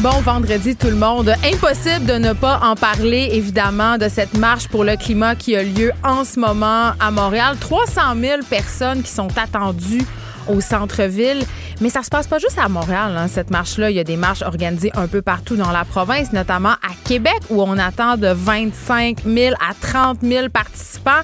Bon 0.00 0.20
vendredi 0.20 0.76
tout 0.76 0.88
le 0.88 0.94
monde. 0.94 1.32
Impossible 1.42 2.04
de 2.04 2.18
ne 2.18 2.34
pas 2.34 2.60
en 2.62 2.74
parler 2.74 3.30
évidemment 3.32 3.96
de 3.96 4.10
cette 4.10 4.36
marche 4.36 4.68
pour 4.68 4.84
le 4.84 4.94
climat 4.94 5.34
qui 5.34 5.56
a 5.56 5.62
lieu 5.62 5.90
en 6.04 6.24
ce 6.24 6.38
moment 6.38 6.92
à 7.00 7.10
Montréal. 7.10 7.56
300 7.58 8.02
000 8.20 8.42
personnes 8.48 9.02
qui 9.02 9.10
sont 9.10 9.38
attendues 9.38 10.04
au 10.48 10.60
centre-ville. 10.60 11.42
Mais 11.80 11.88
ça 11.88 12.02
se 12.02 12.10
passe 12.10 12.26
pas 12.26 12.38
juste 12.38 12.58
à 12.58 12.68
Montréal, 12.68 13.16
hein, 13.16 13.26
cette 13.26 13.50
marche-là. 13.50 13.90
Il 13.90 13.96
y 13.96 14.00
a 14.00 14.04
des 14.04 14.18
marches 14.18 14.42
organisées 14.42 14.92
un 14.94 15.06
peu 15.06 15.22
partout 15.22 15.56
dans 15.56 15.72
la 15.72 15.86
province, 15.86 16.30
notamment 16.30 16.72
à 16.72 16.92
Québec, 17.04 17.40
où 17.48 17.62
on 17.62 17.78
attend 17.78 18.18
de 18.18 18.28
25 18.28 19.22
000 19.24 19.54
à 19.54 19.72
30 19.80 20.18
000 20.22 20.50
participants. 20.50 21.22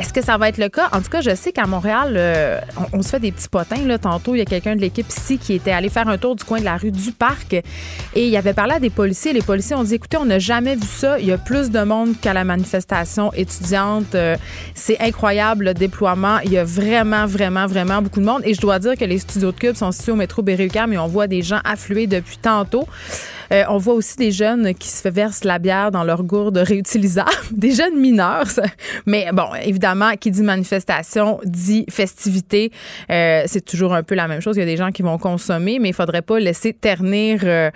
Est-ce 0.00 0.14
que 0.14 0.22
ça 0.24 0.38
va 0.38 0.48
être 0.48 0.56
le 0.56 0.70
cas? 0.70 0.88
En 0.92 1.02
tout 1.02 1.10
cas, 1.10 1.20
je 1.20 1.34
sais 1.34 1.52
qu'à 1.52 1.66
Montréal, 1.66 2.14
euh, 2.16 2.58
on, 2.94 3.02
se 3.02 3.10
fait 3.10 3.20
des 3.20 3.32
petits 3.32 3.50
potins. 3.50 3.84
Là. 3.84 3.98
Tantôt, 3.98 4.34
il 4.34 4.38
y 4.38 4.40
a 4.40 4.46
quelqu'un 4.46 4.74
de 4.74 4.80
l'équipe 4.80 5.06
ici 5.06 5.36
qui 5.36 5.52
était 5.52 5.72
allé 5.72 5.90
faire 5.90 6.08
un 6.08 6.16
tour 6.16 6.34
du 6.36 6.42
coin 6.42 6.58
de 6.58 6.64
la 6.64 6.78
rue 6.78 6.90
du 6.90 7.12
Parc 7.12 7.52
et 7.52 8.26
il 8.26 8.34
avait 8.34 8.54
parlé 8.54 8.72
à 8.72 8.80
des 8.80 8.88
policiers. 8.88 9.34
Les 9.34 9.42
policiers 9.42 9.76
ont 9.76 9.84
dit, 9.84 9.96
écoutez, 9.96 10.16
on 10.16 10.24
n'a 10.24 10.38
jamais 10.38 10.74
vu 10.74 10.86
ça. 10.86 11.18
Il 11.18 11.26
y 11.26 11.32
a 11.32 11.36
plus 11.36 11.70
de 11.70 11.82
monde 11.82 12.14
qu'à 12.18 12.32
la 12.32 12.44
manifestation 12.44 13.30
étudiante. 13.34 14.14
Euh, 14.14 14.38
c'est 14.74 14.98
incroyable 15.00 15.66
le 15.66 15.74
déploiement. 15.74 16.38
Il 16.46 16.52
y 16.52 16.56
a 16.56 16.64
vraiment, 16.64 17.26
vraiment, 17.26 17.66
vraiment 17.66 18.00
beaucoup 18.00 18.20
de 18.20 18.26
monde. 18.26 18.40
Et 18.46 18.54
je 18.54 18.60
dois 18.62 18.78
dire 18.78 18.96
que 18.96 19.04
les 19.04 19.18
studios 19.18 19.52
de 19.52 19.58
Cube 19.58 19.76
sont 19.76 19.92
situés 19.92 20.12
au 20.12 20.16
métro 20.16 20.40
Berry-UQAM 20.40 20.94
et 20.94 20.98
on 20.98 21.08
voit 21.08 21.26
des 21.26 21.42
gens 21.42 21.60
affluer 21.62 22.06
depuis 22.06 22.38
tantôt. 22.38 22.88
Euh, 23.52 23.64
on 23.68 23.78
voit 23.78 23.94
aussi 23.94 24.16
des 24.16 24.30
jeunes 24.30 24.74
qui 24.74 24.88
se 24.88 25.08
versent 25.08 25.44
la 25.44 25.58
bière 25.58 25.90
dans 25.90 26.04
leur 26.04 26.22
gourde 26.22 26.58
réutilisable, 26.58 27.30
des 27.50 27.72
jeunes 27.72 27.98
mineurs. 27.98 28.46
Mais 29.06 29.28
bon, 29.32 29.48
évidemment, 29.62 30.12
qui 30.16 30.30
dit 30.30 30.42
manifestation 30.42 31.40
dit 31.44 31.84
festivité. 31.90 32.70
Euh, 33.10 33.42
c'est 33.46 33.64
toujours 33.64 33.94
un 33.94 34.02
peu 34.02 34.14
la 34.14 34.28
même 34.28 34.40
chose. 34.40 34.56
Il 34.56 34.60
y 34.60 34.62
a 34.62 34.66
des 34.66 34.76
gens 34.76 34.90
qui 34.90 35.02
vont 35.02 35.18
consommer, 35.18 35.78
mais 35.78 35.88
il 35.90 35.94
faudrait 35.94 36.22
pas 36.22 36.38
laisser 36.38 36.72
ternir 36.72 37.40
euh, 37.44 37.70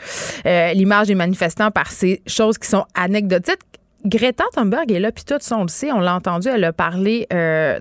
l'image 0.73 1.09
des 1.09 1.15
manifestants 1.15 1.71
par 1.71 1.91
ces 1.91 2.23
choses 2.27 2.59
qui 2.59 2.69
sont 2.69 2.85
anecdotiques. 2.95 3.61
Greta 4.05 4.45
Thunberg 4.55 4.91
est 4.93 5.01
là, 5.01 5.13
puis 5.13 5.25
tout 5.25 5.35
ça, 5.41 5.57
on 5.57 5.65
le 5.65 5.93
on 5.93 6.01
l'a 6.01 6.15
entendu, 6.15 6.49
elle 6.49 6.65
a 6.65 6.73
parlé 6.73 7.27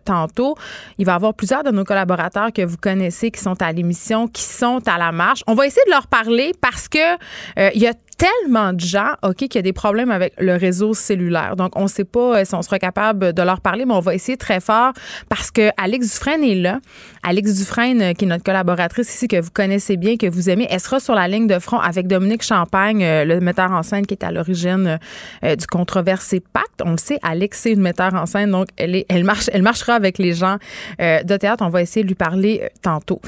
tantôt. 0.05 0.55
Il 0.97 1.05
va 1.05 1.13
y 1.13 1.16
avoir 1.16 1.33
plusieurs 1.33 1.63
de 1.63 1.71
nos 1.71 1.83
collaborateurs 1.83 2.52
que 2.53 2.61
vous 2.61 2.77
connaissez 2.77 3.31
qui 3.31 3.41
sont 3.41 3.61
à 3.61 3.71
l'émission, 3.71 4.27
qui 4.27 4.44
sont 4.44 4.81
à 4.88 4.97
la 4.97 5.11
marche. 5.11 5.44
On 5.47 5.53
va 5.53 5.66
essayer 5.66 5.85
de 5.85 5.91
leur 5.91 6.07
parler 6.07 6.51
parce 6.61 6.88
que 6.88 7.17
il 7.57 7.81
y 7.81 7.88
a 7.88 7.94
tellement 8.23 8.71
de 8.71 8.79
gens, 8.79 9.13
OK, 9.21 9.35
qu'il 9.35 9.55
y 9.55 9.57
a 9.57 9.63
des 9.63 9.73
problèmes 9.73 10.09
avec 10.09 10.33
le 10.39 10.55
réseau 10.55 10.93
cellulaire. 10.93 11.57
Donc, 11.57 11.77
on 11.77 11.83
ne 11.83 11.88
sait 11.88 12.05
pas 12.05 12.39
euh, 12.39 12.45
si 12.45 12.55
on 12.55 12.61
sera 12.61 12.79
capable 12.79 13.33
de 13.33 13.41
leur 13.41 13.59
parler, 13.59 13.83
mais 13.85 13.93
on 13.93 13.99
va 13.99 14.16
essayer 14.16 14.38
très 14.38 14.61
fort 14.61 14.93
parce 15.27 15.52
que 15.52 15.71
Alex 15.75 16.13
Dufresne 16.13 16.44
est 16.44 16.55
là. 16.55 16.79
Alex 17.23 17.55
Dufresne, 17.55 18.01
euh, 18.01 18.13
qui 18.13 18.23
est 18.23 18.27
notre 18.29 18.44
collaboratrice 18.44 19.13
ici, 19.13 19.27
que 19.27 19.41
vous 19.41 19.49
connaissez 19.51 19.97
bien, 19.97 20.16
que 20.16 20.27
vous 20.27 20.49
aimez, 20.49 20.67
elle 20.69 20.79
sera 20.79 21.01
sur 21.01 21.16
la 21.16 21.27
ligne 21.27 21.47
de 21.47 21.59
front 21.59 21.79
avec 21.79 22.07
Dominique 22.07 22.44
Champagne, 22.44 23.03
euh, 23.03 23.25
le 23.25 23.41
metteur 23.41 23.71
en 23.71 23.83
scène 23.83 24.05
qui 24.05 24.13
est 24.13 24.23
à 24.23 24.31
l'origine 24.31 24.99
du 25.44 25.67
controversé 25.67 26.39
Pacte. 26.39 26.81
On 26.85 26.91
le 26.91 26.97
sait, 26.97 27.19
Alex, 27.23 27.59
c'est 27.59 27.71
une 27.71 27.81
metteur 27.81 28.13
en 28.13 28.25
scène, 28.25 28.51
donc 28.51 28.67
elle, 28.77 28.95
est, 28.95 29.05
elle, 29.09 29.25
marche, 29.25 29.49
elle 29.51 29.63
marchera 29.63 29.95
avec 29.95 30.17
les 30.17 30.33
gens 30.33 30.57
de 30.99 31.38
théâtre. 31.38 31.63
On 31.66 31.69
va 31.69 31.81
essayer 31.81 32.03
de 32.03 32.07
lui 32.07 32.16
parler 32.16 32.69
tantôt. 32.81 33.19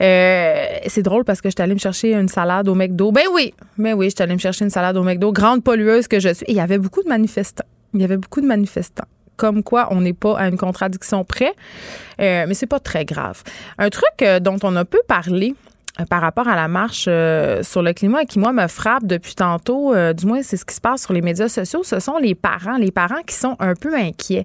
c'est 0.00 1.02
drôle 1.02 1.24
parce 1.24 1.40
que 1.40 1.48
je 1.48 1.54
suis 1.56 1.62
allée 1.62 1.74
me 1.74 1.78
chercher 1.78 2.14
une 2.14 2.28
salade 2.28 2.68
au 2.68 2.74
McDo. 2.74 3.12
Ben 3.12 3.24
oui, 3.32 3.54
ben 3.78 3.94
oui, 3.94 4.06
je 4.06 4.16
suis 4.16 4.22
allée 4.22 4.39
chercher 4.40 4.64
une 4.64 4.70
salade 4.70 4.96
au 4.96 5.02
McDo, 5.02 5.32
grande 5.32 5.62
pollueuse 5.62 6.08
que 6.08 6.20
je 6.20 6.32
suis. 6.32 6.46
Et 6.46 6.52
il 6.52 6.56
y 6.56 6.60
avait 6.60 6.78
beaucoup 6.78 7.02
de 7.02 7.08
manifestants. 7.08 7.66
Il 7.94 8.00
y 8.00 8.04
avait 8.04 8.16
beaucoup 8.16 8.40
de 8.40 8.46
manifestants 8.46 9.06
comme 9.40 9.62
quoi 9.62 9.88
on 9.90 10.02
n'est 10.02 10.12
pas 10.12 10.38
à 10.38 10.48
une 10.48 10.58
contradiction 10.58 11.24
près, 11.24 11.54
euh, 12.20 12.44
mais 12.46 12.52
c'est 12.52 12.66
pas 12.66 12.78
très 12.78 13.06
grave. 13.06 13.42
Un 13.78 13.88
truc 13.88 14.20
euh, 14.20 14.38
dont 14.38 14.58
on 14.62 14.76
a 14.76 14.84
peu 14.84 15.00
parlé 15.08 15.54
euh, 15.98 16.04
par 16.04 16.20
rapport 16.20 16.46
à 16.46 16.56
la 16.56 16.68
marche 16.68 17.04
sur 17.04 17.82
le 17.82 17.92
climat 17.94 18.22
et 18.22 18.26
qui, 18.26 18.38
moi, 18.38 18.52
me 18.52 18.66
frappe 18.68 19.06
depuis 19.06 19.34
tantôt, 19.34 19.94
du 20.12 20.26
moins 20.26 20.42
c'est 20.42 20.58
ce 20.58 20.66
qui 20.66 20.74
se 20.74 20.80
passe 20.80 21.02
sur 21.02 21.14
les 21.14 21.22
médias 21.22 21.48
sociaux, 21.48 21.82
ce 21.82 22.00
sont 22.00 22.18
les 22.18 22.34
parents, 22.34 22.76
les 22.76 22.90
parents 22.90 23.22
qui 23.26 23.34
sont 23.34 23.56
un 23.60 23.74
peu 23.74 23.94
inquiets 23.94 24.44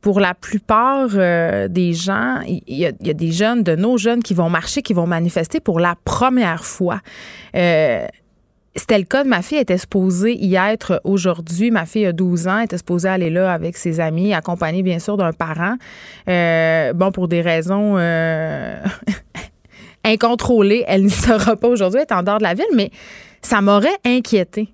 pour 0.00 0.20
la 0.20 0.34
plupart 0.34 1.08
des 1.08 1.92
gens, 1.92 2.40
il 2.46 2.62
y, 2.68 2.86
a, 2.86 2.92
des 2.92 3.32
jeunes, 3.32 3.62
de 3.64 3.74
nos 3.74 3.96
jeunes 3.96 4.22
qui 4.22 4.34
vont 4.34 4.50
marcher, 4.50 4.82
qui 4.82 4.92
vont 4.92 5.06
manifester 5.06 5.58
pour 5.58 5.80
la 5.80 5.96
première 6.04 6.64
fois. 6.64 7.00
C'était 8.76 8.98
le 8.98 9.04
cas 9.04 9.24
de 9.24 9.28
ma 9.28 9.40
fille, 9.40 9.56
elle 9.56 9.62
était 9.62 9.78
supposée 9.78 10.36
y 10.36 10.54
être 10.54 11.00
aujourd'hui. 11.04 11.70
Ma 11.70 11.86
fille 11.86 12.04
a 12.04 12.12
12 12.12 12.46
ans, 12.46 12.58
elle 12.58 12.64
était 12.66 12.76
supposée 12.76 13.08
aller 13.08 13.30
là 13.30 13.50
avec 13.50 13.78
ses 13.78 14.00
amis, 14.00 14.34
accompagnée 14.34 14.82
bien 14.82 14.98
sûr 14.98 15.16
d'un 15.16 15.32
parent. 15.32 15.76
Euh, 16.28 16.92
bon, 16.92 17.10
pour 17.10 17.26
des 17.26 17.40
raisons 17.40 17.94
euh, 17.96 18.76
incontrôlées, 20.04 20.84
elle 20.86 21.04
n'y 21.04 21.10
sera 21.10 21.56
pas 21.56 21.68
aujourd'hui, 21.68 22.00
elle 22.00 22.14
est 22.14 22.18
en 22.18 22.22
dehors 22.22 22.38
de 22.38 22.42
la 22.42 22.52
ville, 22.52 22.66
mais 22.74 22.90
ça 23.40 23.62
m'aurait 23.62 23.96
inquiété. 24.04 24.68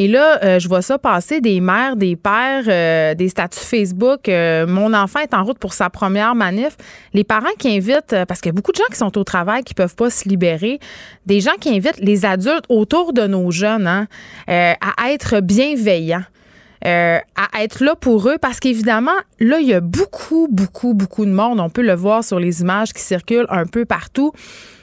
Et 0.00 0.06
là, 0.06 0.38
euh, 0.44 0.58
je 0.60 0.68
vois 0.68 0.80
ça 0.80 0.96
passer 0.96 1.40
des 1.40 1.60
mères, 1.60 1.96
des 1.96 2.14
pères, 2.14 2.62
euh, 2.68 3.14
des 3.14 3.28
statuts 3.28 3.58
Facebook. 3.58 4.28
Euh, 4.28 4.64
mon 4.64 4.94
enfant 4.94 5.18
est 5.18 5.34
en 5.34 5.42
route 5.42 5.58
pour 5.58 5.72
sa 5.72 5.90
première 5.90 6.36
manif. 6.36 6.76
Les 7.14 7.24
parents 7.24 7.48
qui 7.58 7.76
invitent, 7.76 8.14
parce 8.28 8.40
qu'il 8.40 8.50
y 8.50 8.54
a 8.54 8.54
beaucoup 8.54 8.70
de 8.70 8.76
gens 8.76 8.88
qui 8.90 8.96
sont 8.96 9.18
au 9.18 9.24
travail 9.24 9.64
qui 9.64 9.74
peuvent 9.74 9.96
pas 9.96 10.08
se 10.08 10.28
libérer, 10.28 10.78
des 11.26 11.40
gens 11.40 11.56
qui 11.60 11.70
invitent 11.70 11.98
les 11.98 12.24
adultes 12.24 12.64
autour 12.68 13.12
de 13.12 13.26
nos 13.26 13.50
jeunes 13.50 13.88
hein, 13.88 14.06
à 14.46 15.10
être 15.10 15.40
bienveillants. 15.40 16.24
à 16.84 17.62
être 17.62 17.82
là 17.82 17.96
pour 17.96 18.28
eux 18.28 18.38
parce 18.40 18.60
qu'évidemment, 18.60 19.18
là, 19.40 19.58
il 19.58 19.66
y 19.66 19.74
a 19.74 19.80
beaucoup, 19.80 20.46
beaucoup, 20.48 20.94
beaucoup 20.94 21.24
de 21.24 21.32
monde. 21.32 21.58
On 21.58 21.70
peut 21.70 21.82
le 21.82 21.94
voir 21.94 22.22
sur 22.22 22.38
les 22.38 22.60
images 22.60 22.92
qui 22.92 23.02
circulent 23.02 23.46
un 23.48 23.66
peu 23.66 23.84
partout. 23.84 24.32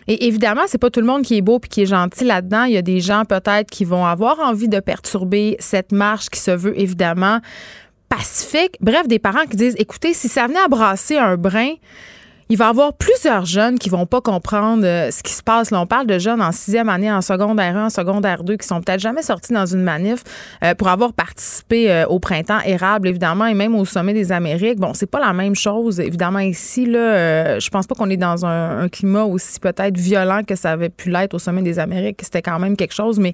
Et 0.08 0.28
évidemment, 0.28 0.62
c'est 0.68 0.78
pas 0.78 0.90
tout 0.90 1.00
le 1.00 1.06
monde 1.06 1.24
qui 1.24 1.38
est 1.38 1.42
beau 1.42 1.60
puis 1.60 1.70
qui 1.70 1.82
est 1.82 1.88
gentil 1.88 2.26
là-dedans. 2.26 2.66
Il 2.66 2.74
y 2.74 2.78
a 2.78 2.82
des 2.82 3.00
gens 3.00 3.26
peut-être 3.26 3.70
qui 3.70 3.86
vont 3.86 4.06
avoir 4.06 4.40
envie 4.40 4.68
de 4.68 4.80
perturber 4.80 5.56
cette 5.60 5.92
marche 5.92 6.30
qui 6.30 6.40
se 6.40 6.52
veut 6.52 6.80
évidemment 6.80 7.40
pacifique. 8.10 8.78
Bref, 8.82 9.08
des 9.08 9.20
parents 9.20 9.46
qui 9.50 9.58
disent 9.58 9.76
écoutez, 9.78 10.14
si 10.14 10.28
ça 10.28 10.48
venait 10.48 10.60
à 10.60 10.68
brasser 10.68 11.18
un 11.18 11.38
brin, 11.38 11.74
il 12.50 12.58
va 12.58 12.66
y 12.66 12.70
avoir 12.70 12.94
plusieurs 12.94 13.46
jeunes 13.46 13.80
qui 13.80 13.90
vont 13.90 14.06
pas 14.06 14.22
comprendre 14.22 14.86
euh, 14.86 15.10
ce 15.10 15.24
qui 15.24 15.34
se 15.34 15.42
passe. 15.42 15.72
Là, 15.72 15.82
on 15.82 15.88
parle 15.88 16.06
de 16.06 16.20
jeunes 16.20 16.42
en 16.42 16.52
sixième 16.52 16.90
année, 16.90 17.12
en 17.12 17.22
secondaire 17.22 17.76
1, 17.76 17.86
en 17.86 17.90
secondaire 17.90 18.44
2, 18.44 18.58
qui 18.58 18.68
sont 18.68 18.82
peut-être 18.82 19.00
jamais 19.00 19.24
sortis 19.24 19.52
dans 19.52 19.66
une 19.66 19.82
manif 19.82 20.24
euh, 20.64 20.76
pour 20.76 20.90
avoir 20.90 21.14
participé 21.14 21.92
euh, 21.92 22.06
au 22.06 22.20
printemps 22.20 22.60
érable, 22.64 23.08
évidemment, 23.08 23.48
et 23.48 23.56
même 23.56 23.74
au 23.74 23.84
sommet 23.84 24.14
des 24.14 24.32
Amériques. 24.32 24.80
Bon, 24.80 24.94
c'est 24.94 25.10
pas 25.10 25.20
la 25.20 25.34
même 25.34 25.56
chose, 25.56 26.00
évidemment, 26.00 26.40
ici. 26.40 26.86
Là, 26.86 27.60
je 27.60 27.70
pense 27.70 27.88
pas 27.88 27.96
qu'on 27.96 28.10
est 28.12 28.18
dans 28.18 28.46
un, 28.46 28.80
un 28.80 28.90
climat 28.90 29.24
aussi 29.24 29.60
peut-être 29.60 29.98
violent 29.98 30.42
que 30.48 30.56
ça 30.56 30.72
avait 30.72 30.90
pu 30.90 31.10
l'être 31.10 31.34
au 31.34 31.40
sommet 31.40 31.64
des 31.64 31.80
Amériques. 31.80 32.20
C'était 32.22 32.44
quand 32.44 32.60
même 32.60 32.78
quelque 32.78 32.94
chose, 32.94 33.18
mais 33.18 33.34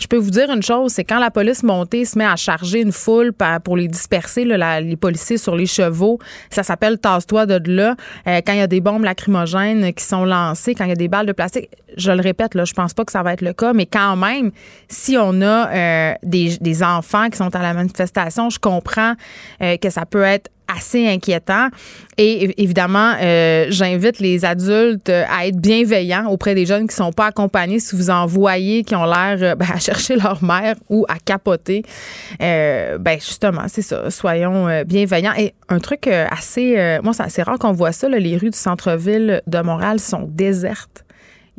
je 0.00 0.06
peux 0.06 0.16
vous 0.16 0.30
dire 0.30 0.50
une 0.50 0.62
chose, 0.62 0.92
c'est 0.92 1.04
quand 1.04 1.18
la 1.18 1.30
police 1.30 1.62
montée 1.62 2.04
se 2.04 2.18
met 2.18 2.24
à 2.24 2.36
charger 2.36 2.80
une 2.80 2.92
foule 2.92 3.32
pour 3.64 3.76
les 3.76 3.86
disperser, 3.86 4.44
les 4.44 4.96
policiers 4.96 5.36
sur 5.36 5.54
les 5.54 5.66
chevaux, 5.66 6.18
ça 6.50 6.62
s'appelle 6.62 6.98
tasse-toi 6.98 7.46
de 7.46 7.70
là. 7.70 7.96
Euh, 8.26 8.40
quand 8.44 8.52
il 8.52 8.58
y 8.58 8.62
a 8.62 8.66
des 8.66 8.80
bombes 8.80 9.04
lacrymogènes 9.04 9.92
qui 9.92 10.04
sont 10.04 10.24
lancées, 10.24 10.74
quand 10.74 10.84
il 10.84 10.90
y 10.90 10.92
a 10.92 10.96
des 10.96 11.08
balles 11.08 11.26
de 11.26 11.32
plastique, 11.32 11.68
je 11.96 12.12
le 12.12 12.20
répète, 12.20 12.54
là, 12.54 12.64
je 12.64 12.72
pense 12.72 12.94
pas 12.94 13.04
que 13.04 13.12
ça 13.12 13.22
va 13.22 13.32
être 13.34 13.42
le 13.42 13.52
cas, 13.52 13.72
mais 13.72 13.86
quand 13.86 14.16
même, 14.16 14.52
si 14.88 15.16
on 15.18 15.42
a 15.42 15.70
euh, 15.70 16.14
des, 16.22 16.82
enfants 16.82 17.28
qui 17.28 17.36
sont 17.36 17.54
à 17.54 17.62
la 17.62 17.74
manifestation, 17.74 18.48
je 18.48 18.58
comprends 18.58 19.14
euh, 19.62 19.76
que 19.76 19.90
ça 19.90 20.06
peut 20.06 20.22
être 20.22 20.50
assez 20.76 21.08
inquiétant. 21.08 21.68
Et 22.18 22.62
évidemment, 22.62 23.14
euh, 23.20 23.66
j'invite 23.70 24.18
les 24.18 24.44
adultes 24.44 25.08
à 25.08 25.46
être 25.46 25.56
bienveillants 25.56 26.26
auprès 26.28 26.54
des 26.54 26.66
jeunes 26.66 26.86
qui 26.86 26.94
sont 26.94 27.12
pas 27.12 27.26
accompagnés. 27.26 27.80
Si 27.80 27.96
vous 27.96 28.10
en 28.10 28.26
voyez 28.26 28.84
qui 28.84 28.94
ont 28.94 29.04
l'air 29.04 29.38
euh, 29.40 29.54
ben, 29.54 29.66
à 29.72 29.78
chercher 29.80 30.16
leur 30.16 30.42
mère 30.44 30.76
ou 30.88 31.06
à 31.08 31.18
capoter, 31.18 31.82
euh, 32.42 32.98
ben 32.98 33.18
justement, 33.18 33.64
c'est 33.68 33.82
ça. 33.82 34.10
Soyons 34.10 34.82
bienveillants. 34.84 35.34
Et 35.38 35.54
un 35.68 35.78
truc 35.78 36.06
assez, 36.06 36.98
moi, 37.02 37.12
c'est 37.12 37.22
assez 37.22 37.42
rare 37.42 37.58
qu'on 37.58 37.72
voit 37.72 37.92
ça. 37.92 38.08
les 38.08 38.36
rues 38.36 38.50
du 38.50 38.58
centre-ville 38.58 39.42
de 39.46 39.58
Montréal 39.60 39.98
sont 40.00 40.28
désertes. 40.28 41.04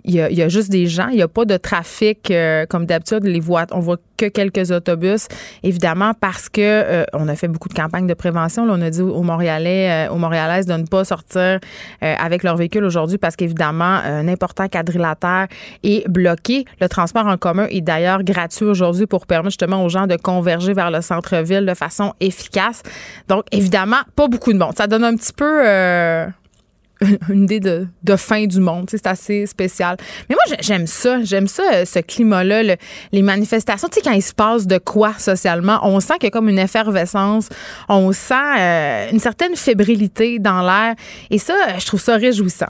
Il 0.04 0.16
y, 0.16 0.42
a, 0.42 0.50
juste 0.50 0.70
des 0.72 0.88
gens, 0.88 1.10
il 1.10 1.18
n'y 1.18 1.22
a 1.22 1.28
pas 1.28 1.46
de 1.46 1.58
trafic 1.58 2.32
euh, 2.32 2.66
comme 2.66 2.86
d'habitude. 2.86 3.24
Les 3.24 3.42
on 3.72 3.80
voit 3.80 3.98
que 4.18 4.28
quelques 4.28 4.72
autobus, 4.72 5.28
évidemment 5.64 6.14
parce 6.20 6.50
que 6.50 6.62
euh, 6.62 7.04
on 7.14 7.28
a 7.28 7.36
fait 7.36 7.48
beaucoup 7.48 7.70
de 7.70 7.74
campagnes 7.74 8.08
de 8.08 8.14
prévention. 8.14 8.66
Là, 8.66 8.74
on 8.78 8.82
a 8.82 8.90
dit 8.90 9.02
aux 9.02 9.22
Montréalais, 9.22 10.08
euh, 10.08 10.12
aux 10.12 10.18
Montréalaises 10.18 10.66
de 10.66 10.74
ne 10.74 10.86
pas 10.86 11.04
sortir 11.04 11.60
avec 12.02 12.44
leur 12.44 12.56
véhicule 12.56 12.84
aujourd'hui 12.84 13.18
parce 13.18 13.36
qu'évidemment 13.36 13.84
un 13.84 14.28
important 14.28 14.68
quadrilatère 14.68 15.48
est 15.84 16.08
bloqué. 16.08 16.66
Le 16.80 16.88
transport 16.88 17.28
en 17.28 17.38
commun 17.38 17.68
est 17.70 17.82
d'ailleurs 17.82 18.24
gratuit 18.24 18.66
aujourd'hui 18.66 19.06
pour 19.06 19.26
permettre 19.26 19.52
justement 19.52 19.84
aux 19.84 19.90
gens 19.90 20.08
de 20.08 20.16
converger 20.16 20.74
vers 20.74 20.92
le 20.92 21.02
centre-ville 21.02 21.66
de 21.66 21.74
façon 21.74 22.14
efficace. 22.20 22.84
Donc 23.28 23.44
évidemment 23.52 24.02
pas 24.16 24.28
beaucoup 24.28 24.54
de 24.54 24.58
monde. 24.58 24.74
Ça 24.78 24.88
donne 24.88 25.04
un 25.04 25.16
petit 25.16 25.34
peu 25.34 25.62
une 27.30 27.44
idée 27.44 27.60
de, 27.60 27.88
de 28.04 28.16
fin 28.16 28.46
du 28.46 28.60
monde. 28.60 28.88
C'est 28.90 29.08
assez 29.08 29.46
spécial. 29.46 29.98
Mais 30.30 30.36
moi, 30.36 30.58
j'aime 30.60 30.88
ça. 30.88 31.24
J'aime 31.24 31.48
ça, 31.48 31.64
euh, 31.74 31.86
ce 31.86 32.00
climat-là, 32.00 32.76
les 33.12 33.22
manifestations. 33.22 33.88
Tu 33.90 33.96
sais, 33.96 34.02
quand 34.02 34.12
il 34.12 34.22
se 34.22 34.34
passe 34.34 34.68
de 34.68 34.78
quoi 34.78 35.14
socialement, 35.18 35.80
on 35.84 36.00
sent 36.00 36.16
qu'il 36.16 36.26
y 36.26 36.28
a 36.28 36.32
comme 36.32 36.50
une 36.50 36.60
effervescence. 36.60 37.50
On 37.90 38.12
sent 38.12 38.34
euh, 38.60 39.10
une 39.12 39.20
certaine 39.20 39.56
fébrilité 39.56 40.40
dans 40.40 40.62
l'air. 40.62 40.96
Et 41.30 41.38
ça, 41.38 41.54
euh, 41.54 41.80
je 41.80 41.86
trouve 41.86 42.02
ça 42.02 42.16
réjouissant. 42.16 42.70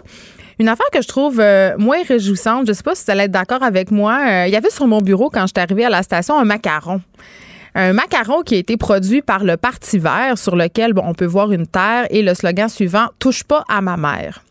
Une 0.60 0.70
affaire 0.70 0.88
que 0.94 1.02
je 1.02 1.08
trouve 1.08 1.42
moins 1.80 2.04
réjouissante, 2.08 2.68
je 2.68 2.74
sais 2.74 2.84
pas 2.84 2.94
si 2.94 3.04
tu 3.04 3.10
allez 3.10 3.24
être 3.24 3.32
d'accord 3.32 3.64
avec 3.64 3.90
moi, 3.90 4.46
il 4.46 4.54
y 4.54 4.56
avait 4.56 4.70
sur 4.70 4.86
mon 4.86 5.02
bureau 5.02 5.32
quand 5.32 5.48
j'étais 5.48 5.62
arrivée 5.62 5.86
à 5.86 5.90
la 5.90 6.04
station 6.04 6.38
un 6.38 6.44
macaron 6.44 7.02
un 7.76 7.94
macaron 7.94 8.42
qui 8.42 8.56
a 8.56 8.58
été 8.58 8.78
produit 8.78 9.22
par 9.22 9.44
le 9.44 9.58
Parti 9.58 9.98
vert 9.98 10.38
sur 10.38 10.56
lequel 10.56 10.94
on 10.98 11.14
peut 11.14 11.26
voir 11.26 11.52
une 11.52 11.68
terre 11.68 12.08
et 12.10 12.22
le 12.22 12.34
slogan 12.34 12.70
suivant 12.70 13.08
Touche 13.20 13.44
pas 13.44 13.64
à 13.70 13.82
ma 13.82 13.98
mère. 13.98 14.44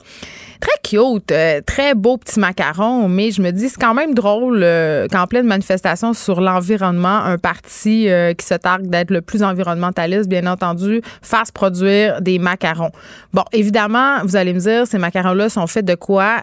Très 0.60 0.70
cute, 0.82 1.32
euh, 1.32 1.62
très 1.64 1.94
beau 1.94 2.18
petit 2.18 2.38
macaron, 2.38 3.08
mais 3.08 3.30
je 3.30 3.40
me 3.40 3.50
dis 3.50 3.70
c'est 3.70 3.80
quand 3.80 3.94
même 3.94 4.12
drôle 4.12 4.60
euh, 4.62 5.08
qu'en 5.08 5.26
pleine 5.26 5.46
manifestation 5.46 6.12
sur 6.12 6.42
l'environnement, 6.42 7.24
un 7.24 7.38
parti 7.38 8.10
euh, 8.10 8.34
qui 8.34 8.44
se 8.44 8.54
targue 8.54 8.90
d'être 8.90 9.10
le 9.10 9.22
plus 9.22 9.42
environnementaliste, 9.42 10.28
bien 10.28 10.46
entendu, 10.46 11.00
fasse 11.22 11.50
produire 11.50 12.20
des 12.20 12.38
macarons. 12.38 12.90
Bon, 13.32 13.44
évidemment, 13.52 14.18
vous 14.24 14.36
allez 14.36 14.52
me 14.52 14.60
dire, 14.60 14.86
ces 14.86 14.98
macarons-là 14.98 15.48
sont 15.48 15.66
faits 15.66 15.86
de 15.86 15.94
quoi? 15.94 16.42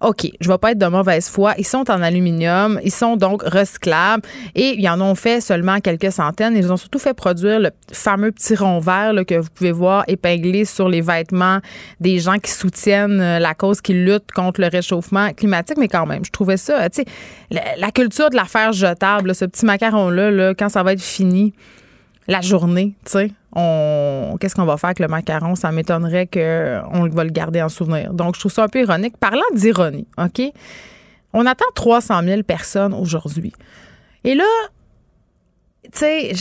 OK, 0.00 0.28
je 0.40 0.48
vais 0.48 0.58
pas 0.58 0.72
être 0.72 0.78
de 0.78 0.86
mauvaise 0.86 1.28
foi. 1.28 1.54
Ils 1.56 1.66
sont 1.66 1.90
en 1.90 2.02
aluminium, 2.02 2.80
ils 2.84 2.92
sont 2.92 3.16
donc 3.16 3.42
recyclables 3.42 4.22
et 4.54 4.74
ils 4.78 4.88
en 4.88 5.00
ont 5.00 5.14
fait 5.14 5.40
seulement 5.40 5.80
quelques 5.80 6.12
centaines. 6.12 6.56
Ils 6.56 6.70
ont 6.72 6.76
surtout 6.76 6.98
fait 6.98 7.14
produire 7.14 7.60
le 7.60 7.70
fameux 7.92 8.32
petit 8.32 8.54
rond 8.54 8.80
vert 8.80 9.12
que 9.26 9.36
vous 9.36 9.48
pouvez 9.54 9.72
voir 9.72 10.04
épinglé 10.08 10.64
sur 10.64 10.88
les 10.88 11.00
vêtements 11.00 11.60
des 12.00 12.18
gens 12.18 12.38
qui 12.38 12.50
soutiennent 12.50 13.20
euh, 13.20 13.38
la 13.38 13.54
cause, 13.54 13.80
qui 13.80 13.94
luttent 13.94 14.32
contre 14.32 14.60
le 14.60 14.68
réchauffement 14.68 15.32
climatique. 15.32 15.78
Mais 15.78 15.88
quand 15.88 16.06
même, 16.06 16.24
je 16.24 16.30
trouvais 16.30 16.56
ça, 16.56 16.90
tu 16.90 17.02
sais, 17.02 17.06
la, 17.50 17.90
culture 17.90 18.30
de 18.30 18.36
l'affaire 18.36 18.72
jetable, 18.72 19.34
ce 19.34 19.44
petit 19.44 19.64
macaron-là, 19.64 20.30
là, 20.30 20.54
quand 20.54 20.68
ça 20.68 20.82
va 20.82 20.92
être 20.92 21.02
fini, 21.02 21.54
la 22.26 22.40
journée, 22.40 22.94
tu 23.04 23.12
sais 23.12 23.30
on 23.54 24.36
qu'est-ce 24.40 24.54
qu'on 24.54 24.64
va 24.64 24.76
faire 24.76 24.88
avec 24.88 24.98
le 24.98 25.08
macaron? 25.08 25.54
Ça 25.54 25.70
m'étonnerait 25.70 26.26
qu'on 26.26 27.08
va 27.08 27.24
le 27.24 27.30
garder 27.30 27.62
en 27.62 27.68
souvenir. 27.68 28.12
Donc, 28.12 28.34
je 28.34 28.40
trouve 28.40 28.52
ça 28.52 28.64
un 28.64 28.68
peu 28.68 28.80
ironique. 28.80 29.16
Parlant 29.16 29.42
d'ironie, 29.54 30.06
OK? 30.18 30.42
On 31.32 31.46
attend 31.46 31.64
300 31.74 32.22
000 32.24 32.42
personnes 32.42 32.94
aujourd'hui. 32.94 33.52
Et 34.24 34.34
là, 34.34 34.44
tu 35.84 35.90
sais, 35.92 36.32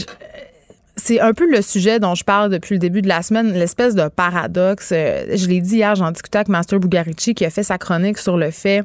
c'est 0.95 1.19
un 1.19 1.33
peu 1.33 1.49
le 1.49 1.61
sujet 1.61 1.99
dont 1.99 2.15
je 2.15 2.23
parle 2.23 2.49
depuis 2.49 2.75
le 2.75 2.79
début 2.79 3.01
de 3.01 3.07
la 3.07 3.21
semaine, 3.21 3.53
l'espèce 3.53 3.95
de 3.95 4.07
paradoxe. 4.07 4.89
Je 4.89 5.47
l'ai 5.47 5.61
dit 5.61 5.77
hier, 5.77 5.95
j'en 5.95 6.11
discutais 6.11 6.39
avec 6.39 6.49
Master 6.49 6.79
Bugarici 6.79 7.35
qui 7.35 7.45
a 7.45 7.49
fait 7.49 7.63
sa 7.63 7.77
chronique 7.77 8.17
sur 8.17 8.37
le 8.37 8.51
fait 8.51 8.83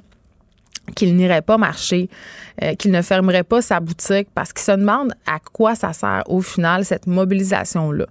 qu'il 0.94 1.16
n'irait 1.16 1.42
pas 1.42 1.58
marcher, 1.58 2.08
euh, 2.62 2.74
qu'il 2.74 2.92
ne 2.92 3.02
fermerait 3.02 3.44
pas 3.44 3.62
sa 3.62 3.80
boutique 3.80 4.28
parce 4.34 4.52
qu'il 4.52 4.64
se 4.64 4.72
demande 4.72 5.12
à 5.26 5.38
quoi 5.52 5.74
ça 5.74 5.92
sert 5.92 6.22
au 6.26 6.40
final 6.40 6.84
cette 6.84 7.06
mobilisation-là. 7.06 8.06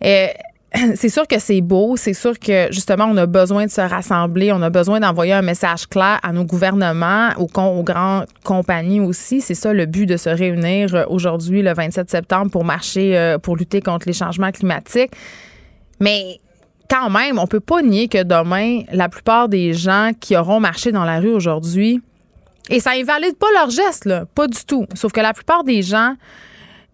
Et 0.00 0.28
c'est 0.94 1.08
sûr 1.08 1.26
que 1.26 1.38
c'est 1.38 1.60
beau, 1.60 1.96
c'est 1.96 2.14
sûr 2.14 2.38
que 2.38 2.68
justement 2.70 3.04
on 3.04 3.16
a 3.16 3.26
besoin 3.26 3.66
de 3.66 3.70
se 3.70 3.80
rassembler, 3.80 4.52
on 4.52 4.62
a 4.62 4.70
besoin 4.70 5.00
d'envoyer 5.00 5.32
un 5.32 5.42
message 5.42 5.86
clair 5.86 6.18
à 6.22 6.32
nos 6.32 6.44
gouvernements, 6.44 7.30
aux, 7.36 7.48
aux 7.60 7.82
grandes 7.82 8.26
compagnies 8.44 9.00
aussi. 9.00 9.40
C'est 9.40 9.54
ça 9.54 9.72
le 9.72 9.86
but 9.86 10.06
de 10.06 10.16
se 10.16 10.30
réunir 10.30 10.94
euh, 10.94 11.04
aujourd'hui, 11.08 11.62
le 11.62 11.72
27 11.74 12.10
septembre, 12.10 12.50
pour 12.50 12.64
marcher, 12.64 13.16
euh, 13.16 13.38
pour 13.38 13.56
lutter 13.56 13.80
contre 13.80 14.06
les 14.06 14.12
changements 14.12 14.50
climatiques. 14.50 15.12
Mais 16.00 16.38
quand 16.88 17.10
même, 17.10 17.38
on 17.38 17.46
peut 17.46 17.60
pas 17.60 17.82
nier 17.82 18.08
que 18.08 18.22
demain, 18.22 18.82
la 18.92 19.08
plupart 19.08 19.48
des 19.48 19.72
gens 19.72 20.12
qui 20.18 20.36
auront 20.36 20.60
marché 20.60 20.92
dans 20.92 21.04
la 21.04 21.20
rue 21.20 21.32
aujourd'hui, 21.32 22.02
et 22.70 22.80
ça 22.80 22.92
invalide 22.92 23.36
pas 23.36 23.48
leur 23.54 23.70
geste, 23.70 24.04
là, 24.04 24.24
pas 24.34 24.46
du 24.46 24.64
tout. 24.64 24.86
Sauf 24.94 25.12
que 25.12 25.20
la 25.20 25.32
plupart 25.32 25.64
des 25.64 25.82
gens, 25.82 26.14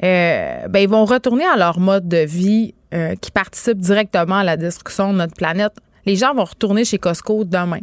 euh, 0.03 0.69
ben, 0.69 0.81
ils 0.81 0.89
vont 0.89 1.05
retourner 1.05 1.45
à 1.45 1.57
leur 1.57 1.79
mode 1.79 2.09
de 2.09 2.25
vie 2.25 2.75
euh, 2.95 3.15
qui 3.17 3.31
participe 3.31 3.79
directement 3.79 4.37
à 4.37 4.45
la 4.45 4.57
destruction 4.57 5.13
de 5.13 5.19
notre 5.19 5.35
planète. 5.35 5.75
Les 6.07 6.17
gens 6.17 6.35
vont 6.35 6.45
retourner 6.45 6.85
chez 6.85 6.99
Costco 6.99 7.45
demain. 7.45 7.81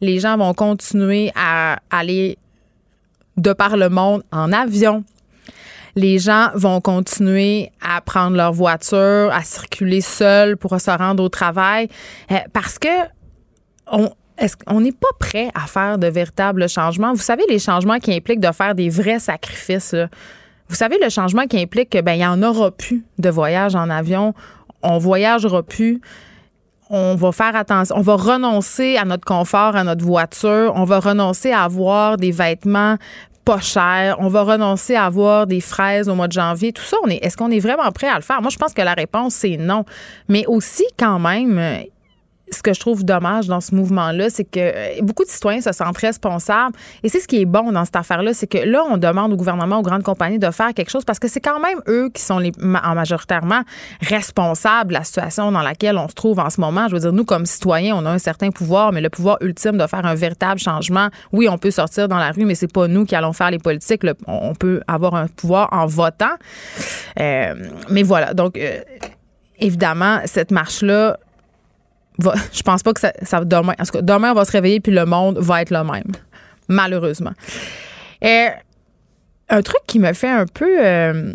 Les 0.00 0.20
gens 0.20 0.36
vont 0.36 0.54
continuer 0.54 1.32
à 1.34 1.78
aller 1.90 2.38
de 3.36 3.52
par 3.52 3.76
le 3.76 3.88
monde 3.88 4.22
en 4.30 4.52
avion, 4.52 5.02
les 5.96 6.18
gens 6.18 6.48
vont 6.54 6.80
continuer 6.80 7.70
à 7.80 8.00
prendre 8.00 8.36
leur 8.36 8.52
voiture, 8.52 9.30
à 9.32 9.42
circuler 9.42 10.00
seuls 10.00 10.56
pour 10.56 10.78
se 10.80 10.90
rendre 10.90 11.22
au 11.22 11.28
travail 11.28 11.88
euh, 12.30 12.36
parce 12.52 12.78
que 12.78 12.88
on, 13.86 14.10
qu'on 14.66 14.80
n'est 14.80 14.92
pas 14.92 15.08
prêt 15.18 15.50
à 15.54 15.66
faire 15.66 15.98
de 15.98 16.06
véritables 16.06 16.68
changements? 16.68 17.12
Vous 17.12 17.22
savez, 17.22 17.44
les 17.48 17.58
changements 17.58 17.98
qui 17.98 18.12
impliquent 18.12 18.40
de 18.40 18.52
faire 18.52 18.74
des 18.74 18.88
vrais 18.88 19.20
sacrifices. 19.20 19.94
Vous 20.68 20.74
savez, 20.74 20.98
le 21.00 21.08
changement 21.08 21.46
qui 21.46 21.60
implique 21.60 21.90
qu'il 21.90 22.02
ben, 22.02 22.16
n'y 22.16 22.26
en 22.26 22.42
aura 22.42 22.70
plus 22.70 23.04
de 23.18 23.30
voyage 23.30 23.76
en 23.76 23.90
avion, 23.90 24.34
on 24.82 24.98
voyagera 24.98 25.62
plus 25.62 26.00
on 26.90 27.14
va 27.14 27.32
faire 27.32 27.56
attention, 27.56 27.96
on 27.96 28.02
va 28.02 28.14
renoncer 28.14 28.96
à 28.96 29.04
notre 29.04 29.24
confort, 29.24 29.74
à 29.74 29.84
notre 29.84 30.04
voiture, 30.04 30.72
on 30.76 30.84
va 30.84 31.00
renoncer 31.00 31.50
à 31.50 31.64
avoir 31.64 32.16
des 32.16 32.30
vêtements 32.30 32.96
pas 33.44 33.60
cher, 33.60 34.16
on 34.18 34.28
va 34.28 34.42
renoncer 34.42 34.94
à 34.94 35.04
avoir 35.04 35.46
des 35.46 35.60
fraises 35.60 36.08
au 36.08 36.14
mois 36.14 36.28
de 36.28 36.32
janvier, 36.32 36.72
tout 36.72 36.82
ça, 36.82 36.96
on 37.04 37.08
est, 37.08 37.18
est-ce 37.22 37.36
qu'on 37.36 37.50
est 37.50 37.60
vraiment 37.60 37.90
prêt 37.92 38.08
à 38.08 38.16
le 38.16 38.22
faire? 38.22 38.40
Moi, 38.40 38.50
je 38.50 38.56
pense 38.56 38.72
que 38.72 38.82
la 38.82 38.94
réponse, 38.94 39.34
c'est 39.34 39.56
non. 39.56 39.84
Mais 40.28 40.46
aussi, 40.46 40.84
quand 40.98 41.18
même, 41.18 41.84
ce 42.50 42.62
que 42.62 42.74
je 42.74 42.80
trouve 42.80 43.04
dommage 43.04 43.46
dans 43.46 43.60
ce 43.60 43.74
mouvement-là, 43.74 44.28
c'est 44.28 44.44
que 44.44 44.60
euh, 44.60 45.02
beaucoup 45.02 45.24
de 45.24 45.30
citoyens 45.30 45.60
se 45.60 45.72
sentent 45.72 45.98
responsables. 45.98 46.76
Et 47.02 47.08
c'est 47.08 47.20
ce 47.20 47.26
qui 47.26 47.40
est 47.40 47.46
bon 47.46 47.72
dans 47.72 47.84
cette 47.84 47.96
affaire-là, 47.96 48.34
c'est 48.34 48.46
que 48.46 48.58
là, 48.58 48.82
on 48.88 48.96
demande 48.96 49.32
au 49.32 49.36
gouvernement, 49.36 49.78
aux 49.78 49.82
grandes 49.82 50.02
compagnies 50.02 50.38
de 50.38 50.50
faire 50.50 50.74
quelque 50.74 50.90
chose 50.90 51.04
parce 51.04 51.18
que 51.18 51.28
c'est 51.28 51.40
quand 51.40 51.58
même 51.60 51.80
eux 51.88 52.10
qui 52.12 52.22
sont 52.22 52.42
en 52.42 52.94
majoritairement 52.94 53.62
responsables 54.00 54.88
de 54.88 54.94
la 54.94 55.04
situation 55.04 55.52
dans 55.52 55.62
laquelle 55.62 55.96
on 55.96 56.08
se 56.08 56.14
trouve 56.14 56.38
en 56.38 56.50
ce 56.50 56.60
moment. 56.60 56.88
Je 56.88 56.94
veux 56.94 57.00
dire, 57.00 57.12
nous, 57.12 57.24
comme 57.24 57.46
citoyens, 57.46 57.96
on 57.96 58.04
a 58.04 58.10
un 58.10 58.18
certain 58.18 58.50
pouvoir, 58.50 58.92
mais 58.92 59.00
le 59.00 59.10
pouvoir 59.10 59.38
ultime 59.40 59.78
de 59.78 59.86
faire 59.86 60.04
un 60.04 60.14
véritable 60.14 60.60
changement, 60.60 61.08
oui, 61.32 61.48
on 61.48 61.58
peut 61.58 61.70
sortir 61.70 62.08
dans 62.08 62.18
la 62.18 62.30
rue, 62.30 62.44
mais 62.44 62.54
c'est 62.54 62.72
pas 62.72 62.88
nous 62.88 63.04
qui 63.04 63.14
allons 63.14 63.32
faire 63.32 63.50
les 63.50 63.58
politiques. 63.58 64.02
on 64.26 64.54
peut 64.54 64.82
avoir 64.86 65.14
un 65.14 65.28
pouvoir 65.28 65.68
en 65.72 65.86
votant. 65.86 66.34
Euh, 67.20 67.54
mais 67.90 68.02
voilà, 68.02 68.34
donc... 68.34 68.58
Euh, 68.58 68.80
évidemment, 69.58 70.20
cette 70.24 70.50
marche-là, 70.50 71.18
je 72.18 72.62
pense 72.62 72.82
pas 72.82 72.92
que 72.92 73.00
ça, 73.00 73.12
va 73.32 73.44
demain. 73.44 73.74
En 73.78 74.00
demain, 74.02 74.32
on 74.32 74.34
va 74.34 74.44
se 74.44 74.52
réveiller 74.52 74.80
puis 74.80 74.92
le 74.92 75.04
monde 75.04 75.38
va 75.38 75.62
être 75.62 75.70
le 75.70 75.82
même. 75.82 76.12
Malheureusement. 76.68 77.32
Et 78.22 78.48
un 79.48 79.62
truc 79.62 79.80
qui 79.86 79.98
me 79.98 80.12
fait 80.12 80.30
un 80.30 80.46
peu. 80.46 80.84
Euh, 80.84 81.32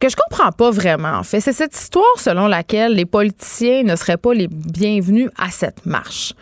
que 0.00 0.08
je 0.08 0.16
comprends 0.16 0.50
pas 0.50 0.72
vraiment, 0.72 1.18
en 1.18 1.22
fait, 1.22 1.40
c'est 1.40 1.52
cette 1.52 1.76
histoire 1.76 2.18
selon 2.18 2.48
laquelle 2.48 2.94
les 2.94 3.06
politiciens 3.06 3.84
ne 3.84 3.94
seraient 3.94 4.16
pas 4.16 4.34
les 4.34 4.48
bienvenus 4.48 5.30
à 5.38 5.50
cette 5.50 5.86
marche. 5.86 6.34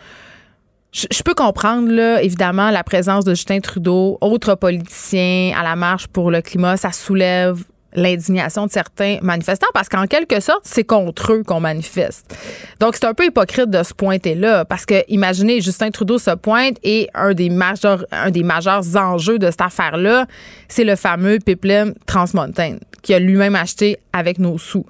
Je, 0.91 1.23
peux 1.23 1.35
comprendre, 1.35 2.19
évidemment, 2.21 2.71
la 2.71 2.83
présence 2.83 3.23
de 3.23 3.33
Justin 3.33 3.59
Trudeau, 3.59 4.17
autres 4.19 4.55
politiciens 4.55 5.53
à 5.57 5.63
la 5.63 5.75
marche 5.75 6.07
pour 6.07 6.31
le 6.31 6.41
climat, 6.41 6.75
ça 6.75 6.91
soulève 6.91 7.63
l'indignation 7.93 8.65
de 8.65 8.71
certains 8.71 9.17
manifestants 9.21 9.67
parce 9.73 9.89
qu'en 9.89 10.07
quelque 10.07 10.39
sorte, 10.39 10.61
c'est 10.63 10.83
contre 10.83 11.33
eux 11.33 11.43
qu'on 11.43 11.59
manifeste. 11.59 12.35
Donc, 12.79 12.95
c'est 12.95 13.05
un 13.05 13.13
peu 13.13 13.25
hypocrite 13.25 13.69
de 13.69 13.83
se 13.83 13.93
pointer 13.93 14.35
là 14.35 14.65
parce 14.65 14.85
que, 14.85 15.03
imaginez, 15.07 15.61
Justin 15.61 15.91
Trudeau 15.91 16.17
se 16.17 16.31
pointe 16.31 16.77
et 16.83 17.09
un 17.13 17.33
des 17.33 17.49
majeurs, 17.49 18.05
un 18.11 18.31
des 18.31 18.43
majeurs 18.43 18.83
enjeux 18.95 19.39
de 19.39 19.51
cette 19.51 19.61
affaire-là, 19.61 20.25
c'est 20.67 20.83
le 20.83 20.95
fameux 20.95 21.39
pipeline 21.39 21.93
Transmontane 22.05 22.79
qu'il 23.01 23.15
a 23.15 23.19
lui-même 23.19 23.55
acheté 23.55 23.97
avec 24.13 24.39
nos 24.39 24.57
sous. 24.57 24.85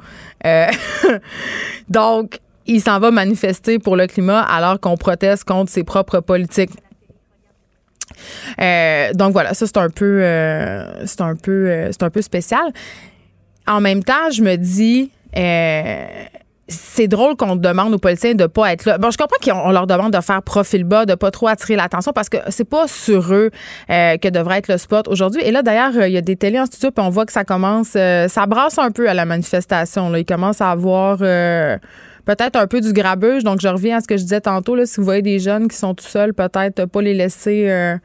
Euh, 0.46 0.68
donc, 1.90 2.40
il 2.68 2.82
s'en 2.82 3.00
va 3.00 3.12
manifester 3.12 3.80
pour 3.80 3.96
le 3.96 4.08
climat 4.08 4.42
alors 4.42 4.80
qu'on 4.80 4.98
proteste 4.98 5.46
contre 5.46 5.72
ses 5.72 5.84
propres 5.84 6.20
politiques. 6.20 6.72
Euh, 8.62 9.14
donc 9.14 9.34
voilà, 9.34 9.54
ça 9.54 9.66
c'est 9.66 9.78
un 9.78 9.90
peu, 9.90 10.22
euh, 10.24 11.06
c'est 11.06 11.22
un 11.22 11.36
peu, 11.36 11.70
euh, 11.70 11.90
c'est 11.92 12.04
un 12.04 12.10
peu 12.10 12.22
spécial. 12.22 12.62
En 13.68 13.82
même 13.82 14.04
temps, 14.04 14.30
je 14.32 14.42
me 14.42 14.56
dis, 14.56 15.12
c'est 16.68 17.08
drôle 17.08 17.36
qu'on 17.36 17.56
demande 17.56 17.94
aux 17.94 18.00
policiers 18.00 18.34
de 18.34 18.46
pas 18.48 18.72
être 18.72 18.86
là. 18.86 18.98
Bon, 18.98 19.12
je 19.12 19.18
comprends 19.18 19.38
qu'on 19.44 19.72
leur 19.72 19.88
demande 19.88 20.14
de 20.14 20.22
faire 20.22 20.42
profil 20.42 20.84
bas, 20.84 21.06
de 21.06 21.16
pas 21.16 21.32
trop 21.32 21.48
attirer 21.48 21.76
l'attention 21.76 22.12
parce 22.14 22.30
que 22.30 22.38
c'est 22.50 22.68
pas 22.68 22.88
sur 22.88 23.34
eux 23.34 23.52
que 23.88 24.30
devrait 24.30 24.60
être 24.60 24.68
le 24.68 24.78
spot 24.78 25.08
aujourd'hui. 25.08 25.42
Et 25.44 25.52
là, 25.52 25.62
d'ailleurs, 25.62 26.08
il 26.08 26.12
y 26.12 26.18
a 26.18 26.22
des 26.22 26.36
télés 26.36 26.60
en 26.60 26.66
studio, 26.66 26.92
puis 26.92 27.06
on 27.06 27.10
voit 27.10 27.26
que 27.26 27.34
ça 27.34 27.44
commence, 27.44 27.90
ça 27.90 28.46
brasse 28.48 28.80
un 28.80 28.92
peu 28.92 29.10
à 29.10 29.14
la 29.14 29.26
manifestation. 29.26 30.10
Là. 30.10 30.20
Il 30.20 30.26
commence 30.26 30.60
à 30.62 30.72
avoir 30.72 31.20
peut-être 32.36 32.56
un 32.56 32.68
peu 32.68 32.82
du 32.82 32.94
grabuge. 32.94 33.44
Donc, 33.44 33.62
je 33.62 33.68
reviens 33.68 33.98
à 33.98 34.02
ce 34.02 34.08
que 34.08 34.18
je 34.18 34.24
disais 34.24 34.42
tantôt. 34.42 34.76
Là, 34.76 34.86
si 34.86 34.98
vous 34.98 35.06
voyez 35.06 35.22
des 35.22 35.40
jeunes 35.40 35.68
qui 35.68 35.78
sont 35.78 35.94
tout 35.94 36.06
seuls, 36.06 36.34
peut-être 36.34 36.86
pas 36.86 37.02
les 37.02 37.14
laisser 37.14 38.00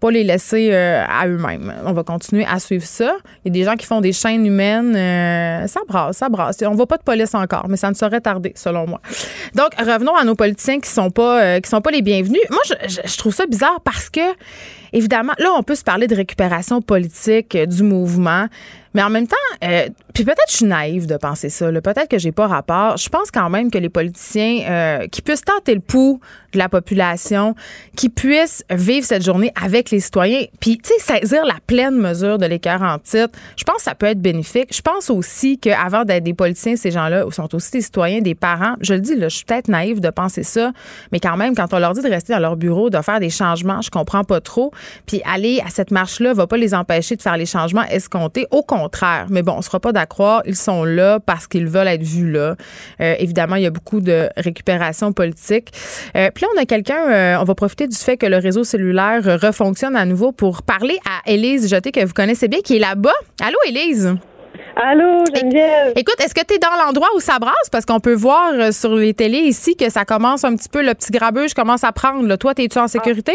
pas 0.00 0.10
les 0.10 0.24
laisser 0.24 0.70
euh, 0.72 1.04
à 1.06 1.28
eux-mêmes. 1.28 1.72
On 1.84 1.92
va 1.92 2.02
continuer 2.02 2.44
à 2.46 2.58
suivre 2.58 2.84
ça. 2.84 3.16
Il 3.44 3.48
y 3.48 3.50
a 3.50 3.52
des 3.52 3.64
gens 3.64 3.76
qui 3.76 3.86
font 3.86 4.00
des 4.00 4.12
chaînes 4.12 4.46
humaines. 4.46 4.96
Euh, 4.96 5.66
ça 5.66 5.80
brasse, 5.86 6.16
ça 6.16 6.28
brasse. 6.28 6.56
On 6.62 6.74
voit 6.74 6.86
pas 6.86 6.96
de 6.96 7.02
police 7.02 7.34
encore, 7.34 7.68
mais 7.68 7.76
ça 7.76 7.90
ne 7.90 7.94
saurait 7.94 8.22
tarder, 8.22 8.52
selon 8.56 8.86
moi. 8.86 9.00
Donc, 9.54 9.74
revenons 9.78 10.16
à 10.16 10.24
nos 10.24 10.34
politiciens 10.34 10.80
qui 10.80 10.88
sont 10.88 11.10
pas 11.10 11.42
euh, 11.42 11.60
qui 11.60 11.68
sont 11.68 11.82
pas 11.82 11.90
les 11.90 12.02
bienvenus. 12.02 12.40
Moi, 12.48 12.60
je, 12.88 13.16
trouve 13.18 13.34
ça 13.34 13.46
bizarre 13.46 13.80
parce 13.84 14.08
que, 14.08 14.20
évidemment, 14.92 15.34
là, 15.38 15.50
on 15.56 15.62
peut 15.62 15.74
se 15.74 15.84
parler 15.84 16.06
de 16.06 16.16
récupération 16.16 16.80
politique 16.80 17.56
du 17.56 17.82
mouvement. 17.82 18.46
Mais 18.94 19.02
en 19.02 19.10
même 19.10 19.26
temps, 19.26 19.36
euh, 19.62 19.88
puis 20.14 20.24
peut-être 20.24 20.50
je 20.50 20.56
suis 20.56 20.66
naïve 20.66 21.06
de 21.06 21.16
penser 21.16 21.48
ça. 21.48 21.70
Peut-être 21.70 22.08
que 22.08 22.18
j'ai 22.18 22.32
pas 22.32 22.48
rapport. 22.48 22.96
Je 22.96 23.08
pense 23.08 23.30
quand 23.30 23.48
même 23.48 23.70
que 23.70 23.78
les 23.78 23.88
politiciens 23.88 24.64
euh, 24.68 25.06
qui 25.06 25.22
puissent 25.22 25.44
tenter 25.44 25.74
le 25.74 25.80
pouls 25.80 26.20
de 26.52 26.58
la 26.58 26.68
population, 26.68 27.54
qui 27.96 28.08
puissent 28.08 28.64
vivre 28.70 29.06
cette 29.06 29.24
journée 29.24 29.52
avec 29.60 29.92
les 29.92 30.00
citoyens, 30.00 30.42
puis 30.58 30.78
tu 30.78 30.92
sais 30.92 31.20
saisir 31.20 31.44
la 31.44 31.54
pleine 31.64 31.96
mesure 31.96 32.38
de 32.38 32.46
l'écart 32.46 32.82
en 32.82 32.98
titre, 32.98 33.38
je 33.56 33.62
pense 33.62 33.76
que 33.76 33.82
ça 33.82 33.94
peut 33.94 34.06
être 34.06 34.20
bénéfique. 34.20 34.74
Je 34.74 34.82
pense 34.82 35.10
aussi 35.10 35.58
qu'avant 35.58 36.04
d'être 36.04 36.24
des 36.24 36.34
politiciens, 36.34 36.74
ces 36.74 36.90
gens-là 36.90 37.24
sont 37.30 37.54
aussi 37.54 37.70
des 37.70 37.82
citoyens, 37.82 38.20
des 38.20 38.34
parents. 38.34 38.74
Je 38.80 38.94
le 38.94 39.00
dis 39.00 39.14
là, 39.14 39.28
je 39.28 39.36
suis 39.36 39.44
peut-être 39.44 39.68
naïve 39.68 40.00
de 40.00 40.10
penser 40.10 40.42
ça, 40.42 40.72
mais 41.12 41.20
quand 41.20 41.36
même 41.36 41.54
quand 41.54 41.72
on 41.72 41.78
leur 41.78 41.92
dit 41.92 42.02
de 42.02 42.08
rester 42.08 42.32
dans 42.32 42.40
leur 42.40 42.56
bureau, 42.56 42.90
de 42.90 43.00
faire 43.00 43.20
des 43.20 43.30
changements, 43.30 43.80
je 43.80 43.90
comprends 43.90 44.24
pas 44.24 44.40
trop. 44.40 44.72
Puis 45.06 45.22
aller 45.24 45.62
à 45.64 45.70
cette 45.70 45.92
marche-là 45.92 46.34
va 46.34 46.48
pas 46.48 46.56
les 46.56 46.74
empêcher 46.74 47.14
de 47.14 47.22
faire 47.22 47.36
les 47.36 47.46
changements 47.46 47.84
escomptés. 47.84 48.46
Au 48.50 48.62
contraire. 48.62 48.79
Mais 49.28 49.42
bon, 49.42 49.52
on 49.52 49.58
ne 49.58 49.62
sera 49.62 49.80
pas 49.80 49.92
d'accord. 49.92 50.42
Ils 50.46 50.56
sont 50.56 50.84
là 50.84 51.18
parce 51.20 51.46
qu'ils 51.46 51.66
veulent 51.66 51.88
être 51.88 52.02
vus 52.02 52.30
là. 52.30 52.56
Euh, 53.00 53.14
évidemment, 53.18 53.56
il 53.56 53.62
y 53.62 53.66
a 53.66 53.70
beaucoup 53.70 54.00
de 54.00 54.28
récupération 54.36 55.12
politique. 55.12 55.70
Euh, 56.16 56.30
puis 56.34 56.44
là, 56.44 56.48
on 56.56 56.60
a 56.60 56.64
quelqu'un, 56.64 57.10
euh, 57.10 57.36
on 57.40 57.44
va 57.44 57.54
profiter 57.54 57.86
du 57.86 57.96
fait 57.96 58.16
que 58.16 58.26
le 58.26 58.38
réseau 58.38 58.64
cellulaire 58.64 59.22
refonctionne 59.40 59.96
à 59.96 60.04
nouveau 60.04 60.32
pour 60.32 60.62
parler 60.62 60.98
à 61.06 61.30
Élise 61.30 61.68
Jeté, 61.68 61.92
que 61.92 62.04
vous 62.04 62.12
connaissez 62.12 62.48
bien, 62.48 62.60
qui 62.60 62.76
est 62.76 62.80
là-bas. 62.80 63.12
Allô, 63.42 63.58
Élise? 63.68 64.14
Allô, 64.76 65.24
Geneviève? 65.34 65.92
Écoute, 65.96 66.16
est-ce 66.20 66.34
que 66.34 66.44
tu 66.46 66.54
es 66.54 66.58
dans 66.58 66.84
l'endroit 66.84 67.08
où 67.16 67.20
ça 67.20 67.38
brasse? 67.38 67.68
Parce 67.70 67.84
qu'on 67.84 68.00
peut 68.00 68.14
voir 68.14 68.72
sur 68.72 68.94
les 68.94 69.14
télés 69.14 69.38
ici 69.38 69.76
que 69.76 69.90
ça 69.90 70.04
commence 70.04 70.44
un 70.44 70.54
petit 70.56 70.68
peu, 70.68 70.82
le 70.82 70.94
petit 70.94 71.12
grabuge 71.12 71.54
commence 71.54 71.84
à 71.84 71.92
prendre. 71.92 72.26
Là. 72.26 72.36
Toi, 72.36 72.52
es-tu 72.56 72.78
en 72.78 72.88
sécurité? 72.88 73.32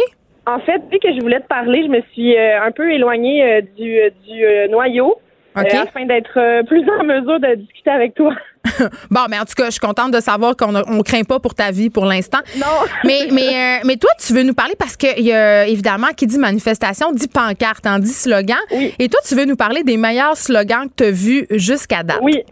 En 0.47 0.59
fait, 0.59 0.81
vu 0.91 0.99
que 0.99 1.11
je 1.13 1.21
voulais 1.21 1.39
te 1.39 1.47
parler, 1.47 1.83
je 1.83 1.89
me 1.89 2.01
suis 2.13 2.37
un 2.37 2.71
peu 2.71 2.91
éloignée 2.91 3.61
du, 3.77 3.99
du 4.27 4.69
noyau. 4.69 5.15
Euh, 5.57 5.83
afin 5.83 6.05
d'être 6.05 6.37
euh, 6.37 6.63
plus 6.63 6.83
en 6.99 7.03
mesure 7.03 7.39
de 7.39 7.55
discuter 7.55 7.89
avec 7.89 8.13
toi. 8.15 8.33
bon, 9.09 9.21
mais 9.29 9.39
en 9.39 9.45
tout 9.45 9.53
cas, 9.55 9.65
je 9.65 9.71
suis 9.71 9.79
contente 9.79 10.11
de 10.11 10.19
savoir 10.19 10.57
qu'on 10.57 10.71
ne 10.73 11.01
craint 11.01 11.23
pas 11.23 11.39
pour 11.39 11.55
ta 11.55 11.71
vie 11.71 11.89
pour 11.89 12.05
l'instant. 12.05 12.39
Non. 12.57 12.65
mais, 13.05 13.27
mais, 13.31 13.47
euh, 13.47 13.83
mais 13.85 13.95
toi, 13.95 14.09
tu 14.19 14.33
veux 14.33 14.43
nous 14.43 14.53
parler 14.53 14.73
parce 14.77 14.97
que, 14.97 15.19
y 15.19 15.31
a, 15.31 15.65
évidemment, 15.65 16.07
qui 16.15 16.27
dit 16.27 16.37
manifestation 16.37 17.11
dit 17.13 17.29
pancarte, 17.29 17.85
en 17.87 17.99
dit 17.99 18.09
slogan. 18.09 18.57
Oui. 18.71 18.93
Et 18.99 19.07
toi, 19.07 19.21
tu 19.25 19.35
veux 19.35 19.45
nous 19.45 19.55
parler 19.55 19.83
des 19.83 19.95
meilleurs 19.95 20.35
slogans 20.35 20.89
que 20.89 21.03
tu 21.03 21.03
as 21.05 21.11
vus 21.11 21.47
jusqu'à 21.51 22.03
date. 22.03 22.19
Oui. 22.21 22.43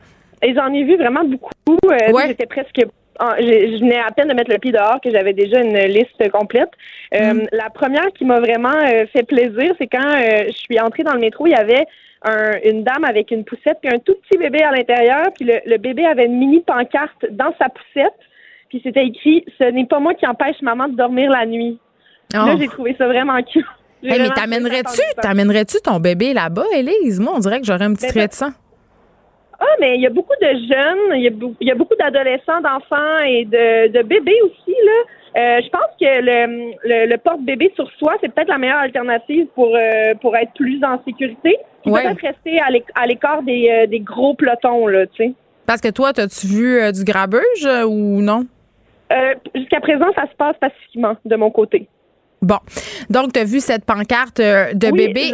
Et 0.41 0.53
j'en 0.53 0.71
ai 0.73 0.83
vu 0.83 0.95
vraiment 0.95 1.23
beaucoup. 1.25 1.77
ouais. 1.87 2.27
J'étais 2.27 2.45
presque 2.45 2.81
je 3.39 3.79
venais 3.79 3.99
à 3.99 4.11
peine 4.11 4.27
de 4.27 4.33
mettre 4.33 4.51
le 4.51 4.57
pied 4.57 4.71
dehors 4.71 4.99
que 5.01 5.11
j'avais 5.11 5.33
déjà 5.33 5.59
une 5.59 5.77
liste 5.85 6.29
complète. 6.31 6.71
Mm. 7.13 7.43
La 7.51 7.69
première 7.69 8.07
qui 8.17 8.25
m'a 8.25 8.39
vraiment 8.39 8.73
fait 9.13 9.21
plaisir, 9.21 9.73
c'est 9.77 9.85
quand 9.87 10.17
je 10.47 10.51
suis 10.51 10.79
entrée 10.79 11.03
dans 11.03 11.13
le 11.13 11.19
métro, 11.19 11.45
il 11.45 11.51
y 11.51 11.55
avait 11.55 11.85
une 12.63 12.83
dame 12.83 13.03
avec 13.03 13.31
une 13.31 13.43
poussette, 13.43 13.79
puis 13.81 13.93
un 13.93 13.99
tout 13.99 14.15
petit 14.15 14.37
bébé 14.37 14.63
à 14.63 14.71
l'intérieur, 14.71 15.25
puis 15.35 15.49
le, 15.65 15.77
bébé 15.77 16.05
avait 16.05 16.25
une 16.25 16.37
mini 16.37 16.61
pancarte 16.61 17.25
dans 17.31 17.53
sa 17.59 17.69
poussette, 17.69 18.13
puis 18.69 18.81
c'était 18.83 19.05
écrit 19.05 19.43
Ce 19.57 19.65
n'est 19.65 19.85
pas 19.85 19.99
moi 19.99 20.13
qui 20.13 20.25
empêche 20.25 20.61
maman 20.61 20.87
de 20.87 20.95
dormir 20.95 21.29
la 21.29 21.45
nuit. 21.45 21.77
Là, 22.33 22.45
oh. 22.47 22.57
j'ai 22.59 22.67
trouvé 22.67 22.95
ça 22.97 23.07
vraiment 23.07 23.41
cute. 23.43 23.65
mais 24.01 24.29
t'amènerais-tu, 24.29 25.01
t'amènerais-tu 25.21 25.77
ton 25.81 25.99
bébé 25.99 26.33
là-bas, 26.33 26.65
Élise? 26.75 27.19
Moi, 27.19 27.33
on 27.35 27.39
dirait 27.39 27.59
que 27.59 27.65
j'aurais 27.65 27.85
un 27.85 27.93
petit 27.93 28.07
ben, 28.07 28.13
trait 28.13 28.27
de 28.27 28.33
sang. 28.33 28.51
Ah, 29.59 29.75
mais 29.79 29.95
il 29.95 30.01
y 30.01 30.07
a 30.07 30.09
beaucoup 30.09 30.35
de 30.41 30.47
jeunes, 30.47 31.15
il 31.15 31.55
y 31.61 31.71
a, 31.71 31.75
beaucoup 31.75 31.95
d'adolescents, 31.95 32.61
d'enfants 32.61 33.23
et 33.25 33.45
de, 33.45 33.91
de 33.91 34.01
bébés 34.03 34.41
aussi, 34.43 34.75
là. 34.85 35.03
Euh, 35.35 35.61
je 35.63 35.69
pense 35.69 35.89
que 35.99 36.21
le, 36.21 37.07
le, 37.07 37.17
porte-bébé 37.17 37.71
sur 37.75 37.89
soi, 37.97 38.15
c'est 38.21 38.31
peut-être 38.33 38.49
la 38.49 38.59
meilleure 38.59 38.77
alternative 38.77 39.47
pour, 39.55 39.75
euh, 39.75 40.13
pour 40.21 40.35
être 40.35 40.53
plus 40.53 40.83
en 40.83 41.03
sécurité. 41.03 41.57
Puis 41.83 41.91
peut-être 41.91 42.21
rester 42.21 42.59
à 42.59 43.05
l'écart 43.07 43.41
des, 43.41 43.69
euh, 43.69 43.87
des 43.87 43.99
gros 43.99 44.35
pelotons, 44.35 44.87
là, 44.87 45.07
tu 45.07 45.23
sais. 45.23 45.33
Parce 45.65 45.81
que 45.81 45.89
toi, 45.89 46.11
as-tu 46.15 46.47
vu 46.47 46.91
du 46.91 47.03
grabuge 47.03 47.65
ou 47.87 48.21
non? 48.21 48.45
Jusqu'à 49.55 49.79
présent, 49.79 50.07
ça 50.15 50.23
se 50.23 50.35
passe 50.35 50.55
pacifiquement 50.59 51.15
de 51.23 51.35
mon 51.35 51.51
côté. 51.51 51.87
Bon. 52.41 52.57
Donc, 53.09 53.33
tu 53.33 53.39
as 53.39 53.43
vu 53.43 53.59
cette 53.59 53.85
pancarte 53.85 54.39
de 54.39 54.91
bébé. 54.91 55.33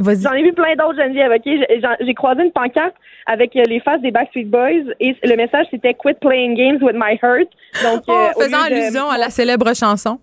J'en 0.00 0.32
ai 0.32 0.42
vu 0.42 0.52
plein 0.52 0.74
d'autres, 0.76 0.96
Geneviève, 0.96 1.32
OK? 1.32 1.96
J'ai 2.00 2.14
croisé 2.14 2.44
une 2.44 2.52
pancarte 2.52 2.94
avec 3.26 3.54
euh, 3.56 3.62
les 3.64 3.80
faces 3.80 4.00
des 4.00 4.10
Backstreet 4.10 4.44
Boys 4.44 4.92
et 5.00 5.16
le 5.22 5.36
message, 5.36 5.66
c'était 5.70 5.94
«Quit 5.98 6.14
playing 6.20 6.54
games 6.54 6.82
with 6.82 6.96
my 6.96 7.18
heart». 7.22 7.48
Donc, 7.82 8.02
oh, 8.08 8.12
euh, 8.12 8.42
faisant 8.42 8.62
allusion 8.62 9.08
à 9.08 9.18
la 9.18 9.30
célèbre 9.30 9.74
chanson. 9.74 10.18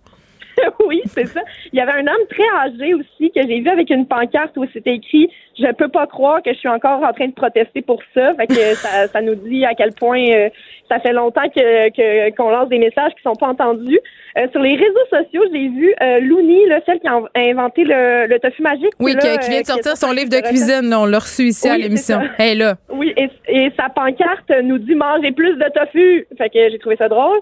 oui, 0.88 1.02
c'est 1.06 1.26
ça. 1.26 1.42
Il 1.72 1.78
y 1.78 1.82
avait 1.82 1.94
un 1.94 2.08
homme 2.08 2.28
très 2.30 2.48
âgé 2.58 2.94
aussi 2.94 3.32
que 3.32 3.42
j'ai 3.42 3.60
vu 3.60 3.70
avec 3.70 3.90
une 3.90 4.06
pancarte 4.08 4.56
où 4.58 4.66
c'était 4.74 4.96
écrit 4.96 5.30
Je 5.58 5.72
peux 5.74 5.88
pas 5.88 6.08
croire 6.08 6.42
que 6.42 6.54
je 6.54 6.58
suis 6.58 6.70
encore 6.70 7.04
en 7.04 7.14
train 7.14 7.28
de 7.28 7.34
protester 7.34 7.82
pour 7.82 8.02
ça. 8.14 8.34
Fait 8.36 8.48
que 8.48 8.54
ça, 8.76 9.08
ça 9.08 9.22
nous 9.22 9.36
dit 9.36 9.66
à 9.66 9.74
quel 9.76 9.94
point 9.94 10.24
euh, 10.30 10.50
ça 10.90 11.00
fait 11.00 11.14
longtemps 11.14 11.48
que 11.56 12.36
qu'on 12.36 12.50
lance 12.50 12.70
des 12.70 12.80
messages 12.80 13.14
qui 13.16 13.22
sont 13.22 13.36
pas 13.36 13.48
entendus. 13.48 14.00
Euh, 14.38 14.48
sur 14.52 14.62
les 14.62 14.76
réseaux 14.76 15.06
sociaux, 15.10 15.44
j'ai 15.52 15.68
vu 15.70 15.94
euh, 16.02 16.20
Louni, 16.20 16.68
là, 16.68 16.80
celle 16.86 17.00
qui 17.00 17.08
a 17.08 17.20
inventé 17.36 17.84
le, 17.84 18.28
le 18.28 18.40
tofu 18.40 18.62
magique. 18.62 18.92
Oui, 19.00 19.16
qui, 19.16 19.50
vient 19.50 19.62
de 19.62 19.66
sortir 19.66 19.98
son 19.98 20.12
livre 20.12 20.30
de 20.30 20.40
cuisine. 20.48 20.94
on 20.94 21.06
l'a 21.06 21.20
reçu 21.20 21.44
ici 21.44 21.68
à 21.68 21.78
l'émission. 21.78 22.20
Là. 22.40 22.76
Oui, 22.90 23.14
et, 23.18 23.30
et, 23.48 23.72
sa 23.78 23.90
pancarte 23.90 24.52
nous 24.64 24.78
dit 24.78 24.96
manger 24.96 25.32
plus 25.32 25.56
de 25.56 25.66
tofu. 25.74 26.28
Fait 26.38 26.50
que 26.50 26.70
j'ai 26.70 26.80
trouvé 26.80 26.96
ça 26.96 27.10
drôle. 27.10 27.40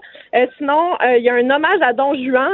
sinon, 0.56 0.96
il 1.16 1.22
y 1.22 1.28
a 1.28 1.34
un 1.34 1.50
hommage 1.50 1.80
à 1.82 1.92
Don 1.92 2.14
Juan, 2.14 2.52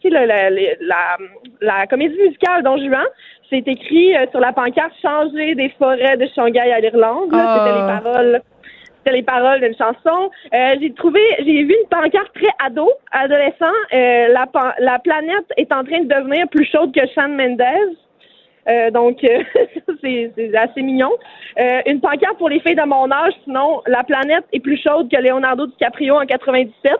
tu 0.00 0.08
sais, 0.08 0.10
la, 0.10 0.26
la, 0.26 0.50
la, 0.50 1.16
la, 1.60 1.86
comédie 1.86 2.16
musicale 2.16 2.62
Don 2.62 2.76
Juan. 2.78 3.06
C'est 3.48 3.66
écrit 3.66 4.14
sur 4.30 4.38
la 4.38 4.52
pancarte 4.52 4.92
Changer 5.02 5.56
des 5.56 5.70
forêts 5.70 6.16
de 6.16 6.26
Shanghai 6.34 6.72
à 6.72 6.80
l'Irlande. 6.80 7.30
C'était 7.30 7.74
les 7.74 7.82
ah. 7.82 8.00
paroles 8.02 8.42
c'était 9.00 9.16
les 9.16 9.22
paroles 9.22 9.60
d'une 9.60 9.76
chanson. 9.76 10.30
Euh, 10.52 10.74
j'ai 10.80 10.92
trouvé, 10.92 11.20
j'ai 11.38 11.64
vu 11.64 11.74
une 11.74 11.88
pancarte 11.88 12.32
très 12.34 12.52
ado, 12.64 12.90
adolescent. 13.12 13.72
Euh, 13.92 14.28
la, 14.28 14.46
la 14.78 14.98
planète 14.98 15.46
est 15.56 15.72
en 15.72 15.84
train 15.84 16.00
de 16.00 16.14
devenir 16.14 16.48
plus 16.48 16.66
chaude 16.66 16.94
que 16.94 17.06
Sean 17.14 17.28
Mendes. 17.28 17.62
Euh, 18.68 18.90
donc, 18.90 19.18
c'est 20.02 20.54
assez 20.54 20.82
mignon. 20.82 21.10
une 21.86 22.00
pancarte 22.00 22.36
pour 22.38 22.50
les 22.50 22.60
filles 22.60 22.76
de 22.76 22.86
mon 22.86 23.10
âge, 23.10 23.32
sinon, 23.44 23.82
la 23.86 24.04
planète 24.04 24.44
est 24.52 24.60
plus 24.60 24.80
chaude 24.80 25.10
que 25.10 25.16
Leonardo 25.16 25.66
DiCaprio 25.66 26.16
en 26.16 26.26
97. 26.26 26.92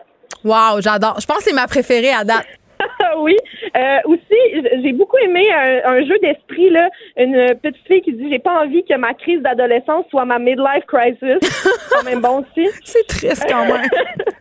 Wow, 0.43 0.81
j'adore. 0.81 1.19
Je 1.19 1.25
pense 1.27 1.37
que 1.37 1.43
c'est 1.43 1.53
ma 1.53 1.67
préférée 1.67 2.11
à 2.11 2.23
date. 2.23 2.47
oui. 3.19 3.37
Euh, 3.75 3.97
aussi, 4.05 4.81
j'ai 4.83 4.93
beaucoup 4.93 5.17
aimé 5.17 5.47
un, 5.51 6.03
jeu 6.05 6.17
d'esprit 6.19 6.69
là, 6.69 6.89
une 7.17 7.55
petite 7.61 7.85
fille 7.87 8.01
qui 8.01 8.13
dit 8.13 8.29
j'ai 8.29 8.39
pas 8.39 8.63
envie 8.63 8.83
que 8.83 8.95
ma 8.97 9.13
crise 9.13 9.41
d'adolescence 9.41 10.05
soit 10.09 10.25
ma 10.25 10.39
midlife 10.39 10.85
crisis. 10.87 11.39
quand 11.91 12.03
même 12.03 12.21
bon 12.21 12.39
aussi. 12.39 12.67
C'est 12.83 13.07
triste 13.07 13.45
quand 13.49 13.65
même. 13.65 13.87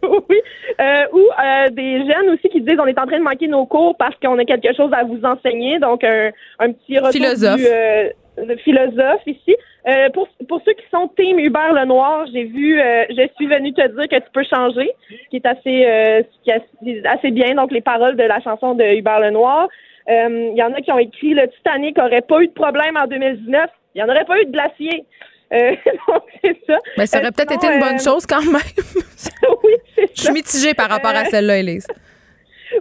oui. 0.29 0.41
Euh, 0.81 1.05
ou 1.13 1.19
euh, 1.19 1.69
des 1.71 1.99
jeunes 1.99 2.31
aussi 2.31 2.49
qui 2.49 2.61
disent 2.61 2.79
on 2.79 2.87
est 2.87 2.99
en 2.99 3.07
train 3.07 3.19
de 3.19 3.25
manquer 3.25 3.49
nos 3.49 3.67
cours 3.67 3.97
parce 3.97 4.15
qu'on 4.23 4.39
a 4.39 4.45
quelque 4.45 4.75
chose 4.75 4.93
à 4.93 5.05
vous 5.05 5.21
enseigner. 5.25 5.79
Donc 5.79 6.05
un, 6.05 6.31
un 6.59 6.73
petit 6.73 6.99
retour 6.99 7.13
philosophe. 7.13 7.61
Du, 7.61 8.57
philosophe 8.59 9.23
ici. 9.27 9.57
Euh, 9.89 10.11
pour, 10.11 10.29
pour 10.49 10.61
ceux 10.65 10.75
qui 10.75 10.85
sont 10.91 11.09
team 11.17 11.39
Hubert 11.39 11.73
Lenoir, 11.73 12.27
j'ai 12.33 12.45
vu 12.45 12.79
euh, 12.79 13.05
Je 13.09 13.29
suis 13.37 13.47
venue 13.47 13.73
te 13.73 13.87
dire 13.87 14.09
que 14.09 14.17
tu 14.17 14.31
peux 14.33 14.45
changer, 14.45 14.91
qui 15.31 15.37
est 15.37 15.47
assez 15.47 15.87
euh, 15.87 16.23
qui 16.45 16.51
est 16.51 17.07
assez 17.07 17.31
bien, 17.31 17.55
donc 17.55 17.73
les 17.73 17.81
paroles 17.81 18.17
de 18.17 18.23
la 18.23 18.41
chanson 18.41 18.75
de 18.75 18.85
Hubert 18.85 19.21
Lenoir. 19.21 19.69
Il 20.09 20.55
y 20.57 20.63
en 20.63 20.73
a 20.75 20.81
qui 20.81 20.91
ont 20.93 20.99
écrit 20.99 21.35
Le 21.35 21.49
Titanic 21.49 21.99
aurait 21.99 22.21
pas 22.21 22.43
eu 22.43 22.49
de 22.49 22.53
problème 22.53 22.97
en 22.97 23.07
2019, 23.07 23.71
il 23.95 23.99
n'y 23.99 24.03
en 24.03 24.13
aurait 24.13 24.25
pas 24.25 24.41
eu 24.41 24.47
de 24.47 24.53
glacier. 24.53 25.05
donc 25.51 26.23
c'est 26.45 26.57
ça. 26.67 26.77
Mais 26.97 27.07
ça 27.07 27.19
aurait 27.19 27.33
peut-être 27.33 27.53
été 27.53 27.67
une 27.67 27.81
bonne 27.81 27.99
chose 27.99 28.27
quand 28.27 28.43
même. 28.43 28.61
oui, 29.65 29.73
c'est 29.95 30.11
Je 30.15 30.23
suis 30.23 30.33
mitigée 30.33 30.75
par 30.75 30.89
rapport 30.91 31.11
à 31.15 31.25
celle-là, 31.25 31.59
Elise. 31.59 31.87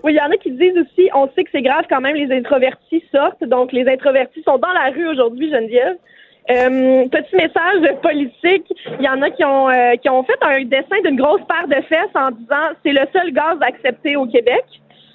Oui, 0.04 0.14
il 0.14 0.18
y 0.18 0.22
en 0.22 0.32
a 0.32 0.38
qui 0.38 0.52
disent 0.52 0.78
aussi, 0.78 1.10
on 1.16 1.28
sait 1.36 1.44
que 1.44 1.50
c'est 1.52 1.62
grave 1.62 1.86
quand 1.90 2.02
même, 2.02 2.16
les 2.16 2.32
introvertis 2.36 3.04
sortent. 3.12 3.44
Donc, 3.44 3.72
les 3.72 3.88
introvertis 3.88 4.44
sont 4.44 4.58
dans 4.58 4.72
la 4.72 4.92
rue 4.92 5.08
aujourd'hui, 5.08 5.50
Geneviève. 5.50 5.98
Euh, 6.52 7.08
petit 7.10 7.36
message 7.36 8.02
politique. 8.02 8.74
Il 9.00 9.06
y 9.06 9.10
en 9.10 9.22
a 9.22 9.30
qui 9.30 9.44
ont 9.44 9.70
euh, 9.70 9.96
qui 9.98 10.10
ont 10.10 10.24
fait 10.24 10.42
un 10.42 10.64
dessin 10.64 11.00
d'une 11.06 11.16
grosse 11.16 11.42
paire 11.48 11.68
de 11.68 11.82
fesses 11.86 12.16
en 12.16 12.32
disant 12.32 12.76
c'est 12.84 12.92
le 12.92 13.06
seul 13.14 13.32
gaz 13.32 13.58
accepté 13.62 14.16
au 14.16 14.26
Québec. 14.26 14.66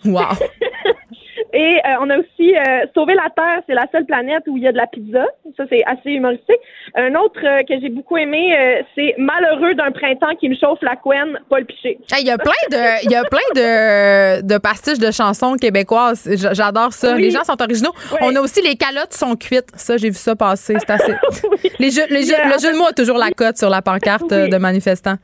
Wow. 0.05 0.21
Et 1.55 1.77
euh, 1.77 1.97
on 2.01 2.11
a 2.11 2.19
aussi 2.19 2.57
euh, 2.57 2.85
Sauver 2.95 3.15
la 3.15 3.31
Terre, 3.35 3.63
c'est 3.69 3.75
la 3.75 3.87
seule 3.93 4.05
planète 4.05 4.43
où 4.49 4.57
il 4.57 4.65
y 4.65 4.67
a 4.67 4.73
de 4.73 4.77
la 4.77 4.89
pizza. 4.89 5.25
Ça, 5.57 5.65
c'est 5.71 5.85
assez 5.87 6.11
humoristique. 6.11 6.59
Un 6.97 7.15
autre 7.15 7.39
euh, 7.45 7.63
que 7.63 7.81
j'ai 7.81 7.91
beaucoup 7.91 8.17
aimé, 8.17 8.53
c'est 8.97 9.15
Malheureux 9.19 9.75
d'un 9.75 9.93
printemps 9.93 10.35
qui 10.41 10.49
me 10.49 10.57
chauffe 10.57 10.81
la 10.83 10.97
couenne, 10.97 11.39
Paul 11.49 11.65
Piché. 11.65 11.99
Il 12.19 12.27
y 12.27 12.31
a 12.31 12.39
plein 12.39 12.51
de, 12.71 13.05
il 13.05 13.11
y 13.11 13.15
a 13.15 13.23
plein 13.23 13.39
de, 13.55 14.43
de 14.43 14.59
pastiches 14.59 14.99
de 14.99 15.13
chansons 15.13 15.55
québécoises. 15.55 16.29
J'adore 16.53 16.93
ça. 16.93 17.15
Les 17.15 17.31
gens 17.31 17.45
sont 17.45 17.61
originaux. 17.63 17.93
On 18.21 18.35
a 18.35 18.41
aussi 18.41 18.61
les 18.61 18.75
calottes 18.75 19.13
sont 19.13 19.37
cuites. 19.37 19.71
Ça, 19.77 19.97
j'ai 19.97 20.09
vu 20.09 20.17
ça 20.17 20.35
passer. 20.35 20.75
C'est 20.81 20.91
assez. 20.91 21.15
les 21.79 21.91
jeux, 21.91 22.07
les 22.11 22.23
jeux, 22.25 22.35
le 22.45 22.59
jeu 22.61 22.73
de 22.73 22.79
mots 22.79 22.89
a 22.89 22.93
toujours 22.93 23.19
la 23.19 23.31
cote 23.31 23.57
sur 23.59 23.71
la 23.71 23.81
pancarte 23.81 24.31
de 24.31 24.57
manifestants. 24.57 25.17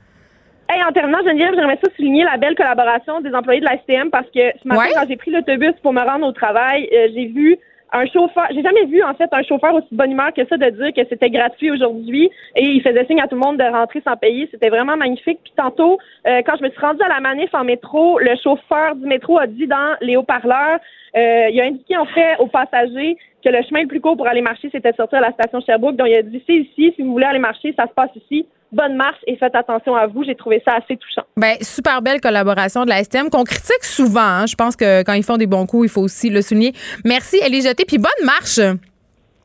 Hey, 0.72 0.80
en 0.84 0.92
terminant, 0.92 1.18
Geneviève, 1.24 1.54
j'aimerais 1.56 1.80
ça 1.82 1.90
souligner 1.96 2.22
la 2.22 2.36
belle 2.36 2.54
collaboration 2.54 3.20
des 3.20 3.34
employés 3.34 3.58
de 3.58 3.64
la 3.64 3.76
STM 3.78 4.08
parce 4.10 4.28
que 4.28 4.52
ce 4.62 4.68
matin, 4.68 4.84
quand 4.94 5.08
j'ai 5.08 5.16
pris 5.16 5.32
l'autobus 5.32 5.74
pour 5.82 5.92
me 5.92 6.00
rendre 6.00 6.24
au 6.24 6.30
travail, 6.30 6.88
euh, 6.92 7.08
j'ai 7.12 7.26
vu 7.26 7.58
un 7.92 8.06
chauffeur, 8.06 8.46
j'ai 8.54 8.62
jamais 8.62 8.84
vu 8.84 9.02
en 9.02 9.12
fait 9.14 9.28
un 9.32 9.42
chauffeur 9.42 9.74
aussi 9.74 9.88
de 9.90 9.96
bonne 9.96 10.12
humeur 10.12 10.32
que 10.32 10.46
ça 10.46 10.56
de 10.56 10.70
dire 10.70 10.92
que 10.94 11.00
c'était 11.08 11.28
gratuit 11.28 11.72
aujourd'hui 11.72 12.30
et 12.54 12.62
il 12.62 12.80
faisait 12.82 13.04
signe 13.06 13.20
à 13.20 13.26
tout 13.26 13.34
le 13.34 13.40
monde 13.40 13.56
de 13.56 13.64
rentrer 13.64 14.00
sans 14.06 14.16
payer. 14.16 14.48
C'était 14.52 14.68
vraiment 14.68 14.96
magnifique. 14.96 15.40
Puis 15.42 15.52
tantôt, 15.56 15.98
euh, 16.28 16.40
quand 16.46 16.54
je 16.56 16.62
me 16.62 16.70
suis 16.70 16.80
rendue 16.80 17.02
à 17.02 17.08
la 17.08 17.18
manif 17.18 17.52
en 17.52 17.64
métro, 17.64 18.20
le 18.20 18.36
chauffeur 18.40 18.94
du 18.94 19.06
métro 19.08 19.40
a 19.40 19.48
dit 19.48 19.66
dans 19.66 19.96
les 20.00 20.16
haut-parleurs, 20.16 20.78
euh, 21.16 21.48
il 21.50 21.60
a 21.60 21.64
indiqué 21.64 21.96
en 21.96 22.06
fait 22.06 22.36
aux 22.38 22.46
passagers 22.46 23.16
que 23.44 23.48
le 23.48 23.60
chemin 23.68 23.82
le 23.82 23.88
plus 23.88 24.00
court 24.00 24.16
pour 24.16 24.28
aller 24.28 24.40
marcher, 24.40 24.68
c'était 24.70 24.92
de 24.92 24.96
sortir 24.96 25.18
à 25.18 25.22
la 25.22 25.32
station 25.32 25.60
Sherbrooke. 25.62 25.96
Donc 25.96 26.06
il 26.08 26.14
a 26.14 26.22
dit 26.22 26.40
c'est 26.46 26.54
ici, 26.54 26.92
si 26.94 27.02
vous 27.02 27.10
voulez 27.10 27.26
aller 27.26 27.40
marcher, 27.40 27.74
ça 27.76 27.88
se 27.88 27.92
passe 27.92 28.14
ici 28.14 28.46
bonne 28.72 28.96
marche 28.96 29.18
et 29.26 29.36
faites 29.36 29.54
attention 29.54 29.94
à 29.94 30.06
vous. 30.06 30.24
J'ai 30.24 30.34
trouvé 30.34 30.62
ça 30.64 30.76
assez 30.76 30.96
touchant. 30.96 31.26
Ben, 31.36 31.56
super 31.60 32.02
belle 32.02 32.20
collaboration 32.20 32.84
de 32.84 32.90
la 32.90 33.02
STM 33.02 33.30
qu'on 33.30 33.44
critique 33.44 33.84
souvent. 33.84 34.20
Hein. 34.20 34.46
Je 34.46 34.54
pense 34.54 34.76
que 34.76 35.02
quand 35.02 35.14
ils 35.14 35.24
font 35.24 35.36
des 35.36 35.46
bons 35.46 35.66
coups, 35.66 35.86
il 35.86 35.90
faut 35.90 36.02
aussi 36.02 36.30
le 36.30 36.42
souligner. 36.42 36.72
Merci, 37.04 37.38
Elie 37.44 37.62
Jeté, 37.62 37.84
puis 37.84 37.98
bonne 37.98 38.24
marche. 38.24 38.60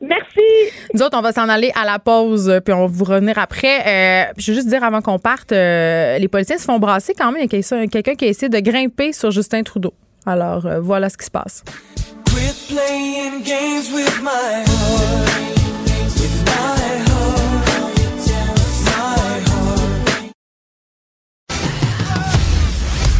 Merci. 0.00 0.74
Nous 0.92 1.02
autres, 1.02 1.16
on 1.18 1.22
va 1.22 1.32
s'en 1.32 1.48
aller 1.48 1.72
à 1.74 1.84
la 1.86 1.98
pause, 1.98 2.60
puis 2.64 2.74
on 2.74 2.80
va 2.80 2.86
vous 2.86 3.04
revenir 3.04 3.38
après. 3.38 3.80
Euh, 3.80 4.32
je 4.36 4.50
veux 4.50 4.56
juste 4.56 4.68
dire 4.68 4.84
avant 4.84 5.00
qu'on 5.00 5.18
parte, 5.18 5.52
euh, 5.52 6.18
les 6.18 6.28
policiers 6.28 6.58
se 6.58 6.64
font 6.64 6.78
brasser 6.78 7.14
quand 7.14 7.32
même. 7.32 7.46
Il 7.50 7.52
y 7.52 7.56
a 7.56 7.86
quelqu'un 7.88 8.14
qui 8.14 8.26
a 8.26 8.28
essayé 8.28 8.48
de 8.48 8.58
grimper 8.58 9.12
sur 9.12 9.30
Justin 9.30 9.62
Trudeau. 9.62 9.94
Alors, 10.26 10.66
euh, 10.66 10.80
voilà 10.80 11.08
ce 11.08 11.16
qui 11.16 11.24
se 11.24 11.30
passe. 11.30 11.64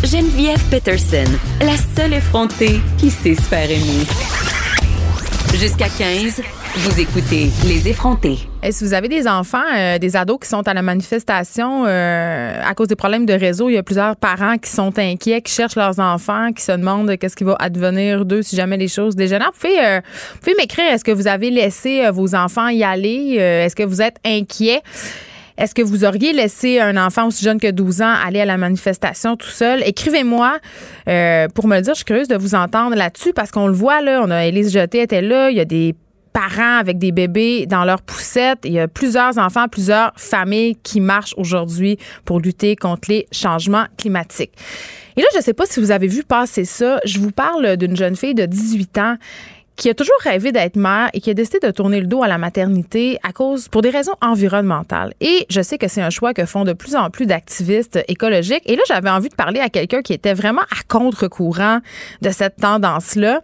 Geneviève 0.06 0.62
Peterson, 0.70 1.25
la 1.60 1.76
seule 1.96 2.14
effrontée 2.14 2.80
qui 2.96 3.10
sait 3.10 3.34
se 3.34 3.42
faire 3.42 3.68
aimer. 3.68 4.06
Jusqu'à 5.52 5.88
15, 5.88 6.42
vous 6.76 7.00
écoutez 7.00 7.50
Les 7.66 7.88
effrontés. 7.88 8.38
Est-ce 8.62 8.80
que 8.80 8.84
vous 8.84 8.94
avez 8.94 9.08
des 9.08 9.26
enfants, 9.26 9.64
euh, 9.76 9.98
des 9.98 10.14
ados 10.14 10.38
qui 10.40 10.48
sont 10.48 10.68
à 10.68 10.75
la 10.75 10.82
manifestation 10.82 11.86
euh, 11.86 12.60
à 12.64 12.72
cause 12.75 12.86
des 12.86 12.94
problèmes 12.94 13.26
de 13.26 13.32
réseau? 13.32 13.68
Il 13.68 13.72
y 13.72 13.78
a 13.78 13.82
plusieurs 13.82 14.14
parents 14.14 14.58
qui 14.58 14.70
sont 14.70 14.96
inquiets, 14.96 15.42
qui 15.42 15.52
cherchent 15.52 15.75
leurs 15.75 15.98
enfants, 15.98 16.52
qui 16.52 16.62
se 16.62 16.70
demandent 16.70 17.16
qu'est-ce 17.18 17.34
qui 17.34 17.42
va 17.42 17.56
advenir 17.58 18.25
d'eux 18.25 18.42
si 18.42 18.54
jamais 18.54 18.76
les 18.76 18.88
choses 18.88 19.16
dégénèrent. 19.16 19.50
Vous 19.54 19.68
pouvez, 19.68 19.84
euh, 19.84 20.00
pouvez 20.40 20.54
m'écrire, 20.56 20.84
est-ce 20.84 21.02
que 21.02 21.10
vous 21.10 21.26
avez 21.26 21.50
laissé 21.50 22.08
vos 22.12 22.36
enfants 22.36 22.68
y 22.68 22.84
aller? 22.84 23.38
est-ce 23.38 23.75
que 23.75 23.82
vous 23.82 24.00
êtes 24.00 24.18
inquiets? 24.25 24.82
Est-ce 25.58 25.75
que 25.75 25.82
vous 25.82 26.04
auriez 26.04 26.32
laissé 26.32 26.80
un 26.80 26.96
enfant 26.96 27.28
aussi 27.28 27.44
jeune 27.44 27.58
que 27.58 27.70
12 27.70 28.02
ans 28.02 28.14
aller 28.25 28.40
à 28.40 28.44
la 28.44 28.56
manifestation 28.56 29.36
tout 29.36 29.48
seul? 29.48 29.82
Écrivez-moi 29.86 30.58
euh, 31.08 31.48
pour 31.48 31.66
me 31.66 31.76
le 31.76 31.82
dire. 31.82 31.94
Je 31.94 31.98
suis 31.98 32.04
curieuse 32.04 32.28
de 32.28 32.36
vous 32.36 32.54
entendre 32.54 32.94
là-dessus 32.94 33.32
parce 33.32 33.50
qu'on 33.50 33.66
le 33.66 33.72
voit, 33.72 34.00
là. 34.02 34.20
On 34.22 34.30
a 34.30 34.44
Élise 34.44 34.72
Jeté 34.72 35.00
était 35.00 35.22
là. 35.22 35.50
Il 35.50 35.56
y 35.56 35.60
a 35.60 35.64
des 35.64 35.94
parents 36.32 36.78
avec 36.78 36.98
des 36.98 37.12
bébés 37.12 37.64
dans 37.66 37.84
leurs 37.84 38.02
poussettes. 38.02 38.58
Il 38.64 38.72
y 38.72 38.78
a 38.78 38.88
plusieurs 38.88 39.38
enfants, 39.38 39.68
plusieurs 39.68 40.12
familles 40.16 40.76
qui 40.82 41.00
marchent 41.00 41.34
aujourd'hui 41.38 41.96
pour 42.26 42.40
lutter 42.40 42.76
contre 42.76 43.10
les 43.10 43.26
changements 43.32 43.86
climatiques. 43.96 44.52
Et 45.16 45.22
là, 45.22 45.28
je 45.32 45.38
ne 45.38 45.42
sais 45.42 45.54
pas 45.54 45.64
si 45.64 45.80
vous 45.80 45.90
avez 45.90 46.08
vu 46.08 46.22
passer 46.22 46.66
ça. 46.66 47.00
Je 47.06 47.18
vous 47.18 47.30
parle 47.30 47.78
d'une 47.78 47.96
jeune 47.96 48.16
fille 48.16 48.34
de 48.34 48.44
18 48.44 48.98
ans 48.98 49.16
qui 49.76 49.90
a 49.90 49.95
toujours 49.95 50.16
rêvé 50.23 50.52
d'être 50.52 50.76
mère 50.76 51.11
et 51.12 51.21
qui 51.21 51.30
a 51.30 51.35
décidé 51.35 51.59
de 51.61 51.71
tourner 51.71 52.00
le 52.00 52.06
dos 52.06 52.23
à 52.23 52.28
la 52.28 52.38
maternité 52.38 53.18
à 53.23 53.33
cause 53.33 53.68
pour 53.68 53.83
des 53.83 53.90
raisons 53.90 54.14
environnementales. 54.21 55.12
Et 55.21 55.47
je 55.50 55.61
sais 55.61 55.78
que 55.78 55.88
c'est 55.88 56.02
un 56.02 56.11
choix 56.11 56.35
que 56.35 56.45
font 56.47 56.64
de 56.64 56.73
plus 56.73 56.97
en 56.97 57.11
plus 57.11 57.26
d'activistes 57.26 57.99
écologiques. 58.08 58.62
Et 58.67 58.76
là, 58.76 58.82
j'avais 58.89 59.10
envie 59.10 59.28
de 59.28 59.34
parler 59.34 59.60
à 59.60 59.69
quelqu'un 59.69 60.02
qui 60.02 60.12
était 60.12 60.34
vraiment 60.34 60.62
à 60.62 60.82
contre-courant 60.89 61.80
de 62.23 62.30
cette 62.30 62.56
tendance-là. 62.56 63.41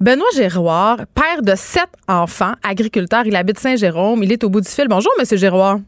Benoît 0.00 0.26
Géroir, 0.34 0.98
père 1.14 1.42
de 1.42 1.54
sept 1.54 1.88
enfants, 2.06 2.52
agriculteur, 2.62 3.26
il 3.26 3.34
habite 3.34 3.58
Saint-Jérôme, 3.58 4.22
il 4.22 4.32
est 4.32 4.44
au 4.44 4.50
bout 4.50 4.60
du 4.60 4.68
fil. 4.68 4.88
Bonjour, 4.88 5.12
Monsieur 5.18 5.38
Géroir. 5.38 5.78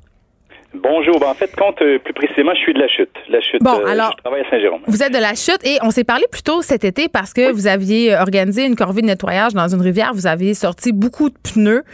Bonjour. 0.75 1.19
Ben, 1.19 1.29
en 1.29 1.35
fait, 1.35 1.55
compte 1.57 1.81
euh, 1.81 1.99
plus 1.99 2.13
précisément, 2.13 2.53
je 2.55 2.61
suis 2.61 2.75
de 2.75 2.79
la 2.79 2.89
chute. 2.89 3.11
La 3.31 3.41
chute. 3.41 3.63
Bon, 3.63 3.81
euh, 3.81 3.87
alors, 3.87 4.13
je 4.19 4.23
travaille 4.23 4.43
à 4.43 4.51
Saint-Jérôme. 4.51 4.83
Vous 4.87 5.03
êtes 5.03 5.13
de 5.13 5.19
la 5.19 5.35
chute 5.35 5.65
et 5.65 5.79
on 5.83 5.91
s'est 5.91 6.05
parlé 6.05 6.25
plus 6.31 6.43
tôt 6.43 6.61
cet 6.61 6.85
été 6.85 7.09
parce 7.09 7.33
que 7.33 7.51
vous 7.51 7.67
aviez 7.67 8.15
organisé 8.15 8.67
une 8.67 8.77
corvée 8.77 9.01
de 9.01 9.07
nettoyage 9.07 9.55
dans 9.55 9.67
une 9.69 9.81
rivière. 9.81 10.13
Vous 10.13 10.27
aviez 10.27 10.53
sorti 10.53 10.93
beaucoup 10.93 11.31
de 11.31 11.39
pneus. 11.43 11.85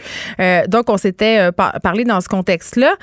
Euh, 0.41 0.67
donc, 0.67 0.89
on 0.89 0.97
s'était 0.97 1.51
parlé 1.53 2.03
dans 2.03 2.19
ce 2.19 2.27
contexte-là. 2.27 2.93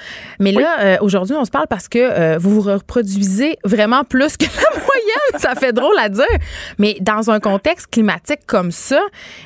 Mais 0.40 0.52
là, 0.52 0.98
aujourd'hui, 1.00 1.36
on 1.36 1.44
se 1.44 1.50
parle 1.50 1.68
parce 1.68 1.88
que 1.88 2.36
vous 2.38 2.60
vous 2.60 2.70
reproduisez 2.70 3.56
vraiment 3.64 4.04
plus 4.04 4.36
que 4.36 4.44
la 4.44 4.70
moyenne. 4.76 5.38
ça 5.38 5.54
fait 5.54 5.72
drôle 5.72 5.98
à 5.98 6.10
dire. 6.10 6.26
Mais 6.78 6.96
dans 7.00 7.30
un 7.30 7.40
contexte 7.40 7.90
climatique 7.90 8.40
comme 8.46 8.72
ça, 8.72 9.00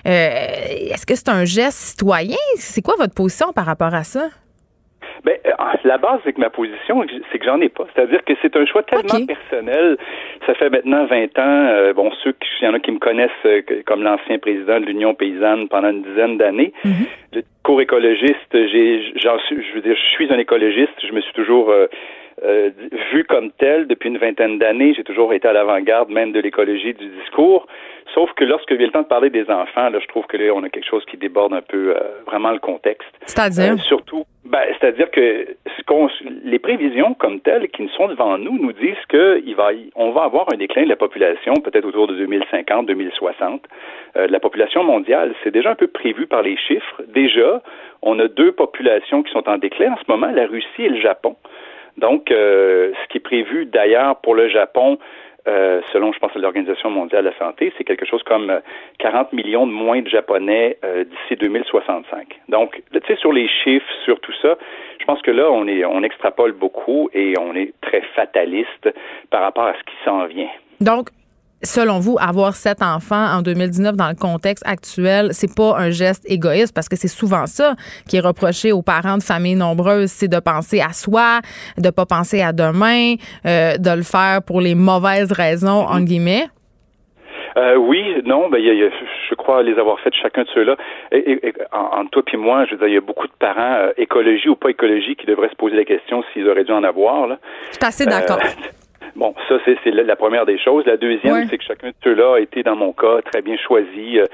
est-ce 0.04 1.06
que 1.06 1.14
c'est 1.14 1.28
un 1.28 1.44
geste 1.44 1.78
citoyen? 1.78 2.36
C'est 2.58 2.82
quoi 2.82 2.94
votre 2.98 3.14
position 3.14 3.52
par 3.52 3.66
rapport 3.66 3.94
à 3.94 4.02
ça? 4.02 4.28
Ben, 5.24 5.36
euh, 5.46 5.50
la 5.84 5.98
base, 5.98 6.20
c'est 6.24 6.32
que 6.32 6.40
ma 6.40 6.50
position, 6.50 7.04
c'est 7.30 7.38
que 7.38 7.44
j'en 7.44 7.60
ai 7.60 7.68
pas. 7.68 7.86
C'est-à-dire 7.94 8.24
que 8.24 8.32
c'est 8.42 8.56
un 8.56 8.66
choix 8.66 8.82
tellement 8.82 9.26
personnel. 9.26 9.96
Ça 10.46 10.54
fait 10.54 10.70
maintenant 10.70 11.06
20 11.06 11.38
ans. 11.38 11.66
Euh, 11.68 11.92
bon, 11.92 12.10
ceux, 12.22 12.34
il 12.60 12.64
y 12.64 12.68
en 12.68 12.74
a 12.74 12.78
qui 12.78 12.92
me 12.92 12.98
connaissent 12.98 13.30
euh, 13.44 13.62
comme 13.86 14.02
l'ancien 14.02 14.38
président 14.38 14.80
de 14.80 14.86
l'Union 14.86 15.14
paysanne 15.14 15.68
pendant 15.68 15.90
une 15.90 16.02
dizaine 16.02 16.38
d'années. 16.38 16.72
Mm-hmm. 16.84 17.06
Le 17.34 17.42
cours 17.62 17.80
écologiste, 17.80 18.52
j'ai, 18.52 19.12
j'en 19.16 19.38
suis, 19.40 19.62
je 19.62 19.74
veux 19.74 19.80
dire, 19.82 19.96
je 19.96 20.10
suis 20.14 20.32
un 20.32 20.38
écologiste. 20.38 20.94
Je 21.06 21.12
me 21.12 21.20
suis 21.20 21.32
toujours 21.32 21.72
vu 23.12 23.24
comme 23.24 23.50
tel 23.52 23.86
depuis 23.86 24.08
une 24.08 24.18
vingtaine 24.18 24.58
d'années. 24.58 24.94
J'ai 24.94 25.04
toujours 25.04 25.32
été 25.32 25.48
à 25.48 25.52
l'avant-garde 25.52 26.10
même 26.10 26.32
de 26.32 26.40
l'écologie 26.40 26.94
du 26.94 27.08
discours. 27.20 27.66
Sauf 28.14 28.32
que 28.34 28.44
lorsque 28.44 28.72
vient 28.72 28.86
le 28.86 28.92
temps 28.92 29.02
de 29.02 29.06
parler 29.06 29.30
des 29.30 29.50
enfants, 29.50 29.90
là, 29.90 29.98
je 30.00 30.06
trouve 30.06 30.26
que 30.26 30.36
là, 30.36 30.52
on 30.54 30.62
a 30.62 30.68
quelque 30.68 30.88
chose 30.88 31.04
qui 31.06 31.16
déborde 31.16 31.52
un 31.52 31.62
peu 31.62 31.94
vraiment 32.26 32.52
le 32.52 32.58
contexte. 32.58 33.08
C'est-à-dire? 33.26 33.78
surtout 33.82 34.24
ben, 34.48 34.62
c'est-à-dire 34.78 35.10
que 35.10 35.56
ce 35.76 35.82
qu'on, 35.86 36.08
les 36.44 36.60
prévisions 36.60 37.14
comme 37.14 37.40
telles 37.40 37.68
qui 37.68 37.88
sont 37.96 38.06
devant 38.06 38.38
nous 38.38 38.56
nous 38.58 38.72
disent 38.72 39.04
que 39.08 39.42
il 39.44 39.56
va, 39.56 39.70
on 39.96 40.12
va 40.12 40.22
avoir 40.22 40.46
un 40.52 40.56
déclin 40.56 40.84
de 40.84 40.88
la 40.88 40.96
population 40.96 41.54
peut-être 41.54 41.84
autour 41.84 42.06
de 42.06 42.14
2050, 42.14 42.86
2060. 42.86 43.62
Euh, 44.16 44.28
la 44.28 44.38
population 44.38 44.84
mondiale, 44.84 45.34
c'est 45.42 45.50
déjà 45.50 45.70
un 45.70 45.74
peu 45.74 45.88
prévu 45.88 46.28
par 46.28 46.42
les 46.42 46.56
chiffres. 46.56 47.02
Déjà, 47.08 47.60
on 48.02 48.18
a 48.20 48.28
deux 48.28 48.52
populations 48.52 49.24
qui 49.24 49.32
sont 49.32 49.48
en 49.48 49.58
déclin 49.58 49.92
en 49.92 49.96
ce 49.96 50.08
moment, 50.08 50.30
la 50.32 50.46
Russie 50.46 50.84
et 50.84 50.90
le 50.90 51.00
Japon. 51.00 51.34
Donc, 51.98 52.30
euh, 52.30 52.92
ce 53.02 53.08
qui 53.08 53.18
est 53.18 53.20
prévu 53.20 53.66
d'ailleurs 53.66 54.16
pour 54.20 54.34
le 54.34 54.48
Japon, 54.48 54.98
euh, 55.48 55.80
selon, 55.92 56.12
je 56.12 56.18
pense, 56.18 56.34
l'Organisation 56.34 56.90
mondiale 56.90 57.24
de 57.24 57.30
la 57.30 57.38
santé, 57.38 57.72
c'est 57.78 57.84
quelque 57.84 58.04
chose 58.04 58.22
comme 58.24 58.60
40 58.98 59.28
euh, 59.32 59.36
millions 59.36 59.66
de 59.66 59.72
moins 59.72 60.02
de 60.02 60.08
Japonais 60.08 60.76
euh, 60.84 61.04
d'ici 61.04 61.36
2065. 61.36 62.40
Donc, 62.48 62.82
tu 62.92 63.00
sais, 63.06 63.16
sur 63.16 63.32
les 63.32 63.48
chiffres, 63.48 63.86
sur 64.04 64.18
tout 64.20 64.34
ça, 64.42 64.56
je 64.98 65.04
pense 65.04 65.22
que 65.22 65.30
là, 65.30 65.48
on 65.50 65.68
est, 65.68 65.84
on 65.84 66.02
extrapole 66.02 66.52
beaucoup 66.52 67.08
et 67.14 67.34
on 67.38 67.54
est 67.54 67.72
très 67.80 68.00
fataliste 68.16 68.92
par 69.30 69.42
rapport 69.42 69.66
à 69.66 69.74
ce 69.74 69.84
qui 69.84 69.96
s'en 70.04 70.26
vient. 70.26 70.50
Donc, 70.80 71.10
selon 71.62 71.98
vous, 71.98 72.16
avoir 72.20 72.54
sept 72.54 72.82
enfants 72.82 73.26
en 73.36 73.42
2019 73.42 73.96
dans 73.96 74.08
le 74.08 74.14
contexte 74.14 74.66
actuel, 74.66 75.28
c'est 75.32 75.54
pas 75.54 75.76
un 75.78 75.90
geste 75.90 76.24
égoïste 76.30 76.74
parce 76.74 76.88
que 76.88 76.96
c'est 76.96 77.08
souvent 77.08 77.46
ça 77.46 77.74
qui 78.08 78.16
est 78.16 78.20
reproché 78.20 78.72
aux 78.72 78.82
parents 78.82 79.18
de 79.18 79.22
familles 79.22 79.56
nombreuses, 79.56 80.10
c'est 80.10 80.28
de 80.28 80.40
penser 80.40 80.80
à 80.80 80.92
soi, 80.92 81.40
de 81.78 81.90
pas 81.90 82.06
penser 82.06 82.42
à 82.42 82.52
demain, 82.52 83.14
euh, 83.46 83.76
de 83.76 83.96
le 83.96 84.02
faire 84.02 84.40
pour 84.46 84.60
les 84.60 84.74
mauvaises 84.74 85.32
raisons, 85.32 85.86
en 85.86 86.00
guillemets. 86.00 86.46
Euh, 87.56 87.76
oui, 87.76 88.04
non, 88.26 88.50
ben, 88.50 88.58
y 88.58 88.68
a, 88.68 88.90
je 89.30 89.34
crois 89.34 89.62
les 89.62 89.78
avoir 89.78 89.98
faites 90.00 90.12
chacun 90.14 90.42
de 90.42 90.48
ceux-là. 90.48 90.76
Et, 91.10 91.54
en, 91.72 92.04
toi 92.06 92.22
et 92.30 92.36
moi, 92.36 92.66
je 92.66 92.72
veux 92.72 92.78
dire, 92.78 92.88
il 92.88 92.94
y 92.94 92.98
a 92.98 93.00
beaucoup 93.00 93.26
de 93.26 93.32
parents, 93.38 93.76
euh, 93.76 93.92
écologie 93.96 94.50
ou 94.50 94.56
pas 94.56 94.68
écologie, 94.68 95.16
qui 95.16 95.24
devraient 95.24 95.48
se 95.48 95.56
poser 95.56 95.76
la 95.76 95.86
question 95.86 96.22
s'ils 96.32 96.46
auraient 96.48 96.64
dû 96.64 96.72
en 96.72 96.84
avoir. 96.84 97.26
Là. 97.26 97.38
Je 97.70 97.76
suis 97.76 97.84
assez 97.84 98.04
d'accord. 98.04 98.40
Bon, 99.14 99.34
ça, 99.48 99.56
c'est 99.64 99.90
la 99.90 100.16
première 100.16 100.46
des 100.46 100.58
choses. 100.58 100.84
La 100.86 100.96
deuxième, 100.96 101.48
c'est 101.48 101.58
que 101.58 101.64
chacun 101.64 101.88
de 101.88 101.94
ceux-là 102.02 102.34
a 102.34 102.40
été, 102.40 102.62
dans 102.62 102.76
mon 102.76 102.92
cas, 102.92 103.22
très 103.30 103.42
bien 103.42 103.56
choisi. 103.56 104.18
Euh, 104.18 104.24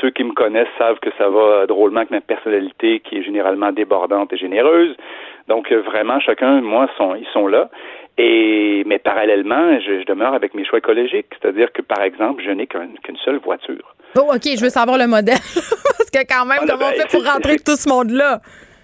ceux 0.00 0.10
qui 0.10 0.24
me 0.24 0.32
connaissent 0.32 0.68
savent 0.78 0.98
que 1.00 1.10
ça 1.18 1.28
va 1.28 1.66
drôlement 1.66 2.00
avec 2.00 2.10
ma 2.10 2.20
personnalité, 2.20 3.00
qui 3.00 3.18
est 3.18 3.22
généralement 3.22 3.72
débordante 3.72 4.32
et 4.32 4.36
généreuse. 4.36 4.96
Donc, 5.48 5.72
euh, 5.72 5.80
vraiment, 5.82 6.20
chacun, 6.20 6.60
moi, 6.60 6.88
sont, 6.96 7.14
ils 7.14 7.26
sont 7.32 7.46
là. 7.46 7.70
Et 8.18 8.82
mais 8.86 8.98
parallèlement, 8.98 9.78
je, 9.80 10.04
demeure 10.04 10.34
avec 10.34 10.54
mes 10.54 10.64
choix 10.64 10.78
écologiques, 10.78 11.26
c'est-à-dire 11.40 11.72
que 11.72 11.80
par 11.80 12.02
exemple, 12.02 12.42
je 12.44 12.50
n'ai 12.50 12.66
qu'une 12.66 13.16
seule 13.24 13.38
voiture. 13.38 13.94
Oh, 14.16 14.32
ok, 14.34 14.42
je 14.56 14.62
veux 14.62 14.68
savoir 14.68 14.98
le 14.98 15.06
modèle 15.06 15.38
parce 15.54 16.10
que 16.10 16.26
quand 16.28 16.44
même, 16.44 16.58
ah, 16.62 16.66
comment 16.68 16.86
on 16.86 16.90
ben, 16.90 17.00
fait 17.00 17.16
pour 17.16 17.24
rentrer 17.24 17.56
tout 17.58 17.76
ce 17.76 17.88
monde-là? 17.88 18.40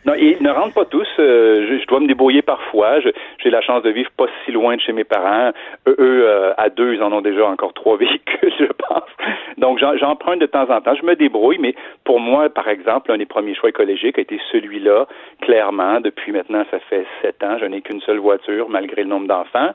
Non, 0.07 0.15
ils 0.15 0.41
ne 0.41 0.51
rentrent 0.51 0.75
pas 0.75 0.85
tous. 0.85 1.09
Euh, 1.19 1.79
je, 1.81 1.87
dois 1.87 1.99
me 1.99 2.07
débrouiller 2.07 2.41
parfois. 2.41 3.01
J'ai 3.01 3.51
la 3.51 3.61
chance 3.61 3.83
de 3.83 3.91
vivre 3.91 4.11
pas 4.17 4.27
si 4.45 4.53
loin 4.53 4.77
de 4.77 4.81
chez 4.81 4.93
mes 4.93 5.03
parents. 5.03 5.51
Eux, 5.89 5.97
euh, 5.99 6.55
à 6.57 6.71
deux, 6.71 6.95
ils 6.95 7.03
en 7.03 7.13
ont 7.13 7.21
déjà 7.21 7.45
encore 7.47 7.75
trois 7.75 7.97
véhicules, 7.99 8.53
je 8.57 8.67
pense. 8.67 9.11
Donc, 9.59 9.81
j'emprunte 9.81 10.39
de 10.39 10.47
temps 10.47 10.71
en 10.71 10.81
temps. 10.81 10.95
Je 10.95 11.05
me 11.05 11.17
débrouille, 11.17 11.59
mais 11.59 11.75
pour 12.05 12.21
moi, 12.21 12.49
par 12.49 12.69
exemple, 12.69 13.11
un 13.11 13.19
des 13.19 13.27
premiers 13.27 13.57
choix 13.57 13.71
écologiques 13.71 14.17
a 14.19 14.23
été 14.23 14.39
celui-là, 14.53 15.07
clairement. 15.41 16.01
Depuis 16.01 16.31
maintenant, 16.31 16.65
ça 16.71 16.79
fait 16.89 17.05
sept 17.21 17.43
ans. 17.43 17.59
Je 17.61 17.67
n'ai 17.67 17.81
qu'une 17.81 18.01
seule 18.03 18.19
voiture, 18.19 18.69
malgré 18.69 19.03
le 19.03 19.09
nombre 19.09 19.27
d'enfants. 19.27 19.73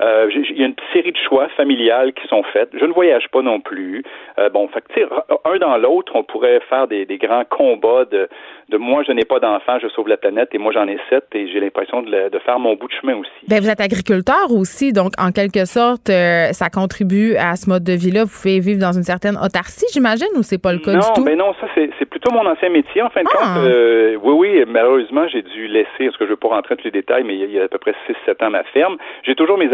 Euh, 0.00 0.30
il 0.32 0.58
y 0.58 0.62
a 0.62 0.66
une 0.66 0.74
série 0.92 1.12
de 1.12 1.18
choix 1.18 1.48
familiales 1.56 2.12
qui 2.12 2.26
sont 2.28 2.42
faits. 2.52 2.70
Je 2.78 2.84
ne 2.84 2.92
voyage 2.92 3.28
pas 3.32 3.42
non 3.42 3.60
plus. 3.60 4.02
Euh, 4.38 4.48
bon, 4.50 4.68
fait 4.68 4.82
que, 4.82 5.00
un 5.44 5.58
dans 5.58 5.76
l'autre, 5.78 6.12
on 6.14 6.22
pourrait 6.22 6.60
faire 6.68 6.86
des, 6.86 7.06
des 7.06 7.18
grands 7.18 7.44
combats 7.44 8.04
de, 8.04 8.28
de 8.68 8.76
moi, 8.76 9.02
je 9.06 9.12
n'ai 9.12 9.24
pas 9.24 9.38
d'enfants, 9.38 9.78
je 9.80 9.88
sauve 9.88 10.08
la 10.08 10.16
planète, 10.16 10.50
et 10.52 10.58
moi, 10.58 10.72
j'en 10.72 10.88
ai 10.88 10.98
sept, 11.08 11.24
et 11.34 11.48
j'ai 11.48 11.60
l'impression 11.60 12.02
de, 12.02 12.28
de, 12.28 12.38
faire 12.40 12.58
mon 12.58 12.74
bout 12.74 12.88
de 12.88 12.92
chemin 12.92 13.14
aussi. 13.16 13.30
Bien, 13.48 13.60
vous 13.60 13.70
êtes 13.70 13.80
agriculteur 13.80 14.50
aussi, 14.50 14.92
donc 14.92 15.12
en 15.18 15.30
quelque 15.30 15.64
sorte, 15.64 16.10
euh, 16.10 16.52
ça 16.52 16.68
contribue 16.68 17.36
à 17.36 17.56
ce 17.56 17.70
mode 17.70 17.84
de 17.84 17.92
vie-là. 17.92 18.24
Vous 18.24 18.30
pouvez 18.30 18.58
vivre 18.60 18.80
dans 18.80 18.92
une 18.92 19.04
certaine 19.04 19.36
autarcie, 19.36 19.86
j'imagine, 19.92 20.28
ou 20.36 20.42
c'est 20.42 20.60
pas 20.60 20.72
le 20.72 20.80
cas 20.80 20.92
du 20.92 20.98
tout? 20.98 21.20
Non, 21.20 21.24
mais 21.24 21.36
non, 21.36 21.54
ça, 21.60 21.68
c'est 21.74 22.06
plutôt 22.06 22.32
mon 22.32 22.46
ancien 22.46 22.68
métier, 22.70 23.02
en 23.02 23.10
fin 23.10 23.22
de 23.22 23.28
ah! 23.32 23.38
compte. 23.38 23.68
Euh, 23.68 24.16
oui, 24.22 24.34
oui, 24.34 24.64
malheureusement, 24.66 25.28
j'ai 25.28 25.42
dû 25.42 25.68
laisser, 25.68 25.86
parce 26.06 26.16
que 26.16 26.24
je 26.24 26.30
ne 26.30 26.30
veux 26.30 26.36
pas 26.36 26.48
rentrer 26.48 26.74
dans 26.74 26.82
tous 26.82 26.88
les 26.88 26.90
détails, 26.90 27.24
mais 27.24 27.36
il 27.36 27.50
y 27.52 27.60
a 27.60 27.64
à 27.64 27.68
peu 27.68 27.78
près 27.78 27.94
6-7 28.26 28.44
ans 28.44 28.50
ma 28.50 28.64
ferme. 28.64 28.96
J'ai 29.22 29.34
toujours 29.34 29.58
mes 29.58 29.72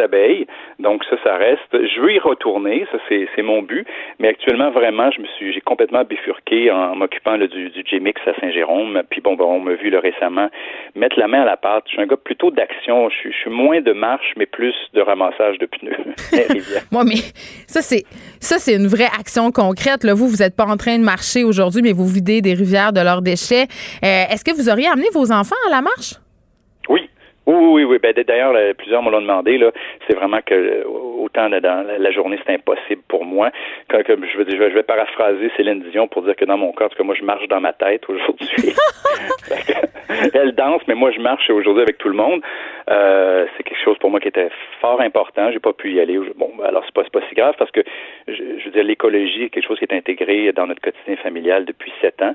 donc 0.79 1.05
ça, 1.09 1.17
ça 1.25 1.37
reste. 1.37 1.73
Je 1.73 2.01
veux 2.01 2.13
y 2.13 2.19
retourner, 2.19 2.87
ça, 2.93 2.99
c'est 3.09 3.43
mon 3.43 3.63
but, 3.63 3.87
mais 4.19 4.29
actuellement, 4.29 4.71
vraiment, 4.71 5.11
je 5.11 5.21
me 5.21 5.27
suis, 5.37 5.53
j'ai 5.53 5.61
complètement 5.61 6.05
bifurqué 6.05 6.71
en 6.71 6.97
m'occupant 6.97 7.39
du, 7.39 7.71
du 7.71 7.83
GMX 7.83 8.21
à 8.27 8.39
Saint-Jérôme, 8.41 9.03
puis 9.11 9.21
bon, 9.21 9.35
ben, 9.35 9.45
on 9.45 9.61
m'a 9.61 9.75
vu 9.75 9.91
le 9.91 9.99
récemment 9.99 10.49
mettre 10.95 11.19
la 11.19 11.29
main 11.29 11.43
à 11.43 11.45
la 11.45 11.57
pâte. 11.57 11.85
Je 11.87 11.93
suis 11.93 12.03
un 12.03 12.07
gars 12.07 12.17
plutôt 12.17 12.51
d'action, 12.51 13.09
je 13.11 13.31
suis, 13.31 13.51
moins 13.51 13.81
de 13.81 13.93
marche, 13.93 14.33
mais 14.37 14.47
plus 14.47 14.75
de 14.95 15.01
ramassage 15.01 15.59
de 15.59 15.67
pneus. 15.67 15.97
Moi, 16.93 17.05
mais 17.05 17.17
ça, 17.67 17.81
c'est 17.83 18.05
ça, 18.41 18.59
c'est 18.59 18.75
une 18.75 18.87
vraie 18.87 19.11
action 19.19 19.51
concrète. 19.51 20.05
Vous, 20.07 20.29
vous 20.29 20.43
n'êtes 20.43 20.57
pas 20.57 20.67
en 20.67 20.77
train 20.77 20.99
de 20.99 21.05
marcher 21.05 21.45
aujourd'hui, 21.45 21.83
mais 21.83 21.93
vous 21.93 22.07
videz 22.07 22.41
des 22.41 22.55
rivières 22.55 22.93
de 22.93 23.01
leurs 23.01 23.23
déchets. 23.23 23.67
Euh, 24.05 24.25
est-ce 24.31 24.45
que 24.45 24.55
vous 24.55 24.69
auriez 24.69 24.89
amené 24.89 25.07
vos 25.13 25.33
enfants 25.33 25.57
à 25.67 25.71
la 25.71 25.81
marche? 25.81 26.15
Oui, 27.47 27.55
oui, 27.57 27.85
oui. 27.85 27.99
Ben, 28.01 28.13
D'ailleurs, 28.13 28.55
plusieurs 28.77 29.03
me 29.03 29.11
l'ont 29.11 29.21
demandé. 29.21 29.59
Là, 29.59 29.73
c'est 30.07 30.15
vraiment 30.15 30.41
que 30.45 30.85
autant 30.87 31.49
dans 31.49 31.87
la 31.99 32.11
journée, 32.11 32.39
c'est 32.47 32.55
impossible 32.55 33.03
pour 33.09 33.25
moi. 33.25 33.51
Quand, 33.89 34.01
je, 34.07 34.15
veux, 34.15 34.47
je, 34.49 34.75
vais 34.75 34.83
paraphraser 34.83 35.51
Céline 35.57 35.83
Dion 35.91 36.09
pour 36.09 36.23
dire 36.23 36.37
que 36.37 36.45
dans 36.45 36.57
mon 36.57 36.73
cas, 36.73 36.89
que 36.89 37.03
moi, 37.03 37.15
je 37.19 37.25
marche 37.25 37.47
dans 37.49 37.61
ma 37.61 37.73
tête 37.73 38.09
aujourd'hui. 38.09 38.75
Elle 40.35 40.53
danse, 40.53 40.83
mais 40.87 40.95
moi, 40.95 41.11
je 41.11 41.21
marche 41.21 41.49
aujourd'hui 41.51 41.83
avec 41.83 41.99
tout 41.99 42.09
le 42.09 42.15
monde. 42.15 42.43
Euh, 42.91 43.47
c'est 43.57 43.63
quelque 43.63 43.83
chose 43.83 43.99
pour 43.99 44.11
moi 44.11 44.21
qui 44.21 44.29
était 44.29 44.51
fort 44.81 45.01
important. 45.01 45.51
J'ai 45.53 45.61
pas 45.61 45.73
pu 45.73 45.93
y 45.93 46.01
aller. 46.01 46.19
Bon, 46.37 46.51
alors 46.65 46.83
c'est 46.85 46.95
pas, 46.95 47.05
pas 47.05 47.27
si 47.29 47.35
grave 47.35 47.55
parce 47.59 47.71
que 47.71 47.81
je, 48.29 48.35
je 48.59 48.65
veux 48.65 48.71
dire, 48.71 48.85
l'écologie 48.85 49.45
est 49.45 49.51
quelque 49.51 49.67
chose 49.67 49.79
qui 49.79 49.85
est 49.85 49.95
intégré 49.95 50.53
dans 50.53 50.67
notre 50.67 50.83
quotidien 50.83 51.17
familial 51.17 51.65
depuis 51.65 51.93
sept 52.01 52.21
ans. 52.23 52.35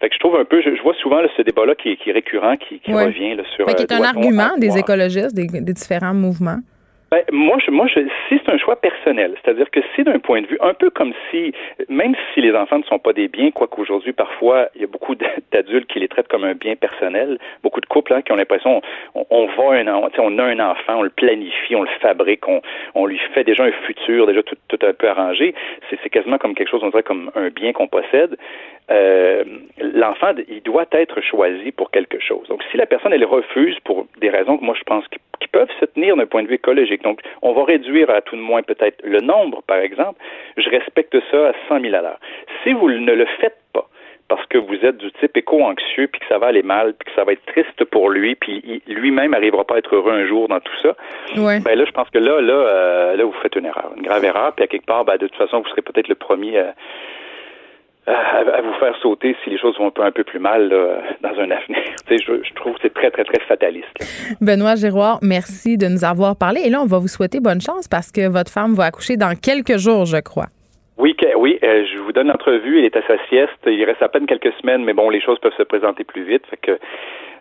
Fait 0.00 0.08
que 0.08 0.14
je 0.14 0.20
trouve 0.20 0.36
un 0.36 0.44
peu, 0.44 0.60
je, 0.60 0.82
vois 0.82 0.94
souvent 0.94 1.20
ce 1.36 1.42
débat-là 1.42 1.74
qui, 1.74 1.90
est 1.90 2.12
récurrent, 2.12 2.56
qui, 2.56 2.80
revient 2.92 3.34
là, 3.34 3.42
sur. 3.54 3.66
Fait 3.66 3.74
qui 3.74 3.82
est 3.82 3.92
euh, 3.92 3.96
un 3.96 4.04
argument 4.04 4.56
des 4.58 4.76
écologistes, 4.78 5.34
des, 5.34 5.72
différents 5.72 6.14
mouvements. 6.14 6.58
Ben, 7.08 7.22
moi, 7.30 7.56
je, 7.64 7.70
moi, 7.70 7.86
je, 7.86 8.00
si 8.28 8.40
c'est 8.44 8.52
un 8.52 8.58
choix 8.58 8.74
personnel, 8.74 9.36
c'est-à-dire 9.40 9.70
que 9.70 9.78
si 9.94 10.02
d'un 10.02 10.18
point 10.18 10.42
de 10.42 10.48
vue, 10.48 10.58
un 10.60 10.74
peu 10.74 10.90
comme 10.90 11.12
si, 11.30 11.52
même 11.88 12.16
si 12.34 12.40
les 12.40 12.52
enfants 12.52 12.78
ne 12.78 12.82
sont 12.82 12.98
pas 12.98 13.12
des 13.12 13.28
biens, 13.28 13.52
quoique 13.52 13.80
aujourd'hui, 13.80 14.12
parfois, 14.12 14.70
il 14.74 14.80
y 14.80 14.84
a 14.84 14.88
beaucoup 14.88 15.14
d'adultes 15.52 15.86
qui 15.86 16.00
les 16.00 16.08
traitent 16.08 16.26
comme 16.26 16.42
un 16.42 16.54
bien 16.54 16.74
personnel, 16.74 17.38
beaucoup 17.62 17.80
de 17.80 17.86
couples 17.86 18.12
hein, 18.12 18.22
qui 18.22 18.32
ont 18.32 18.36
l'impression, 18.36 18.82
on, 19.14 19.24
on 19.30 19.46
va 19.46 19.78
un, 19.78 19.86
on 19.86 20.38
a 20.38 20.44
un 20.44 20.58
enfant, 20.58 20.96
on 20.96 21.02
le 21.02 21.10
planifie, 21.10 21.76
on 21.76 21.82
le 21.82 21.88
fabrique, 22.00 22.48
on, 22.48 22.60
on 22.96 23.06
lui 23.06 23.20
fait 23.34 23.44
déjà 23.44 23.62
un 23.62 23.72
futur, 23.86 24.26
déjà 24.26 24.42
tout, 24.42 24.56
tout 24.66 24.78
un 24.84 24.92
peu 24.92 25.08
arrangé. 25.08 25.54
C'est 25.88 26.10
quasiment 26.10 26.38
comme 26.38 26.56
quelque 26.56 26.70
chose, 26.70 26.82
on 26.82 26.90
dirait 26.90 27.04
comme 27.04 27.30
un 27.36 27.50
bien 27.50 27.72
qu'on 27.72 27.86
possède. 27.86 28.36
Euh, 28.90 29.44
l'enfant, 29.78 30.32
il 30.48 30.62
doit 30.62 30.86
être 30.92 31.20
choisi 31.20 31.72
pour 31.72 31.90
quelque 31.90 32.20
chose. 32.20 32.46
Donc, 32.48 32.62
si 32.70 32.76
la 32.76 32.86
personne, 32.86 33.12
elle 33.12 33.24
refuse 33.24 33.78
pour 33.80 34.06
des 34.20 34.30
raisons 34.30 34.58
que 34.58 34.64
moi, 34.64 34.76
je 34.78 34.84
pense 34.84 35.04
qui, 35.08 35.18
peuvent 35.52 35.70
se 35.80 35.86
tenir 35.86 36.16
d'un 36.16 36.26
point 36.26 36.42
de 36.42 36.48
vue 36.48 36.56
écologique, 36.56 37.02
donc 37.02 37.20
on 37.40 37.54
va 37.54 37.64
réduire 37.64 38.10
à 38.10 38.20
tout 38.20 38.36
de 38.36 38.42
moins 38.42 38.62
peut-être 38.62 39.00
le 39.04 39.20
nombre, 39.20 39.62
par 39.66 39.78
exemple, 39.78 40.20
je 40.58 40.68
respecte 40.68 41.16
ça 41.30 41.48
à 41.48 41.52
100 41.68 41.80
000 41.80 41.94
à 41.94 42.02
l'heure. 42.02 42.18
Si 42.62 42.74
vous 42.74 42.90
ne 42.90 43.12
le 43.12 43.24
faites 43.40 43.56
pas, 43.72 43.88
parce 44.28 44.44
que 44.46 44.58
vous 44.58 44.74
êtes 44.84 44.98
du 44.98 45.10
type 45.12 45.36
éco-anxieux, 45.36 46.08
puis 46.08 46.20
que 46.20 46.26
ça 46.28 46.38
va 46.38 46.48
aller 46.48 46.62
mal, 46.62 46.94
puis 46.94 47.08
que 47.08 47.14
ça 47.14 47.24
va 47.24 47.32
être 47.32 47.46
triste 47.46 47.84
pour 47.84 48.10
lui, 48.10 48.34
puis 48.34 48.82
lui-même 48.86 49.30
n'arrivera 49.30 49.64
pas 49.64 49.76
à 49.76 49.78
être 49.78 49.94
heureux 49.94 50.12
un 50.12 50.26
jour 50.26 50.48
dans 50.48 50.60
tout 50.60 50.76
ça. 50.82 50.94
Ouais. 51.36 51.60
Ben 51.60 51.78
là, 51.78 51.84
je 51.86 51.92
pense 51.92 52.10
que 52.10 52.18
là, 52.18 52.40
là, 52.40 52.52
euh, 52.52 53.16
là, 53.16 53.24
vous 53.24 53.32
faites 53.40 53.54
une 53.56 53.66
erreur, 53.66 53.92
une 53.96 54.02
grave 54.02 54.24
erreur, 54.24 54.52
puis 54.52 54.64
à 54.64 54.66
quelque 54.66 54.86
part, 54.86 55.04
ben, 55.04 55.16
de 55.16 55.26
toute 55.26 55.36
façon, 55.36 55.60
vous 55.60 55.68
serez 55.68 55.82
peut-être 55.82 56.08
le 56.08 56.16
premier 56.16 56.58
à 56.58 56.74
à, 58.06 58.60
vous 58.62 58.72
faire 58.74 58.94
sauter 59.02 59.36
si 59.42 59.50
les 59.50 59.58
choses 59.58 59.76
vont 59.78 59.92
un 59.98 60.12
peu 60.12 60.24
plus 60.24 60.38
mal 60.38 60.70
dans 61.22 61.30
un 61.30 61.50
avenir. 61.50 61.82
je, 62.10 62.16
je, 62.16 62.54
trouve 62.54 62.74
que 62.74 62.80
c'est 62.82 62.94
très, 62.94 63.10
très, 63.10 63.24
très 63.24 63.40
fataliste. 63.40 64.36
Benoît 64.40 64.76
Giroir, 64.76 65.18
merci 65.22 65.76
de 65.76 65.86
nous 65.86 66.04
avoir 66.04 66.36
parlé. 66.36 66.60
Et 66.64 66.70
là, 66.70 66.80
on 66.82 66.86
va 66.86 66.98
vous 66.98 67.08
souhaiter 67.08 67.40
bonne 67.40 67.60
chance 67.60 67.88
parce 67.88 68.12
que 68.12 68.28
votre 68.28 68.52
femme 68.52 68.74
va 68.74 68.84
accoucher 68.84 69.16
dans 69.16 69.34
quelques 69.34 69.78
jours, 69.78 70.04
je 70.04 70.18
crois. 70.18 70.46
Oui, 70.98 71.14
oui, 71.36 71.58
euh, 71.62 71.84
je 71.92 71.98
vous 71.98 72.12
donne 72.12 72.28
l'entrevue. 72.28 72.78
Elle 72.78 72.86
est 72.86 72.96
à 72.96 73.06
sa 73.06 73.18
sieste. 73.28 73.52
Il 73.66 73.84
reste 73.84 74.02
à 74.02 74.08
peine 74.08 74.26
quelques 74.26 74.52
semaines, 74.60 74.84
mais 74.84 74.94
bon, 74.94 75.10
les 75.10 75.20
choses 75.20 75.38
peuvent 75.40 75.56
se 75.56 75.62
présenter 75.62 76.04
plus 76.04 76.24
vite. 76.24 76.42
Fait 76.48 76.56
que 76.56 76.78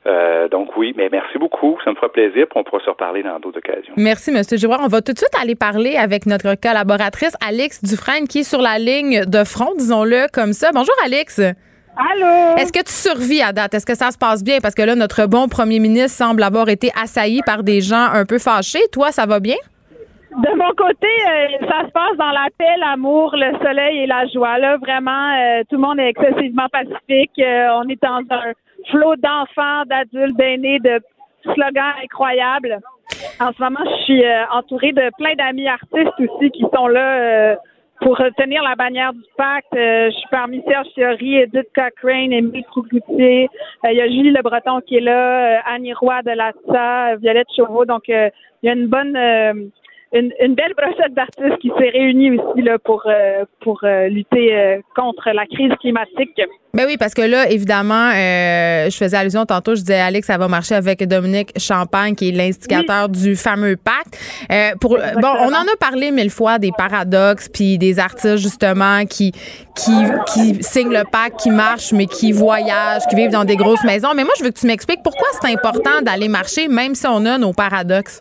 euh, 0.07 0.47
donc 0.49 0.77
oui, 0.77 0.93
mais 0.95 1.09
merci 1.11 1.37
beaucoup. 1.37 1.77
Ça 1.83 1.91
me 1.91 1.95
fera 1.95 2.09
plaisir. 2.09 2.45
Puis 2.47 2.59
on 2.59 2.63
pourra 2.63 2.83
se 2.83 2.89
reparler 2.89 3.23
dans 3.23 3.39
d'autres 3.39 3.57
occasions. 3.57 3.93
Merci, 3.97 4.29
M. 4.29 4.43
Giroir. 4.57 4.79
On 4.83 4.87
va 4.87 5.01
tout 5.01 5.13
de 5.13 5.17
suite 5.17 5.35
aller 5.41 5.55
parler 5.55 5.95
avec 5.95 6.25
notre 6.25 6.55
collaboratrice 6.55 7.35
Alix 7.45 7.83
Dufresne 7.83 8.27
qui 8.27 8.39
est 8.39 8.43
sur 8.43 8.61
la 8.61 8.77
ligne 8.77 9.25
de 9.25 9.43
front, 9.43 9.73
disons-le 9.77 10.27
comme 10.31 10.53
ça. 10.53 10.69
Bonjour, 10.73 10.93
Alix. 11.03 11.39
Allô? 11.39 12.57
Est-ce 12.57 12.73
que 12.73 12.83
tu 12.83 12.91
survis 12.91 13.41
à 13.41 13.51
date? 13.51 13.73
Est-ce 13.73 13.85
que 13.85 13.95
ça 13.95 14.11
se 14.11 14.17
passe 14.17 14.43
bien? 14.43 14.59
Parce 14.61 14.75
que 14.75 14.81
là, 14.81 14.95
notre 14.95 15.25
bon 15.27 15.47
premier 15.47 15.79
ministre 15.79 16.25
semble 16.25 16.43
avoir 16.43 16.69
été 16.69 16.91
assailli 17.01 17.41
par 17.45 17.63
des 17.63 17.81
gens 17.81 18.09
un 18.13 18.25
peu 18.25 18.37
fâchés. 18.37 18.83
Toi, 18.91 19.11
ça 19.11 19.25
va 19.25 19.39
bien? 19.39 19.55
De 20.31 20.57
mon 20.57 20.71
côté, 20.71 21.07
euh, 21.07 21.65
ça 21.65 21.87
se 21.87 21.91
passe 21.93 22.17
dans 22.17 22.31
la 22.31 22.47
paix, 22.57 22.75
l'amour, 22.79 23.33
le 23.33 23.57
soleil 23.65 23.99
et 23.99 24.05
la 24.05 24.27
joie. 24.27 24.59
Là, 24.59 24.75
vraiment, 24.77 25.31
euh, 25.31 25.63
tout 25.69 25.77
le 25.77 25.81
monde 25.81 25.99
est 25.99 26.09
excessivement 26.09 26.67
pacifique. 26.69 27.31
on 27.39 27.87
est 27.87 28.01
dans 28.03 28.19
un 28.29 28.51
flot 28.89 29.15
d'enfants, 29.17 29.83
d'adultes, 29.85 30.37
d'aînés, 30.37 30.79
de 30.79 30.99
slogans 31.43 31.93
incroyables. 32.03 32.79
En 33.39 33.51
ce 33.53 33.61
moment, 33.61 33.79
je 33.85 34.03
suis 34.03 34.25
euh, 34.25 34.45
entourée 34.51 34.91
de 34.91 35.09
plein 35.17 35.35
d'amis 35.35 35.67
artistes 35.67 36.13
aussi 36.19 36.51
qui 36.51 36.65
sont 36.73 36.87
là 36.87 37.17
euh, 37.17 37.55
pour 38.01 38.17
tenir 38.37 38.63
la 38.63 38.75
bannière 38.75 39.13
du 39.13 39.23
pacte. 39.37 39.73
Euh, 39.75 40.09
je 40.09 40.15
suis 40.15 40.27
parmi 40.29 40.61
Serge 40.67 40.87
Fiori, 40.95 41.37
Edith 41.37 41.67
Cochrane, 41.73 42.33
Émile 42.33 42.63
Trougoutier. 42.65 43.49
Il 43.83 43.93
y 43.95 44.01
a 44.01 44.07
Julie 44.07 44.31
Le 44.31 44.41
Breton 44.41 44.81
qui 44.81 44.97
est 44.97 45.01
là, 45.01 45.61
Annie 45.65 45.93
Roy 45.93 46.21
de 46.23 46.31
l'ATSA, 46.31 47.15
Violette 47.17 47.47
Chauveau. 47.55 47.85
Donc, 47.85 48.03
il 48.07 48.31
y 48.63 48.69
a 48.69 48.73
une 48.73 48.87
bonne 48.87 49.71
une, 50.15 50.55
belle 50.55 50.73
brochette 50.77 51.13
d'artistes 51.13 51.57
qui 51.59 51.69
s'est 51.77 51.89
réunie 51.89 52.37
aussi 52.37 52.61
là, 52.61 52.79
pour, 52.79 53.03
euh, 53.05 53.45
pour 53.61 53.83
euh, 53.83 54.07
lutter 54.07 54.55
euh, 54.55 54.79
contre 54.95 55.29
la 55.31 55.45
crise 55.45 55.73
climatique. 55.79 56.41
Ben 56.75 56.83
oui, 56.85 56.97
parce 56.97 57.13
que 57.13 57.21
là, 57.21 57.49
évidemment, 57.49 58.11
je 58.11 58.95
faisais 58.97 59.15
allusion 59.15 59.45
tantôt, 59.45 59.75
je 59.75 59.79
disais, 59.79 59.99
Alex, 59.99 60.27
ça 60.27 60.37
va 60.37 60.49
marcher 60.49 60.75
avec 60.75 61.01
Dominique 61.07 61.57
Champagne, 61.57 62.15
qui 62.15 62.29
est 62.29 62.31
l'instigateur 62.33 63.07
du 63.07 63.37
fameux 63.37 63.77
pacte. 63.77 64.19
pour, 64.81 64.97
bon, 64.97 65.33
on 65.39 65.47
en 65.47 65.63
a 65.63 65.77
parlé 65.79 66.11
mille 66.11 66.29
fois 66.29 66.59
des 66.59 66.71
paradoxes, 66.77 67.47
puis 67.47 67.77
des 67.77 67.97
artistes, 67.97 68.37
justement, 68.37 69.05
qui, 69.05 69.31
qui, 69.75 69.93
qui 70.33 70.61
signent 70.63 70.91
le 70.91 71.03
pacte, 71.09 71.39
qui 71.39 71.49
marchent, 71.49 71.93
mais 71.93 72.07
qui 72.07 72.33
voyagent, 72.33 73.07
qui 73.09 73.15
vivent 73.15 73.31
dans 73.31 73.45
des 73.45 73.55
grosses 73.55 73.83
maisons. 73.85 74.09
Mais 74.13 74.25
moi, 74.25 74.33
je 74.37 74.43
veux 74.43 74.51
que 74.51 74.59
tu 74.59 74.67
m'expliques 74.67 75.01
pourquoi 75.01 75.27
c'est 75.41 75.51
important 75.53 76.01
d'aller 76.01 76.27
marcher, 76.27 76.67
même 76.67 76.93
si 76.93 77.07
on 77.07 77.25
a 77.25 77.37
nos 77.37 77.53
paradoxes. 77.53 78.19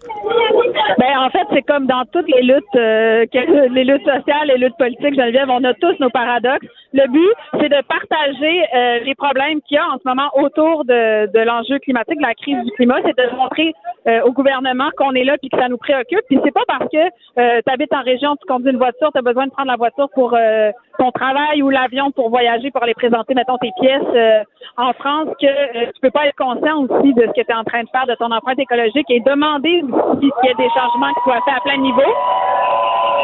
Ben 0.98 1.18
en 1.18 1.30
fait, 1.30 1.46
c'est 1.52 1.62
comme 1.62 1.86
dans 1.86 2.04
toutes 2.12 2.28
les 2.28 2.42
luttes, 2.42 2.76
euh, 2.76 3.24
les 3.70 3.84
luttes 3.84 4.04
sociales, 4.04 4.46
les 4.48 4.58
luttes 4.58 4.76
politiques, 4.76 5.14
Geneviève, 5.14 5.48
on 5.48 5.64
a 5.64 5.74
tous 5.74 5.94
nos 5.98 6.10
paradoxes. 6.10 6.66
Le 6.92 7.10
but, 7.10 7.34
c'est 7.60 7.68
de 7.68 7.82
partager 7.88 8.43
euh, 8.46 9.00
les 9.00 9.14
problèmes 9.14 9.60
qu'il 9.62 9.76
y 9.76 9.78
a 9.78 9.86
en 9.86 9.98
ce 9.98 10.06
moment 10.06 10.30
autour 10.34 10.84
de, 10.84 11.44
l'enjeu 11.44 11.78
climatique, 11.78 12.16
de 12.16 12.22
la 12.22 12.34
crise 12.34 12.62
du 12.64 12.70
climat. 12.72 12.96
C'est 13.04 13.16
de 13.16 13.36
montrer 13.36 13.74
euh, 14.06 14.22
au 14.22 14.32
gouvernement 14.32 14.90
qu'on 14.96 15.12
est 15.12 15.24
là 15.24 15.36
puis 15.38 15.48
que 15.48 15.58
ça 15.58 15.68
nous 15.68 15.78
préoccupe. 15.78 16.20
Puis 16.28 16.38
c'est 16.44 16.52
pas 16.52 16.64
parce 16.66 16.90
que 16.90 16.98
euh, 17.38 17.60
tu 17.66 17.72
habites 17.72 17.92
en 17.92 18.02
région, 18.02 18.36
tu 18.36 18.46
conduis 18.46 18.70
une 18.70 18.78
voiture, 18.78 19.10
tu 19.12 19.18
as 19.18 19.22
besoin 19.22 19.46
de 19.46 19.52
prendre 19.52 19.70
la 19.70 19.76
voiture 19.76 20.08
pour 20.14 20.36
ton 20.98 21.10
travail 21.10 21.62
ou 21.62 21.70
l'avion 21.70 22.10
pour 22.12 22.30
voyager, 22.30 22.70
pour 22.70 22.82
aller 22.82 22.94
présenter, 22.94 23.34
mettons, 23.34 23.58
tes 23.58 23.70
pièces 23.80 24.44
en 24.76 24.92
France, 24.94 25.28
que 25.40 25.92
tu 25.92 26.00
peux 26.00 26.10
pas 26.10 26.26
être 26.26 26.36
conscient 26.36 26.82
aussi 26.82 27.14
de 27.14 27.22
ce 27.22 27.32
que 27.32 27.44
tu 27.44 27.50
es 27.50 27.54
en 27.54 27.64
train 27.64 27.82
de 27.82 27.88
faire, 27.90 28.06
de 28.06 28.14
ton 28.14 28.30
empreinte 28.30 28.58
écologique 28.58 29.06
et 29.10 29.20
demander 29.20 29.82
aussi 29.82 30.30
qu'il 30.30 30.48
y 30.48 30.50
ait 30.50 30.54
des 30.54 30.70
changements 30.70 31.12
qui 31.14 31.20
soient 31.24 31.42
faits 31.44 31.54
à 31.56 31.60
plein 31.60 31.78
niveau. 31.78 32.10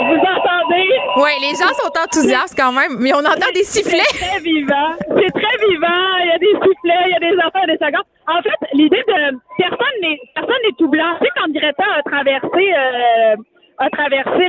Vous 0.00 0.16
entendez? 0.16 0.88
Oui, 1.16 1.30
les 1.42 1.54
gens 1.56 1.72
sont 1.76 1.92
enthousiastes 1.92 2.56
quand 2.56 2.72
même, 2.72 2.96
mais 3.00 3.12
on 3.12 3.20
entend 3.20 3.52
des 3.54 3.64
sifflets. 3.64 4.00
C'est 4.12 4.26
très 4.26 4.40
vivant. 4.40 4.90
C'est 4.98 5.33
très 5.33 5.56
vivant. 5.68 6.16
Il 6.22 6.28
y 6.28 6.33
a 6.33 6.38
des 6.38 6.54
sifflets, 6.56 7.04
il 7.06 7.12
y 7.12 7.16
a 7.16 7.20
des 7.20 7.37
enfants, 7.37 7.66
des 7.66 7.76
secondes. 7.76 8.09
En 8.26 8.40
fait, 8.42 8.61
l'idée 8.72 9.04
de 9.06 9.37
personne 9.59 9.96
n'est 10.00 10.20
personne 10.35 10.62
n'est 10.64 10.76
tout 10.78 10.88
blanc. 10.88 11.16
Tu 11.20 11.26
sais, 11.26 11.33
quand 11.37 11.52
Greta 11.52 11.85
a 11.98 12.02
traversé 12.02 12.72
euh, 12.72 13.37
a 13.80 13.88
traversé 13.88 14.46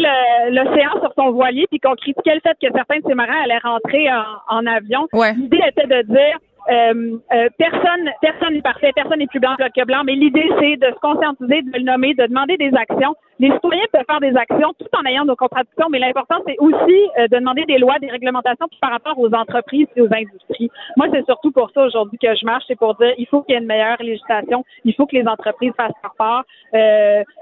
l'océan 0.51 0.91
sur 1.01 1.13
son 1.17 1.31
voilier 1.31 1.65
puis 1.71 1.79
qu'on 1.79 1.95
critiquait 1.95 2.35
le 2.35 2.41
fait 2.41 2.57
que 2.61 2.71
certains 2.73 2.99
de 2.99 3.07
ses 3.07 3.15
marins 3.15 3.41
allaient 3.43 3.63
rentrer 3.63 4.11
en, 4.11 4.57
en 4.57 4.65
avion. 4.67 5.07
Ouais. 5.13 5.33
L'idée 5.33 5.61
était 5.67 5.87
de 5.87 6.01
dire 6.03 6.37
euh, 6.69 7.17
euh, 7.33 7.49
personne 7.57 8.09
personne 8.21 8.53
n'est 8.53 8.61
parfait, 8.61 8.91
personne 8.93 9.17
n'est 9.17 9.27
plus 9.27 9.39
blanc 9.39 9.55
que 9.57 9.85
blanc, 9.85 10.03
mais 10.05 10.13
l'idée 10.13 10.47
c'est 10.59 10.75
de 10.75 10.93
se 10.93 10.99
conscientiser, 10.99 11.63
de 11.63 11.77
le 11.77 11.83
nommer, 11.83 12.13
de 12.13 12.27
demander 12.27 12.57
des 12.57 12.71
actions. 12.75 13.15
Les 13.41 13.51
citoyens 13.53 13.85
peuvent 13.91 14.05
faire 14.07 14.19
des 14.19 14.37
actions 14.37 14.71
tout 14.77 14.87
en 14.93 15.03
ayant 15.09 15.25
nos 15.25 15.35
contradictions, 15.35 15.87
mais 15.89 15.97
l'important 15.97 16.35
c'est 16.45 16.57
aussi 16.59 17.09
euh, 17.17 17.27
de 17.27 17.39
demander 17.39 17.65
des 17.65 17.79
lois, 17.79 17.97
des 17.97 18.11
réglementations 18.11 18.67
par 18.79 18.91
rapport 18.91 19.17
aux 19.17 19.33
entreprises 19.33 19.87
et 19.95 20.01
aux 20.01 20.13
industries. 20.13 20.69
Moi, 20.95 21.07
c'est 21.11 21.25
surtout 21.25 21.51
pour 21.51 21.71
ça 21.71 21.85
aujourd'hui 21.85 22.19
que 22.19 22.35
je 22.35 22.45
marche, 22.45 22.65
c'est 22.67 22.77
pour 22.77 22.93
dire 22.97 23.15
il 23.17 23.25
faut 23.25 23.41
qu'il 23.41 23.55
y 23.55 23.57
ait 23.57 23.61
une 23.61 23.65
meilleure 23.65 23.97
législation, 23.99 24.63
il 24.85 24.93
faut 24.93 25.07
que 25.07 25.15
les 25.15 25.27
entreprises 25.27 25.73
fassent 25.75 25.91
leur 26.03 26.13
part. 26.19 26.43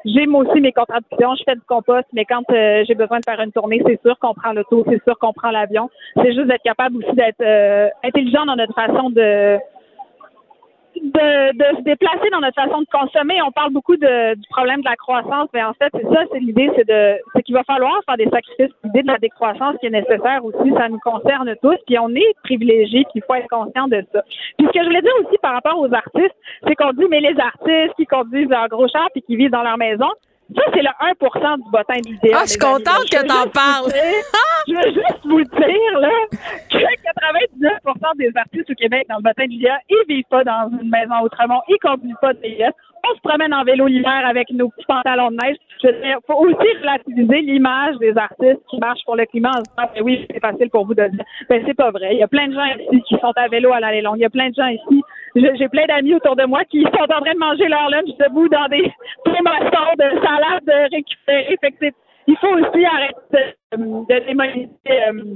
j'ai 0.06 0.26
moi 0.26 0.46
aussi 0.46 0.62
mes 0.62 0.72
contradictions, 0.72 1.36
je 1.36 1.44
fais 1.44 1.56
du 1.56 1.66
compost, 1.68 2.08
mais 2.14 2.24
quand 2.24 2.46
j'ai 2.50 2.96
besoin 2.96 3.20
de 3.20 3.26
faire 3.26 3.42
une 3.42 3.52
tournée, 3.52 3.82
c'est 3.86 4.02
sûr 4.02 4.18
qu'on 4.20 4.34
prend 4.34 4.54
l'auto, 4.54 4.86
c'est 4.88 5.04
sûr 5.04 5.20
qu'on 5.20 5.34
prend 5.34 5.52
l'avion. 5.52 5.90
C'est 6.16 6.34
juste 6.34 6.48
d'être 6.48 6.64
capable 6.64 6.96
aussi 6.96 7.14
d'être 7.14 7.44
intelligent 8.06 8.46
dans 8.46 8.56
notre 8.56 8.74
façon 8.74 9.10
de, 9.10 9.60
de, 11.04 11.78
se 11.78 11.82
déplacer 11.84 12.30
dans 12.32 12.40
notre 12.40 12.62
façon 12.62 12.82
de 12.82 12.88
consommer. 12.92 13.42
On 13.42 13.52
parle 13.52 13.72
beaucoup 13.72 13.96
de, 13.96 14.36
du 14.36 14.48
problème 14.50 14.82
de 14.82 14.90
la 14.90 14.96
croissance, 14.96 15.50
mais 15.54 15.64
en 15.64 15.74
fait, 15.74 15.90
c'est 15.94 16.08
ça, 16.14 16.24
c'est 16.32 16.40
l'idée, 16.40 16.70
c'est 16.76 16.88
de 16.88 17.18
c'est 17.36 17.44
qu'il 17.44 17.56
va 17.56 17.64
falloir 17.64 18.00
faire 18.06 18.18
des 18.18 18.30
sacrifices. 18.30 18.74
L'idée 18.84 19.02
de 19.04 19.08
la 19.08 19.18
décroissance 19.18 19.76
qui 19.80 19.88
est 19.88 19.92
nécessaire 19.92 20.44
aussi, 20.44 20.72
ça 20.78 20.90
nous 20.90 21.00
concerne 21.00 21.54
tous, 21.62 21.78
puis 21.88 21.98
on 22.00 22.10
est 22.10 22.34
privilégiés, 22.44 23.04
puis 23.12 23.22
il 23.22 23.24
faut 23.24 23.36
être 23.36 23.50
conscient 23.50 23.88
de 23.88 24.04
ça. 24.14 24.24
Puis 24.58 24.68
ce 24.68 24.72
que 24.72 24.80
je 24.84 24.86
voulais 24.86 25.02
dire 25.02 25.14
aussi 25.24 25.38
par 25.42 25.54
rapport 25.54 25.80
aux 25.80 25.94
artistes, 25.94 26.36
c'est 26.68 26.76
qu'on 26.76 26.94
dit, 26.94 27.06
mais 27.10 27.20
les 27.20 27.38
artistes 27.40 27.96
qui 27.96 28.06
conduisent 28.06 28.50
leur 28.50 28.68
gros 28.68 28.88
char 28.88 29.08
puis 29.14 29.22
qui 29.22 29.36
vivent 29.36 29.52
dans 29.52 29.64
leur 29.64 29.78
maison, 29.78 30.10
ça, 30.56 30.64
c'est 30.74 30.82
le 30.82 30.90
1% 30.90 31.64
du 31.64 31.70
bottin 31.72 32.00
d'idéal. 32.02 32.40
Ah, 32.40 32.44
je 32.46 32.50
suis 32.50 32.60
contente 32.60 33.06
que 33.12 33.22
t'en 33.22 33.50
parles. 33.52 33.92
je 34.68 34.74
veux 34.74 34.94
juste 34.94 35.22
vous 35.26 35.44
dire, 35.44 36.00
là, 36.00 36.10
que 36.70 36.78
99% 36.78 38.18
des 38.18 38.32
artistes 38.36 38.70
au 38.70 38.74
Québec 38.74 39.06
dans 39.10 39.18
le 39.18 39.24
bottin 39.24 39.46
d'idéal, 39.46 39.80
ils 39.90 40.04
vivent 40.08 40.30
pas 40.30 40.44
dans 40.44 40.70
une 40.82 40.90
maison 40.90 41.22
autrement, 41.24 41.62
ils 41.68 41.78
conduisent 41.82 42.16
pas 42.22 42.34
de 42.34 42.40
PS. 42.40 42.74
On 43.10 43.16
se 43.16 43.22
promène 43.22 43.54
en 43.54 43.64
vélo 43.64 43.88
l'hiver 43.88 44.24
avec 44.28 44.50
nos 44.52 44.70
petits 44.70 44.86
pantalons 44.86 45.32
de 45.32 45.38
neige. 45.38 45.56
Il 45.84 46.18
faut 46.28 46.36
aussi 46.36 46.68
relativiser 46.82 47.42
l'image 47.42 47.96
des 47.98 48.18
artistes 48.18 48.60
qui 48.70 48.78
marchent 48.80 49.06
pour 49.06 49.16
le 49.16 49.26
climat 49.26 49.52
en 49.52 49.62
disant, 49.62 49.90
ben 49.96 50.04
oui, 50.04 50.28
c'est 50.30 50.42
facile 50.42 50.70
pour 50.70 50.86
vous 50.86 50.96
de 50.96 51.08
dire. 51.08 51.24
Ben, 51.48 51.64
c'est 51.66 51.76
pas 51.76 51.92
vrai. 51.92 52.10
Il 52.14 52.20
y 52.20 52.24
a 52.24 52.28
plein 52.28 52.48
de 52.48 52.54
gens 52.54 52.66
ici 52.66 53.02
qui 53.08 53.16
sont 53.20 53.32
à 53.36 53.48
vélo 53.48 53.72
à 53.72 53.80
l'allée 53.80 54.02
longue. 54.02 54.18
Il 54.18 54.22
y 54.22 54.26
a 54.26 54.30
plein 54.30 54.50
de 54.50 54.56
gens 54.56 54.68
ici 54.68 55.02
j'ai 55.36 55.70
plein 55.70 55.86
d'amis 55.86 56.16
autour 56.16 56.36
de 56.36 56.46
moi 56.46 56.64
qui 56.66 56.82
sont 56.82 57.04
en 57.04 57.22
train 57.22 57.34
de 57.34 57.40
manger 57.40 57.68
leur 57.68 57.90
lunch 57.90 58.16
debout 58.20 58.50
dans 58.50 58.68
des 58.68 58.92
prémassons 59.24 59.94
de 59.98 60.26
salade 60.26 60.90
récupérée. 60.92 61.58
Fait 61.62 61.72
que 61.72 61.96
il 62.28 62.38
faut 62.38 62.48
aussi 62.48 62.86
arrêter 62.86 63.56
de, 63.72 63.78
de 63.78 64.26
démoniser 64.28 64.70
euh, 64.88 65.36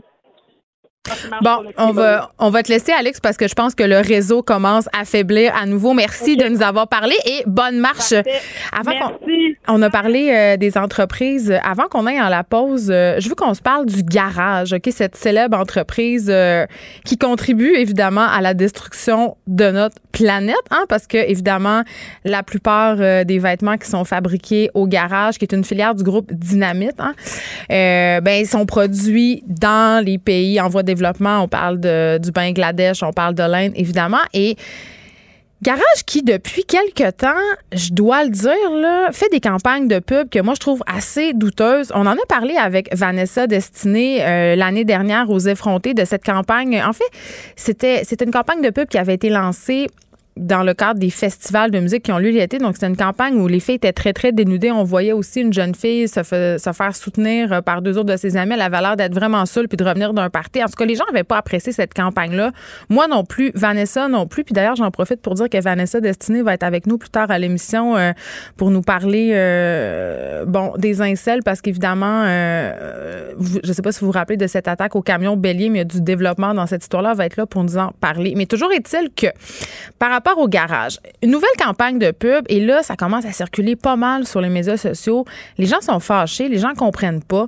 Bon, 1.41 1.63
on 1.77 1.91
va, 1.91 2.29
on 2.39 2.49
va 2.49 2.63
te 2.63 2.71
laisser, 2.71 2.93
Alex, 2.93 3.19
parce 3.19 3.35
que 3.35 3.49
je 3.49 3.53
pense 3.55 3.75
que 3.75 3.83
le 3.83 3.99
réseau 3.99 4.41
commence 4.41 4.87
à 4.97 5.03
faiblir 5.03 5.53
à 5.53 5.65
nouveau. 5.65 5.93
Merci 5.93 6.37
de 6.37 6.47
nous 6.47 6.61
avoir 6.61 6.87
parlé 6.87 7.13
et 7.25 7.43
bonne 7.45 7.77
marche. 7.77 8.13
Avant 8.71 8.93
on 9.67 9.81
a 9.81 9.89
parlé 9.89 10.31
euh, 10.31 10.57
des 10.57 10.77
entreprises. 10.77 11.53
Avant 11.63 11.87
qu'on 11.89 12.05
aille 12.05 12.21
en 12.21 12.29
la 12.29 12.45
pause, 12.45 12.89
euh, 12.89 13.19
je 13.19 13.27
veux 13.27 13.35
qu'on 13.35 13.53
se 13.53 13.61
parle 13.61 13.85
du 13.85 14.01
garage, 14.03 14.71
OK? 14.71 14.89
Cette 14.91 15.15
célèbre 15.15 15.57
entreprise 15.57 16.27
euh, 16.29 16.65
qui 17.03 17.17
contribue 17.17 17.75
évidemment 17.75 18.27
à 18.27 18.39
la 18.39 18.53
destruction 18.53 19.35
de 19.47 19.71
notre 19.71 19.97
planète, 20.13 20.55
hein? 20.71 20.85
Parce 20.87 21.07
que, 21.07 21.17
évidemment, 21.17 21.83
la 22.23 22.43
plupart 22.43 22.97
des 23.25 23.39
vêtements 23.39 23.77
qui 23.77 23.89
sont 23.89 24.05
fabriqués 24.05 24.69
au 24.73 24.87
garage, 24.87 25.37
qui 25.37 25.45
est 25.45 25.53
une 25.53 25.63
filière 25.63 25.95
du 25.95 26.03
groupe 26.03 26.31
Dynamite, 26.31 26.99
hein? 26.99 27.13
ben, 27.69 28.39
ils 28.39 28.47
sont 28.47 28.65
produits 28.65 29.43
dans 29.47 30.03
les 30.03 30.17
pays 30.17 30.61
en 30.61 30.69
voie 30.69 30.83
de 30.83 30.92
On 31.01 31.47
parle 31.47 31.79
du 32.19 32.31
Bangladesh, 32.31 33.03
on 33.03 33.11
parle 33.11 33.35
de 33.35 33.43
l'Inde, 33.43 33.73
évidemment. 33.75 34.21
Et 34.33 34.55
Garage 35.63 36.03
qui, 36.05 36.23
depuis 36.23 36.65
quelque 36.65 37.09
temps, 37.11 37.39
je 37.71 37.93
dois 37.93 38.25
le 38.25 38.31
dire, 38.31 39.13
fait 39.13 39.29
des 39.29 39.39
campagnes 39.39 39.87
de 39.87 39.99
pub 39.99 40.27
que 40.27 40.39
moi, 40.39 40.55
je 40.55 40.59
trouve 40.59 40.83
assez 40.87 41.31
douteuses. 41.31 41.89
On 41.95 42.05
en 42.05 42.11
a 42.11 42.25
parlé 42.27 42.57
avec 42.57 42.93
Vanessa 42.93 43.47
Destinée 43.47 44.25
euh, 44.25 44.57
l'année 44.57 44.83
dernière 44.83 45.29
aux 45.29 45.39
effrontés 45.39 45.93
de 45.93 46.03
cette 46.03 46.25
campagne. 46.25 46.83
En 46.85 46.91
fait, 46.91 47.05
c'était, 47.55 48.01
c'était 48.03 48.25
une 48.25 48.31
campagne 48.31 48.61
de 48.61 48.71
pub 48.71 48.89
qui 48.89 48.97
avait 48.97 49.13
été 49.13 49.29
lancée 49.29 49.87
dans 50.37 50.63
le 50.63 50.73
cadre 50.73 50.99
des 50.99 51.09
festivals 51.11 51.69
de 51.69 51.79
musique 51.79 52.03
qui 52.03 52.11
ont 52.11 52.17
lieu 52.17 52.31
l'été. 52.31 52.57
Donc, 52.57 52.73
c'était 52.75 52.87
une 52.87 52.97
campagne 52.97 53.35
où 53.35 53.47
les 53.47 53.59
filles 53.59 53.75
étaient 53.75 53.93
très, 53.93 54.13
très 54.13 54.31
dénudées. 54.31 54.71
On 54.71 54.83
voyait 54.83 55.13
aussi 55.13 55.41
une 55.41 55.53
jeune 55.53 55.75
fille 55.75 56.07
se, 56.07 56.23
faire 56.23 56.95
soutenir 56.95 57.53
euh, 57.53 57.61
par 57.61 57.81
deux 57.81 57.97
autres 57.97 58.11
de 58.11 58.17
ses 58.17 58.35
amis. 58.35 58.53
Elle 58.53 58.61
avait 58.61 58.81
l'air 58.81 58.97
d'être 58.97 59.13
vraiment 59.13 59.45
seule 59.45 59.67
puis 59.67 59.77
de 59.77 59.83
revenir 59.83 60.13
d'un 60.13 60.29
party. 60.29 60.63
En 60.63 60.67
tout 60.67 60.73
cas, 60.73 60.85
les 60.85 60.95
gens 60.95 61.05
n'avaient 61.11 61.23
pas 61.23 61.37
apprécié 61.37 61.71
cette 61.71 61.93
campagne-là. 61.93 62.51
Moi 62.89 63.07
non 63.07 63.23
plus. 63.23 63.51
Vanessa 63.53 64.07
non 64.07 64.25
plus. 64.25 64.43
Puis 64.43 64.53
d'ailleurs, 64.53 64.75
j'en 64.75 64.89
profite 64.89 65.21
pour 65.21 65.35
dire 65.35 65.49
que 65.49 65.61
Vanessa 65.61 66.01
Destinée 66.01 66.41
va 66.41 66.55
être 66.55 66.63
avec 66.63 66.87
nous 66.87 66.97
plus 66.97 67.09
tard 67.09 67.29
à 67.29 67.37
l'émission 67.37 67.95
euh, 67.95 68.11
pour 68.57 68.71
nous 68.71 68.81
parler, 68.81 69.31
euh, 69.33 70.45
bon, 70.45 70.73
des 70.77 71.01
incels 71.01 71.41
parce 71.43 71.61
qu'évidemment, 71.61 72.23
je 72.23 73.73
sais 73.73 73.81
pas 73.81 73.91
si 73.91 73.99
vous 73.99 74.07
vous 74.07 74.11
rappelez 74.11 74.37
de 74.37 74.47
cette 74.47 74.67
attaque 74.67 74.95
au 74.95 75.01
camion 75.01 75.37
bélier, 75.37 75.69
mais 75.69 75.79
il 75.79 75.81
y 75.81 75.81
a 75.81 75.85
du 75.85 76.01
développement 76.01 76.53
dans 76.53 76.65
cette 76.65 76.83
histoire-là. 76.83 77.11
Elle 77.11 77.17
va 77.17 77.25
être 77.25 77.37
là 77.37 77.45
pour 77.45 77.63
nous 77.63 77.77
en 77.77 77.91
parler. 77.99 78.33
Mais 78.35 78.45
toujours 78.45 78.71
est-il 78.71 79.09
que 79.15 79.27
par 79.99 80.09
rapport 80.09 80.22
rapport 80.23 80.41
au 80.41 80.47
garage, 80.47 80.99
une 81.21 81.31
nouvelle 81.31 81.49
campagne 81.57 81.99
de 81.99 82.11
pub, 82.11 82.45
et 82.47 82.59
là, 82.59 82.83
ça 82.83 82.95
commence 82.95 83.25
à 83.25 83.31
circuler 83.31 83.75
pas 83.75 83.95
mal 83.95 84.25
sur 84.25 84.41
les 84.41 84.49
médias 84.49 84.77
sociaux. 84.77 85.25
Les 85.57 85.65
gens 85.65 85.81
sont 85.81 85.99
fâchés, 85.99 86.47
les 86.47 86.59
gens 86.59 86.73
comprennent 86.73 87.23
pas. 87.23 87.47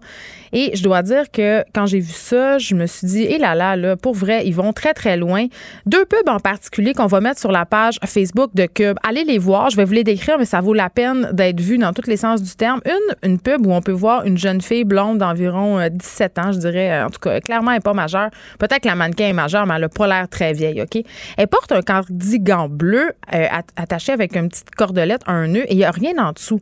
Et 0.53 0.71
je 0.73 0.83
dois 0.83 1.01
dire 1.01 1.29
que 1.31 1.65
quand 1.73 1.85
j'ai 1.85 1.99
vu 1.99 2.13
ça, 2.13 2.57
je 2.57 2.75
me 2.75 2.85
suis 2.85 3.07
dit, 3.07 3.23
hé 3.23 3.38
là 3.38 3.55
là, 3.55 3.75
là, 3.75 3.97
pour 3.97 4.13
vrai, 4.13 4.45
ils 4.45 4.55
vont 4.55 4.71
très, 4.71 4.93
très 4.93 5.17
loin. 5.17 5.47
Deux 5.85 6.05
pubs 6.05 6.29
en 6.29 6.39
particulier 6.39 6.93
qu'on 6.93 7.07
va 7.07 7.19
mettre 7.19 7.41
sur 7.41 7.51
la 7.51 7.65
page 7.65 7.99
Facebook 8.05 8.51
de 8.53 8.65
Cube. 8.65 8.97
Allez 9.03 9.25
les 9.25 9.38
voir, 9.38 9.69
je 9.69 9.75
vais 9.75 9.83
vous 9.83 9.93
les 9.93 10.05
décrire, 10.05 10.38
mais 10.38 10.45
ça 10.45 10.61
vaut 10.61 10.73
la 10.73 10.89
peine 10.89 11.29
d'être 11.33 11.59
vu 11.59 11.77
dans 11.77 11.91
tous 11.91 12.07
les 12.07 12.15
sens 12.15 12.41
du 12.41 12.55
terme. 12.55 12.79
Une, 12.85 13.31
une 13.31 13.39
pub 13.39 13.67
où 13.67 13.73
on 13.73 13.81
peut 13.81 13.91
voir 13.91 14.25
une 14.25 14.38
jeune 14.38 14.61
fille 14.61 14.85
blonde 14.85 15.17
d'environ 15.17 15.85
17 15.91 16.38
euh, 16.38 16.41
ans, 16.41 16.51
je 16.53 16.59
dirais, 16.59 17.03
en 17.03 17.09
tout 17.09 17.19
cas, 17.19 17.41
clairement, 17.41 17.71
elle 17.71 17.77
n'est 17.77 17.81
pas 17.81 17.93
majeure. 17.93 18.29
Peut-être 18.57 18.81
que 18.81 18.88
la 18.88 18.95
mannequin 18.95 19.27
est 19.27 19.33
majeure, 19.33 19.65
mais 19.65 19.75
elle 19.75 19.81
n'a 19.81 19.89
pas 19.89 20.07
l'air 20.07 20.29
très 20.29 20.53
vieille, 20.53 20.81
OK? 20.81 21.03
Elle 21.38 21.47
porte 21.47 21.73
un 21.73 21.81
cardigan 21.81 22.64
bleu 22.67 23.12
euh, 23.34 23.47
attaché 23.75 24.12
avec 24.12 24.36
une 24.36 24.49
petite 24.49 24.71
cordelette, 24.71 25.21
un 25.28 25.47
nœud, 25.47 25.63
et 25.67 25.71
il 25.71 25.78
n'y 25.78 25.84
a 25.84 25.91
rien 25.91 26.17
en 26.17 26.32
dessous. 26.32 26.62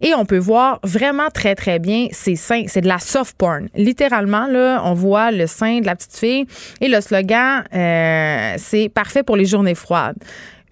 Et 0.00 0.14
on 0.14 0.24
peut 0.24 0.38
voir 0.38 0.80
vraiment 0.82 1.28
très, 1.32 1.54
très 1.54 1.78
bien 1.78 2.08
ses 2.12 2.36
seins. 2.36 2.64
C'est 2.68 2.80
de 2.80 2.88
la 2.88 2.98
soft 2.98 3.36
porn. 3.36 3.68
Littéralement, 3.74 4.46
là, 4.46 4.80
on 4.84 4.94
voit 4.94 5.30
le 5.30 5.46
sein 5.46 5.80
de 5.80 5.86
la 5.86 5.96
petite 5.96 6.16
fille. 6.16 6.46
Et 6.80 6.88
le 6.88 7.00
slogan, 7.00 7.64
euh, 7.74 8.54
c'est 8.58 8.88
parfait 8.88 9.22
pour 9.22 9.36
les 9.36 9.44
journées 9.44 9.74
froides. 9.74 10.16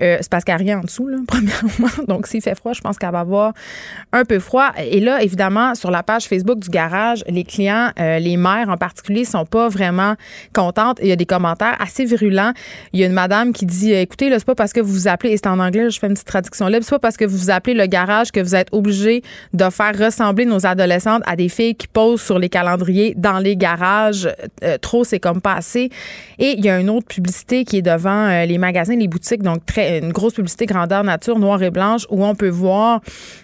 Euh, 0.02 0.18
c'est 0.20 0.30
parce 0.30 0.44
qu'il 0.44 0.54
n'y 0.54 0.60
a 0.60 0.64
rien 0.64 0.78
en 0.78 0.82
dessous, 0.82 1.08
là, 1.08 1.18
premièrement. 1.26 2.04
Donc, 2.06 2.26
s'il 2.26 2.42
fait 2.42 2.54
froid, 2.54 2.72
je 2.72 2.80
pense 2.80 2.98
qu'elle 2.98 3.10
va 3.10 3.20
avoir 3.20 3.52
un 4.12 4.24
peu 4.24 4.38
froid. 4.38 4.72
Et 4.78 5.00
là, 5.00 5.22
évidemment, 5.22 5.74
sur 5.74 5.90
la 5.90 6.02
page 6.02 6.24
Facebook 6.24 6.58
du 6.58 6.68
garage, 6.68 7.24
les 7.28 7.44
clients, 7.44 7.90
euh, 7.98 8.18
les 8.18 8.36
mères 8.36 8.68
en 8.68 8.76
particulier, 8.76 9.24
sont 9.24 9.46
pas 9.46 9.68
vraiment 9.68 10.14
contentes. 10.52 10.98
Il 11.02 11.08
y 11.08 11.12
a 11.12 11.16
des 11.16 11.26
commentaires 11.26 11.76
assez 11.80 12.04
virulents. 12.04 12.52
Il 12.92 13.00
y 13.00 13.04
a 13.04 13.06
une 13.06 13.12
madame 13.12 13.52
qui 13.52 13.66
dit 13.66 13.92
écoutez, 13.92 14.28
là, 14.28 14.38
c'est 14.38 14.46
pas 14.46 14.54
parce 14.54 14.72
que 14.72 14.80
vous 14.80 14.92
vous 14.92 15.08
appelez, 15.08 15.32
et 15.32 15.36
c'est 15.36 15.46
en 15.46 15.58
anglais, 15.58 15.90
je 15.90 15.98
fais 15.98 16.06
une 16.06 16.14
petite 16.14 16.26
traduction 16.26 16.66
libre, 16.68 16.84
c'est 16.84 16.90
pas 16.90 16.98
parce 16.98 17.16
que 17.16 17.24
vous 17.24 17.36
vous 17.36 17.50
appelez 17.50 17.74
le 17.74 17.86
garage 17.86 18.32
que 18.32 18.40
vous 18.40 18.54
êtes 18.54 18.68
obligé 18.72 19.22
de 19.52 19.70
faire 19.70 19.96
ressembler 19.98 20.44
nos 20.44 20.66
adolescentes 20.66 21.22
à 21.26 21.36
des 21.36 21.48
filles 21.48 21.74
qui 21.74 21.88
posent 21.88 22.22
sur 22.22 22.38
les 22.38 22.48
calendriers 22.48 23.14
dans 23.16 23.38
les 23.38 23.56
garages. 23.56 24.28
Euh, 24.62 24.78
trop, 24.78 25.04
c'est 25.04 25.20
comme 25.20 25.40
pas 25.40 25.54
assez. 25.54 25.90
Et 26.38 26.54
il 26.58 26.64
y 26.64 26.68
a 26.68 26.78
une 26.78 26.90
autre 26.90 27.06
publicité 27.06 27.64
qui 27.64 27.78
est 27.78 27.82
devant 27.82 28.44
les 28.44 28.58
magasins, 28.58 28.96
les 28.96 29.08
boutiques, 29.08 29.42
donc 29.42 29.64
très 29.64 29.85
une 29.86 30.12
grosse 30.12 30.34
publicité 30.34 30.66
grandeur 30.66 31.04
nature, 31.04 31.38
noire 31.38 31.62
et 31.62 31.70
blanche, 31.70 32.06
où 32.10 32.24
on 32.24 32.34
peut 32.34 32.48
voir 32.48 33.00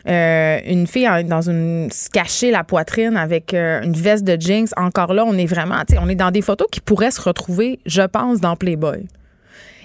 euh, 0.09 0.59
une 0.67 0.87
fille 0.87 1.09
dans 1.25 1.49
une 1.49 1.91
se 1.91 2.11
cacher 2.11 2.51
la 2.51 2.65
poitrine 2.65 3.17
avec 3.17 3.55
euh, 3.55 3.83
une 3.83 3.95
veste 3.95 4.25
de 4.25 4.41
jeans. 4.41 4.67
Encore 4.77 5.15
là, 5.15 5.25
on 5.27 5.35
est 5.35 5.47
vraiment, 5.47 5.83
on 6.01 6.09
est 6.09 6.15
dans 6.15 6.31
des 6.31 6.43
photos 6.43 6.69
qui 6.71 6.81
pourraient 6.81 7.11
se 7.11 7.21
retrouver, 7.21 7.81
je 7.87 8.03
pense, 8.03 8.41
dans 8.41 8.57
Playboy. 8.57 9.07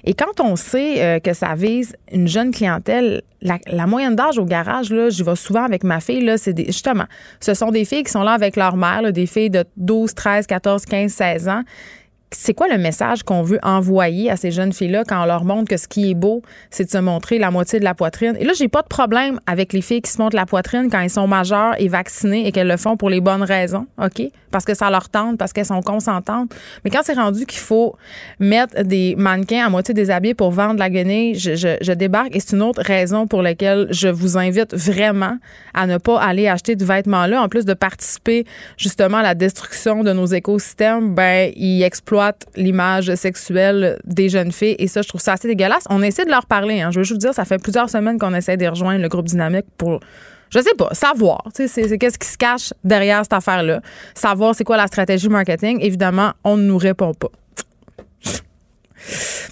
Et 0.03 0.13
quand 0.13 0.39
on 0.39 0.55
sait 0.55 1.03
euh, 1.03 1.19
que 1.19 1.33
ça 1.33 1.53
vise 1.55 1.93
une 2.13 2.29
jeune 2.29 2.51
clientèle, 2.51 3.23
la, 3.41 3.87
moyenne 3.87 4.15
d'âge 4.15 4.37
au 4.37 4.45
garage, 4.45 4.89
là, 4.89 5.09
je 5.09 5.21
vais 5.21 5.35
souvent 5.35 5.65
avec 5.65 5.83
ma 5.83 5.99
fille, 5.99 6.23
là, 6.23 6.37
c'est 6.37 6.57
justement, 6.65 7.05
ce 7.41 7.53
sont 7.53 7.71
des 7.71 7.83
filles 7.83 8.03
qui 8.03 8.11
sont 8.11 8.23
là 8.23 8.31
avec 8.31 8.55
leur 8.55 8.77
mère, 8.77 9.11
des 9.11 9.25
filles 9.25 9.49
de 9.49 9.65
12, 9.75 10.13
13, 10.13 10.47
14, 10.47 10.85
15, 10.85 11.11
16 11.11 11.49
ans 11.49 11.63
c'est 12.31 12.53
quoi 12.53 12.67
le 12.67 12.77
message 12.77 13.23
qu'on 13.23 13.41
veut 13.41 13.59
envoyer 13.63 14.29
à 14.29 14.35
ces 14.35 14.51
jeunes 14.51 14.73
filles-là 14.73 15.03
quand 15.07 15.23
on 15.23 15.25
leur 15.25 15.45
montre 15.45 15.69
que 15.69 15.77
ce 15.77 15.87
qui 15.87 16.11
est 16.11 16.13
beau, 16.13 16.41
c'est 16.69 16.83
de 16.83 16.89
se 16.89 16.97
montrer 16.97 17.39
la 17.39 17.51
moitié 17.51 17.79
de 17.79 17.85
la 17.85 17.93
poitrine? 17.93 18.35
Et 18.39 18.43
là, 18.43 18.51
j'ai 18.53 18.67
pas 18.67 18.81
de 18.81 18.87
problème 18.87 19.39
avec 19.47 19.71
les 19.71 19.81
filles 19.81 20.01
qui 20.01 20.11
se 20.11 20.21
montrent 20.21 20.35
la 20.35 20.45
poitrine 20.45 20.89
quand 20.91 20.99
elles 20.99 21.09
sont 21.09 21.27
majeures 21.27 21.75
et 21.79 21.87
vaccinées 21.87 22.45
et 22.45 22.51
qu'elles 22.51 22.67
le 22.67 22.75
font 22.75 22.97
pour 22.97 23.09
les 23.09 23.21
bonnes 23.21 23.43
raisons, 23.43 23.87
OK? 23.97 24.23
Parce 24.51 24.65
que 24.65 24.73
ça 24.73 24.89
leur 24.89 25.07
tente, 25.07 25.37
parce 25.37 25.53
qu'elles 25.53 25.65
sont 25.65 25.81
consentantes. 25.81 26.53
Mais 26.83 26.91
quand 26.91 27.01
c'est 27.03 27.13
rendu 27.13 27.45
qu'il 27.45 27.59
faut 27.59 27.95
mettre 28.39 28.83
des 28.83 29.15
mannequins 29.17 29.65
à 29.65 29.69
moitié 29.69 29.93
déshabillés 29.93 30.33
pour 30.33 30.51
vendre 30.51 30.79
la 30.79 30.89
guenille, 30.89 31.35
je, 31.35 31.55
je 31.55 31.91
débarque 31.93 32.35
et 32.35 32.41
c'est 32.41 32.55
une 32.55 32.61
autre 32.61 32.81
raison 32.83 33.27
pour 33.27 33.41
laquelle 33.41 33.87
je 33.91 34.09
vous 34.09 34.37
invite 34.37 34.75
vraiment 34.75 35.37
à 35.73 35.87
ne 35.87 35.97
pas 35.97 36.19
aller 36.19 36.47
acheter 36.47 36.75
du 36.75 36.83
vêtement-là. 36.83 37.41
En 37.41 37.47
plus 37.47 37.65
de 37.65 37.73
participer 37.73 38.45
justement 38.75 39.17
à 39.17 39.23
la 39.23 39.35
destruction 39.35 40.03
de 40.03 40.11
nos 40.11 40.25
écosystèmes, 40.25 41.15
ben, 41.15 41.51
ils 41.55 41.83
exploitent 41.83 42.16
l'image 42.55 43.13
sexuelle 43.15 43.99
des 44.03 44.29
jeunes 44.29 44.51
filles. 44.51 44.75
Et 44.79 44.87
ça, 44.87 45.01
je 45.01 45.07
trouve 45.07 45.21
ça 45.21 45.33
assez 45.33 45.47
dégueulasse. 45.47 45.83
On 45.89 46.01
essaie 46.01 46.25
de 46.25 46.31
leur 46.31 46.45
parler. 46.45 46.81
Hein. 46.81 46.91
Je 46.91 46.99
veux 46.99 47.03
juste 47.03 47.13
vous 47.13 47.27
dire, 47.27 47.33
ça 47.33 47.45
fait 47.45 47.57
plusieurs 47.57 47.89
semaines 47.89 48.17
qu'on 48.17 48.33
essaie 48.33 48.57
de 48.57 48.67
rejoindre 48.67 49.01
le 49.01 49.09
groupe 49.09 49.25
dynamique 49.25 49.65
pour 49.77 49.99
je 50.49 50.59
sais 50.59 50.75
pas, 50.77 50.93
savoir, 50.93 51.43
c'est, 51.53 51.67
c'est 51.67 51.97
qu'est-ce 51.97 52.17
qui 52.17 52.27
se 52.27 52.37
cache 52.37 52.73
derrière 52.83 53.23
cette 53.23 53.33
affaire-là, 53.33 53.81
savoir 54.15 54.55
c'est 54.55 54.63
quoi 54.63 54.77
la 54.77 54.87
stratégie 54.87 55.27
marketing. 55.27 55.79
Évidemment, 55.81 56.31
on 56.43 56.55
ne 56.55 56.63
nous 56.63 56.77
répond 56.77 57.13
pas. 57.13 57.31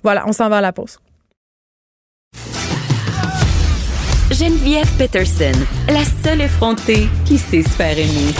voilà, 0.03 0.23
on 0.27 0.31
s'en 0.31 0.47
va 0.47 0.59
à 0.59 0.61
la 0.61 0.71
pause. 0.71 0.99
Geneviève 4.31 4.89
Peterson, 4.97 5.51
la 5.87 6.03
seule 6.23 6.41
effrontée 6.41 7.07
qui 7.25 7.37
sait 7.37 7.61
se 7.61 7.69
faire 7.69 7.97
aimer. 7.97 8.33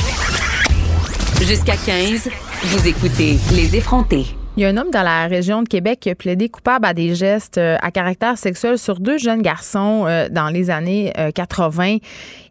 Jusqu'à 1.41 1.75
15, 1.77 2.29
vous 2.63 2.87
écoutez 2.87 3.37
Les 3.53 3.75
effrontés. 3.75 4.25
Il 4.57 4.63
y 4.63 4.65
a 4.65 4.69
un 4.69 4.77
homme 4.77 4.89
dans 4.89 5.03
la 5.03 5.27
région 5.27 5.61
de 5.61 5.67
Québec 5.67 5.99
qui 5.99 6.09
a 6.09 6.15
plaidé 6.15 6.47
coupable 6.47 6.85
à 6.85 6.93
des 6.93 7.13
gestes 7.13 7.57
euh, 7.57 7.77
à 7.81 7.91
caractère 7.91 8.37
sexuel 8.37 8.77
sur 8.77 8.99
deux 8.99 9.17
jeunes 9.17 9.41
garçons 9.41 10.05
euh, 10.07 10.29
dans 10.29 10.47
les 10.47 10.69
années 10.69 11.11
80 11.35 11.95
euh, 11.95 11.97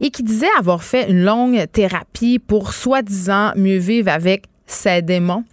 et 0.01 0.11
qui 0.11 0.23
disait 0.23 0.47
avoir 0.59 0.83
fait 0.83 1.11
une 1.11 1.25
longue 1.25 1.65
thérapie 1.73 2.39
pour 2.39 2.75
soi-disant 2.75 3.53
mieux 3.57 3.79
vivre 3.79 4.11
avec 4.11 4.45
ses 4.67 5.01
démons. 5.03 5.45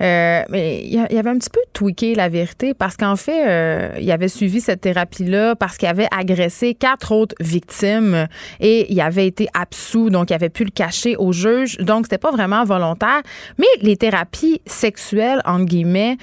Euh, 0.00 0.42
mais 0.48 0.82
il 0.84 0.92
y 0.92 0.98
avait 0.98 1.30
un 1.30 1.38
petit 1.38 1.50
peu 1.50 1.60
tweaké 1.72 2.14
la 2.14 2.28
vérité 2.28 2.74
parce 2.74 2.96
qu'en 2.96 3.16
fait, 3.16 3.48
euh, 3.48 3.90
il 4.00 4.10
avait 4.10 4.28
suivi 4.28 4.60
cette 4.60 4.80
thérapie-là 4.80 5.56
parce 5.56 5.76
qu'il 5.76 5.88
avait 5.88 6.08
agressé 6.16 6.74
quatre 6.74 7.12
autres 7.12 7.34
victimes 7.40 8.28
et 8.60 8.92
il 8.92 9.00
avait 9.00 9.26
été 9.26 9.48
absous, 9.54 10.10
donc 10.10 10.30
il 10.30 10.34
avait 10.34 10.48
pu 10.48 10.64
le 10.64 10.70
cacher 10.70 11.16
au 11.16 11.32
juge. 11.32 11.76
Donc, 11.78 12.06
c'était 12.06 12.18
pas 12.18 12.30
vraiment 12.30 12.64
volontaire. 12.64 13.22
Mais 13.58 13.66
les 13.82 13.96
thérapies 13.96 14.60
sexuelles, 14.66 15.40
entre 15.44 15.64
guillemets, 15.64 16.16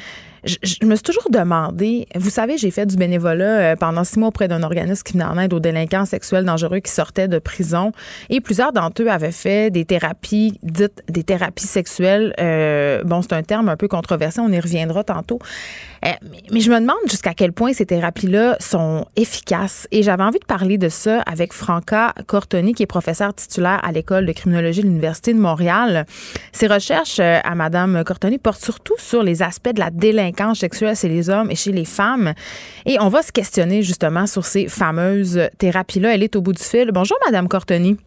je, 0.45 0.85
me 0.85 0.95
suis 0.95 1.03
toujours 1.03 1.29
demandé, 1.29 2.07
vous 2.15 2.29
savez, 2.29 2.57
j'ai 2.57 2.71
fait 2.71 2.85
du 2.85 2.95
bénévolat 2.95 3.45
euh, 3.45 3.75
pendant 3.75 4.03
six 4.03 4.19
mois 4.19 4.29
auprès 4.29 4.47
d'un 4.47 4.63
organisme 4.63 5.03
qui 5.03 5.13
venait 5.13 5.25
en 5.25 5.37
aide 5.37 5.53
aux 5.53 5.59
délinquants 5.59 6.05
sexuels 6.05 6.45
dangereux 6.45 6.79
qui 6.79 6.91
sortaient 6.91 7.27
de 7.27 7.39
prison 7.39 7.91
et 8.29 8.41
plusieurs 8.41 8.71
d'entre 8.71 9.03
eux 9.03 9.07
avaient 9.07 9.31
fait 9.31 9.71
des 9.71 9.85
thérapies 9.85 10.59
dites 10.63 11.03
des 11.09 11.23
thérapies 11.23 11.67
sexuelles. 11.67 12.33
Euh, 12.39 13.03
bon, 13.03 13.21
c'est 13.21 13.33
un 13.33 13.43
terme 13.43 13.69
un 13.69 13.77
peu 13.77 13.87
controversé, 13.87 14.39
on 14.39 14.51
y 14.51 14.59
reviendra 14.59 15.03
tantôt. 15.03 15.39
Euh, 16.05 16.09
mais, 16.51 16.59
je 16.59 16.71
me 16.71 16.79
demande 16.79 16.97
jusqu'à 17.09 17.33
quel 17.33 17.51
point 17.51 17.73
ces 17.73 17.85
thérapies-là 17.85 18.57
sont 18.59 19.05
efficaces. 19.15 19.87
Et 19.91 20.03
j'avais 20.03 20.23
envie 20.23 20.39
de 20.39 20.45
parler 20.45 20.77
de 20.77 20.89
ça 20.89 21.21
avec 21.21 21.53
Franca 21.53 22.13
Cortoni, 22.27 22.73
qui 22.73 22.83
est 22.83 22.87
professeure 22.87 23.33
titulaire 23.33 23.79
à 23.83 23.91
l'École 23.91 24.25
de 24.25 24.31
criminologie 24.31 24.81
de 24.81 24.87
l'Université 24.87 25.33
de 25.33 25.39
Montréal. 25.39 26.05
Ses 26.51 26.67
recherches 26.67 27.19
à 27.19 27.55
Madame 27.55 28.03
Cortoni 28.03 28.37
portent 28.37 28.61
surtout 28.61 28.95
sur 28.97 29.23
les 29.23 29.41
aspects 29.43 29.73
de 29.73 29.79
la 29.79 29.89
délinquance 29.89 30.15
délinquance 30.15 30.59
sexuelle 30.59 30.95
chez 30.95 31.09
les 31.09 31.29
hommes 31.29 31.51
et 31.51 31.55
chez 31.55 31.71
les 31.71 31.85
femmes. 31.85 32.33
Et 32.85 32.97
on 32.99 33.09
va 33.09 33.21
se 33.21 33.31
questionner 33.31 33.81
justement 33.83 34.27
sur 34.27 34.45
ces 34.45 34.67
fameuses 34.67 35.49
thérapies-là. 35.57 36.13
Elle 36.13 36.23
est 36.23 36.35
au 36.35 36.41
bout 36.41 36.53
du 36.53 36.63
fil. 36.63 36.91
Bonjour, 36.91 37.17
Madame 37.25 37.47
Cortoni. 37.47 37.97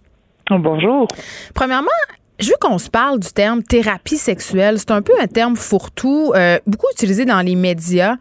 Bonjour. 0.50 1.06
Premièrement, 1.54 1.90
je 2.38 2.48
veux 2.50 2.56
qu'on 2.60 2.78
se 2.78 2.88
parle 2.88 3.18
du 3.18 3.28
terme 3.28 3.62
thérapie 3.62 4.16
sexuelle. 4.16 4.78
C'est 4.78 4.92
un 4.92 5.02
peu 5.02 5.12
un 5.20 5.26
terme 5.26 5.56
fourre-tout, 5.56 6.32
euh, 6.34 6.58
beaucoup 6.66 6.86
utilisé 6.92 7.24
dans 7.24 7.40
les 7.40 7.56
médias 7.56 8.16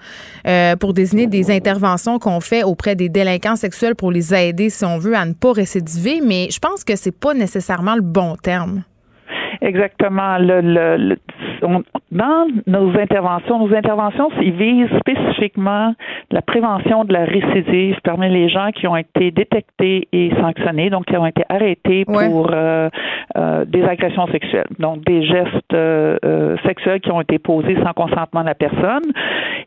euh, 0.48 0.76
pour 0.76 0.94
désigner 0.94 1.28
des 1.28 1.52
interventions 1.52 2.18
qu'on 2.18 2.40
fait 2.40 2.64
auprès 2.64 2.96
des 2.96 3.10
délinquants 3.10 3.56
sexuels 3.56 3.96
pour 3.96 4.12
les 4.12 4.34
aider, 4.34 4.70
si 4.70 4.86
on 4.86 4.98
veut, 4.98 5.16
à 5.16 5.26
ne 5.26 5.34
pas 5.34 5.52
récidiver. 5.52 6.22
Mais 6.22 6.50
je 6.52 6.60
pense 6.60 6.84
que 6.84 6.96
c'est 6.96 7.12
pas 7.12 7.34
nécessairement 7.34 7.96
le 7.96 8.02
bon 8.02 8.36
terme. 8.36 8.84
Exactement. 9.62 10.38
Le, 10.38 10.62
le, 10.62 11.18
dans 12.12 12.48
nos 12.68 13.00
interventions, 13.00 13.60
nos 13.60 13.76
interventions, 13.76 14.30
ils 14.42 14.52
visent 14.52 14.90
spécifiquement 15.00 15.94
la 16.32 16.42
prévention 16.42 17.04
de 17.06 17.14
la 17.14 17.26
récidive 17.26 17.98
parmi 18.04 18.30
les 18.30 18.50
gens 18.50 18.72
qui 18.72 18.88
ont 18.88 18.96
été 18.96 19.32
détectés 19.32 20.08
et 20.12 20.32
sanctionnés, 20.40 20.90
donc 20.90 21.06
qui 21.06 21.18
ont 21.18 21.26
été 21.26 21.44
arrêtés 21.50 22.06
pour 22.06 22.50
euh, 22.52 22.90
euh, 23.38 23.66
des 23.66 23.84
agressions 23.84 24.28
sexuelles, 24.28 24.68
donc 24.80 25.04
des 25.06 25.24
gestes 25.24 25.74
euh, 25.74 26.58
sexuels 26.66 27.02
qui 27.02 27.12
ont 27.12 27.22
été 27.22 27.40
posés 27.40 27.78
sans 27.84 27.94
consentement 27.94 28.42
de 28.42 28.48
la 28.48 28.56
personne. 28.56 29.04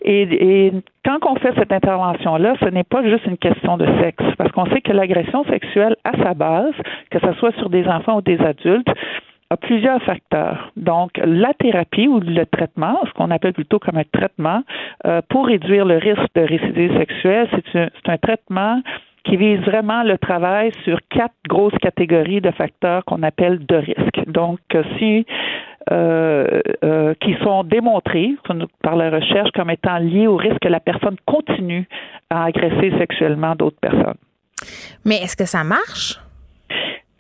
Et, 0.03 0.23
et 0.23 0.73
quand 1.05 1.19
on 1.27 1.37
fait 1.37 1.53
cette 1.57 1.73
intervention-là, 1.73 2.55
ce 2.61 2.67
n'est 2.67 2.85
pas 2.85 3.03
juste 3.03 3.27
une 3.27 3.39
question 3.39 3.77
de 3.77 3.87
sexe, 4.01 4.25
parce 4.39 4.51
qu'on 4.53 4.67
sait 4.67 4.81
que 4.81 4.93
l'agression 4.93 5.45
sexuelle, 5.45 5.97
à 6.05 6.13
sa 6.23 6.35
base, 6.35 6.75
que 7.11 7.19
ce 7.19 7.33
soit 7.35 7.55
sur 7.57 7.71
des 7.71 7.87
enfants 7.87 8.19
ou 8.19 8.23
des 8.23 8.39
adultes, 8.41 8.89
a 9.51 9.57
plusieurs 9.57 10.03
facteurs. 10.03 10.73
Donc, 10.77 11.11
la 11.17 11.53
thérapie 11.55 12.07
ou 12.07 12.21
le 12.21 12.47
traitement, 12.47 12.99
ce 13.07 13.13
qu'on 13.13 13.31
appelle 13.31 13.53
plutôt 13.53 13.79
comme 13.79 13.99
un 13.99 14.05
traitement, 14.13 14.63
euh, 15.07 15.21
pour 15.29 15.47
réduire 15.47 15.85
le 15.85 15.97
risque 15.97 16.35
de 16.35 16.43
récidive 16.43 16.97
sexuelle, 16.97 17.49
c'est 17.73 18.09
un, 18.09 18.19
traitement 18.19 18.81
qui 19.25 19.37
vise 19.37 19.61
vraiment 19.61 20.03
le 20.03 20.17
travail 20.19 20.73
sur 20.85 20.99
quatre 21.11 21.35
grosses 21.49 21.77
catégories 21.83 22.41
de 22.41 22.51
facteurs 22.53 23.05
qu'on 23.05 23.23
appelle 23.23 23.65
de 23.67 23.77
risque. 23.77 24.29
Donc, 24.29 24.61
si 24.99 25.27
euh, 25.91 26.61
euh, 26.85 27.15
qui 27.21 27.35
sont 27.43 27.65
démontrés 27.65 28.31
par 28.83 28.97
la 28.97 29.11
recherche 29.11 29.51
comme 29.53 29.71
étant 29.71 29.97
liés 29.99 30.27
au 30.27 30.37
risque 30.37 30.61
que 30.61 30.69
la 30.69 30.79
personne 30.79 31.17
continue 31.27 31.89
à 32.29 32.45
agresser 32.45 32.93
sexuellement 32.99 33.57
d'autres 33.57 33.81
personnes. 33.81 34.19
Mais 35.05 35.17
est-ce 35.17 35.37
que 35.37 35.47
ça 35.47 35.65
marche? 35.65 36.21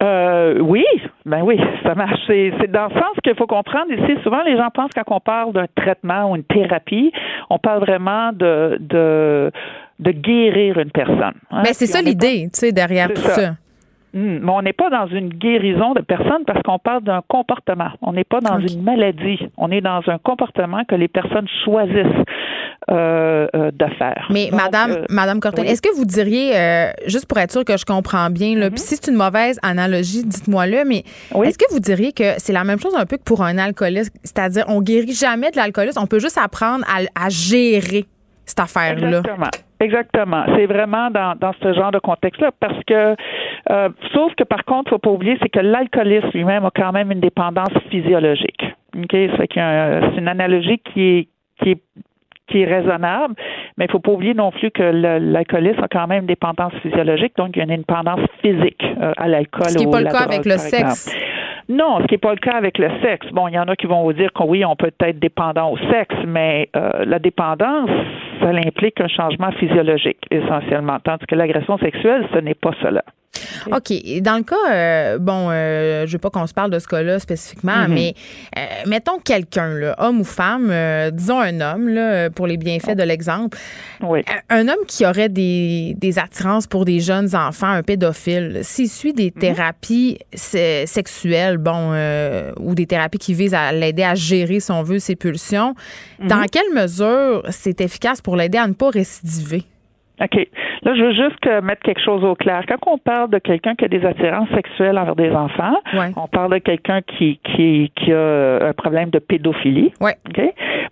Euh, 0.02 0.58
oui, 0.60 0.84
ben 1.26 1.42
oui, 1.42 1.60
ça 1.82 1.94
marche. 1.94 2.18
C'est, 2.26 2.52
dans 2.70 2.86
le 2.86 2.94
sens 2.94 3.16
qu'il 3.22 3.34
faut 3.34 3.46
comprendre 3.46 3.92
ici. 3.92 4.16
Souvent, 4.22 4.42
les 4.42 4.56
gens 4.56 4.70
pensent 4.72 4.92
quand 4.94 5.14
on 5.14 5.20
parle 5.20 5.52
d'un 5.52 5.66
traitement 5.74 6.30
ou 6.30 6.36
une 6.36 6.44
thérapie, 6.44 7.12
on 7.50 7.58
parle 7.58 7.80
vraiment 7.80 8.32
de 8.32 8.78
de, 8.80 9.52
de 9.98 10.10
guérir 10.10 10.78
une 10.78 10.90
personne. 10.90 11.34
Hein. 11.50 11.62
Ben, 11.62 11.72
c'est 11.72 11.86
ça 11.86 12.00
l'idée, 12.00 12.48
tu 12.52 12.60
sais, 12.60 12.72
derrière 12.72 13.08
tout 13.08 13.20
ça. 13.20 13.52
Hmm, 14.12 14.38
mais 14.42 14.50
on 14.50 14.62
n'est 14.62 14.72
pas 14.72 14.90
dans 14.90 15.06
une 15.06 15.28
guérison 15.28 15.92
de 15.92 16.00
personne 16.00 16.44
parce 16.44 16.60
qu'on 16.62 16.80
parle 16.80 17.04
d'un 17.04 17.22
comportement. 17.28 17.90
On 18.02 18.12
n'est 18.12 18.24
pas 18.24 18.40
dans 18.40 18.58
une 18.58 18.82
maladie. 18.82 19.38
On 19.56 19.70
est 19.70 19.80
dans 19.80 20.02
un 20.08 20.18
comportement 20.18 20.84
que 20.84 20.96
les 20.96 21.06
personnes 21.06 21.46
choisissent 21.64 22.24
euh, 22.90 23.46
euh, 23.54 23.70
de 23.72 23.86
faire. 23.98 24.26
Mais 24.30 24.48
Madame, 24.52 24.90
euh, 24.92 25.04
Madame 25.10 25.38
Cortel, 25.38 25.66
est-ce 25.66 25.82
que 25.82 25.94
vous 25.94 26.06
diriez, 26.06 26.54
juste 27.06 27.26
pour 27.26 27.38
être 27.38 27.52
sûr 27.52 27.62
que 27.62 27.76
je 27.76 27.84
comprends 27.84 28.30
bien, 28.30 28.56
là, 28.56 28.68
mm-hmm. 28.68 28.70
puis 28.70 28.80
si 28.80 28.96
c'est 28.96 29.10
une 29.10 29.18
mauvaise 29.18 29.60
analogie, 29.62 30.24
dites-moi-le, 30.24 30.84
mais 30.86 31.04
est-ce 31.44 31.58
que 31.58 31.70
vous 31.72 31.78
diriez 31.78 32.12
que 32.12 32.38
c'est 32.38 32.54
la 32.54 32.64
même 32.64 32.80
chose 32.80 32.96
un 32.96 33.04
peu 33.04 33.18
que 33.18 33.22
pour 33.22 33.42
un 33.42 33.58
alcooliste, 33.58 34.16
c'est-à-dire 34.24 34.64
on 34.68 34.80
guérit 34.80 35.12
jamais 35.12 35.50
de 35.50 35.56
l'alcoolisme, 35.56 36.00
on 36.02 36.06
peut 36.06 36.20
juste 36.20 36.38
apprendre 36.38 36.84
à, 36.88 37.28
gérer 37.28 38.06
cette 38.46 38.60
affaire-là. 38.60 39.18
Exactement. 39.18 39.50
Exactement. 39.78 40.44
C'est 40.56 40.66
vraiment 40.66 41.10
dans, 41.10 41.36
dans 41.38 41.52
ce 41.62 41.72
genre 41.74 41.92
de 41.92 41.98
contexte-là 41.98 42.50
parce 42.58 42.82
que, 42.84 43.14
sauf 44.14 44.34
que 44.36 44.44
par 44.44 44.64
contre, 44.64 44.88
il 44.88 44.90
faut 44.90 44.98
pas 44.98 45.10
oublier, 45.10 45.36
c'est 45.42 45.50
que 45.50 45.60
l'alcoolisme 45.60 46.30
lui-même 46.32 46.64
a 46.64 46.70
quand 46.74 46.92
même 46.92 47.12
une 47.12 47.20
dépendance 47.20 47.72
physiologique. 47.90 48.64
OK? 48.96 49.10
C'est 49.12 49.56
une 49.56 50.28
analogie 50.28 50.78
qui 50.78 51.02
est, 51.02 51.28
qui 51.62 51.70
est 51.72 51.82
qui 52.50 52.62
est 52.62 52.66
raisonnable, 52.66 53.34
mais 53.76 53.86
il 53.86 53.90
faut 53.90 54.00
pas 54.00 54.12
oublier 54.12 54.34
non 54.34 54.50
plus 54.50 54.70
que 54.70 54.82
l'alcoolisme 54.82 55.82
a 55.82 55.88
quand 55.88 56.06
même 56.06 56.22
une 56.22 56.26
dépendance 56.26 56.72
physiologique, 56.82 57.36
donc 57.36 57.50
il 57.54 57.58
y 57.58 57.62
a 57.62 57.64
une 57.64 57.76
dépendance 57.76 58.20
physique 58.42 58.84
euh, 59.00 59.12
à 59.16 59.28
l'alcool. 59.28 59.70
Ce 59.70 59.78
qui 59.78 59.86
n'est 59.86 59.90
pas 59.90 60.00
le 60.00 60.10
cas 60.10 60.24
avec 60.24 60.44
le 60.44 60.58
sexe. 60.58 61.16
Non, 61.68 62.00
ce 62.00 62.06
qui 62.06 62.14
n'est 62.14 62.18
pas 62.18 62.32
le 62.32 62.40
cas 62.40 62.56
avec 62.56 62.78
le 62.78 62.90
sexe. 63.00 63.28
Bon, 63.32 63.46
il 63.46 63.54
y 63.54 63.58
en 63.58 63.68
a 63.68 63.76
qui 63.76 63.86
vont 63.86 64.02
vous 64.02 64.12
dire 64.12 64.32
que 64.32 64.42
oui, 64.42 64.64
on 64.64 64.74
peut 64.74 64.90
être 65.00 65.20
dépendant 65.20 65.70
au 65.70 65.78
sexe, 65.78 66.16
mais 66.26 66.68
euh, 66.76 67.04
la 67.04 67.20
dépendance, 67.20 67.90
ça 68.40 68.48
implique 68.48 69.00
un 69.00 69.08
changement 69.08 69.52
physiologique 69.52 70.18
essentiellement, 70.30 70.98
tandis 71.04 71.26
que 71.26 71.36
l'agression 71.36 71.78
sexuelle, 71.78 72.26
ce 72.34 72.38
n'est 72.38 72.54
pas 72.54 72.72
cela. 72.82 73.04
OK. 73.66 73.92
Dans 74.20 74.36
le 74.36 74.42
cas, 74.42 74.56
euh, 74.70 75.18
bon, 75.18 75.48
euh, 75.50 76.06
je 76.06 76.12
veux 76.12 76.18
pas 76.18 76.30
qu'on 76.30 76.46
se 76.46 76.54
parle 76.54 76.70
de 76.70 76.78
ce 76.78 76.86
cas-là 76.88 77.18
spécifiquement, 77.18 77.86
mm-hmm. 77.86 77.92
mais 77.92 78.14
euh, 78.58 78.60
mettons 78.86 79.18
quelqu'un, 79.18 79.94
homme 79.98 80.20
ou 80.20 80.24
femme, 80.24 80.72
disons 81.12 81.40
un 81.40 81.60
homme, 81.60 81.88
là, 81.88 82.30
pour 82.30 82.46
les 82.46 82.56
bienfaits 82.56 82.96
de 82.96 83.02
l'exemple. 83.02 83.58
Oui. 84.02 84.24
Un 84.48 84.68
homme 84.68 84.84
qui 84.86 85.06
aurait 85.06 85.28
des, 85.28 85.94
des, 85.98 86.18
attirances 86.18 86.66
pour 86.66 86.84
des 86.84 87.00
jeunes 87.00 87.34
enfants, 87.34 87.68
un 87.68 87.82
pédophile, 87.82 88.60
s'il 88.62 88.88
suit 88.88 89.12
des 89.12 89.30
mm-hmm. 89.30 89.38
thérapies 89.38 90.18
sexuelles, 90.34 91.58
bon, 91.58 91.92
ou 92.58 92.74
des 92.74 92.86
thérapies 92.86 93.18
qui 93.18 93.34
visent 93.34 93.54
à 93.54 93.72
l'aider 93.72 94.02
à 94.02 94.14
gérer, 94.14 94.60
si 94.60 94.70
on 94.70 94.82
veut, 94.82 94.98
ses 94.98 95.16
pulsions, 95.16 95.74
dans 96.18 96.40
mm-hmm. 96.40 96.50
quelle 96.50 96.74
mesure 96.74 97.42
c'est 97.50 97.80
efficace 97.80 98.20
pour 98.20 98.36
l'aider 98.36 98.58
à 98.58 98.66
ne 98.66 98.74
pas 98.74 98.90
récidiver? 98.90 99.64
OK. 100.22 100.48
Là, 100.82 100.94
je 100.94 101.02
veux 101.02 101.12
juste 101.12 101.62
mettre 101.62 101.82
quelque 101.82 102.02
chose 102.02 102.22
au 102.24 102.34
clair. 102.34 102.64
Quand 102.68 102.76
on 102.86 102.98
parle 102.98 103.30
de 103.30 103.38
quelqu'un 103.38 103.74
qui 103.74 103.84
a 103.84 103.88
des 103.88 104.04
attirances 104.04 104.48
sexuelles 104.54 104.98
envers 104.98 105.16
des 105.16 105.30
enfants, 105.30 105.76
on 106.16 106.28
parle 106.28 106.52
de 106.52 106.58
quelqu'un 106.58 107.00
qui, 107.02 107.38
qui, 107.44 107.90
qui 107.96 108.12
a 108.12 108.68
un 108.68 108.72
problème 108.72 109.10
de 109.10 109.18
pédophilie. 109.18 109.92
Ouais. 110.00 110.16
OK? 110.28 110.42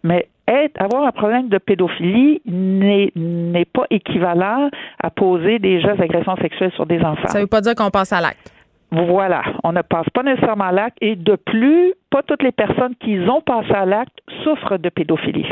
Mais 0.03 0.29
être, 0.49 0.81
avoir 0.81 1.05
un 1.05 1.13
problème 1.13 1.49
de 1.49 1.59
pédophilie 1.59 2.41
n'est, 2.47 3.13
n'est 3.15 3.67
pas 3.67 3.85
équivalent 3.91 4.71
à 5.03 5.11
poser 5.11 5.59
des 5.59 5.81
gestes 5.81 5.99
d'agression 5.99 6.37
sexuelle 6.37 6.73
sur 6.73 6.87
des 6.87 7.01
enfants. 7.01 7.29
Ça 7.29 7.39
ne 7.39 7.45
veut 7.45 7.49
pas 7.49 7.61
dire 7.61 7.75
qu'on 7.75 7.91
passe 7.91 8.13
à 8.13 8.21
l'acte. 8.21 8.53
Voilà, 8.91 9.43
on 9.65 9.73
ne 9.73 9.83
passe 9.83 10.09
pas 10.15 10.23
nécessairement 10.23 10.65
à 10.65 10.73
l'acte 10.73 10.97
et 11.03 11.15
de 11.15 11.37
plus, 11.37 11.93
pas 12.11 12.23
toutes 12.23 12.43
les 12.43 12.53
personnes 12.53 12.95
qui 12.99 13.19
ont 13.29 13.43
passé 13.43 13.71
à 13.73 13.85
l'acte 13.85 14.19
souffrent 14.43 14.79
de 14.79 14.89
pédophilie. 14.89 15.47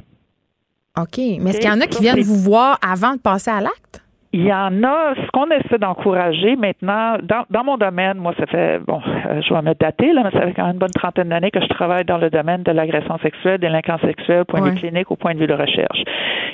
OK. 0.99 1.19
Mais 1.19 1.51
est-ce 1.51 1.61
qu'il 1.61 1.71
y 1.71 1.73
en 1.73 1.81
a 1.81 1.87
qui 1.87 2.03
viennent 2.03 2.21
vous 2.21 2.39
voir 2.43 2.79
avant 2.83 3.15
de 3.15 3.21
passer 3.21 3.51
à 3.51 3.61
l'acte? 3.61 4.03
Il 4.33 4.45
y 4.45 4.53
en 4.53 4.83
a, 4.83 5.15
ce 5.15 5.31
qu'on 5.33 5.47
essaie 5.47 5.79
d'encourager 5.79 6.57
maintenant, 6.57 7.17
dans, 7.23 7.45
dans, 7.49 7.65
mon 7.65 7.79
domaine, 7.79 8.19
moi, 8.19 8.35
ça 8.39 8.45
fait, 8.45 8.81
bon, 8.81 9.01
euh, 9.07 9.41
je 9.41 9.55
vais 9.55 9.63
me 9.63 9.73
dater, 9.73 10.13
là, 10.13 10.25
mais 10.25 10.31
ça 10.31 10.45
fait 10.47 10.53
quand 10.53 10.65
même 10.65 10.75
une 10.75 10.79
bonne 10.79 10.91
trentaine 10.91 11.31
d'années 11.31 11.51
que 11.51 11.63
je 11.63 11.69
travaille 11.69 12.05
dans 12.05 12.19
le 12.19 12.29
domaine 12.29 12.63
de 12.63 12.73
l'agression 12.73 13.17
sexuelle, 13.19 13.59
délinquance 13.61 14.03
sexuelle, 14.03 14.45
point 14.45 14.61
de 14.61 14.71
vue 14.71 14.75
clinique 14.75 15.11
au 15.11 15.17
point 15.17 15.33
de 15.33 15.39
vue 15.39 15.47
de 15.47 15.55
recherche. 15.55 16.03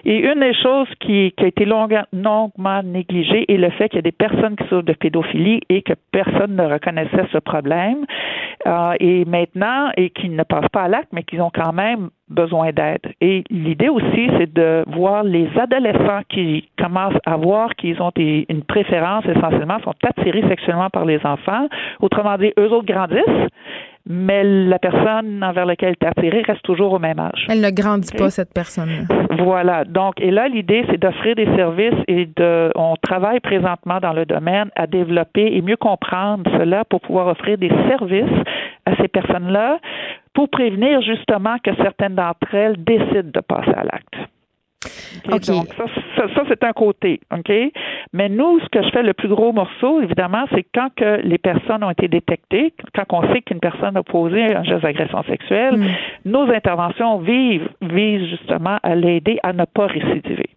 Et 0.05 0.19
une 0.19 0.41
des 0.41 0.55
choses 0.55 0.87
qui, 1.01 1.33
qui 1.37 1.45
a 1.45 1.47
été 1.49 1.65
longuement 1.65 2.83
négligée 2.85 3.53
est 3.53 3.57
le 3.57 3.71
fait 3.71 3.89
qu'il 3.89 3.97
y 3.97 3.99
a 3.99 4.03
des 4.03 4.13
personnes 4.13 4.55
qui 4.55 4.65
souffrent 4.69 4.83
de 4.83 4.93
pédophilie 4.93 5.61
et 5.69 5.83
que 5.83 5.95
personne 6.13 6.55
ne 6.55 6.65
reconnaissait 6.65 7.27
ce 7.33 7.39
problème. 7.39 8.05
Euh, 8.67 8.95
et 9.01 9.25
maintenant, 9.25 9.91
et 9.97 10.11
qui 10.11 10.29
ne 10.29 10.43
passent 10.45 10.69
pas 10.73 10.83
à 10.83 10.89
l'acte, 10.89 11.09
mais 11.13 11.25
qui 11.25 11.41
ont 11.41 11.51
quand 11.53 11.73
même 11.73 12.11
besoin 12.29 12.73
d'aide. 12.73 13.01
Et 13.21 13.45
l'idée 13.51 13.89
aussi, 13.89 14.31
c'est 14.39 14.53
de 14.53 14.85
voir 14.87 15.23
les 15.23 15.49
adolescents 15.59 16.23
qui 16.29 16.69
commencent 16.79 17.21
à 17.27 17.37
voir 17.37 17.75
qu'ils 17.75 18.01
ont 18.01 18.13
une 18.17 18.65
préférence 18.65 19.25
essentiellement, 19.27 19.79
sont 19.81 19.95
attirés 20.03 20.43
sexuellement 20.49 20.91
par 20.91 21.05
les 21.05 21.21
enfants. 21.25 21.69
Autrement 22.01 22.37
dit, 22.39 22.53
eux 22.59 22.71
autres 22.73 22.87
grandissent, 22.87 23.49
mais 24.07 24.43
la 24.43 24.79
personne 24.79 25.45
envers 25.45 25.65
laquelle 25.67 25.95
tu 25.97 26.07
es 26.07 26.09
attiré 26.09 26.43
reste 26.43 26.63
toujours 26.63 26.93
au 26.93 26.99
même 26.99 27.21
âge. 27.21 27.47
Elle 27.49 27.61
ne 27.61 27.71
grandit 27.71 28.13
pas, 28.17 28.31
cette 28.31 28.53
personne-là. 28.53 29.15
Voilà. 29.45 29.85
Donc, 29.85 30.21
et 30.21 30.31
là, 30.31 30.49
l'idée, 30.49 30.85
c'est 30.91 30.99
d'offrir 30.99 31.37
des 31.37 31.47
services 31.57 32.03
et 32.09 32.27
de, 32.37 32.73
on 32.75 32.97
travaille 32.97 33.41
présentement 33.41 34.01
dans 34.01 34.13
le 34.13 34.27
domaine 34.27 34.71
à 34.75 34.87
développer 34.87 35.57
et 35.57 35.63
mieux 35.63 35.77
comprendre 35.77 36.51
cela 36.59 36.85
pour 36.85 37.01
pouvoir 37.01 37.29
offrir 37.29 37.59
des 37.59 37.71
services 37.89 38.25
à 38.87 38.97
ces 38.97 39.09
personnes-là 39.09 39.79
pour 40.35 40.49
prévenir 40.49 41.01
justement 41.03 41.57
que 41.63 41.75
certaines 41.77 42.15
d'entre 42.15 42.55
elles 42.55 42.83
décident 42.83 43.31
de 43.33 43.41
passer 43.41 43.73
à 43.75 43.85
l'acte. 43.85 44.17
Donc, 45.29 45.45
ça, 45.45 46.25
ça, 46.35 46.43
c'est 46.49 46.65
un 46.65 46.73
côté, 46.73 47.21
OK? 47.33 47.53
Mais 48.13 48.29
nous, 48.29 48.59
ce 48.61 48.69
que 48.69 48.83
je 48.83 48.91
fais 48.91 49.03
le 49.03 49.15
plus 49.15 49.29
gros 49.29 49.53
morceau, 49.53 50.01
évidemment, 50.01 50.45
c'est 50.53 50.67
quand 50.75 50.89
que 50.97 51.21
les 51.23 51.39
personnes 51.39 51.85
ont 51.85 51.91
été 51.91 52.09
détectées, 52.09 52.75
quand 52.95 53.05
on 53.11 53.33
sait 53.33 53.43
qu'une 53.43 53.61
personne 53.61 53.97
a 53.97 54.03
posé 54.03 54.43
un 54.55 54.65
geste 54.65 54.83
d'agression 54.83 55.23
sexuelle, 55.25 55.77
mm. 55.77 55.87
nos 56.25 56.51
interventions 56.51 57.19
visent 57.19 58.29
justement 58.29 58.79
à 58.83 58.95
l'aider 58.95 59.39
à 59.43 59.53
ne 59.53 59.65
pas 59.65 59.87
récidiver. 59.87 60.51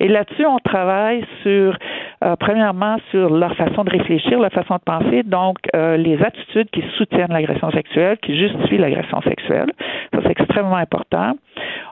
Et 0.00 0.08
là-dessus, 0.08 0.46
on 0.46 0.58
travaille 0.58 1.24
sur, 1.42 1.76
euh, 2.24 2.36
premièrement, 2.38 2.96
sur 3.10 3.30
leur 3.30 3.54
façon 3.56 3.84
de 3.84 3.90
réfléchir, 3.90 4.38
leur 4.38 4.52
façon 4.52 4.74
de 4.74 4.80
penser, 4.84 5.22
donc 5.22 5.58
euh, 5.74 5.96
les 5.96 6.20
attitudes 6.22 6.70
qui 6.70 6.82
soutiennent 6.96 7.32
l'agression 7.32 7.70
sexuelle, 7.70 8.18
qui 8.18 8.36
justifient 8.38 8.78
l'agression 8.78 9.20
sexuelle. 9.22 9.70
Ça, 10.12 10.20
c'est 10.22 10.30
extrêmement 10.30 10.76
important. 10.76 11.32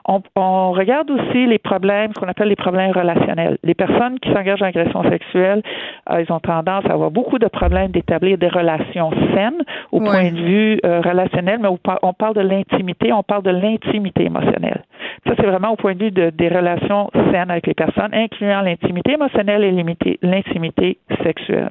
On, 0.05 0.21
on, 0.35 0.71
regarde 0.71 1.09
aussi 1.11 1.45
les 1.45 1.59
problèmes, 1.59 2.11
ce 2.13 2.19
qu'on 2.19 2.27
appelle 2.27 2.49
les 2.49 2.55
problèmes 2.55 2.91
relationnels. 2.91 3.57
Les 3.63 3.73
personnes 3.73 4.19
qui 4.19 4.31
s'engagent 4.33 4.61
en 4.61 4.65
agression 4.65 5.03
sexuelle, 5.09 5.61
euh, 6.11 6.21
ils 6.21 6.31
ont 6.31 6.39
tendance 6.39 6.85
à 6.85 6.93
avoir 6.93 7.11
beaucoup 7.11 7.39
de 7.39 7.47
problèmes 7.47 7.91
d'établir 7.91 8.37
des 8.37 8.49
relations 8.49 9.11
saines 9.33 9.63
au 9.91 9.99
point 9.99 10.31
de 10.31 10.37
vue 10.37 10.79
relationnel, 10.83 11.59
mais 11.61 11.69
on 12.01 12.13
parle 12.13 12.35
de 12.35 12.41
l'intimité, 12.41 13.13
on 13.13 13.23
parle 13.23 13.43
de 13.43 13.51
l'intimité 13.51 14.25
émotionnelle. 14.25 14.83
Ça, 15.25 15.33
c'est 15.37 15.45
vraiment 15.45 15.71
au 15.71 15.75
point 15.75 15.95
de 15.95 16.05
vue 16.05 16.11
de, 16.11 16.29
des 16.29 16.49
relations 16.49 17.09
saines 17.31 17.51
avec 17.51 17.67
les 17.67 17.73
personnes, 17.73 18.13
incluant 18.13 18.61
l'intimité 18.61 19.13
émotionnelle 19.13 19.63
et 19.63 20.17
l'intimité 20.21 20.97
sexuelle. 21.23 21.69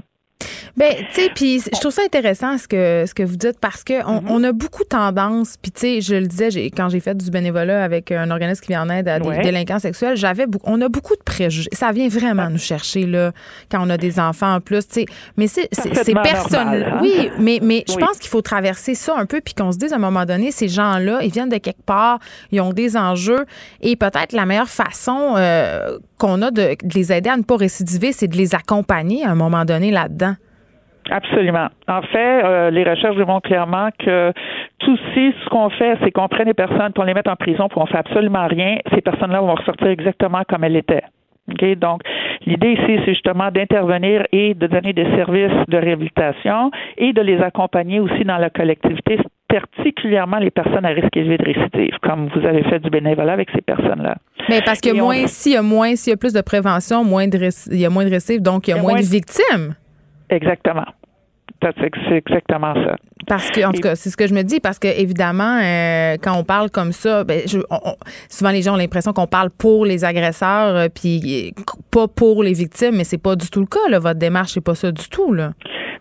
Ben, 0.76 0.94
tu 1.12 1.20
sais, 1.20 1.30
puis 1.34 1.60
je 1.60 1.80
trouve 1.80 1.92
ça 1.92 2.02
intéressant 2.02 2.56
ce 2.56 2.66
que 2.66 3.04
ce 3.06 3.12
que 3.12 3.22
vous 3.22 3.36
dites 3.36 3.58
parce 3.60 3.84
que 3.84 4.02
on, 4.06 4.22
mm-hmm. 4.22 4.48
a 4.48 4.52
beaucoup 4.52 4.84
tendance, 4.84 5.56
puis 5.60 5.70
tu 5.70 5.80
sais, 5.80 6.00
je 6.00 6.14
le 6.14 6.26
disais 6.26 6.48
quand 6.70 6.88
j'ai 6.88 7.00
fait 7.00 7.14
du 7.14 7.30
bénévolat 7.30 7.84
avec 7.84 8.10
un 8.10 8.30
organisme 8.30 8.62
qui 8.62 8.68
vient 8.68 8.82
en 8.82 8.88
aide 8.88 9.06
à 9.06 9.20
des 9.20 9.42
délinquants 9.42 9.78
sexuels, 9.78 10.16
j'avais 10.16 10.46
on 10.64 10.80
a 10.80 10.88
beaucoup 10.88 11.14
de 11.14 11.22
préjugés. 11.22 11.68
Ça 11.72 11.92
vient 11.92 12.08
vraiment 12.08 12.48
nous 12.48 12.58
chercher 12.58 13.04
là 13.04 13.32
quand 13.70 13.86
on 13.86 13.90
a 13.90 13.98
des 13.98 14.18
enfants 14.18 14.54
en 14.54 14.60
plus, 14.60 14.86
tu 14.88 15.00
sais. 15.00 15.06
Mais 15.36 15.46
c'est 15.46 15.68
c'est 15.72 16.14
personne. 16.14 16.68
Hein? 16.68 16.98
Oui, 17.02 17.30
mais 17.38 17.58
mais 17.62 17.84
je 17.86 17.96
pense 17.96 18.16
qu'il 18.18 18.30
faut 18.30 18.42
traverser 18.42 18.94
ça 18.94 19.14
un 19.18 19.26
peu 19.26 19.42
puis 19.42 19.52
qu'on 19.52 19.72
se 19.72 19.78
dise 19.78 19.92
à 19.92 19.96
un 19.96 19.98
moment 19.98 20.24
donné, 20.24 20.52
ces 20.52 20.68
gens-là, 20.68 21.20
ils 21.22 21.30
viennent 21.30 21.50
de 21.50 21.58
quelque 21.58 21.82
part, 21.82 22.18
ils 22.50 22.62
ont 22.62 22.72
des 22.72 22.96
enjeux 22.96 23.44
et 23.82 23.96
peut-être 23.96 24.32
la 24.32 24.46
meilleure 24.46 24.70
façon 24.70 25.34
euh, 25.36 25.98
qu'on 26.16 26.40
a 26.40 26.50
de, 26.50 26.76
de 26.82 26.94
les 26.94 27.12
aider 27.12 27.28
à 27.28 27.36
ne 27.36 27.42
pas 27.42 27.56
récidiver, 27.56 28.12
c'est 28.12 28.28
de 28.28 28.38
les 28.38 28.54
accompagner 28.54 29.24
à 29.24 29.30
un 29.30 29.34
moment 29.34 29.66
donné 29.66 29.90
là-dedans. 29.90 30.34
Absolument. 31.10 31.68
En 31.88 32.02
fait, 32.02 32.44
euh, 32.44 32.70
les 32.70 32.84
recherches 32.84 33.16
démontrent 33.16 33.48
clairement 33.48 33.88
que 33.98 34.32
tout 34.78 34.96
ci, 35.14 35.34
ce 35.44 35.48
qu'on 35.48 35.70
fait, 35.70 35.96
c'est 36.02 36.10
qu'on 36.10 36.28
prend 36.28 36.44
des 36.44 36.54
personnes, 36.54 36.92
pour 36.92 37.04
les 37.04 37.14
mettre 37.14 37.30
en 37.30 37.36
prison, 37.36 37.68
pour 37.68 37.82
on 37.82 37.86
fait 37.86 37.98
absolument 37.98 38.46
rien. 38.46 38.78
Ces 38.94 39.00
personnes-là 39.00 39.40
vont 39.40 39.54
ressortir 39.54 39.88
exactement 39.88 40.42
comme 40.48 40.64
elles 40.64 40.76
étaient. 40.76 41.02
Okay? 41.50 41.74
Donc, 41.76 42.02
l'idée 42.46 42.72
ici, 42.72 43.00
c'est 43.04 43.14
justement 43.14 43.50
d'intervenir 43.50 44.24
et 44.32 44.54
de 44.54 44.66
donner 44.66 44.92
des 44.92 45.04
services 45.16 45.66
de 45.68 45.76
réhabilitation 45.76 46.70
et 46.96 47.12
de 47.12 47.20
les 47.20 47.40
accompagner 47.40 48.00
aussi 48.00 48.24
dans 48.24 48.38
la 48.38 48.50
collectivité, 48.50 49.18
particulièrement 49.48 50.38
les 50.38 50.50
personnes 50.50 50.84
à 50.84 50.90
risque 50.90 51.16
élevé 51.16 51.38
de 51.38 51.44
récidive, 51.44 51.98
comme 52.02 52.28
vous 52.34 52.46
avez 52.46 52.62
fait 52.64 52.78
du 52.78 52.90
bénévolat 52.90 53.32
avec 53.32 53.50
ces 53.50 53.60
personnes-là. 53.60 54.16
Mais 54.48 54.60
parce 54.64 54.80
que 54.80 54.92
moins, 54.92 55.26
s'il 55.26 55.52
y 55.52 55.56
a 55.56 55.62
moins, 55.62 55.94
s'il 55.96 56.12
y 56.12 56.14
a 56.14 56.16
plus 56.16 56.32
de 56.32 56.40
prévention, 56.40 57.04
moins 57.04 57.28
de 57.28 57.38
il 57.70 57.80
y 57.80 57.84
a 57.84 57.90
moins 57.90 58.04
de 58.04 58.10
récidive, 58.10 58.42
donc 58.42 58.68
il 58.68 58.70
y 58.70 58.74
a, 58.74 58.80
moins, 58.80 58.94
de 58.94 59.04
victimes. 59.04 59.74
Exactement. 60.32 60.86
C'est 62.08 62.16
exactement 62.16 62.74
ça. 62.74 62.96
Parce 63.28 63.50
que, 63.52 63.64
en 63.64 63.70
tout 63.70 63.80
cas, 63.80 63.94
c'est 63.94 64.10
ce 64.10 64.16
que 64.16 64.26
je 64.26 64.34
me 64.34 64.42
dis, 64.42 64.58
parce 64.58 64.80
que 64.80 64.88
évidemment, 64.88 65.60
euh, 65.62 66.16
quand 66.20 66.36
on 66.36 66.42
parle 66.42 66.70
comme 66.70 66.90
ça, 66.90 67.22
ben, 67.22 67.40
souvent 68.28 68.50
les 68.50 68.62
gens 68.62 68.74
ont 68.74 68.76
l'impression 68.76 69.12
qu'on 69.12 69.28
parle 69.28 69.50
pour 69.56 69.86
les 69.86 70.04
agresseurs, 70.04 70.74
euh, 70.74 70.88
puis 70.92 71.54
pas 71.92 72.08
pour 72.08 72.42
les 72.42 72.52
victimes, 72.52 72.96
mais 72.96 73.04
c'est 73.04 73.22
pas 73.22 73.36
du 73.36 73.48
tout 73.48 73.60
le 73.60 73.66
cas. 73.66 73.88
Là. 73.88 74.00
Votre 74.00 74.18
démarche, 74.18 74.52
c'est 74.52 74.64
pas 74.64 74.74
ça 74.74 74.90
du 74.90 75.08
tout. 75.08 75.32
Là. 75.32 75.52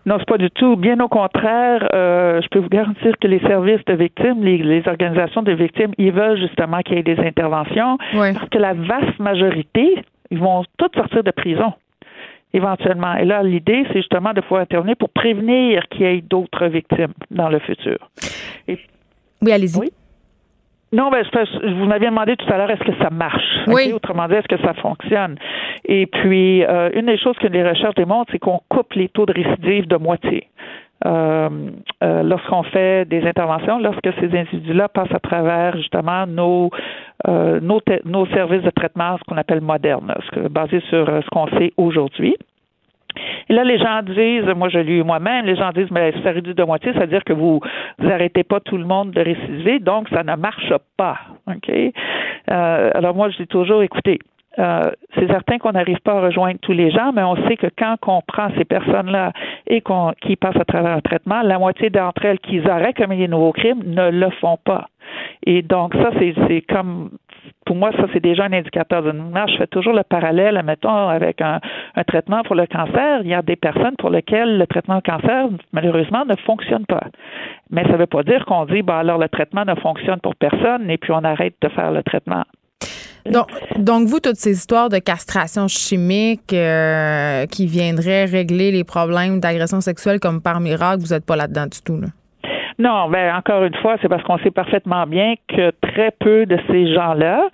Non, 0.04 0.16
c'est 0.18 0.28
pas 0.28 0.38
du 0.38 0.50
tout. 0.50 0.74
Bien 0.74 0.98
au 0.98 1.08
contraire, 1.08 1.86
euh, 1.94 2.40
je 2.42 2.48
peux 2.48 2.58
vous 2.58 2.68
garantir 2.68 3.14
que 3.20 3.28
les 3.28 3.38
services 3.40 3.84
de 3.86 3.94
victimes, 3.94 4.42
les, 4.42 4.58
les 4.58 4.82
organisations 4.88 5.42
de 5.42 5.52
victimes, 5.52 5.92
ils 5.96 6.10
veulent 6.10 6.40
justement 6.40 6.80
qu'il 6.80 6.96
y 6.96 6.98
ait 6.98 7.04
des 7.04 7.20
interventions, 7.20 7.98
parce 8.12 8.48
que 8.50 8.58
la 8.58 8.74
vaste 8.74 9.20
majorité, 9.20 10.02
ils 10.32 10.40
vont 10.40 10.64
toutes 10.76 10.96
sortir 10.96 11.22
de 11.22 11.30
prison 11.30 11.72
éventuellement. 12.52 13.14
Et 13.16 13.24
là, 13.24 13.42
l'idée, 13.42 13.84
c'est 13.88 14.00
justement 14.00 14.32
de 14.32 14.40
pouvoir 14.40 14.62
intervenir 14.62 14.96
pour 14.96 15.10
prévenir 15.10 15.88
qu'il 15.88 16.02
y 16.02 16.04
ait 16.04 16.20
d'autres 16.20 16.66
victimes 16.66 17.12
dans 17.30 17.48
le 17.48 17.58
futur. 17.60 17.98
oui, 18.68 19.52
allez-y. 19.52 19.78
Oui? 19.78 19.90
Non, 20.92 21.10
ben, 21.10 21.24
vous 21.78 21.86
m'aviez 21.86 22.08
demandé 22.08 22.36
tout 22.36 22.52
à 22.52 22.58
l'heure, 22.58 22.70
est-ce 22.70 22.84
que 22.84 22.96
ça 23.02 23.08
marche? 23.08 23.42
Oui. 23.66 23.92
Autrement 23.94 24.28
dit, 24.28 24.34
est-ce 24.34 24.48
que 24.48 24.60
ça 24.60 24.74
fonctionne? 24.74 25.36
Et 25.86 26.06
puis, 26.06 26.64
euh, 26.64 26.90
une 26.94 27.06
des 27.06 27.16
choses 27.16 27.36
que 27.38 27.46
les 27.46 27.66
recherches 27.66 27.94
démontrent, 27.94 28.30
c'est 28.30 28.38
qu'on 28.38 28.60
coupe 28.68 28.92
les 28.92 29.08
taux 29.08 29.24
de 29.24 29.32
récidive 29.32 29.86
de 29.86 29.96
moitié. 29.96 30.48
Euh, 31.04 31.48
euh, 32.04 32.22
lorsqu'on 32.22 32.62
fait 32.62 33.08
des 33.08 33.26
interventions, 33.26 33.78
lorsque 33.78 34.08
ces 34.20 34.38
individus-là 34.38 34.88
passent 34.88 35.14
à 35.14 35.18
travers 35.18 35.76
justement 35.76 36.26
nos 36.26 36.70
nos, 37.26 37.80
nos, 38.04 38.26
services 38.26 38.62
de 38.62 38.70
traitement, 38.70 39.16
ce 39.18 39.24
qu'on 39.24 39.36
appelle 39.36 39.60
modernes, 39.60 40.12
basé 40.50 40.80
sur 40.88 41.06
ce 41.06 41.28
qu'on 41.30 41.46
sait 41.58 41.72
aujourd'hui. 41.76 42.36
Et 43.48 43.52
là, 43.52 43.64
les 43.64 43.78
gens 43.78 44.02
disent, 44.02 44.46
moi 44.56 44.68
je 44.68 44.78
l'ai 44.78 44.98
eu 44.98 45.02
moi-même, 45.02 45.44
les 45.44 45.56
gens 45.56 45.70
disent, 45.72 45.90
mais 45.90 46.12
ça 46.22 46.30
réduit 46.30 46.54
de 46.54 46.64
moitié, 46.64 46.92
c'est-à-dire 46.94 47.22
que 47.24 47.32
vous 47.32 47.60
n'arrêtez 47.98 48.42
pas 48.42 48.60
tout 48.60 48.78
le 48.78 48.84
monde 48.84 49.10
de 49.10 49.20
récidiver, 49.20 49.78
donc 49.80 50.08
ça 50.08 50.22
ne 50.22 50.34
marche 50.36 50.72
pas. 50.96 51.18
OK? 51.46 51.70
alors 52.48 53.14
moi, 53.14 53.30
je 53.30 53.36
dis 53.38 53.46
toujours, 53.46 53.82
écoutez, 53.82 54.18
euh, 54.58 54.90
c'est 55.14 55.26
certain 55.28 55.58
qu'on 55.58 55.72
n'arrive 55.72 56.00
pas 56.00 56.12
à 56.12 56.20
rejoindre 56.20 56.58
tous 56.60 56.72
les 56.72 56.90
gens, 56.90 57.12
mais 57.12 57.22
on 57.22 57.36
sait 57.48 57.56
que 57.56 57.68
quand 57.78 57.96
on 58.06 58.20
prend 58.20 58.48
ces 58.56 58.64
personnes-là 58.64 59.32
et 59.66 59.80
qu'on 59.80 60.12
qui 60.20 60.36
passent 60.36 60.60
à 60.60 60.64
travers 60.64 60.92
un 60.96 61.00
traitement, 61.00 61.42
la 61.42 61.58
moitié 61.58 61.88
d'entre 61.88 62.24
elles 62.24 62.38
qui 62.38 62.60
auraient 62.60 62.92
commis 62.92 63.16
des 63.16 63.28
nouveaux 63.28 63.52
crimes 63.52 63.82
ne 63.86 64.10
le 64.10 64.30
font 64.40 64.58
pas. 64.62 64.88
Et 65.44 65.62
donc 65.62 65.94
ça, 65.94 66.10
c'est 66.18 66.62
comme 66.62 67.10
pour 67.64 67.76
moi, 67.76 67.92
ça, 67.92 68.04
c'est 68.12 68.22
déjà 68.22 68.44
un 68.44 68.52
indicateur 68.52 69.02
de 69.02 69.12
Je 69.12 69.56
fais 69.56 69.66
toujours 69.66 69.92
le 69.92 70.02
parallèle, 70.02 70.60
mettons, 70.64 71.08
avec 71.08 71.40
un, 71.40 71.60
traitement 72.06 72.42
pour 72.42 72.54
le 72.54 72.66
cancer. 72.66 73.20
Il 73.22 73.28
y 73.28 73.34
a 73.34 73.42
des 73.42 73.56
personnes 73.56 73.94
pour 73.98 74.10
lesquelles 74.10 74.58
le 74.58 74.66
traitement 74.66 74.98
au 74.98 75.00
cancer, 75.00 75.48
malheureusement, 75.72 76.24
ne 76.24 76.34
fonctionne 76.44 76.86
pas. 76.86 77.04
Mais 77.70 77.82
ça 77.84 77.92
ne 77.92 77.98
veut 77.98 78.06
pas 78.06 78.22
dire 78.22 78.44
qu'on 78.46 78.64
dit, 78.66 78.82
bah 78.82 78.98
alors 78.98 79.18
le 79.18 79.28
traitement 79.28 79.64
ne 79.64 79.74
fonctionne 79.76 80.20
pour 80.20 80.34
personne 80.36 80.90
et 80.90 80.98
puis 80.98 81.12
on 81.12 81.24
arrête 81.24 81.54
de 81.62 81.68
faire 81.68 81.92
le 81.92 82.02
traitement. 82.02 82.44
Donc, 83.30 83.46
donc, 83.78 84.08
vous, 84.08 84.18
toutes 84.18 84.36
ces 84.36 84.50
histoires 84.50 84.88
de 84.88 84.98
castration 84.98 85.68
chimique 85.68 86.52
euh, 86.52 87.46
qui 87.46 87.66
viendraient 87.66 88.24
régler 88.24 88.72
les 88.72 88.82
problèmes 88.82 89.38
d'agression 89.38 89.80
sexuelle 89.80 90.18
comme 90.18 90.42
par 90.42 90.60
miracle, 90.60 91.02
vous 91.02 91.14
n'êtes 91.14 91.24
pas 91.24 91.36
là-dedans 91.36 91.66
du 91.66 91.80
tout, 91.82 92.00
là? 92.00 92.08
Non, 92.78 93.08
ben 93.08 93.34
encore 93.34 93.64
une 93.64 93.74
fois, 93.76 93.96
c'est 94.00 94.08
parce 94.08 94.22
qu'on 94.22 94.38
sait 94.38 94.50
parfaitement 94.50 95.06
bien 95.06 95.34
que 95.48 95.70
très 95.82 96.10
peu 96.10 96.46
de 96.46 96.58
ces 96.70 96.92
gens-là, 96.94 97.48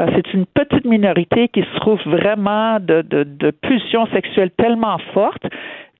euh, 0.00 0.06
c'est 0.14 0.32
une 0.32 0.46
petite 0.46 0.84
minorité 0.84 1.48
qui 1.48 1.62
se 1.62 1.80
trouve 1.80 2.00
vraiment 2.06 2.78
de, 2.80 3.02
de, 3.02 3.24
de 3.24 3.50
pulsions 3.50 4.06
sexuelles 4.06 4.50
tellement 4.56 4.98
fortes 5.12 5.46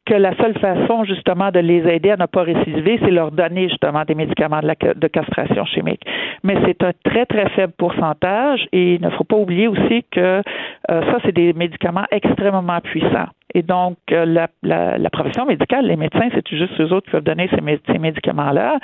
que 0.04 0.14
la 0.14 0.36
seule 0.36 0.58
façon 0.58 1.04
justement 1.04 1.50
de 1.50 1.60
les 1.60 1.86
aider 1.88 2.10
à 2.10 2.16
ne 2.16 2.26
pas 2.26 2.42
récidiver, 2.42 2.98
c'est 3.02 3.10
leur 3.10 3.30
donner 3.30 3.68
justement 3.68 4.04
des 4.04 4.14
médicaments 4.14 4.60
de, 4.60 5.08
castration 5.08 5.64
chimique. 5.64 6.02
Mais 6.42 6.56
c'est 6.64 6.82
un 6.82 6.92
très 7.04 7.26
très 7.26 7.48
faible 7.50 7.72
pourcentage 7.76 8.66
et 8.72 8.94
il 8.94 9.02
ne 9.02 9.10
faut 9.10 9.24
pas 9.24 9.36
oublier 9.36 9.68
aussi 9.68 10.04
que 10.10 10.20
euh, 10.20 10.42
ça 10.86 11.18
c'est 11.24 11.32
des 11.32 11.52
médicaments 11.52 12.04
extrêmement 12.10 12.80
puissants. 12.80 13.28
Et 13.54 13.62
donc, 13.62 13.98
euh, 14.10 14.24
la, 14.24 14.48
la, 14.62 14.96
la, 14.96 15.10
profession 15.10 15.44
médicale, 15.44 15.86
les 15.86 15.96
médecins, 15.96 16.28
c'est 16.32 16.48
juste 16.48 16.80
eux 16.80 16.90
autres 16.92 17.06
qui 17.06 17.10
peuvent 17.10 17.22
donner 17.22 17.48
ces, 17.48 17.80
ces 17.86 17.98
médicaments-là? 17.98 18.78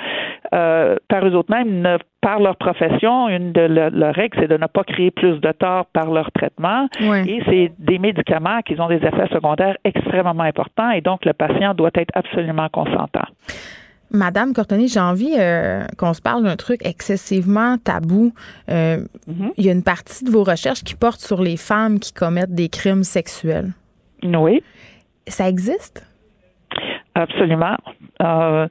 Euh, 0.53 0.95
par 1.07 1.25
eux 1.25 1.33
autres 1.33 1.51
mêmes, 1.51 1.97
par 2.21 2.39
leur 2.39 2.57
profession, 2.57 3.29
une 3.29 3.53
de 3.53 3.61
leurs 3.61 4.13
règles, 4.13 4.37
c'est 4.41 4.47
de 4.47 4.57
ne 4.57 4.67
pas 4.67 4.83
créer 4.83 5.11
plus 5.11 5.39
de 5.39 5.51
tort 5.53 5.85
par 5.87 6.11
leur 6.11 6.31
traitement. 6.31 6.87
Et 7.01 7.41
c'est 7.45 7.71
des 7.79 7.97
médicaments 7.97 8.61
qui 8.61 8.79
ont 8.79 8.87
des 8.89 8.97
effets 8.97 9.27
secondaires 9.31 9.77
extrêmement 9.83 10.43
importants 10.43 10.91
et 10.91 11.01
donc 11.01 11.25
le 11.25 11.33
patient 11.33 11.73
doit 11.73 11.91
être 11.95 12.11
absolument 12.13 12.67
consentant. 12.69 13.27
Madame 14.11 14.53
Cortoni, 14.53 14.87
j'ai 14.87 14.99
envie 14.99 15.35
euh, 15.37 15.85
qu'on 15.97 16.13
se 16.13 16.21
parle 16.21 16.43
d'un 16.43 16.55
truc 16.55 16.83
excessivement 16.83 17.77
tabou. 17.77 18.33
Euh, 18.69 18.97
mm-hmm. 19.29 19.51
Il 19.57 19.65
y 19.65 19.69
a 19.69 19.71
une 19.71 19.83
partie 19.83 20.23
de 20.25 20.31
vos 20.31 20.43
recherches 20.43 20.83
qui 20.83 20.95
porte 20.95 21.19
sur 21.19 21.41
les 21.41 21.57
femmes 21.57 21.99
qui 21.99 22.11
commettent 22.11 22.55
des 22.55 22.69
crimes 22.69 23.03
sexuels. 23.03 23.71
Oui. 24.23 24.63
Ça 25.27 25.47
existe? 25.47 26.03
Absolument. 27.13 27.77
Euh, 28.23 28.67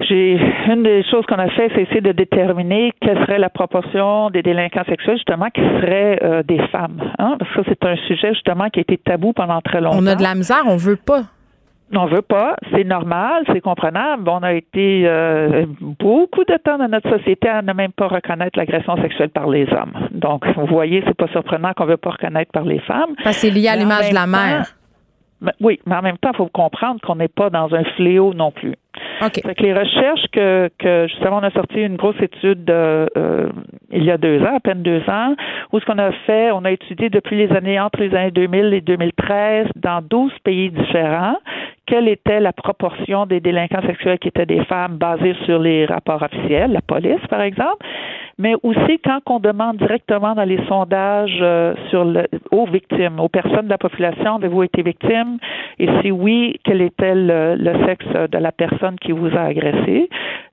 j'ai 0.00 0.38
une 0.68 0.82
des 0.82 1.02
choses 1.04 1.24
qu'on 1.26 1.38
a 1.38 1.48
fait, 1.48 1.70
c'est 1.74 1.82
essayer 1.82 2.00
de 2.00 2.12
déterminer 2.12 2.92
quelle 3.00 3.18
serait 3.18 3.38
la 3.38 3.50
proportion 3.50 4.30
des 4.30 4.42
délinquants 4.42 4.84
sexuels 4.88 5.16
justement 5.16 5.48
qui 5.50 5.60
seraient 5.60 6.18
euh, 6.22 6.42
des 6.42 6.58
femmes. 6.68 7.12
Hein? 7.18 7.36
Parce 7.38 7.52
que 7.54 7.62
c'est 7.68 7.84
un 7.84 7.96
sujet 8.08 8.34
justement 8.34 8.68
qui 8.70 8.80
a 8.80 8.82
été 8.82 8.98
tabou 8.98 9.32
pendant 9.32 9.60
très 9.60 9.80
longtemps. 9.80 9.98
On 10.00 10.06
a 10.06 10.14
de 10.14 10.22
la 10.22 10.34
misère, 10.34 10.62
on 10.66 10.76
veut 10.76 10.96
pas. 10.96 11.24
On 11.94 12.06
veut 12.06 12.22
pas, 12.22 12.56
c'est 12.70 12.84
normal, 12.84 13.44
c'est 13.52 13.60
comprenable. 13.60 14.26
On 14.26 14.42
a 14.42 14.54
été 14.54 15.02
euh, 15.04 15.66
beaucoup 16.00 16.44
de 16.44 16.56
temps 16.56 16.78
dans 16.78 16.88
notre 16.88 17.18
société 17.18 17.48
à 17.48 17.60
ne 17.60 17.74
même 17.74 17.92
pas 17.92 18.08
reconnaître 18.08 18.58
l'agression 18.58 18.96
sexuelle 18.96 19.28
par 19.28 19.46
les 19.46 19.66
hommes. 19.70 20.08
Donc, 20.10 20.46
vous 20.56 20.66
voyez, 20.66 21.02
c'est 21.06 21.16
pas 21.16 21.28
surprenant 21.28 21.72
qu'on 21.74 21.84
veut 21.84 21.98
pas 21.98 22.10
reconnaître 22.10 22.50
par 22.50 22.64
les 22.64 22.78
femmes. 22.80 23.14
Parce 23.22 23.36
que 23.36 23.48
c'est 23.48 23.50
lié 23.50 23.68
à 23.68 23.76
l'image 23.76 24.08
de 24.08 24.14
la 24.14 24.26
mère. 24.26 24.74
oui, 25.60 25.80
mais 25.84 25.96
en 25.96 26.02
même 26.02 26.16
temps, 26.16 26.30
il 26.32 26.36
faut 26.38 26.46
comprendre 26.46 26.98
qu'on 27.02 27.16
n'est 27.16 27.28
pas 27.28 27.50
dans 27.50 27.74
un 27.74 27.84
fléau 27.96 28.32
non 28.32 28.52
plus. 28.52 28.74
Okay. 29.22 29.40
Que 29.40 29.62
les 29.62 29.72
recherches 29.72 30.26
que, 30.32 31.06
justement 31.08 31.38
on 31.38 31.44
a 31.44 31.50
sorti 31.50 31.80
une 31.80 31.96
grosse 31.96 32.20
étude 32.20 32.68
euh, 32.70 33.48
il 33.90 34.04
y 34.04 34.10
a 34.10 34.18
deux 34.18 34.40
ans, 34.42 34.56
à 34.56 34.60
peine 34.60 34.82
deux 34.82 35.02
ans, 35.08 35.34
où 35.72 35.80
ce 35.80 35.84
qu'on 35.84 35.98
a 35.98 36.12
fait, 36.26 36.50
on 36.52 36.64
a 36.64 36.70
étudié 36.70 37.08
depuis 37.08 37.36
les 37.36 37.52
années 37.52 37.78
entre 37.80 38.00
les 38.00 38.14
années 38.14 38.30
2000 38.30 38.74
et 38.74 38.80
2013 38.80 39.68
dans 39.76 40.02
12 40.02 40.32
pays 40.44 40.70
différents 40.70 41.36
quelle 41.86 42.08
était 42.08 42.40
la 42.40 42.52
proportion 42.52 43.26
des 43.26 43.40
délinquants 43.40 43.82
sexuels 43.86 44.18
qui 44.18 44.28
étaient 44.28 44.46
des 44.46 44.64
femmes 44.64 44.96
basées 44.96 45.36
sur 45.44 45.58
les 45.58 45.84
rapports 45.84 46.22
officiels, 46.22 46.72
la 46.72 46.80
police 46.80 47.20
par 47.28 47.42
exemple, 47.42 47.84
mais 48.38 48.54
aussi 48.62 48.98
quand 49.04 49.20
on 49.26 49.40
demande 49.40 49.76
directement 49.76 50.34
dans 50.34 50.44
les 50.44 50.64
sondages 50.66 51.38
euh, 51.40 51.74
sur 51.90 52.04
le, 52.04 52.26
aux 52.50 52.66
victimes, 52.66 53.20
aux 53.20 53.28
personnes 53.28 53.66
de 53.66 53.70
la 53.70 53.78
population, 53.78 54.36
avez-vous 54.36 54.62
été 54.62 54.82
victime? 54.82 55.38
Et 55.78 55.88
si 56.00 56.10
oui, 56.10 56.58
quel 56.64 56.80
était 56.80 57.14
le, 57.14 57.72
sexe 57.86 58.30
de 58.30 58.38
la 58.38 58.52
personne? 58.52 58.81
Qui 59.00 59.12
vous 59.12 59.28
a 59.28 59.42
agressé. 59.42 60.08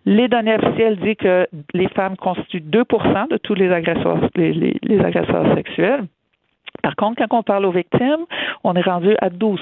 Les 0.06 0.28
données 0.28 0.56
officielles 0.56 0.98
disent 0.98 1.16
que 1.16 1.48
les 1.74 1.88
femmes 1.90 2.18
constituent 2.18 2.62
2% 2.62 3.30
de 3.30 3.38
tous 3.38 3.54
les 3.54 3.72
agresseurs, 3.72 4.30
les 4.36 5.00
agresseurs 5.00 5.56
sexuels. 5.56 6.06
Par 6.82 6.96
contre, 6.96 7.22
quand 7.28 7.40
on 7.40 7.44
parle 7.44 7.66
aux 7.66 7.72
victimes, 7.72 8.26
on 8.64 8.76
est 8.76 8.82
rendu 8.82 9.16
à 9.22 9.30
12% 9.30 9.58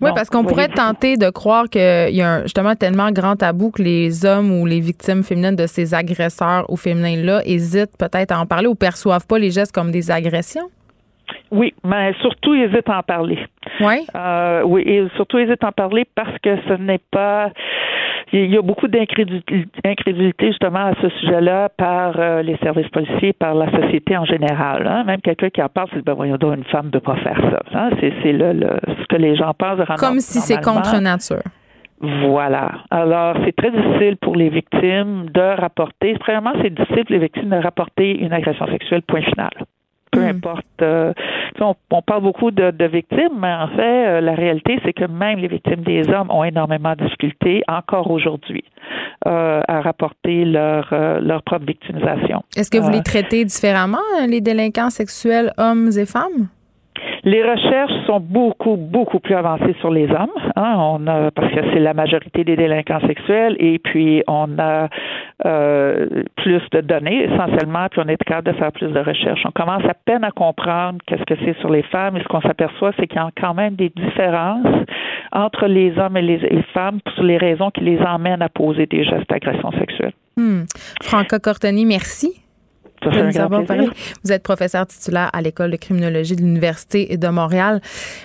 oui, 0.00 0.10
parce 0.14 0.28
qu'on 0.28 0.44
pourrait 0.44 0.68
tenter 0.68 1.16
de 1.16 1.30
croire 1.30 1.68
qu'il 1.68 1.80
y 1.80 2.20
a 2.20 2.30
un, 2.30 2.42
justement 2.42 2.74
tellement 2.74 3.10
grand 3.10 3.36
tabou 3.36 3.70
que 3.70 3.82
les 3.82 4.24
hommes 4.26 4.50
ou 4.50 4.66
les 4.66 4.80
victimes 4.80 5.22
féminines 5.22 5.56
de 5.56 5.66
ces 5.66 5.94
agresseurs 5.94 6.66
ou 6.68 6.76
féminins-là 6.76 7.42
hésitent 7.46 7.96
peut-être 7.96 8.32
à 8.32 8.40
en 8.40 8.46
parler 8.46 8.66
ou 8.66 8.74
perçoivent 8.74 9.26
pas 9.26 9.38
les 9.38 9.50
gestes 9.50 9.72
comme 9.72 9.90
des 9.90 10.10
agressions. 10.10 10.68
Oui, 11.54 11.72
mais 11.84 12.12
surtout 12.20 12.52
hésitent 12.54 12.88
à 12.88 12.98
en 12.98 13.02
parler. 13.02 13.38
Oui. 13.80 14.06
Euh, 14.16 14.62
oui, 14.64 14.82
et 14.82 15.06
surtout 15.14 15.38
hésitent 15.38 15.62
à 15.62 15.68
en 15.68 15.72
parler 15.72 16.04
parce 16.16 16.36
que 16.42 16.56
ce 16.68 16.74
n'est 16.74 17.00
pas 17.12 17.50
il 18.32 18.52
y 18.52 18.56
a 18.56 18.62
beaucoup 18.62 18.88
d'incrédulité 18.88 20.46
justement 20.48 20.86
à 20.86 20.94
ce 21.00 21.08
sujet-là 21.20 21.68
par 21.68 22.18
euh, 22.18 22.42
les 22.42 22.56
services 22.56 22.88
policiers, 22.88 23.32
par 23.32 23.54
la 23.54 23.70
société 23.70 24.16
en 24.16 24.24
général. 24.24 24.88
Hein. 24.88 25.04
Même 25.04 25.20
quelqu'un 25.20 25.50
qui 25.50 25.62
en 25.62 25.68
parle, 25.68 25.88
c'est 25.92 26.04
ben 26.04 26.14
voyons 26.14 26.36
donc 26.36 26.56
une 26.56 26.64
femme 26.64 26.86
ne 26.86 26.90
peut 26.90 27.00
pas 27.00 27.16
faire 27.16 27.38
ça. 27.38 27.60
Hein. 27.78 27.90
C'est 28.00 28.32
le, 28.32 28.66
ce 28.88 29.06
que 29.08 29.16
les 29.16 29.36
gens 29.36 29.52
pensent. 29.56 29.78
Comme 30.00 30.18
si 30.18 30.40
c'est 30.40 30.60
contre 30.60 31.00
nature. 31.00 31.42
Voilà. 32.00 32.72
Alors, 32.90 33.36
c'est 33.44 33.54
très 33.54 33.70
difficile 33.70 34.16
pour 34.16 34.34
les 34.34 34.48
victimes 34.48 35.26
de 35.32 35.60
rapporter. 35.60 36.16
Premièrement, 36.18 36.52
c'est 36.60 36.74
difficile 36.74 37.04
pour 37.04 37.14
les 37.14 37.20
victimes 37.20 37.50
de 37.50 37.62
rapporter 37.62 38.18
une 38.18 38.32
agression 38.32 38.66
sexuelle, 38.66 39.02
point 39.02 39.22
final 39.22 39.50
peu 40.14 40.20
hmm. 40.20 40.36
importe. 40.36 40.66
Euh, 40.82 41.12
on, 41.60 42.02
parle 42.02 42.22
beaucoup 42.22 42.50
de, 42.50 42.84
victimes, 42.86 43.38
mais 43.38 43.52
en 43.52 43.68
fait, 43.68 44.06
euh, 44.06 44.20
la 44.20 44.34
réalité, 44.34 44.78
c'est 44.84 44.92
que 44.92 45.04
même 45.06 45.38
les 45.38 45.48
victimes 45.48 45.82
des 45.82 46.08
hommes 46.08 46.30
ont 46.30 46.44
énormément 46.44 46.92
de 46.92 47.04
difficultés 47.04 47.62
encore 47.68 48.10
aujourd'hui 48.10 48.64
euh, 49.26 49.60
à 49.66 49.80
rapporter 49.80 50.44
leur, 50.44 50.92
leur 51.20 51.42
propre 51.42 51.66
victimisation. 51.66 52.42
Est-ce 52.56 52.70
que 52.70 52.78
vous 52.78 52.90
les 52.90 53.02
traitez 53.02 53.44
différemment, 53.44 53.98
les 54.28 54.40
délinquants 54.40 54.90
sexuels, 54.90 55.52
hommes 55.58 55.90
et 55.96 56.06
femmes? 56.06 56.48
Les 57.24 57.42
recherches 57.42 58.06
sont 58.06 58.20
beaucoup, 58.20 58.76
beaucoup 58.76 59.18
plus 59.18 59.34
avancées 59.34 59.74
sur 59.80 59.90
les 59.90 60.10
hommes, 60.10 60.30
hein, 60.56 60.74
on 60.78 61.06
a, 61.06 61.30
parce 61.30 61.52
que 61.54 61.60
c'est 61.72 61.80
la 61.80 61.94
majorité 61.94 62.44
des 62.44 62.54
délinquants 62.54 63.00
sexuels, 63.06 63.56
et 63.58 63.78
puis 63.78 64.22
on 64.28 64.58
a 64.58 64.88
euh, 65.46 66.06
plus 66.36 66.60
de 66.72 66.82
données 66.82 67.24
essentiellement, 67.24 67.86
puis 67.90 68.02
on 68.04 68.08
est 68.08 68.22
capable 68.22 68.52
de 68.52 68.58
faire 68.58 68.72
plus 68.72 68.88
de 68.88 69.00
recherches. 69.00 69.40
On 69.46 69.52
commence 69.52 69.84
à 69.84 69.94
peine 69.94 70.22
à 70.22 70.32
comprendre 70.32 70.98
qu'est-ce 71.06 71.24
que 71.24 71.34
c'est 71.44 71.58
sur 71.60 71.70
les 71.70 71.82
femmes, 71.84 72.18
et 72.18 72.22
ce 72.22 72.28
qu'on 72.28 72.42
s'aperçoit, 72.42 72.92
c'est 72.98 73.06
qu'il 73.06 73.16
y 73.16 73.20
a 73.20 73.30
quand 73.40 73.54
même 73.54 73.74
des 73.74 73.88
différences 73.88 74.84
entre 75.32 75.66
les 75.66 75.96
hommes 75.98 76.18
et 76.18 76.22
les, 76.22 76.62
femmes 76.74 77.00
sur 77.14 77.24
les 77.24 77.38
raisons 77.38 77.70
qui 77.70 77.80
les 77.80 78.00
emmènent 78.00 78.42
à 78.42 78.50
poser 78.50 78.84
des 78.84 79.02
gestes 79.02 79.28
d'agression 79.30 79.72
sexuelle. 79.72 80.12
Hmm. 80.36 80.64
Franca 81.02 81.38
Cortoni, 81.38 81.86
merci. 81.86 82.43
Vous 84.24 84.32
êtes 84.32 84.42
professeur 84.42 84.86
titulaire 84.86 85.30
à 85.32 85.42
l'école 85.42 85.70
de 85.70 85.76
criminologie 85.76 86.36
de 86.36 86.40
l'université 86.40 87.16
de 87.16 87.28
Montréal. 87.28 87.80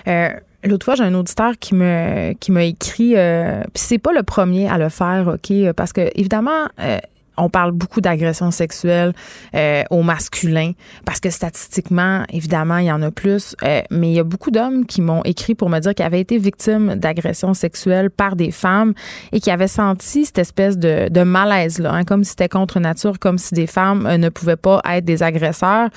Euh, 0.08 0.30
L'autre 0.62 0.84
fois, 0.84 0.94
j'ai 0.94 1.04
un 1.04 1.14
auditeur 1.14 1.54
qui 1.58 1.74
me 1.74 2.34
qui 2.34 2.52
m'a 2.52 2.64
écrit, 2.64 3.16
euh, 3.16 3.62
puis 3.72 3.82
c'est 3.82 3.98
pas 3.98 4.12
le 4.12 4.22
premier 4.22 4.68
à 4.68 4.76
le 4.76 4.90
faire, 4.90 5.26
ok, 5.26 5.72
parce 5.72 5.94
que 5.94 6.10
évidemment, 6.14 6.68
euh, 6.80 6.98
on 7.40 7.48
parle 7.48 7.72
beaucoup 7.72 8.00
d'agression 8.00 8.50
sexuelle 8.50 9.12
euh, 9.54 9.82
au 9.90 10.02
masculin 10.02 10.72
parce 11.04 11.20
que 11.20 11.30
statistiquement, 11.30 12.24
évidemment, 12.32 12.78
il 12.78 12.86
y 12.86 12.92
en 12.92 13.02
a 13.02 13.10
plus. 13.10 13.56
Euh, 13.62 13.82
mais 13.90 14.10
il 14.10 14.14
y 14.14 14.18
a 14.18 14.24
beaucoup 14.24 14.50
d'hommes 14.50 14.86
qui 14.86 15.00
m'ont 15.00 15.22
écrit 15.24 15.54
pour 15.54 15.70
me 15.70 15.78
dire 15.80 15.94
qu'ils 15.94 16.06
avaient 16.06 16.20
été 16.20 16.38
victimes 16.38 16.94
d'agression 16.96 17.54
sexuelle 17.54 18.10
par 18.10 18.36
des 18.36 18.50
femmes 18.50 18.94
et 19.32 19.40
qui 19.40 19.50
avaient 19.50 19.68
senti 19.68 20.26
cette 20.26 20.38
espèce 20.38 20.78
de, 20.78 21.08
de 21.08 21.22
malaise-là, 21.22 21.92
hein, 21.92 22.04
comme 22.04 22.24
si 22.24 22.30
c'était 22.30 22.48
contre 22.48 22.80
nature, 22.80 23.18
comme 23.18 23.38
si 23.38 23.54
des 23.54 23.66
femmes 23.66 24.06
euh, 24.06 24.18
ne 24.18 24.28
pouvaient 24.28 24.56
pas 24.56 24.80
être 24.90 25.04
des 25.04 25.22
agresseurs. 25.22 25.88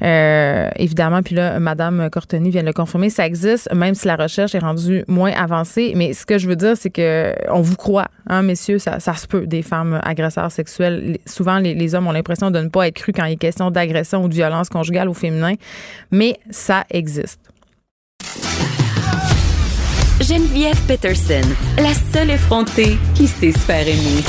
évidemment, 0.00 1.22
puis 1.22 1.34
là, 1.34 1.60
Madame 1.60 2.10
Cortoni 2.10 2.50
vient 2.50 2.62
de 2.62 2.66
le 2.66 2.72
confirmer, 2.72 3.10
ça 3.10 3.26
existe, 3.26 3.72
même 3.74 3.94
si 3.94 4.06
la 4.06 4.16
recherche 4.16 4.54
est 4.54 4.58
rendue 4.58 5.04
moins 5.08 5.32
avancée. 5.32 5.92
Mais 5.96 6.12
ce 6.12 6.26
que 6.26 6.38
je 6.38 6.48
veux 6.48 6.56
dire, 6.56 6.76
c'est 6.76 6.90
que 6.90 7.34
on 7.50 7.60
vous 7.60 7.76
croit, 7.76 8.08
hein, 8.28 8.42
messieurs, 8.42 8.78
ça, 8.78 9.00
ça 9.00 9.14
se 9.14 9.26
peut, 9.26 9.46
des 9.46 9.62
femmes 9.62 10.00
agresseurs 10.02 10.50
sexuels 10.50 10.87
sexuelle. 10.88 11.18
Souvent, 11.26 11.58
les, 11.58 11.74
les 11.74 11.94
hommes 11.94 12.06
ont 12.06 12.12
l'impression 12.12 12.50
de 12.50 12.58
ne 12.60 12.68
pas 12.68 12.88
être 12.88 12.94
crus 12.94 13.14
quand 13.14 13.24
il 13.24 13.32
est 13.32 13.36
question 13.36 13.70
d'agression 13.70 14.24
ou 14.24 14.28
de 14.28 14.34
violence 14.34 14.68
conjugale 14.68 15.08
au 15.08 15.14
féminin, 15.14 15.54
mais 16.10 16.38
ça 16.50 16.84
existe. 16.90 17.40
Geneviève 20.20 20.80
Peterson, 20.86 21.48
la 21.78 21.94
seule 22.12 22.30
effrontée 22.30 22.98
qui 23.14 23.26
sait 23.28 23.52
se 23.52 23.58
faire 23.58 23.86
aimer. 23.86 24.22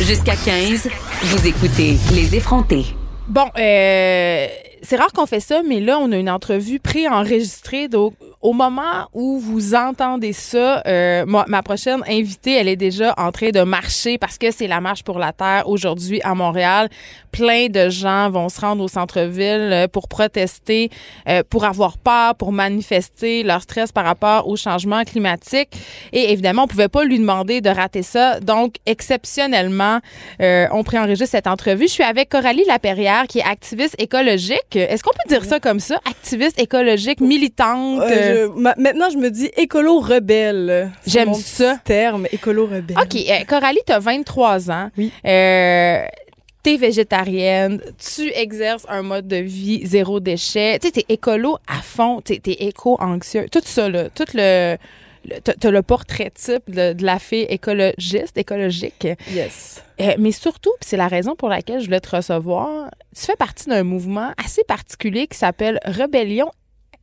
Jusqu'à 0.00 0.36
15, 0.36 0.88
vous 1.22 1.46
écoutez 1.46 1.96
Les 2.14 2.34
effrontés. 2.34 2.86
Bon, 3.28 3.44
euh, 3.58 4.46
c'est 4.82 4.96
rare 4.96 5.12
qu'on 5.12 5.26
fait 5.26 5.40
ça, 5.40 5.62
mais 5.66 5.80
là, 5.80 5.98
on 5.98 6.12
a 6.12 6.16
une 6.16 6.30
entrevue 6.30 6.80
préenregistrée. 6.80 7.88
Donc, 7.88 8.14
au 8.40 8.52
moment 8.52 9.08
où 9.12 9.38
vous 9.40 9.74
entendez 9.74 10.32
ça, 10.32 10.82
euh, 10.86 11.24
ma, 11.26 11.62
prochaine 11.62 12.02
invitée, 12.08 12.52
elle 12.52 12.68
est 12.68 12.76
déjà 12.76 13.14
en 13.18 13.32
train 13.32 13.50
de 13.50 13.62
marcher 13.62 14.16
parce 14.16 14.38
que 14.38 14.50
c'est 14.52 14.68
la 14.68 14.80
marche 14.80 15.02
pour 15.02 15.18
la 15.18 15.32
Terre 15.32 15.64
aujourd'hui 15.66 16.20
à 16.22 16.34
Montréal. 16.34 16.88
Plein 17.32 17.68
de 17.68 17.88
gens 17.88 18.30
vont 18.30 18.48
se 18.48 18.60
rendre 18.60 18.82
au 18.82 18.88
centre-ville 18.88 19.70
euh, 19.72 19.88
pour 19.88 20.08
protester, 20.08 20.90
euh, 21.28 21.42
pour 21.48 21.64
avoir 21.64 21.98
peur, 21.98 22.36
pour 22.36 22.52
manifester 22.52 23.42
leur 23.42 23.62
stress 23.62 23.90
par 23.90 24.04
rapport 24.04 24.46
au 24.46 24.56
changement 24.56 25.02
climatique. 25.04 25.70
Et 26.12 26.32
évidemment, 26.32 26.64
on 26.64 26.68
pouvait 26.68 26.88
pas 26.88 27.04
lui 27.04 27.18
demander 27.18 27.60
de 27.60 27.70
rater 27.70 28.02
ça. 28.02 28.38
Donc, 28.40 28.76
exceptionnellement, 28.86 29.98
euh, 30.40 30.66
on 30.70 30.84
préenregistre 30.84 31.32
cette 31.32 31.46
entrevue. 31.48 31.88
Je 31.88 31.92
suis 31.92 32.04
avec 32.04 32.28
Coralie 32.28 32.64
Laperrière, 32.66 33.26
qui 33.26 33.40
est 33.40 33.44
activiste 33.44 33.96
écologique. 33.98 34.67
Est-ce 34.76 35.02
qu'on 35.02 35.10
peut 35.10 35.28
dire 35.28 35.44
ça 35.44 35.60
comme 35.60 35.80
ça? 35.80 36.00
Activiste 36.04 36.60
écologique, 36.60 37.20
militante? 37.20 38.02
Euh, 38.02 38.48
je- 38.54 38.60
ma- 38.60 38.74
maintenant, 38.76 39.10
je 39.10 39.16
me 39.18 39.30
dis 39.30 39.50
écolo-rebelle. 39.56 40.90
C'est 41.02 41.10
J'aime 41.12 41.34
ça. 41.34 41.76
terme, 41.84 42.26
écolo-rebelle. 42.32 42.96
OK, 42.98 43.16
euh, 43.16 43.44
Coralie, 43.46 43.80
tu 43.86 43.92
as 43.92 43.98
23 43.98 44.70
ans. 44.70 44.90
Oui. 44.96 45.12
Euh, 45.26 46.02
T'es 46.64 46.76
végétarienne, 46.76 47.80
tu 47.98 48.30
exerces 48.34 48.84
un 48.88 49.02
mode 49.02 49.28
de 49.28 49.36
vie 49.36 49.86
zéro 49.86 50.18
déchet, 50.18 50.78
tu 50.80 50.88
sais, 50.88 50.92
t'es 50.92 51.04
écolo 51.08 51.56
à 51.68 51.80
fond, 51.80 52.20
t'es 52.20 52.40
es 52.44 52.66
éco-anxieux, 52.66 53.46
tout 53.50 53.62
ça, 53.64 53.88
là, 53.88 54.10
tout 54.10 54.24
le... 54.34 54.76
T'as 55.42 55.70
le 55.70 55.82
portrait 55.82 56.30
type 56.30 56.70
de, 56.70 56.92
de 56.92 57.04
la 57.04 57.18
fille 57.18 57.46
écologiste, 57.48 58.36
écologique. 58.36 59.08
Yes. 59.30 59.82
Euh, 60.00 60.14
mais 60.18 60.32
surtout, 60.32 60.72
c'est 60.80 60.96
la 60.96 61.08
raison 61.08 61.34
pour 61.34 61.48
laquelle 61.48 61.80
je 61.80 61.86
voulais 61.86 62.00
te 62.00 62.14
recevoir, 62.14 62.90
tu 63.14 63.24
fais 63.24 63.36
partie 63.36 63.68
d'un 63.68 63.82
mouvement 63.82 64.32
assez 64.42 64.62
particulier 64.64 65.26
qui 65.26 65.36
s'appelle 65.36 65.80
Rébellion 65.84 66.50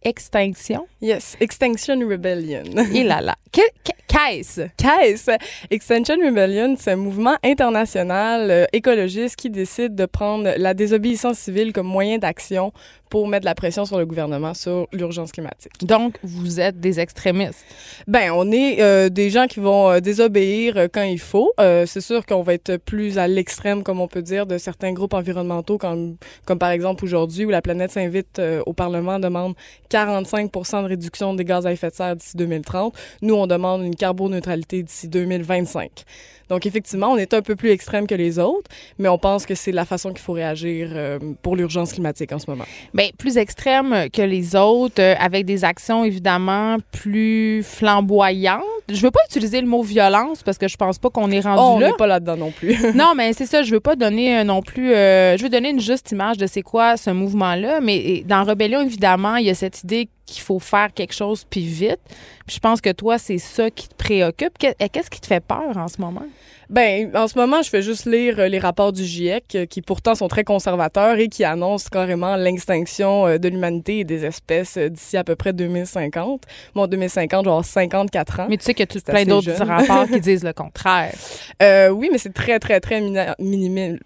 Extinction. 0.02 0.88
Yes. 1.06 1.38
Extinction 1.40 2.00
Rebellion. 2.10 2.64
Et 2.94 3.04
là 3.04 3.22
là. 3.22 3.36
Que- 3.52 3.62
que- 3.84 3.92
Qu'est-ce? 4.08 4.62
CAES, 4.78 5.38
Extinction 5.70 6.16
Rebellion, 6.26 6.76
c'est 6.80 6.92
un 6.92 6.96
mouvement 6.96 7.36
international 7.44 8.50
euh, 8.50 8.66
écologiste 8.72 9.36
qui 9.36 9.50
décide 9.50 9.94
de 9.94 10.06
prendre 10.06 10.52
la 10.58 10.74
désobéissance 10.74 11.38
civile 11.38 11.74
comme 11.74 11.88
moyen 11.88 12.18
d'action 12.18 12.72
pour 13.10 13.28
mettre 13.28 13.46
la 13.46 13.56
pression 13.56 13.86
sur 13.86 13.98
le 14.00 14.06
gouvernement 14.06 14.54
sur 14.54 14.88
l'urgence 14.94 15.32
climatique. 15.32 15.72
Donc, 15.82 16.18
vous 16.24 16.60
êtes 16.60 16.80
des 16.80 17.00
extrémistes. 17.00 17.64
Ben, 18.08 18.32
on 18.34 18.52
est 18.52 18.82
euh, 18.82 19.10
des 19.10 19.30
gens 19.30 19.48
qui 19.48 19.60
vont 19.60 19.90
euh, 19.92 20.00
désobéir 20.00 20.88
quand 20.94 21.04
il 21.04 21.20
faut. 21.20 21.52
C'est 21.58 22.02
sûr 22.02 22.26
qu'on 22.26 22.42
va 22.42 22.54
être 22.54 22.78
plus 22.78 23.18
à 23.18 23.28
l'extrême, 23.28 23.84
comme 23.84 24.00
on 24.00 24.08
peut 24.08 24.22
dire, 24.22 24.46
de 24.46 24.58
certains 24.58 24.94
groupes 24.94 25.14
environnementaux, 25.14 25.78
comme, 25.78 26.16
comme 26.46 26.60
par 26.60 26.72
exemple 26.72 27.04
aujourd'hui, 27.04 27.46
où 27.46 27.50
la 27.50 27.62
planète 27.62 27.92
s'invite 27.92 28.42
au 28.66 28.74
Parlement, 28.74 29.20
demande 29.20 29.56
45% 29.92 30.84
de 30.84 30.95
réduction 30.96 31.34
des 31.34 31.46
gaz 31.46 31.66
à 31.68 31.72
effet 31.72 31.90
de 31.90 31.96
serre 31.96 32.16
d'ici 32.16 32.38
2030. 32.38 32.94
Nous, 33.22 33.36
on 33.36 33.48
demande 33.48 33.84
une 33.84 33.96
carboneutralité 33.96 34.82
d'ici 34.84 35.08
2025. 35.08 36.06
Donc, 36.50 36.66
effectivement, 36.66 37.08
on 37.12 37.18
est 37.18 37.34
un 37.34 37.42
peu 37.42 37.56
plus 37.56 37.70
extrême 37.70 38.08
que 38.08 38.16
les 38.16 38.40
autres, 38.40 38.70
mais 39.00 39.10
on 39.10 39.18
pense 39.18 39.46
que 39.46 39.56
c'est 39.56 39.72
la 39.72 39.86
façon 39.86 40.10
qu'il 40.10 40.20
faut 40.20 40.34
réagir 40.34 40.90
euh, 40.94 41.20
pour 41.42 41.56
l'urgence 41.56 41.94
climatique 41.94 42.32
en 42.32 42.40
ce 42.40 42.50
moment. 42.50 42.66
Bien, 42.94 43.10
plus 43.18 43.38
extrême 43.38 44.10
que 44.12 44.22
les 44.22 44.56
autres, 44.56 45.02
euh, 45.02 45.16
avec 45.20 45.46
des 45.46 45.64
actions 45.64 46.04
évidemment 46.04 46.78
plus 46.92 47.64
flamboyantes. 47.64 48.62
Je 48.90 49.02
veux 49.02 49.12
pas 49.12 49.20
utiliser 49.30 49.62
le 49.62 49.68
mot 49.68 49.82
violence 49.82 50.44
parce 50.44 50.58
que 50.60 50.68
je 50.68 50.78
pense 50.78 51.00
pas 51.00 51.10
qu'on 51.10 51.32
est 51.32 51.40
rendu 51.40 51.60
Oh, 51.62 51.74
on 51.76 51.80
là. 51.80 51.88
n'est 51.88 51.94
pas 51.98 52.06
là-dedans 52.08 52.38
non 52.38 52.52
plus. 52.52 52.76
non, 52.96 53.14
mais 53.16 53.34
c'est 53.34 53.46
ça, 53.48 53.64
je 53.64 53.72
veux 53.72 53.80
pas 53.80 53.96
donner 53.96 54.38
euh, 54.40 54.44
non 54.44 54.62
plus. 54.62 54.94
euh, 54.94 55.38
je 55.38 55.44
veux 55.44 55.50
donner 55.50 55.70
une 55.72 55.80
juste 55.80 56.12
image 56.12 56.38
de 56.38 56.46
c'est 56.46 56.62
quoi 56.62 56.98
ce 56.98 57.10
mouvement-là, 57.10 57.80
mais 57.82 58.24
dans 58.28 58.44
Rébellion, 58.44 58.82
évidemment, 58.82 59.38
il 59.38 59.46
y 59.46 59.50
a 59.50 59.56
cette 59.56 59.84
idée 59.84 60.08
qu'il 60.28 60.42
faut 60.42 60.60
faire 60.60 60.94
quelque 60.94 61.14
chose 61.14 61.46
puis 61.50 61.62
vite. 61.66 62.00
Puis 62.46 62.56
je 62.56 62.60
pense 62.60 62.82
que 62.82 62.92
toi, 62.92 63.18
c'est 63.18 63.38
ça 63.38 63.70
qui 63.72 63.88
te 63.88 63.96
préoccupe. 63.96 64.58
Que- 64.58 64.88
Qu'est-ce 64.88 65.10
qui 65.10 65.22
te 65.22 65.28
fait 65.28 65.40
peur 65.44 65.76
en 65.78 65.88
ce 65.88 66.00
moment? 66.02 66.24
Ben, 66.70 67.12
en 67.16 67.28
ce 67.28 67.38
moment, 67.38 67.62
je 67.62 67.70
fais 67.70 67.82
juste 67.82 68.06
lire 68.06 68.40
euh, 68.40 68.48
les 68.48 68.58
rapports 68.58 68.92
du 68.92 69.04
GIEC, 69.04 69.56
euh, 69.56 69.66
qui 69.66 69.82
pourtant 69.82 70.16
sont 70.16 70.28
très 70.28 70.44
conservateurs 70.44 71.18
et 71.18 71.28
qui 71.28 71.44
annoncent 71.44 71.90
carrément 71.92 72.36
l'extinction 72.36 73.28
euh, 73.28 73.38
de 73.38 73.50
l'humanité 73.50 74.00
et 74.00 74.04
des 74.04 74.26
espèces 74.26 74.78
d'ici 74.78 75.16
à 75.18 75.24
peu 75.24 75.36
près 75.36 75.54
2050. 75.54 76.42
Bon, 76.74 76.88
2050, 76.88 77.42
je 77.42 77.46
vais 77.46 77.52
avoir 77.52 77.66
54 77.66 78.40
ans. 78.40 78.48
Mais 78.50 78.58
tu 78.58 78.66
sais 78.66 78.74
qu'il 78.74 78.82
y 78.82 78.84
a 78.84 78.88
tout 78.88 79.00
C'est 79.06 79.12
plein 79.12 79.26
d'autres 79.26 79.64
rapports 79.64 80.08
qui 80.08 80.20
disent 80.22 80.44
le 80.44 80.54
contraire. 80.54 81.14
Euh, 81.62 81.90
oui, 81.90 82.10
mais 82.12 82.18
c'est 82.18 82.34
très, 82.34 82.60
très, 82.60 82.80
très 82.80 83.02
minimine. 83.40 84.00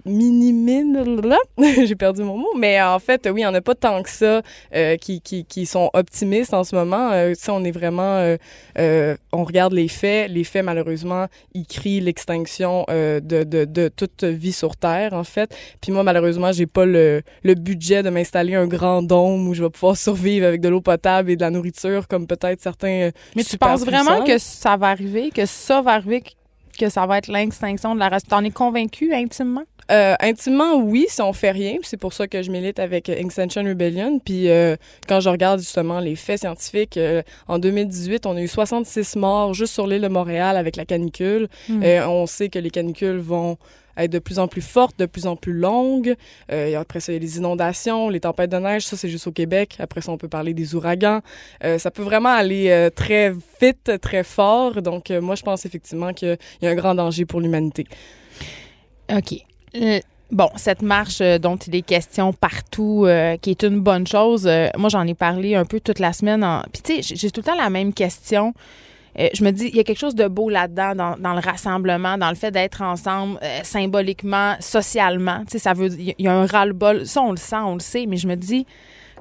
J'ai 1.86 1.96
perdu 1.96 2.24
mon 2.24 2.38
mot. 2.38 2.54
Mais 2.58 2.82
en 2.82 3.00
fait, 3.00 3.22
oui, 3.26 3.42
il 3.42 3.44
n'y 3.44 3.46
en 3.46 3.54
a 3.54 3.62
pas 3.62 3.76
tant 3.76 4.04
que 4.04 4.10
ça 4.10 4.42
euh, 4.76 4.98
qui, 4.98 5.22
qui, 5.22 5.46
qui 5.46 5.66
sont 5.66 5.90
optimistes 5.94 6.54
en 6.54 6.64
ce 6.64 6.76
moment. 6.76 7.12
Euh, 7.12 7.34
ça, 7.36 7.54
on 7.54 7.64
est 7.64 7.72
vraiment. 7.72 8.36
on 8.78 9.44
regarde 9.44 9.74
les 9.74 9.88
faits. 9.88 10.30
Les 10.30 10.44
faits, 10.44 10.66
malheureusement, 10.66 11.28
ils 11.54 11.66
crient 11.66 12.02
l'extinction 12.02 12.19
euh, 12.90 13.20
de, 13.20 13.44
de, 13.44 13.66
de 13.66 13.88
toute 13.88 14.24
vie 14.24 14.52
sur 14.54 14.76
Terre, 14.76 15.14
en 15.14 15.24
fait. 15.24 15.56
Puis 15.82 15.92
moi, 15.92 16.04
malheureusement, 16.04 16.52
j'ai 16.52 16.66
pas 16.68 16.86
le, 16.86 17.22
le 17.44 17.54
budget 17.56 18.04
de 18.04 18.10
m'installer 18.10 18.56
un 18.56 18.68
grand 18.68 19.02
dôme 19.02 19.48
où 19.48 19.54
je 19.54 19.64
vais 19.64 19.70
pouvoir 19.70 19.98
survivre 20.08 20.46
avec 20.46 20.62
de 20.62 20.70
l'eau 20.70 20.82
potable 20.82 21.32
et 21.32 21.36
de 21.36 21.42
la 21.42 21.50
nourriture, 21.50 22.08
comme 22.08 22.28
peut-être 22.28 22.62
certains. 22.62 23.08
euh, 23.08 23.12
Mais 23.36 23.44
tu 23.44 23.58
penses 23.58 23.86
vraiment 23.86 24.24
que 24.24 24.38
ça 24.38 24.78
va 24.78 24.88
arriver, 24.88 25.32
que 25.34 25.46
ça 25.46 25.82
va 25.82 25.92
arriver, 25.94 26.24
que 26.80 26.90
ça 26.90 27.06
va 27.06 27.20
être 27.20 27.28
l'extinction 27.28 27.94
de 27.94 28.00
la 28.00 28.10
race? 28.10 28.24
T'en 28.24 28.44
es 28.44 28.52
convaincu 28.52 29.14
intimement? 29.14 29.66
Euh, 29.92 30.16
intimement, 30.20 30.76
oui, 30.76 31.08
si 31.10 31.22
on 31.22 31.34
fait 31.34 31.52
rien. 31.52 31.78
C'est 31.82 31.98
pour 31.98 32.14
ça 32.14 32.28
que 32.28 32.42
je 32.44 32.52
milite 32.52 32.80
avec 32.80 33.10
Extinction 33.10 33.64
Rebellion. 33.64 34.20
Puis 34.20 34.50
euh, 34.50 34.76
quand 35.08 35.20
je 35.20 35.30
regarde 35.30 35.60
justement 35.60 36.00
les 36.00 36.16
faits 36.16 36.42
scientifiques, 36.42 36.98
euh, 36.98 37.24
en 37.48 37.60
2018, 37.60 38.26
on 38.26 38.36
a 38.36 38.42
eu 38.42 38.48
66 38.48 39.16
morts 39.16 39.54
juste 39.54 39.74
sur 39.74 39.88
l'île 39.88 40.02
de 40.02 40.08
Montréal 40.08 40.58
avec 40.58 40.76
la 40.76 40.86
canicule. 40.86 41.48
Hmm. 41.68 41.84
On 41.84 42.28
sait 42.28 42.50
que 42.50 42.60
les 42.60 42.70
canicules 42.70 43.18
vont 43.18 43.58
être 44.04 44.12
de 44.12 44.20
plus 44.20 44.40
en 44.40 44.48
plus 44.48 44.62
fortes, 44.62 44.98
de 45.00 45.06
plus 45.06 45.28
en 45.28 45.36
plus 45.36 45.54
longues. 45.54 46.16
Euh, 46.52 46.80
après 46.80 47.00
ça, 47.00 47.12
il 47.12 47.16
y 47.16 47.18
a 47.18 47.22
les 47.22 47.38
inondations, 47.38 48.10
les 48.10 48.20
tempêtes 48.20 48.50
de 48.50 48.58
neige. 48.58 48.86
Ça, 48.86 48.98
c'est 48.98 49.10
juste 49.10 49.28
au 49.28 49.32
Québec. 49.32 49.76
Après 49.80 50.02
ça, 50.02 50.12
on 50.12 50.18
peut 50.18 50.28
parler 50.28 50.54
des 50.54 50.76
ouragans. 50.76 51.22
Euh, 51.64 51.78
ça 51.78 51.92
peut 51.92 52.04
vraiment 52.04 52.30
aller 52.30 52.70
euh, 52.70 52.90
très 52.90 53.32
vite, 53.62 53.92
très 54.02 54.24
fort. 54.24 54.82
Donc, 54.82 55.10
moi, 55.10 55.36
je 55.36 55.44
pense 55.44 55.66
effectivement 55.66 56.14
qu'il 56.14 56.38
y 56.62 56.68
a 56.68 56.70
un 56.70 56.76
grand 56.76 56.96
danger 56.96 57.26
pour 57.26 57.42
l'humanité. 57.42 57.86
OK. 59.12 59.36
Bon, 60.32 60.50
cette 60.58 60.84
marche 60.84 61.20
dont 61.42 61.56
il 61.56 61.76
est 61.76 61.82
question 61.82 62.34
partout, 62.34 63.08
qui 63.42 63.50
est 63.50 63.64
une 63.64 63.80
bonne 63.80 64.06
chose, 64.06 64.48
moi 64.78 64.90
j'en 64.90 65.08
ai 65.08 65.16
parlé 65.16 65.56
un 65.56 65.66
peu 65.66 65.80
toute 65.80 65.98
la 65.98 66.14
semaine. 66.14 66.44
En... 66.44 66.62
Puis 66.72 66.84
tu 66.84 67.02
sais, 67.02 67.16
j'ai 67.16 67.32
tout 67.32 67.42
le 67.42 67.46
temps 67.46 67.58
la 67.58 67.72
même 67.72 67.94
question. 67.94 68.54
Euh, 69.20 69.28
je 69.34 69.44
me 69.44 69.52
dis, 69.52 69.68
il 69.68 69.76
y 69.76 69.80
a 69.80 69.84
quelque 69.84 70.00
chose 70.00 70.16
de 70.16 70.28
beau 70.28 70.50
là-dedans, 70.50 70.96
dans, 70.96 71.34
le 71.34 71.40
rassemblement, 71.40 72.18
dans 72.18 72.30
le 72.30 72.36
fait 72.36 72.52
d'être 72.52 72.82
ensemble, 72.82 73.40
euh, 73.44 73.60
symboliquement, 73.64 74.56
socialement. 74.60 75.40
Tu 75.46 75.54
sais, 75.54 75.60
ça 75.60 75.74
veut, 75.74 75.90
il 75.98 76.16
y 76.18 76.28
a 76.28 76.34
un 76.34 76.46
ras-le-bol. 76.46 77.06
Ça, 77.06 77.22
on 77.22 77.32
le 77.32 77.38
sent, 77.38 77.58
on 77.58 77.74
le 77.74 77.80
sait, 77.80 78.06
mais 78.06 78.18
je 78.18 78.28
me 78.28 78.36
dis, 78.36 78.66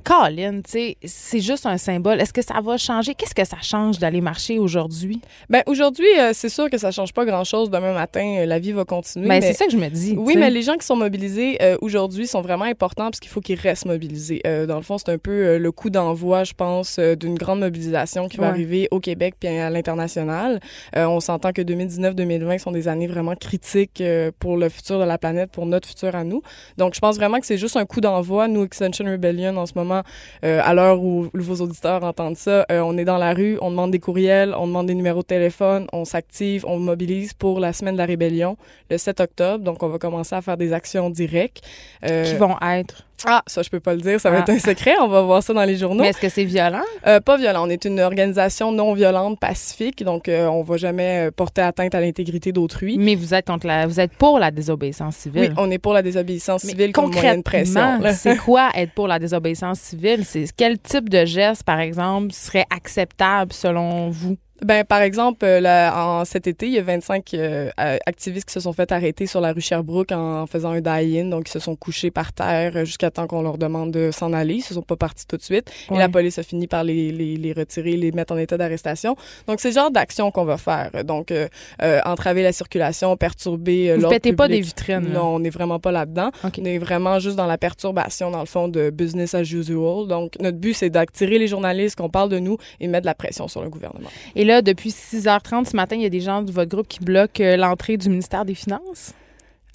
Colin, 0.09 0.63
tu 0.63 0.71
sais, 0.71 0.97
c'est 1.05 1.41
juste 1.41 1.67
un 1.67 1.77
symbole. 1.77 2.19
Est-ce 2.19 2.33
que 2.33 2.41
ça 2.41 2.63
va 2.63 2.79
changer? 2.79 3.15
Qu'est-ce 3.15 3.35
que 3.35 3.45
ça 3.45 3.59
change 3.61 3.99
d'aller 3.99 4.23
marcher 4.23 4.59
aujourd'hui? 4.59 5.21
Ben 5.51 5.63
aujourd'hui, 5.67 6.07
euh, 6.19 6.31
c'est 6.33 6.49
sûr 6.49 6.71
que 6.71 6.79
ça 6.79 6.91
change 6.91 7.13
pas 7.13 7.27
grand-chose. 7.27 7.69
Demain 7.69 7.93
matin, 7.93 8.39
euh, 8.39 8.47
la 8.47 8.59
vie 8.59 8.73
va 8.73 8.87
continuer. 8.87 9.29
Ben, 9.29 9.41
mais- 9.41 9.49
c'est 9.49 9.53
ça 9.53 9.67
que 9.67 9.73
je 9.73 9.77
me 9.77 9.91
dis. 9.91 10.15
Oui, 10.17 10.35
mais 10.39 10.49
les 10.49 10.63
gens 10.63 10.77
qui 10.79 10.87
sont 10.87 10.97
mobilisés 10.97 11.59
euh, 11.61 11.77
aujourd'hui 11.83 12.27
sont 12.27 12.41
vraiment 12.41 12.65
importants 12.65 13.11
parce 13.11 13.21
qu'il 13.21 13.31
faut 13.31 13.43
qu'ils 13.43 13.61
restent 13.61 13.85
mobilisés. 13.85 14.41
Dans 14.67 14.77
le 14.77 14.83
fond, 14.83 14.97
c'est 14.97 15.11
un 15.11 15.19
peu 15.19 15.59
le 15.59 15.73
coup 15.73 15.91
d'envoi, 15.91 16.45
je 16.45 16.55
pense, 16.55 16.99
d'une 16.99 17.35
grande 17.35 17.61
mobilisation 17.61 18.29
qui 18.29 18.39
va 18.39 18.49
arriver 18.49 18.89
au 18.91 19.01
Québec 19.01 19.35
puis 19.39 19.51
à 19.51 19.69
l'international. 19.69 20.61
On 20.97 21.21
s'entend 21.21 21.53
que 21.53 21.61
2019-2020 21.61 22.59
sont 22.59 22.73
des 22.73 22.89
années 22.89 23.09
vraiment 23.09 23.35
critiques 23.35 24.03
pour 24.39 24.57
le 24.57 24.71
futur 24.71 24.99
de 24.99 25.05
la 25.05 25.19
planète, 25.19 25.51
pour 25.51 25.67
notre 25.67 25.87
futur 25.87 26.17
à 26.17 26.25
nous. 26.25 26.41
Donc, 26.79 26.95
je 26.95 27.01
pense 27.01 27.17
vraiment 27.17 27.41
que 27.41 27.47
c'est 27.47 27.59
juste 27.59 27.77
un 27.77 27.85
coup 27.85 28.01
d'envoi. 28.01 28.49
Nous, 28.49 28.65
Extension 28.65 29.05
Rebellion, 29.05 29.55
en 29.59 29.67
ce 29.67 29.73
moment, 29.77 29.98
euh, 30.45 30.61
à 30.65 30.75
l'heure 30.75 31.01
où 31.03 31.29
vos 31.35 31.63
auditeurs 31.63 32.03
entendent 32.05 32.37
ça, 32.37 32.67
euh, 32.71 32.81
on 32.81 32.97
est 32.99 33.05
dans 33.05 33.19
la 33.19 33.35
rue, 33.35 33.59
on 33.61 33.71
demande 33.71 33.91
des 33.91 33.99
courriels, 33.99 34.55
on 34.57 34.67
demande 34.67 34.87
des 34.87 34.95
numéros 34.95 35.23
de 35.23 35.27
téléphone, 35.27 35.87
on 35.93 36.05
s'active, 36.05 36.65
on 36.67 36.79
mobilise 36.79 37.33
pour 37.33 37.61
la 37.61 37.73
semaine 37.73 37.95
de 37.95 37.99
la 37.99 38.07
rébellion 38.07 38.57
le 38.91 38.99
7 38.99 39.21
octobre. 39.21 39.65
Donc, 39.65 39.83
on 39.83 39.89
va 39.89 39.99
commencer 39.99 40.35
à 40.35 40.43
faire 40.43 40.57
des 40.57 40.73
actions 40.73 41.11
directes. 41.11 41.63
Euh, 42.05 42.25
Qui 42.25 42.35
vont 42.37 42.57
être. 42.61 43.08
Ah, 43.27 43.43
ça, 43.47 43.63
je 43.63 43.69
peux 43.71 43.81
pas 43.81 43.95
le 43.95 44.01
dire. 44.01 44.21
Ça 44.21 44.31
va 44.31 44.39
Ah. 44.39 44.41
être 44.41 44.51
un 44.51 44.59
secret. 44.59 44.95
On 45.01 45.09
va 45.09 45.23
voir 45.23 45.43
ça 45.43 45.53
dans 45.53 45.65
les 45.65 45.77
journaux. 45.77 46.03
Mais 46.03 46.11
est-ce 46.11 46.21
que 46.21 46.29
c'est 46.29 46.45
violent? 46.45 46.83
Euh, 47.07 47.21
pas 47.21 47.37
violent. 47.37 47.67
On 47.67 47.71
est 47.71 47.85
une 47.85 48.01
organisation 48.01 48.71
non 48.73 48.95
violente, 48.95 49.39
pacifique. 49.41 50.05
Donc, 50.05 50.29
euh, 50.29 50.47
on 50.47 50.63
va 50.63 50.77
jamais 50.77 51.27
euh, 51.29 51.31
porter 51.31 51.63
atteinte 51.63 51.95
à 51.95 52.01
l'intégrité 52.01 52.53
d'autrui. 52.53 52.97
Mais 52.99 53.15
vous 53.15 53.35
êtes 53.35 53.47
contre 53.47 53.67
la, 53.67 53.87
vous 53.87 53.99
êtes 54.01 54.13
pour 54.13 54.39
la 54.39 54.51
désobéissance 54.51 55.17
civile. 55.17 55.49
Oui, 55.51 55.55
on 55.59 55.71
est 55.71 55.79
pour 55.79 55.93
la 55.93 56.03
désobéissance 56.03 56.65
Mais 56.65 56.71
civile 56.71 56.93
comme 56.93 57.11
moyen 57.13 57.37
de 57.39 57.43
pression. 57.43 58.01
c'est 58.13 58.37
quoi 58.45 58.71
être 58.75 58.93
pour 58.93 59.09
la 59.09 59.19
désobéissance 59.19 59.81
civile? 59.81 60.25
C'est 60.25 60.45
quel 60.57 60.79
type 60.79 61.09
de 61.09 61.25
geste, 61.25 61.65
par 61.65 61.81
exemple, 61.81 62.33
serait 62.33 62.67
acceptable 62.71 63.53
selon 63.53 64.11
vous? 64.11 64.37
Ben, 64.65 64.85
par 64.85 65.03
exemple, 65.03 65.45
euh, 65.45 65.61
là, 65.61 65.95
en 66.05 66.25
cet 66.25 66.47
été, 66.47 66.67
il 66.67 66.73
y 66.73 66.79
a 66.79 66.83
25 66.83 67.35
euh, 67.35 67.71
euh, 67.79 67.97
activistes 68.07 68.47
qui 68.49 68.53
se 68.53 68.61
sont 68.61 68.73
fait 68.73 68.91
arrêter 68.91 69.27
sur 69.27 69.41
la 69.41 69.53
rue 69.53 69.61
Sherbrooke 69.61 70.11
en, 70.13 70.47
faisant 70.47 70.71
un 70.71 70.81
die-in. 70.81 71.27
Donc, 71.27 71.49
ils 71.49 71.53
se 71.53 71.61
sont 71.61 71.77
couchés 71.77 72.11
par 72.11 72.33
terre 72.33 72.73
euh, 72.75 72.85
jusqu'à 72.85 73.11
temps 73.11 73.27
qu'on 73.27 73.43
leur 73.43 73.57
demande 73.57 73.93
de 73.93 74.11
s'en 74.11 74.33
aller. 74.33 74.55
Ils 74.55 74.63
se 74.63 74.75
sont 74.75 74.83
pas 74.83 74.97
partis 74.97 75.27
tout 75.27 75.37
de 75.37 75.43
suite. 75.43 75.71
Et 75.93 75.97
la 75.97 76.09
police 76.09 76.39
a 76.39 76.43
fini 76.43 76.67
par 76.67 76.83
les, 76.83 77.13
les, 77.13 77.37
les 77.37 77.53
retirer, 77.53 77.97
les 77.97 78.11
mettre 78.11 78.33
en 78.33 78.37
état 78.37 78.57
d'arrestation. 78.57 79.17
Donc, 79.47 79.61
c'est 79.61 79.69
le 79.69 79.75
genre 79.75 79.91
d'action 79.91 80.31
qu'on 80.31 80.45
va 80.45 80.57
faire. 80.57 80.91
Donc, 81.05 81.31
euh, 81.31 81.47
euh, 81.83 82.01
entraver 82.05 82.43
la 82.43 82.53
circulation, 82.53 83.17
perturber 83.17 83.91
euh, 83.91 83.95
Vous 83.95 84.03
l'ordre 84.03 84.17
pétez 84.17 84.33
pas 84.33 84.49
des 84.49 84.61
vitrines. 84.61 85.13
là? 85.13 85.21
Non, 85.21 85.37
on 85.37 85.39
n'est 85.39 85.51
vraiment 85.51 85.79
pas 85.79 85.93
là-dedans. 85.93 86.31
On 86.43 86.65
est 86.65 86.79
vraiment 86.79 87.21
juste 87.21 87.37
dans 87.37 87.47
la 87.47 87.59
perturbation, 87.59 88.31
dans 88.31 88.41
le 88.41 88.47
fond, 88.47 88.67
de 88.67 88.91
business 88.91 89.35
as 89.35 89.43
usual. 89.43 90.09
Donc, 90.09 90.33
notre 90.41 90.59
but, 90.59 90.75
c'est 90.75 90.91
d'attirer 90.91 91.39
les 91.39 91.47
journalistes, 91.47 91.97
qu'on 91.97 92.11
parle 92.11 92.29
de 92.29 92.39
nous 92.39 92.59
et 92.81 92.89
mettre 92.89 93.03
de 93.03 93.07
la 93.07 93.15
pression 93.15 93.47
sur 93.47 93.63
le 93.63 93.71
gouvernement. 93.71 94.09
Et 94.35 94.48
là, 94.49 94.63
depuis 94.63 94.91
6h30 94.91 95.67
ce 95.67 95.77
matin, 95.77 95.95
il 95.95 96.03
y 96.03 96.07
a 96.07 96.11
des 96.11 96.21
gens 96.21 96.43
de 96.43 96.51
votre 96.51 96.71
groupe 96.71 96.89
qui 96.89 97.01
bloquent 97.01 97.45
euh, 97.45 97.57
l'entrée 97.57 97.97
du 97.97 98.09
ministère 98.09 98.45
des 98.45 98.55
Finances 98.55 99.13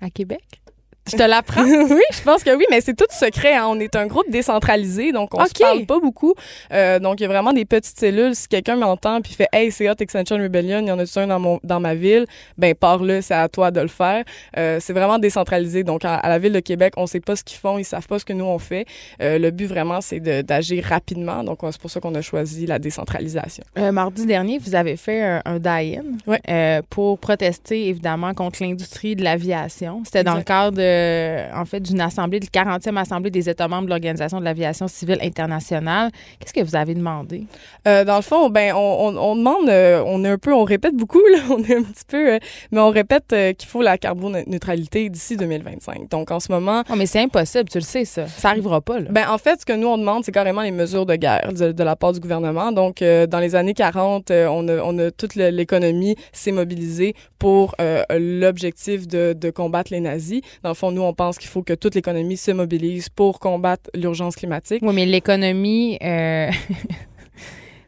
à 0.01 0.09
Québec? 0.09 0.62
Je 1.11 1.17
te 1.17 1.23
l'apprends? 1.23 1.63
oui, 1.89 2.01
je 2.13 2.21
pense 2.21 2.43
que 2.43 2.55
oui, 2.55 2.65
mais 2.71 2.79
c'est 2.79 2.93
tout 2.95 3.05
secret. 3.09 3.53
hein. 3.55 3.65
On 3.67 3.79
est 3.79 3.95
un 3.95 4.07
groupe 4.07 4.29
décentralisé, 4.29 5.11
donc 5.11 5.33
on 5.33 5.41
OK. 5.41 5.47
se 5.49 5.53
parle 5.61 5.85
pas 5.85 5.99
beaucoup. 5.99 6.33
Euh, 6.71 6.99
donc, 6.99 7.19
il 7.19 7.23
y 7.23 7.25
a 7.25 7.29
vraiment 7.29 7.51
des 7.51 7.65
petites 7.65 7.99
cellules. 7.99 8.35
Si 8.35 8.47
quelqu'un 8.47 8.75
m'entend 8.77 9.19
puis 9.21 9.33
fait 9.33 9.47
«Hey, 9.53 9.71
c'est 9.71 9.89
Hot 9.89 9.95
Extension 9.99 10.37
Rebellion, 10.37 10.79
il 10.79 10.87
y 10.87 10.91
en 10.91 10.99
a 10.99 11.03
un 11.19 11.27
dans, 11.27 11.39
mon, 11.39 11.59
dans 11.63 11.79
ma 11.81 11.93
ville», 11.95 12.25
ben 12.57 12.73
pars-le, 12.73 13.21
c'est 13.21 13.33
à 13.33 13.49
toi 13.49 13.69
de 13.71 13.81
le 13.81 13.87
faire. 13.89 14.23
Euh, 14.57 14.77
c'est 14.79 14.93
vraiment 14.93 15.19
décentralisé. 15.19 15.83
Donc, 15.83 16.05
à, 16.05 16.15
à 16.15 16.29
la 16.29 16.39
Ville 16.39 16.53
de 16.53 16.59
Québec, 16.61 16.93
on 16.97 17.05
sait 17.05 17.19
pas 17.19 17.35
ce 17.35 17.43
qu'ils 17.43 17.57
font, 17.59 17.77
ils 17.77 17.83
savent 17.85 18.07
pas 18.07 18.19
ce 18.19 18.25
que 18.25 18.33
nous, 18.33 18.45
on 18.45 18.59
fait. 18.59 18.85
Euh, 19.21 19.37
le 19.37 19.51
but, 19.51 19.65
vraiment, 19.67 19.99
c'est 20.01 20.19
de- 20.21 20.41
d'agir 20.41 20.85
rapidement. 20.85 21.43
Donc, 21.43 21.59
c'est 21.69 21.81
pour 21.81 21.91
ça 21.91 21.99
qu'on 21.99 22.15
a 22.15 22.21
choisi 22.21 22.65
la 22.65 22.79
décentralisation. 22.79 23.63
Euh, 23.77 23.91
mardi 23.91 24.25
dernier, 24.25 24.57
vous 24.57 24.73
avez 24.75 24.95
fait 24.95 25.21
un, 25.21 25.41
un 25.45 25.59
die-in 25.59 26.03
Ouais. 26.27 26.39
euh, 26.49 26.81
pour 26.89 27.19
protester 27.19 27.87
évidemment 27.89 28.33
contre 28.33 28.63
l'industrie 28.63 29.15
de 29.17 29.23
l'aviation. 29.23 30.01
C'était 30.05 30.23
dans 30.23 30.35
le 30.35 30.43
cadre, 30.43 30.77
euh, 30.93 31.49
en 31.55 31.65
fait, 31.65 31.79
d'une 31.79 32.01
assemblée, 32.01 32.39
de 32.39 32.45
40e 32.45 32.97
assemblée 32.97 33.31
des 33.31 33.49
États 33.49 33.67
membres 33.67 33.85
de 33.85 33.89
l'Organisation 33.89 34.39
de 34.39 34.45
l'aviation 34.45 34.87
civile 34.87 35.17
internationale. 35.21 36.11
Qu'est-ce 36.39 36.53
que 36.53 36.63
vous 36.63 36.75
avez 36.75 36.93
demandé? 36.93 37.45
Euh, 37.87 38.03
dans 38.05 38.15
le 38.17 38.21
fond, 38.21 38.49
ben, 38.49 38.73
on, 38.75 38.79
on, 38.79 39.17
on 39.17 39.35
demande, 39.35 39.69
euh, 39.69 40.03
on 40.05 40.23
est 40.23 40.29
un 40.29 40.37
peu, 40.37 40.53
on 40.53 40.63
répète 40.63 40.95
beaucoup, 40.95 41.21
là, 41.31 41.39
on 41.49 41.63
est 41.63 41.75
un 41.75 41.83
petit 41.83 42.05
peu, 42.07 42.39
mais 42.71 42.79
on 42.79 42.89
répète 42.89 43.35
qu'il 43.57 43.67
faut 43.67 43.81
la 43.81 43.97
carboneutralité 43.97 45.09
d'ici 45.09 45.37
2025. 45.37 46.09
Donc, 46.09 46.31
en 46.31 46.39
ce 46.39 46.51
moment, 46.51 46.83
Oh, 46.91 46.95
mais 46.97 47.05
c'est 47.05 47.21
impossible, 47.21 47.69
tu 47.69 47.77
le 47.77 47.83
sais, 47.83 48.05
ça. 48.05 48.27
Ça 48.27 48.49
arrivera 48.49 48.81
pas, 48.81 48.99
là. 48.99 49.07
ben, 49.09 49.25
en 49.29 49.37
fait, 49.37 49.61
ce 49.61 49.65
que 49.65 49.73
nous, 49.73 49.87
on 49.87 49.97
demande, 49.97 50.23
c'est 50.23 50.31
carrément 50.31 50.61
les 50.61 50.71
mesures 50.71 51.05
de 51.05 51.15
guerre 51.15 51.51
de, 51.53 51.71
de 51.71 51.83
la 51.83 51.95
part 51.95 52.13
du 52.13 52.19
gouvernement. 52.19 52.71
Donc, 52.71 53.01
dans 53.01 53.39
les 53.39 53.55
années 53.55 53.73
40, 53.73 54.31
euh, 54.31 54.47
on, 54.47 54.67
a, 54.67 54.77
on 54.83 54.97
a 54.99 55.11
toute 55.11 55.35
l'économie 55.35 56.15
s'est 56.31 56.51
mobilisée 56.51 57.15
pour 57.39 57.75
l'objectif 58.09 59.07
de, 59.07 59.33
de 59.33 59.49
combattre 59.49 59.91
les 59.91 59.99
nazis. 59.99 60.41
Dans 60.63 60.69
le 60.69 60.75
fond, 60.75 60.82
nous, 60.91 61.01
on 61.01 61.13
pense 61.13 61.37
qu'il 61.37 61.49
faut 61.49 61.63
que 61.63 61.73
toute 61.73 61.95
l'économie 61.95 62.37
se 62.37 62.51
mobilise 62.51 63.09
pour 63.09 63.39
combattre 63.39 63.89
l'urgence 63.93 64.35
climatique. 64.35 64.81
Oui, 64.81 64.93
mais 64.93 65.05
l'économie. 65.05 65.97
euh, 66.01 66.49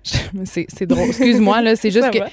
c'est 0.44 0.86
drôle. 0.86 1.08
Excuse-moi, 1.08 1.62
là. 1.62 1.76
C'est 1.76 1.92
juste 1.92 2.12
que. 2.12 2.20
Tu 2.20 2.26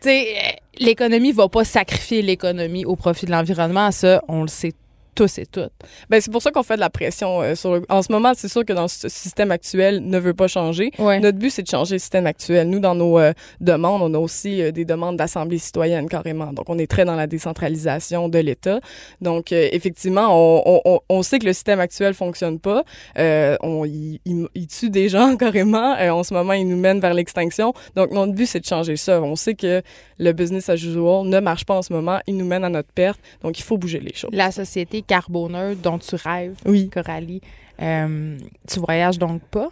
sais, 0.00 0.26
euh, 0.28 0.50
l'économie 0.78 1.32
va 1.32 1.48
pas 1.48 1.64
sacrifier 1.64 2.22
l'économie 2.22 2.84
au 2.84 2.96
profit 2.96 3.26
de 3.26 3.30
l'environnement. 3.30 3.90
Ça, 3.90 4.22
on 4.28 4.42
le 4.42 4.48
sait 4.48 4.72
tous 5.16 5.38
et 5.38 5.46
toutes. 5.46 5.72
Ben, 6.10 6.20
c'est 6.20 6.30
pour 6.30 6.42
ça 6.42 6.52
qu'on 6.52 6.62
fait 6.62 6.76
de 6.76 6.80
la 6.80 6.90
pression. 6.90 7.40
euh, 7.42 7.54
sur 7.56 7.74
le... 7.74 7.82
En 7.88 8.02
ce 8.02 8.12
moment, 8.12 8.32
c'est 8.36 8.46
sûr 8.48 8.64
que 8.64 8.72
dans 8.72 8.86
ce 8.86 9.08
système 9.08 9.50
actuel 9.50 10.00
ne 10.04 10.18
veut 10.18 10.34
pas 10.34 10.46
changer. 10.46 10.92
Ouais. 11.00 11.18
Notre 11.18 11.38
but, 11.38 11.50
c'est 11.50 11.62
de 11.62 11.68
changer 11.68 11.96
le 11.96 11.98
système 11.98 12.26
actuel. 12.26 12.68
Nous, 12.68 12.78
dans 12.78 12.94
nos 12.94 13.18
euh, 13.18 13.32
demandes, 13.60 14.02
on 14.02 14.14
a 14.14 14.18
aussi 14.18 14.62
euh, 14.62 14.70
des 14.70 14.84
demandes 14.84 15.16
d'assemblée 15.16 15.58
citoyenne 15.58 16.08
carrément. 16.08 16.52
Donc, 16.52 16.66
on 16.68 16.78
est 16.78 16.86
très 16.86 17.04
dans 17.04 17.16
la 17.16 17.26
décentralisation 17.26 18.28
de 18.28 18.38
l'État. 18.38 18.78
Donc, 19.20 19.50
effectivement, 19.52 20.28
on, 20.30 20.80
on- 20.84 21.00
on, 21.08 21.22
sait 21.22 21.38
que 21.38 21.46
le 21.46 21.52
système 21.52 21.80
actuel 21.80 22.14
fonctionne 22.14 22.60
pas. 22.60 22.84
On, 23.16 23.84
il, 23.84 24.20
il- 24.24 24.48
il 24.54 24.66
tue 24.66 24.90
des 24.90 25.08
gens 25.08 25.36
carrément. 25.38 25.94
En 25.98 26.22
ce 26.22 26.34
moment, 26.34 26.52
il 26.52 26.68
nous 26.68 26.76
mène 26.76 27.00
vers 27.00 27.14
l'extinction. 27.14 27.72
Donc, 27.94 28.10
notre 28.12 28.32
but, 28.32 28.46
c'est 28.46 28.60
de 28.60 28.66
changer 28.66 28.96
ça. 28.96 29.20
On 29.22 29.36
sait 29.36 29.54
que 29.54 29.82
le 30.18 30.32
business 30.32 30.68
as 30.68 30.74
usual 30.74 31.26
ne 31.26 31.40
marche 31.40 31.64
pas 31.64 31.74
en 31.76 31.82
ce 31.82 31.92
moment. 31.92 32.18
Il 32.26 32.36
nous 32.36 32.44
mène 32.46 32.64
à 32.64 32.68
notre 32.68 32.92
perte. 32.92 33.18
Donc, 33.42 33.58
il 33.58 33.62
faut 33.62 33.78
bouger 33.78 34.00
les 34.00 34.14
choses. 34.14 34.30
La 34.32 34.50
société 34.50 35.02
carboneutre 35.06 35.80
dont 35.80 35.98
tu 35.98 36.14
rêves, 36.16 36.56
Oui. 36.64 36.88
Coralie, 36.90 37.40
euh, 37.80 38.38
tu 38.68 38.80
voyages 38.80 39.18
donc 39.18 39.42
pas? 39.42 39.68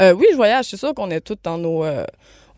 Euh, 0.00 0.12
oui, 0.14 0.26
je 0.30 0.36
voyage. 0.36 0.66
C'est 0.66 0.76
sûr 0.76 0.94
qu'on 0.94 1.10
est 1.10 1.20
tous 1.20 1.36
dans 1.42 1.58
nos... 1.58 1.84
euh, 1.84 2.04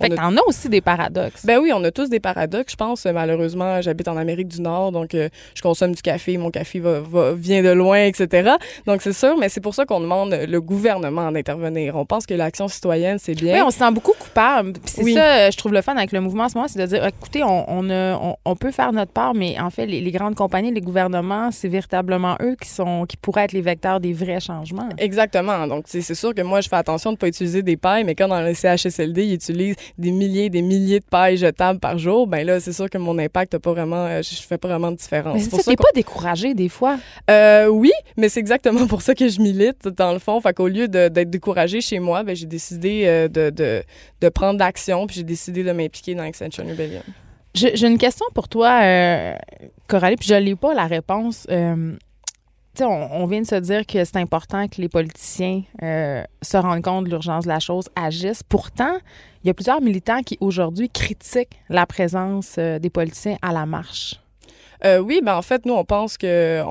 Fait 0.01 0.07
on 0.07 0.09
que 0.09 0.13
a- 0.15 0.17
t'en 0.17 0.37
as 0.37 0.43
aussi 0.47 0.69
des 0.69 0.81
paradoxes. 0.81 1.45
Ben 1.47 1.59
oui, 1.61 1.73
on 1.75 1.83
a 1.85 1.91
tous 1.91 2.09
des 2.09 2.21
paradoxes, 2.21 2.73
je 2.73 2.77
pense. 2.77 3.05
Malheureusement, 3.07 3.81
j'habite 3.81 4.09
en 4.09 4.17
Amérique 4.17 4.49
du 4.49 4.61
Nord, 4.61 4.93
donc 4.93 5.15
euh, 5.15 5.29
je 5.55 5.63
consomme 5.63 5.95
du 5.95 6.03
café, 6.03 6.37
mon 6.37 6.51
café 6.51 6.81
va, 6.81 7.01
va- 7.01 7.33
vient 7.33 7.63
de 7.63 7.71
loin, 7.71 8.05
etc. 8.05 8.51
Donc 8.87 9.03
c'est 9.03 9.13
sûr, 9.13 9.37
mais 9.39 9.49
c'est 9.49 9.61
pour 9.61 9.75
ça 9.75 9.85
qu'on 9.87 10.01
demande 10.01 10.35
le 10.49 10.61
gouvernement 10.61 11.31
d'intervenir. 11.33 11.97
On 11.97 12.05
pense 12.05 12.27
que 12.27 12.35
l'action 12.35 12.69
citoyenne, 12.69 13.19
c'est 13.19 13.35
bien. 13.35 13.55
Oui, 13.55 13.61
on 13.63 13.71
se 13.71 13.79
sent 13.79 13.91
beaucoup 13.93 14.13
coupable. 14.19 14.75
C'est 14.85 15.03
Oui. 15.03 15.15
ça, 15.15 15.25
euh, 15.47 15.51
je 15.51 15.57
trouve 15.57 15.73
le 15.73 15.83
fun 15.83 15.97
avec 15.97 16.13
le 16.13 16.21
mouvement 16.21 16.45
en 16.45 16.49
ce 16.49 16.55
moment, 16.57 16.69
c'est 16.69 16.79
de 16.81 16.87
dire, 16.87 17.05
écoutez, 17.07 17.43
on, 17.43 17.65
on, 17.69 17.91
a- 17.91 18.17
on, 18.17 18.37
on 18.45 18.57
peut 18.57 18.71
faire 18.71 18.93
notre 18.93 19.13
part, 19.13 19.35
mais 19.35 19.59
en 19.61 19.71
fait, 19.71 19.87
les, 19.87 20.01
les 20.01 20.11
grandes 20.11 20.35
compagnies, 20.35 20.73
les 20.73 20.81
gouvernements, 20.81 21.51
c'est 21.53 21.69
véritablement 21.69 22.37
eux 22.43 22.57
qui 22.61 22.69
sont, 22.69 23.07
qui 23.07 23.17
pourraient 23.17 23.45
être 23.45 23.53
les 23.53 23.61
vecteurs 23.63 24.01
des 24.01 24.13
vrais 24.13 24.41
changements. 24.41 24.89
Exactement. 24.99 25.67
Donc, 25.67 25.85
c'est 25.87 26.01
c'est 26.01 26.15
sûr 26.15 26.35
que 26.35 26.43
moi, 26.43 26.61
je 26.61 26.69
fais 26.69 26.77
attention 26.77 27.11
de 27.11 27.15
ne 27.15 27.19
pas 27.19 27.29
utiliser 27.29 27.63
des 27.63 27.77
pailles, 27.77 28.05
mais 28.05 28.15
quand 28.15 28.29
dans 28.29 28.41
le 28.43 28.53
CHSLD, 28.55 29.25
ils 29.25 29.35
utilisent 29.35 29.77
des 29.99 30.11
milliers 30.11 30.51
des 30.51 30.63
milliers 30.63 31.01
de 31.01 31.05
pailles 31.05 31.37
jetables 31.37 31.81
par 31.81 31.99
jour, 31.99 32.27
ben 32.27 32.47
là, 32.47 32.61
c'est 32.61 32.73
sûr 32.73 32.89
que 32.91 32.99
mon 32.99 33.19
impact 33.19 33.55
n'a 33.55 33.59
pas 33.59 33.73
vraiment, 33.73 34.07
euh, 34.07 34.23
je 34.23 34.35
fais 34.43 34.59
pas 34.59 34.69
vraiment 34.69 34.91
de 34.91 34.97
différence. 34.97 35.35
Mais 35.35 35.41
C'est 35.41 35.51
pour 35.51 35.61
ça, 35.61 35.71
t'es 35.71 35.77
pas 35.77 35.93
découragé 35.95 36.55
des 36.55 36.69
fois? 36.69 36.99
Euh, 37.31 37.67
oui, 37.69 37.93
mais 38.17 38.29
c'est 38.29 38.41
exactement 38.41 38.87
pour 38.89 39.03
ça 39.03 39.15
que 39.15 39.29
je 39.29 39.41
milite, 39.41 39.89
dans 39.89 40.13
le 40.13 40.19
fond. 40.19 40.41
Fait 40.41 40.53
qu'au 40.53 40.69
lieu 40.69 40.89
d'être 40.89 41.31
découragée 41.31 41.81
chez 41.81 41.99
moi, 41.99 42.23
ben, 42.23 42.35
j'ai 42.35 42.47
décidé 42.47 43.05
euh, 43.07 43.29
de, 43.29 43.51
de, 43.51 43.83
de 44.21 44.29
prendre 44.29 44.59
l'action, 44.59 45.07
puis 45.07 45.17
j'ai 45.17 45.25
décidé 45.25 45.63
de 45.63 45.73
m'impliquer 45.73 46.15
dans 46.15 46.25
Extension 46.25 46.65
Rebellion. 46.65 47.03
J'ai 47.55 47.77
j'ai 47.77 47.87
une 47.87 47.99
question 47.99 48.27
pour 48.35 48.49
toi, 48.49 48.81
euh, 48.83 49.35
Coralie, 49.87 50.17
puis 50.17 50.29
je 50.29 50.35
n'ai 50.35 50.57
pas 50.57 50.75
la 50.75 50.87
réponse. 50.87 51.47
On, 52.81 53.27
vient 53.27 53.41
de 53.41 53.47
se 53.47 53.55
dire 53.55 53.87
que 53.87 54.05
c'est 54.05 54.17
important 54.17 54.67
que 54.67 54.81
les 54.81 54.89
politiciens 54.89 55.63
euh, 55.83 56.23
se 56.43 56.57
rendent 56.57 56.83
compte 56.83 57.05
de 57.05 57.11
l'urgence 57.11 57.45
de 57.45 57.49
la 57.49 57.61
chose, 57.61 57.89
agissent. 57.95 58.43
Pourtant, 58.43 58.97
il 59.43 59.47
y 59.47 59.51
a 59.51 59.55
plusieurs 59.55 59.81
militants 59.81 60.23
qui 60.23 60.37
aujourd'hui 60.41 60.89
critiquent 60.89 61.61
la 61.69 61.87
présence 61.87 62.57
euh, 62.59 62.79
des 62.79 62.91
politiciens 62.91 63.37
à 63.43 63.53
la 63.53 63.67
marche. 63.67 64.21
Euh, 64.85 64.99
oui, 64.99 65.21
ben 65.25 65.37
en 65.37 65.43
fait, 65.43 65.65
nous, 65.67 65.75
on 65.75 65.85
pense 65.85 66.19
qu'ils 66.19 66.65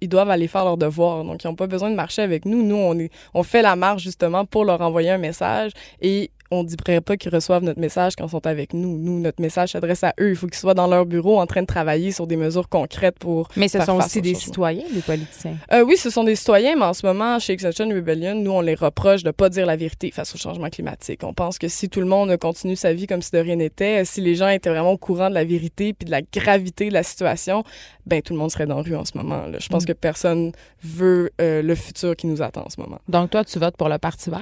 ils 0.00 0.08
doivent 0.08 0.30
aller 0.30 0.46
faire 0.46 0.64
leur 0.64 0.76
devoir. 0.76 1.24
Donc, 1.24 1.42
ils 1.42 1.46
n'ont 1.46 1.56
pas 1.56 1.66
besoin 1.66 1.90
de 1.90 1.96
marcher 1.96 2.22
avec 2.22 2.44
nous. 2.44 2.62
Nous, 2.62 2.76
on, 2.76 2.96
on 3.34 3.42
fait 3.42 3.62
la 3.62 3.76
marche 3.76 4.02
justement 4.02 4.44
pour 4.44 4.64
leur 4.64 4.80
envoyer 4.80 5.10
un 5.10 5.18
message 5.18 5.72
et 6.00 6.30
on 6.50 6.62
ne 6.62 6.68
dirait 6.68 7.00
pas 7.00 7.16
qu'ils 7.16 7.32
reçoivent 7.32 7.62
notre 7.62 7.80
message 7.80 8.16
quand 8.16 8.26
ils 8.26 8.30
sont 8.30 8.46
avec 8.46 8.74
nous. 8.74 8.98
Nous, 8.98 9.20
notre 9.20 9.40
message 9.40 9.70
s'adresse 9.72 10.02
à 10.04 10.14
eux. 10.20 10.30
Il 10.30 10.36
faut 10.36 10.46
qu'ils 10.46 10.56
soient 10.56 10.74
dans 10.74 10.86
leur 10.88 11.06
bureau 11.06 11.38
en 11.40 11.46
train 11.46 11.62
de 11.62 11.66
travailler 11.66 12.10
sur 12.12 12.26
des 12.26 12.36
mesures 12.36 12.68
concrètes 12.68 13.18
pour 13.18 13.48
Mais 13.56 13.68
ce 13.68 13.78
faire 13.78 13.86
sont 13.86 13.96
face 13.98 14.06
aussi 14.06 14.18
au 14.18 14.22
des 14.22 14.34
citoyens, 14.34 14.84
des 14.92 15.00
politiciens. 15.02 15.56
Euh, 15.72 15.84
oui, 15.84 15.96
ce 15.96 16.10
sont 16.10 16.24
des 16.24 16.34
citoyens, 16.36 16.74
mais 16.76 16.84
en 16.86 16.92
ce 16.94 17.06
moment, 17.06 17.38
chez 17.38 17.52
Extinction 17.52 17.88
Rebellion, 17.88 18.34
nous, 18.34 18.50
on 18.50 18.60
les 18.60 18.74
reproche 18.74 19.22
de 19.22 19.28
ne 19.28 19.32
pas 19.32 19.48
dire 19.48 19.64
la 19.66 19.76
vérité 19.76 20.10
face 20.10 20.34
au 20.34 20.38
changement 20.38 20.68
climatique. 20.70 21.20
On 21.22 21.32
pense 21.34 21.58
que 21.58 21.68
si 21.68 21.88
tout 21.88 22.00
le 22.00 22.06
monde 22.06 22.36
continue 22.38 22.76
sa 22.76 22.92
vie 22.92 23.06
comme 23.06 23.22
si 23.22 23.30
de 23.30 23.38
rien 23.38 23.56
n'était, 23.56 24.04
si 24.04 24.20
les 24.20 24.34
gens 24.34 24.48
étaient 24.48 24.70
vraiment 24.70 24.92
au 24.92 24.98
courant 24.98 25.28
de 25.30 25.34
la 25.34 25.44
vérité 25.44 25.92
puis 25.92 26.04
de 26.06 26.10
la 26.10 26.22
gravité 26.22 26.88
de 26.88 26.94
la 26.94 27.02
situation, 27.02 27.62
ben 28.06 28.22
tout 28.22 28.32
le 28.32 28.38
monde 28.40 28.50
serait 28.50 28.66
dans 28.66 28.76
la 28.76 28.82
rue 28.82 28.96
en 28.96 29.04
ce 29.04 29.16
moment. 29.16 29.46
là. 29.46 29.58
Je 29.60 29.68
pense 29.68 29.84
Mm. 29.84 29.86
que 29.86 29.92
personne 29.92 30.52
veut 30.82 31.30
euh, 31.40 31.62
le 31.62 31.74
futur 31.74 32.16
qui 32.16 32.26
nous 32.26 32.42
attend 32.42 32.64
en 32.66 32.70
ce 32.70 32.80
moment. 32.80 32.98
Donc, 33.08 33.30
toi, 33.30 33.44
tu 33.44 33.58
votes 33.58 33.76
pour 33.76 33.88
le 33.88 33.98
Parti 33.98 34.30
vert? 34.30 34.40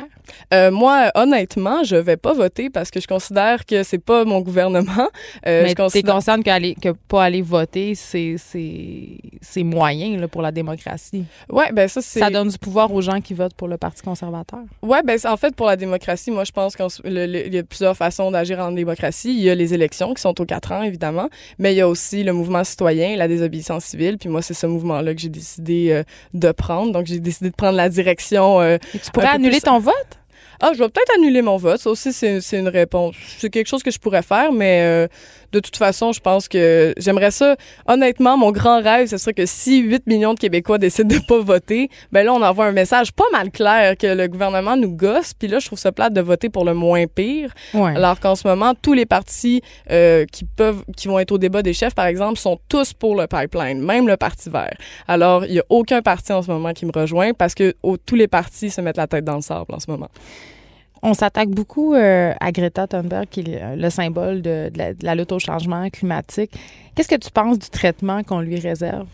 Euh, 0.54 0.70
moi, 0.70 1.11
honnêtement, 1.14 1.82
je 1.84 1.96
vais 1.99 2.16
pas 2.16 2.32
voter 2.32 2.70
parce 2.70 2.90
que 2.90 3.01
je 3.01 3.07
considère 3.07 3.66
que 3.66 3.82
c'est 3.82 3.99
pas 3.99 4.24
mon 4.24 4.40
gouvernement. 4.40 5.09
Euh, 5.46 5.64
Mais 5.64 5.74
tu 5.74 5.99
es 5.99 6.03
consciente 6.03 6.44
que 6.44 6.92
pas 7.09 7.24
aller 7.24 7.42
voter, 7.42 7.94
c'est 7.94 8.36
c'est 8.38 9.62
moyen 9.62 10.18
là, 10.18 10.28
pour 10.28 10.42
la 10.42 10.53
démocratie. 10.53 11.24
Ouais, 11.51 11.70
ben 11.72 11.88
ça 11.88 12.01
c'est 12.03 12.20
ça 12.20 12.30
donne 12.30 12.49
du 12.49 12.59
pouvoir 12.59 12.92
aux 12.92 13.01
gens 13.01 13.20
qui 13.20 13.34
votent 13.34 13.55
pour 13.55 13.68
le 13.68 13.76
Parti 13.76 14.03
conservateur. 14.03 14.61
Ouais, 14.82 15.03
ben 15.03 15.18
en 15.24 15.36
fait 15.36 15.55
pour 15.55 15.66
la 15.66 15.76
démocratie, 15.76 16.30
moi 16.30 16.44
je 16.44 16.53
pense 16.53 16.76
qu'il 16.76 17.53
y 17.53 17.59
a 17.59 17.62
plusieurs 17.62 17.96
façons 17.96 18.30
d'agir 18.30 18.59
en 18.59 18.72
démocratie. 18.72 19.32
Il 19.32 19.42
y 19.42 19.51
a 19.51 19.55
les 19.55 19.74
élections 19.74 20.14
qui 20.14 20.22
sont 20.22 20.40
aux 20.40 20.44
quatre 20.46 20.72
ans 20.72 20.82
évidemment, 20.82 21.28
mais 21.59 21.72
il 21.74 21.76
y 21.76 21.80
a 21.80 21.88
aussi 21.88 22.24
le 22.24 22.32
mouvement 22.32 22.64
citoyen, 22.64 23.16
la 23.16 23.28
désobéissance 23.28 23.84
civile. 23.84 24.18
Puis 24.18 24.28
moi 24.28 24.42
c'est 24.42 24.55
ce 24.55 24.66
mouvement-là 24.66 25.14
que 25.14 25.20
j'ai 25.20 25.28
décidé 25.28 25.90
euh, 25.90 26.03
de 26.34 26.53
prendre. 26.53 26.92
Donc 26.92 27.07
j'ai 27.07 27.20
décidé 27.20 27.51
de 27.51 27.55
prendre 27.55 27.76
la 27.76 27.88
direction. 27.88 28.61
Euh, 28.61 28.78
tu 28.92 29.11
pourrais 29.12 29.28
annuler 29.28 29.61
ton 29.61 29.78
vote? 29.78 29.94
Ah, 30.61 30.72
je 30.74 30.78
vais 30.78 30.88
peut-être 30.88 31.14
annuler 31.16 31.40
mon 31.42 31.56
vote. 31.56 31.78
Ça 31.78 31.90
aussi, 31.90 32.12
c'est 32.12 32.59
une 32.59 32.68
réponse. 32.68 33.14
C'est 33.38 33.50
quelque 33.50 33.68
chose 33.68 33.82
que 33.82 33.90
je 33.90 33.98
pourrais 33.98 34.22
faire, 34.22 34.52
mais 34.52 34.82
euh, 34.82 35.09
de 35.53 35.61
toute 35.61 35.76
façon, 35.76 36.12
je 36.12 36.20
pense 36.20 36.49
que 36.49 36.94
j'aimerais 36.96 37.30
ça. 37.30 37.57
Honnêtement, 37.86 38.36
mon 38.36 38.53
grand 38.53 38.82
rêve, 38.82 39.09
ce 39.09 39.16
serait 39.16 39.34
que 39.34 39.46
si 39.46 39.78
8 39.78 40.07
millions 40.07 40.34
de 40.34 40.38
Québécois 40.38 40.78
décident 40.78 41.16
de 41.16 41.20
pas 41.20 41.40
voter, 41.40 41.88
ben 42.12 42.24
là, 42.24 42.32
on 42.34 42.42
envoie 42.42 42.66
un 42.66 42.72
message 42.72 43.12
pas 43.12 43.24
mal 43.32 43.51
clair 43.51 43.96
que 43.96 44.07
le 44.07 44.28
gouvernement 44.28 44.76
nous 44.76 44.94
gosse. 44.94 45.34
Puis 45.34 45.49
là, 45.49 45.59
je 45.59 45.66
trouve 45.66 45.78
ça 45.78 45.92
plate 45.92 46.12
de 46.12 46.20
voter 46.20 46.49
pour 46.49 46.64
le 46.64 46.74
moins 46.74 47.07
pire. 47.07 47.53
Alors 47.74 48.20
qu'en 48.20 48.34
ce 48.34 48.46
moment, 48.46 48.74
tous 48.80 48.92
les 48.92 49.07
partis 49.07 49.62
euh, 49.90 50.24
qui 50.30 50.44
peuvent, 50.44 50.84
qui 50.96 51.09
vont 51.09 51.18
être 51.18 51.32
au 51.32 51.38
débat 51.38 51.62
des 51.62 51.72
chefs, 51.72 51.94
par 51.94 52.07
exemple, 52.07 52.38
sont 52.38 52.59
tous 52.68 52.92
pour 52.92 53.16
le 53.16 53.26
pipeline, 53.26 53.80
même 53.80 54.07
le 54.07 54.16
Parti 54.16 54.51
vert. 54.51 54.76
Alors, 55.07 55.44
il 55.44 55.53
y 55.53 55.61
a 55.61 55.64
aucun 55.68 56.03
parti 56.03 56.32
en 56.32 56.42
ce 56.42 56.51
moment 56.51 56.72
qui 56.72 56.84
me 56.86 56.92
rejoint 56.92 57.32
parce 57.32 57.55
que 57.55 57.74
tous 58.05 58.16
les 58.16 58.28
partis 58.28 58.70
se 58.70 58.80
mettent 58.80 58.96
la 58.96 59.07
tête 59.07 59.24
dans 59.24 59.36
le 59.36 59.42
sable 59.42 59.72
en 59.72 59.80
ce 59.80 59.90
moment. 59.90 60.09
On 61.03 61.14
s'attaque 61.14 61.51
beaucoup 61.51 61.94
euh, 61.94 62.32
à 62.40 62.53
Greta 62.53 62.86
Thunberg, 62.86 63.26
qui 63.30 63.40
est 63.40 63.76
le 63.76 63.90
symbole 63.90 64.42
de, 64.42 64.70
la, 64.74 64.94
de 64.94 65.05
la 65.05 65.14
lutte 65.14 65.32
au 65.32 65.38
changement 65.38 65.88
climatique. 65.90 66.51
Qu'est-ce 66.94 67.09
que 67.09 67.14
tu 67.16 67.30
penses 67.30 67.59
du 67.59 67.70
traitement 67.70 68.22
qu'on 68.24 68.40
lui 68.40 68.59
réserve? 68.59 69.07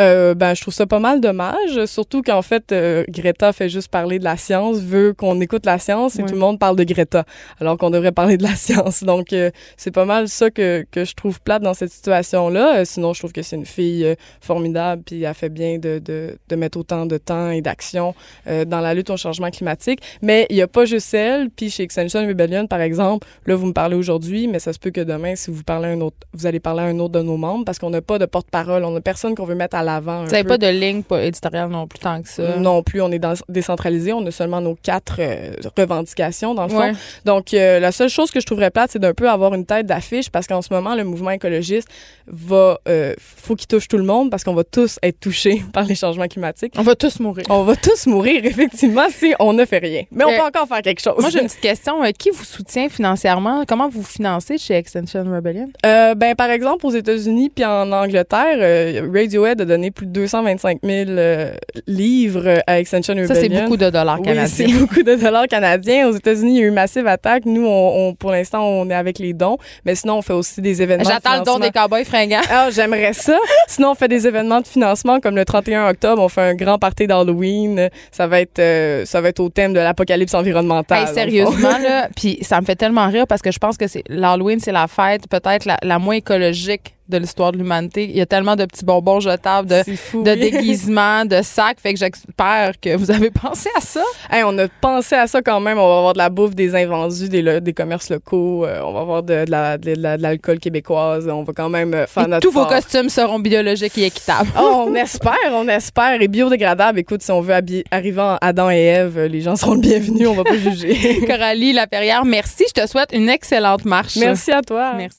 Euh, 0.00 0.34
ben, 0.34 0.54
je 0.54 0.60
trouve 0.60 0.74
ça 0.74 0.86
pas 0.86 0.98
mal 0.98 1.20
dommage, 1.20 1.84
surtout 1.86 2.22
qu'en 2.22 2.42
fait, 2.42 2.72
euh, 2.72 3.04
Greta 3.08 3.52
fait 3.52 3.68
juste 3.68 3.88
parler 3.88 4.18
de 4.18 4.24
la 4.24 4.36
science, 4.36 4.78
veut 4.78 5.12
qu'on 5.12 5.40
écoute 5.40 5.66
la 5.66 5.78
science 5.78 6.18
et 6.18 6.24
tout 6.24 6.34
le 6.34 6.40
monde 6.40 6.58
parle 6.58 6.76
de 6.76 6.84
Greta, 6.84 7.24
alors 7.60 7.78
qu'on 7.78 7.90
devrait 7.90 8.12
parler 8.12 8.36
de 8.36 8.42
la 8.42 8.54
science. 8.56 9.04
Donc, 9.04 9.32
euh, 9.32 9.50
c'est 9.76 9.92
pas 9.92 10.04
mal 10.04 10.28
ça 10.28 10.50
que, 10.50 10.84
que 10.90 11.04
je 11.04 11.14
trouve 11.14 11.40
plate 11.40 11.62
dans 11.62 11.74
cette 11.74 11.90
situation-là. 11.90 12.84
sinon, 12.84 13.12
je 13.12 13.20
trouve 13.20 13.32
que 13.32 13.42
c'est 13.42 13.56
une 13.56 13.66
fille 13.66 14.14
formidable, 14.40 15.02
puis 15.04 15.22
elle 15.22 15.34
fait 15.34 15.48
bien 15.48 15.78
de, 15.78 16.00
de, 16.00 16.36
de 16.48 16.56
mettre 16.56 16.78
autant 16.78 17.06
de 17.06 17.18
temps 17.18 17.50
et 17.50 17.60
d'action 17.60 18.14
dans 18.46 18.80
la 18.80 18.94
lutte 18.94 19.10
au 19.10 19.16
changement 19.16 19.50
climatique. 19.50 20.00
Mais 20.22 20.46
il 20.50 20.56
y 20.56 20.62
a 20.62 20.68
pas 20.68 20.84
juste 20.84 21.12
elle, 21.14 21.50
puis 21.50 21.70
chez 21.70 21.84
Extinction 21.84 22.26
Rebellion, 22.26 22.66
par 22.66 22.80
exemple, 22.80 23.26
là, 23.46 23.54
vous 23.54 23.66
me 23.66 23.72
parlez 23.72 23.96
aujourd'hui, 23.96 24.48
mais 24.48 24.58
ça 24.58 24.72
se 24.72 24.78
peut 24.78 24.90
que 24.90 25.00
demain, 25.00 25.36
si 25.36 25.50
vous 25.50 25.62
parlez 25.62 25.88
un 25.88 26.00
autre, 26.00 26.16
vous 26.32 26.46
allez 26.46 26.60
parler 26.60 26.82
à 26.82 26.86
un 26.86 26.98
autre 26.98 27.12
de 27.12 27.22
nos 27.22 27.36
membres, 27.36 27.64
parce 27.64 27.78
qu'on 27.78 27.90
n'a 27.90 28.02
pas 28.02 28.18
de 28.18 28.26
porte-parole, 28.26 28.84
on 28.84 28.90
n'a 28.90 29.00
personne 29.00 29.34
qu'on 29.34 29.44
veut 29.44 29.54
mettre 29.54 29.76
à 29.76 29.83
l'avant. 29.84 30.24
Vous 30.24 30.30
n'avez 30.30 30.44
pas 30.44 30.58
de 30.58 30.66
ligne 30.66 31.02
éditoriale 31.20 31.68
non 31.68 31.86
plus 31.86 31.98
tant 31.98 32.22
que 32.22 32.28
ça? 32.28 32.56
Non 32.56 32.82
plus, 32.82 33.00
on 33.00 33.10
est 33.10 33.20
décentralisé. 33.48 34.12
On 34.12 34.24
a 34.26 34.30
seulement 34.30 34.60
nos 34.60 34.74
quatre 34.74 35.16
euh, 35.18 35.52
revendications, 35.76 36.54
dans 36.54 36.64
le 36.64 36.70
fond. 36.70 36.92
Donc, 37.24 37.54
euh, 37.54 37.80
la 37.80 37.92
seule 37.92 38.08
chose 38.08 38.30
que 38.30 38.40
je 38.40 38.46
trouverais 38.46 38.70
plate, 38.70 38.90
c'est 38.92 38.98
d'un 38.98 39.14
peu 39.14 39.28
avoir 39.28 39.54
une 39.54 39.66
tête 39.66 39.86
d'affiche 39.86 40.30
parce 40.30 40.46
qu'en 40.46 40.62
ce 40.62 40.72
moment, 40.72 40.94
le 40.94 41.04
mouvement 41.04 41.30
écologiste 41.30 41.88
va. 42.26 42.78
Euh, 42.88 43.14
faut 43.18 43.54
qu'il 43.56 43.66
touche 43.66 43.88
tout 43.88 43.98
le 43.98 44.04
monde 44.04 44.30
parce 44.30 44.44
qu'on 44.44 44.54
va 44.54 44.64
tous 44.64 44.98
être 45.02 45.20
touchés 45.20 45.62
par 45.72 45.84
les 45.84 45.94
changements 45.94 46.28
climatiques. 46.28 46.74
On 46.76 46.82
va 46.82 46.94
tous 46.94 47.20
mourir. 47.20 47.44
On 47.50 47.64
va 47.64 47.76
tous 47.76 48.06
mourir, 48.06 48.40
effectivement, 48.44 49.06
si 49.10 49.34
on 49.38 49.52
ne 49.52 49.64
fait 49.64 49.78
rien. 49.78 50.02
Mais 50.10 50.24
on 50.24 50.30
peut 50.30 50.46
encore 50.46 50.66
faire 50.66 50.82
quelque 50.82 51.00
chose. 51.00 51.14
Moi, 51.18 51.30
j'ai 51.30 51.40
une 51.40 51.46
petite 51.46 51.60
question. 51.60 52.00
qui 52.18 52.30
vous 52.30 52.44
soutient 52.44 52.88
financièrement? 52.88 53.64
Comment 53.66 53.88
vous 53.88 54.02
financez 54.02 54.58
chez 54.58 54.74
Extension 54.74 55.24
Rebellion? 55.24 55.68
ben, 55.82 56.34
par 56.36 56.50
exemple, 56.50 56.86
aux 56.86 56.90
États-Unis 56.90 57.50
puis 57.50 57.64
en 57.64 57.90
Angleterre, 57.92 59.02
Radiohead 59.12 59.60
a 59.60 59.64
donné 59.74 59.90
plus 59.90 60.06
de 60.06 60.12
225 60.12 60.78
000 60.82 61.10
euh, 61.10 61.54
livres 61.86 62.62
à 62.66 62.78
Extension 62.78 63.14
Rebellion. 63.14 63.34
Ça, 63.34 63.40
c'est 63.40 63.48
beaucoup 63.48 63.76
de 63.76 63.90
dollars 63.90 64.20
canadiens. 64.22 64.46
c'est 64.46 64.72
beaucoup 64.72 65.02
de 65.02 65.14
dollars 65.14 65.48
canadiens. 65.48 66.08
Aux 66.08 66.12
États-Unis, 66.12 66.52
il 66.52 66.60
y 66.60 66.62
a 66.62 66.66
eu 66.66 66.70
massive 66.70 67.06
attaque. 67.06 67.44
Nous, 67.44 67.66
on, 67.66 68.14
pour 68.14 68.30
l'instant, 68.30 68.64
on 68.64 68.88
est 68.88 68.94
avec 68.94 69.18
les 69.18 69.32
dons. 69.32 69.58
Mais 69.84 69.94
sinon, 69.94 70.18
on 70.18 70.22
fait 70.22 70.32
aussi 70.32 70.60
des 70.60 70.80
événements 70.80 71.08
J'attends 71.08 71.38
le 71.38 71.44
don 71.44 71.58
des 71.58 71.70
cowboys 71.70 72.04
fringants. 72.04 72.40
Ah, 72.50 72.68
j'aimerais 72.70 73.12
ça. 73.12 73.36
sinon, 73.68 73.90
on 73.90 73.94
fait 73.94 74.08
des 74.08 74.26
événements 74.26 74.60
de 74.60 74.66
financement 74.66 75.18
comme 75.20 75.36
le 75.36 75.44
31 75.44 75.88
octobre. 75.88 76.22
On 76.22 76.28
fait 76.28 76.42
un 76.42 76.54
grand 76.54 76.78
party 76.78 77.06
d'Halloween. 77.06 77.88
Ça 78.12 78.26
va 78.26 78.40
être, 78.40 78.60
euh, 78.60 79.04
ça 79.04 79.20
va 79.20 79.28
être 79.30 79.40
au 79.40 79.48
thème 79.48 79.72
de 79.72 79.80
l'apocalypse 79.80 80.34
environnementale. 80.34 81.08
sérieusement, 81.08 81.78
là. 81.78 82.08
Puis 82.16 82.38
ça 82.42 82.60
me 82.60 82.66
fait 82.66 82.76
tellement 82.76 83.08
rire 83.08 83.26
parce 83.26 83.42
que 83.42 83.50
je 83.50 83.58
pense 83.58 83.76
que 83.76 83.88
c'est 83.88 84.04
l'Halloween, 84.08 84.60
c'est 84.60 84.72
la 84.72 84.86
fête 84.86 85.28
peut-être 85.28 85.66
la 85.82 85.98
moins 85.98 86.16
écologique 86.16 86.94
de 87.08 87.18
l'histoire 87.18 87.52
de 87.52 87.58
l'humanité. 87.58 88.04
Il 88.04 88.16
y 88.16 88.20
a 88.20 88.26
tellement 88.26 88.56
de 88.56 88.64
petits 88.64 88.84
bonbons 88.84 89.20
jetables, 89.20 89.68
de, 89.68 89.82
de 90.14 90.34
déguisements, 90.34 91.24
de 91.24 91.42
sacs. 91.42 91.80
Fait 91.80 91.92
que 91.92 91.98
j'espère 91.98 92.72
que 92.80 92.96
vous 92.96 93.10
avez 93.10 93.30
pensé 93.42 93.68
à 93.76 93.80
ça. 93.80 94.02
Hey, 94.30 94.42
on 94.44 94.56
a 94.58 94.68
pensé 94.68 95.14
à 95.14 95.26
ça 95.26 95.42
quand 95.42 95.60
même. 95.60 95.78
On 95.78 95.88
va 95.88 95.98
avoir 95.98 96.12
de 96.14 96.18
la 96.18 96.30
bouffe 96.30 96.54
des 96.54 96.74
invendus, 96.74 97.28
des, 97.28 97.60
des 97.60 97.72
commerces 97.72 98.10
locaux. 98.10 98.64
Euh, 98.64 98.80
on 98.84 98.92
va 98.92 99.00
avoir 99.00 99.22
de, 99.22 99.44
de, 99.44 100.22
l'alcool 100.22 100.58
québécoise. 100.58 101.28
On 101.28 101.42
va 101.42 101.52
quand 101.52 101.68
même 101.68 101.94
euh, 101.94 102.06
faire 102.06 102.28
notre 102.28 102.40
Tous 102.46 102.52
vos 102.52 102.66
costumes 102.66 103.08
seront 103.08 103.38
biologiques 103.38 103.98
et 103.98 104.06
équitables. 104.06 104.48
oh, 104.58 104.86
on 104.88 104.94
espère, 104.94 105.34
on 105.52 105.68
espère. 105.68 106.20
Et 106.20 106.28
biodégradables. 106.28 106.98
Écoute, 106.98 107.22
si 107.22 107.30
on 107.30 107.40
veut 107.40 107.54
arriver 107.90 108.20
en 108.20 108.38
Adam 108.40 108.70
et 108.70 108.84
Ève, 108.84 109.20
les 109.24 109.40
gens 109.40 109.56
seront 109.56 109.76
bienvenus. 109.76 110.28
On 110.28 110.34
va 110.34 110.44
pas 110.44 110.56
juger. 110.56 111.20
Coralie 111.26 111.72
Laperrière, 111.72 112.24
merci. 112.24 112.64
Je 112.68 112.82
te 112.82 112.86
souhaite 112.88 113.10
une 113.12 113.28
excellente 113.28 113.84
marche. 113.84 114.16
Merci 114.16 114.52
à 114.52 114.62
toi. 114.62 114.94
Merci. 114.96 115.18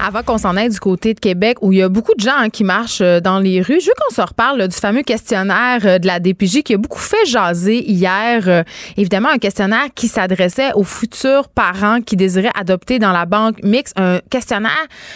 Avant 0.00 0.22
qu'on 0.22 0.38
s'en 0.38 0.56
aille 0.56 0.68
du 0.68 0.78
côté 0.78 1.12
de 1.12 1.18
Québec, 1.18 1.58
où 1.60 1.72
il 1.72 1.78
y 1.78 1.82
a 1.82 1.88
beaucoup 1.88 2.14
de 2.14 2.20
gens 2.20 2.36
hein, 2.36 2.50
qui 2.50 2.62
marchent 2.62 3.00
euh, 3.00 3.18
dans 3.18 3.40
les 3.40 3.60
rues, 3.60 3.80
je 3.80 3.86
veux 3.86 3.94
qu'on 3.98 4.14
se 4.14 4.20
reparle 4.20 4.68
du 4.68 4.76
fameux 4.76 5.02
questionnaire 5.02 5.80
euh, 5.84 5.98
de 5.98 6.06
la 6.06 6.20
DPJ 6.20 6.62
qui 6.62 6.74
a 6.74 6.76
beaucoup 6.76 7.00
fait 7.00 7.26
jaser 7.26 7.84
hier. 7.84 8.44
Euh, 8.46 8.62
évidemment, 8.96 9.28
un 9.28 9.38
questionnaire 9.38 9.86
qui 9.96 10.06
s'adressait 10.06 10.72
aux 10.74 10.84
futurs 10.84 11.48
parents 11.48 12.00
qui 12.00 12.14
désiraient 12.14 12.52
adopter 12.54 13.00
dans 13.00 13.10
la 13.10 13.26
banque 13.26 13.60
mixte. 13.64 13.98
Un 13.98 14.20
questionnaire 14.30 14.70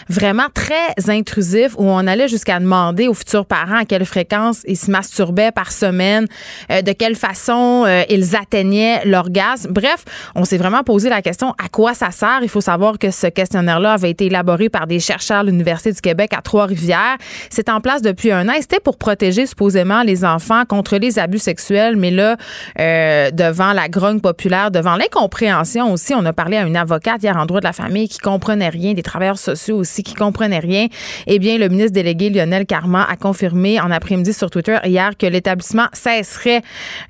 vraiment 0.09 0.49
très 0.53 1.09
intrusif 1.09 1.75
où 1.79 1.85
on 1.85 2.05
allait 2.09 2.29
jusqu'à 2.29 2.59
demander 2.59 3.07
aux 3.07 3.15
futurs 3.15 3.47
parents 3.47 3.79
à 3.79 3.85
quelle 3.85 4.05
fréquence 4.05 4.63
ils 4.67 4.77
se 4.77 4.91
masturbaient 4.91 5.53
par 5.53 5.71
semaine, 5.71 6.27
de 6.71 6.93
quelle 6.93 7.15
façon 7.15 7.87
ils 8.09 8.35
atteignaient 8.37 9.05
l'orgasme. 9.05 9.73
Bref, 9.73 10.05
on 10.35 10.45
s'est 10.45 10.59
vraiment 10.59 10.83
posé 10.83 11.09
la 11.09 11.23
question 11.23 11.55
à 11.63 11.69
quoi 11.69 11.95
ça 11.95 12.11
sert? 12.11 12.41
Il 12.43 12.49
faut 12.49 12.61
savoir 12.61 12.99
que 12.99 13.11
ce 13.11 13.29
questionnaire-là 13.29 13.93
avait 13.93 14.11
été 14.11 14.27
élaboré 14.27 14.69
par 14.73 14.87
des 14.87 14.99
chercheurs 14.99 15.45
de 15.45 15.51
l'Université 15.51 15.93
du 15.93 16.01
Québec 16.01 16.33
à 16.37 16.43
Trois-Rivières. 16.43 17.17
C'est 17.51 17.69
en 17.69 17.81
place 17.81 18.03
depuis 18.03 18.33
un 18.33 18.49
an. 18.49 18.55
C'était 18.61 18.81
pour 18.81 18.97
protéger 18.97 19.47
supposément 19.47 20.03
les 20.03 20.25
enfants 20.25 20.65
contre 20.65 20.97
les 20.97 21.19
abus 21.19 21.39
sexuels, 21.39 21.97
mais 21.97 22.11
là, 22.11 22.37
euh, 22.81 23.31
devant 23.31 23.73
la 23.73 23.89
grogne 23.89 24.21
populaire, 24.21 24.71
devant 24.71 24.97
l'incompréhension 24.97 25.93
aussi, 25.93 26.15
on 26.15 26.25
a 26.25 26.33
parlé 26.33 26.57
à 26.57 26.63
une 26.63 26.77
avocate 26.77 27.23
hier 27.23 27.37
en 27.37 27.47
droit 27.47 27.61
de 27.61 27.67
la 27.67 27.73
famille 27.73 28.09
qui 28.09 28.19
comprenait 28.19 28.69
rien, 28.69 28.95
des 28.95 29.03
travailleurs 29.03 29.39
sociaux 29.39 29.77
aussi 29.77 30.03
qui 30.03 30.15
comprenaient 30.15 30.59
rien. 30.59 30.87
Eh 31.27 31.39
bien, 31.39 31.59
le 31.59 31.69
ministre 31.69 31.93
délégué 31.93 32.31
Lionel 32.31 32.67
Carman 32.67 33.05
a 33.09 33.17
confirmé 33.17 33.81
en 33.81 33.91
après-midi 33.91 34.33
sur 34.33 34.51
Twitter 34.51 34.79
hier 34.85 35.13
que 35.19 35.27
l'établissement 35.27 35.87
cesserait 35.93 36.63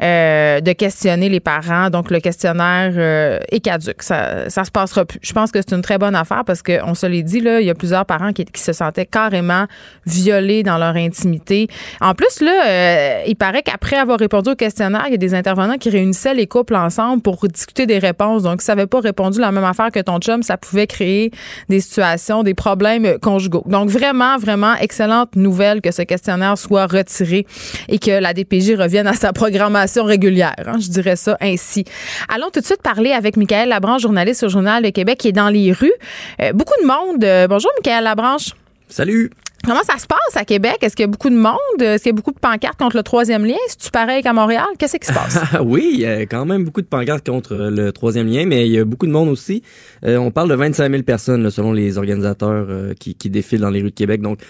euh, 0.03 0.61
de 0.61 0.73
questionner 0.73 1.29
les 1.29 1.41
parents. 1.41 1.91
Donc, 1.91 2.11
le 2.11 2.21
questionnaire 2.21 2.93
euh, 2.97 3.39
est 3.51 3.61
caduque. 3.61 4.03
Ça, 4.03 4.49
ça 4.49 4.65
se 4.65 4.71
passera 4.71 5.05
plus. 5.05 5.21
Je 5.23 5.33
pense 5.33 5.53
que 5.53 5.61
c'est 5.61 5.75
une 5.75 5.83
très 5.83 5.99
bonne 5.99 6.15
affaire 6.15 6.45
parce 6.45 6.63
qu'on 6.63 6.95
se 6.95 7.07
l'est 7.07 7.23
dit, 7.23 7.41
là, 7.41 7.52
il 7.61 7.67
y 7.67 7.71
a 7.71 7.75
plusieurs 7.75 8.07
parents 8.07 8.33
qui, 8.33 8.47
se 8.55 8.73
sentaient 8.73 9.07
carrément 9.07 9.67
violés 10.07 10.63
dans 10.63 10.79
leur 10.79 10.97
intimité. 10.97 11.69
En 12.01 12.15
plus, 12.15 12.41
là, 12.41 12.67
euh, 12.67 13.23
il 13.27 13.37
paraît 13.37 13.63
qu'après 13.63 13.97
avoir 13.97 14.19
répondu 14.19 14.51
au 14.51 14.55
questionnaire, 14.55 15.05
il 15.07 15.13
y 15.13 15.15
a 15.15 15.19
des 15.19 15.35
intervenants 15.35 15.79
qui 15.79 15.91
réunissaient 15.91 16.35
les 16.35 16.47
couples 16.47 16.77
ensemble 16.77 17.23
pour 17.23 17.47
discuter 17.49 17.87
des 17.87 17.99
réponses. 17.99 18.43
Donc, 18.43 18.61
si 18.61 18.67
ça 18.67 18.75
n'avait 18.75 18.87
pas 18.87 19.01
répondu 19.01 19.41
la 19.41 19.53
même 19.53 19.65
affaire 19.65 19.91
que 19.91 20.01
ton 20.01 20.19
chum, 20.19 20.43
ça 20.43 20.57
pouvait 20.57 20.87
créer 20.87 21.31
des 21.69 21.81
situations, 21.81 22.43
des 22.43 22.55
problèmes 22.55 23.19
conjugaux. 23.21 23.65
Donc, 23.67 23.89
vraiment, 23.89 24.39
vraiment 24.39 24.75
excellente 24.77 25.35
nouvelle 25.37 25.81
que 25.81 25.91
ce 25.91 26.03
questionnaire 26.03 26.59
soit 26.59 26.87
retiré 26.87 27.47
et 27.89 27.99
que 27.99 28.11
la 28.11 28.35
DPJ 28.35 28.75
revienne 28.75 29.07
à 29.07 29.15
sa 29.15 29.33
programmation 29.33 30.05
régulière. 30.05 30.55
Hein, 30.67 30.79
je 30.81 30.89
dirais 30.89 31.17
ça 31.17 31.37
ainsi. 31.41 31.85
Allons 32.29 32.51
tout 32.53 32.61
de 32.61 32.65
suite 32.65 32.83
parler 32.83 33.13
avec 33.13 33.37
Michael 33.37 33.69
Labranche, 33.69 34.03
journaliste 34.03 34.43
au 34.43 34.49
Journal 34.49 34.83
de 34.83 34.91
Québec, 34.91 35.19
qui 35.19 35.29
est 35.29 35.33
dans 35.33 35.49
les 35.49 35.73
rues. 35.73 35.93
Euh, 36.41 36.53
beaucoup 36.53 36.75
de 36.81 36.87
monde 36.87 37.25
euh, 37.25 37.42
bonjour, 37.49 37.71
Michael 37.79 38.05
Labranche. 38.05 38.51
Salut. 38.89 39.31
Comment 39.65 39.83
ça 39.85 39.97
se 39.97 40.09
passe 40.09 40.37
à 40.37 40.45
Québec? 40.45 40.79
Est-ce 40.83 40.97
qu'il 40.97 41.05
y 41.05 41.09
a 41.09 41.11
beaucoup 41.11 41.31
de 41.31 41.37
monde? 41.37 41.57
Est-ce 41.81 42.03
qu'il 42.03 42.11
y 42.11 42.15
a 42.15 42.17
beaucoup 42.17 42.33
de 42.33 42.39
pancartes 42.39 42.79
contre 42.79 42.97
le 42.97 43.05
troisième 43.05 43.45
lien? 43.45 43.55
Est-ce 43.69 43.79
tu 43.79 43.91
pareil 43.93 44.21
qu'à 44.21 44.33
Montréal? 44.33 44.67
Qu'est-ce 44.77 44.97
qui 44.97 45.07
se 45.07 45.13
passe? 45.13 45.39
oui, 45.65 45.91
il 45.95 46.01
y 46.01 46.07
a 46.07 46.23
quand 46.23 46.45
même 46.45 46.65
beaucoup 46.65 46.83
de 46.83 46.87
pancartes 46.87 47.25
contre 47.25 47.55
le 47.55 47.93
troisième 47.93 48.27
lien, 48.27 48.45
mais 48.45 48.67
il 48.67 48.73
y 48.73 48.79
a 48.79 48.85
beaucoup 48.85 49.07
de 49.07 49.13
monde 49.13 49.29
aussi. 49.29 49.63
Euh, 50.05 50.17
on 50.17 50.33
parle 50.33 50.49
de 50.49 50.57
25 50.57 50.91
000 50.91 51.05
personnes 51.05 51.49
selon 51.51 51.73
les 51.73 51.97
organisateurs 51.97 52.67
euh, 52.69 52.95
qui, 52.99 53.15
qui 53.15 53.31
défilent 53.31 53.61
dans 53.61 53.71
les 53.71 53.83
rues 53.83 53.91
de 53.91 53.95
Québec. 53.95 54.21
Donc, 54.21 54.41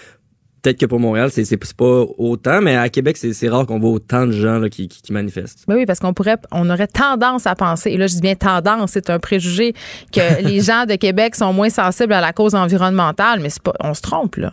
peut-être 0.63 0.79
que 0.79 0.85
pour 0.85 0.99
Montréal, 0.99 1.29
c'est, 1.31 1.43
c'est 1.43 1.73
pas 1.75 2.05
autant, 2.17 2.61
mais 2.61 2.75
à 2.75 2.89
Québec, 2.89 3.17
c'est, 3.17 3.33
c'est 3.33 3.49
rare 3.49 3.65
qu'on 3.65 3.79
voit 3.79 3.91
autant 3.91 4.25
de 4.25 4.31
gens 4.31 4.59
là, 4.59 4.69
qui, 4.69 4.87
qui, 4.87 5.11
manifestent. 5.11 5.65
Ben 5.67 5.75
oui, 5.75 5.85
parce 5.85 5.99
qu'on 5.99 6.13
pourrait, 6.13 6.37
on 6.51 6.69
aurait 6.69 6.87
tendance 6.87 7.45
à 7.45 7.55
penser, 7.55 7.91
et 7.91 7.97
là 7.97 8.07
je 8.07 8.15
dis 8.15 8.21
bien 8.21 8.35
tendance, 8.35 8.91
c'est 8.91 9.09
un 9.09 9.19
préjugé, 9.19 9.73
que 10.11 10.41
les 10.47 10.61
gens 10.61 10.85
de 10.85 10.95
Québec 10.95 11.35
sont 11.35 11.53
moins 11.53 11.69
sensibles 11.69 12.13
à 12.13 12.21
la 12.21 12.33
cause 12.33 12.55
environnementale, 12.55 13.41
mais 13.41 13.49
c'est 13.49 13.61
pas, 13.61 13.73
on 13.81 13.93
se 13.93 14.01
trompe 14.01 14.37
là. 14.37 14.51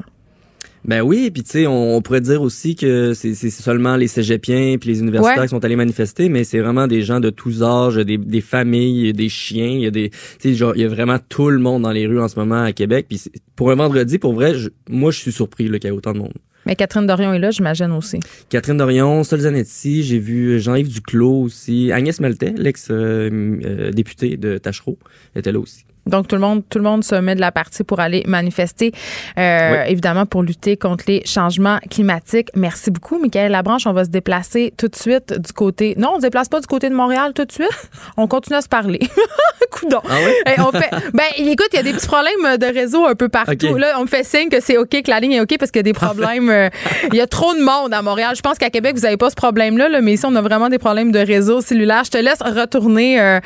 Ben 0.85 1.03
oui, 1.03 1.31
puis 1.31 1.43
tu 1.43 1.51
sais, 1.51 1.66
on, 1.66 2.01
pourrait 2.01 2.22
dire 2.22 2.41
aussi 2.41 2.74
que 2.74 3.12
c'est 3.14 3.35
seulement 3.35 3.97
les 3.97 4.09
cégepiens 4.09 4.76
puis 4.78 4.91
les 4.91 5.01
universitaires 5.01 5.43
qui 5.43 5.49
sont 5.49 5.64
allés 5.64 5.76
manifester, 5.76 6.28
mais 6.28 6.45
c'est 6.45 6.61
vraiment 6.61 6.87
des 6.87 7.03
gens 7.03 7.20
de 7.20 7.31
tous 7.31 7.62
âges, 7.62 7.97
des, 7.97 8.16
des 8.16 8.41
familles, 8.41 9.12
des 9.12 9.28
chiens, 9.28 9.68
il 9.68 9.83
y 9.83 9.87
a 9.87 9.91
des, 9.91 10.11
tu 10.39 10.55
sais, 10.55 10.66
il 10.74 10.81
y 10.81 10.85
a 10.85 10.89
vraiment 10.89 11.18
tout 11.28 11.51
le 11.51 11.59
monde 11.59 11.83
dans 11.83 11.93
les 11.93 12.07
rues 12.07 12.20
en 12.20 12.28
ce 12.28 12.39
moment 12.39 12.62
à 12.62 12.72
Québec. 12.72 13.07
Puis 13.09 13.24
pour 13.57 13.70
un 13.70 13.74
vendredi, 13.74 14.18
pour 14.18 14.33
vrai, 14.33 14.55
moi 14.89 15.11
je 15.11 15.18
suis 15.18 15.33
surpris 15.33 15.64
qu'il 15.64 15.85
y 15.85 15.87
ait 15.87 15.91
autant 15.91 16.12
de 16.12 16.18
monde. 16.18 16.33
Mais 16.66 16.76
Catherine 16.76 17.07
Dorion 17.07 17.33
est 17.33 17.39
là, 17.39 17.51
j'imagine 17.51 17.93
aussi. 17.93 18.20
Catherine 18.49 18.76
Dorion, 18.76 19.24
Sol 19.24 19.41
Zanetti, 19.41 20.03
j'ai 20.03 20.18
vu 20.18 20.61
Jean-Yves 20.61 20.93
Duclos 20.93 21.43
aussi, 21.43 21.91
Agnès 21.91 22.20
Maltais, 22.20 22.55
l'ex-députée 22.57 24.37
de 24.37 24.59
Tachereau, 24.59 24.99
était 25.35 25.53
là 25.53 25.59
aussi. 25.59 25.85
Donc 26.07 26.28
tout 26.28 26.36
le 26.36 26.40
monde, 26.40 26.62
tout 26.68 26.78
le 26.78 26.84
monde 26.84 27.05
se 27.05 27.14
met 27.14 27.34
de 27.34 27.40
la 27.40 27.53
partie 27.53 27.84
pour 27.84 28.01
aller 28.01 28.22
manifester, 28.26 28.92
euh, 29.38 29.84
évidemment 29.84 30.26
pour 30.26 30.42
lutter 30.42 30.76
contre 30.76 31.05
les 31.07 31.22
changements 31.24 31.78
climatiques. 31.90 32.48
Merci 32.55 32.90
beaucoup, 32.90 33.18
Michael 33.18 33.53
Labranche. 33.53 33.86
On 33.86 33.92
va 33.92 34.05
se 34.05 34.11
déplacer 34.11 34.72
tout 34.76 34.88
de 34.88 34.96
suite 34.96 35.32
du 35.32 35.53
côté. 35.53 35.94
Non, 35.96 36.12
on 36.14 36.16
se 36.16 36.22
déplace 36.22 36.48
pas 36.48 36.61
du 36.61 36.66
côté 36.66 36.88
de 36.88 36.94
Montréal 36.94 37.32
tout 37.34 37.44
de 37.44 37.53
suite. 37.53 37.68
On 38.16 38.26
continue 38.26 38.57
à 38.57 38.61
se 38.62 38.68
parler. 38.68 39.01
Coudon. 39.70 40.01
Ah 40.09 40.16
oui? 40.24 40.53
on 40.59 40.72
fait. 40.72 40.90
Ben, 41.12 41.24
écoute, 41.36 41.68
il 41.72 41.76
y 41.76 41.78
a 41.78 41.82
des 41.82 41.92
petits 41.92 42.07
problèmes 42.07 42.59
de 42.59 42.66
réseau 42.66 43.07
un 43.07 43.14
peu 43.14 43.28
partout. 43.28 43.76
Là, 43.76 43.94
on 43.98 44.03
me 44.03 44.07
fait 44.07 44.24
signe 44.24 44.48
que 44.48 44.61
c'est 44.61 44.76
ok, 44.76 44.90
que 44.90 45.11
la 45.11 45.20
ligne 45.20 45.32
est 45.32 45.40
ok 45.40 45.57
parce 45.59 45.70
qu'il 45.70 45.78
y 45.78 45.80
a 45.80 45.84
des 45.84 45.92
problèmes. 45.92 46.51
Euh, 46.51 46.68
il 47.12 47.16
y 47.16 47.20
a 47.20 47.26
trop 47.26 47.55
de 47.55 47.61
monde 47.61 47.94
à 47.94 48.03
Montréal. 48.03 48.34
Je 48.36 48.40
pense 48.40 48.59
qu'à 48.59 48.70
Québec 48.70 48.96
vous 48.96 49.07
avez 49.07 49.16
pas 49.16 49.30
ce 49.30 49.36
problème-là, 49.36 49.88
là, 49.88 50.01
mais 50.01 50.14
ici 50.14 50.24
on 50.26 50.34
a 50.34 50.42
vraiment 50.42 50.68
des 50.68 50.78
problèmes 50.78 51.12
de 51.12 51.20
réseau 51.20 51.61
cellulaire. 51.61 52.03
Je 52.05 52.11
te 52.11 52.18
laisse 52.18 52.40
retourner 52.40 53.20
euh, 53.20 53.38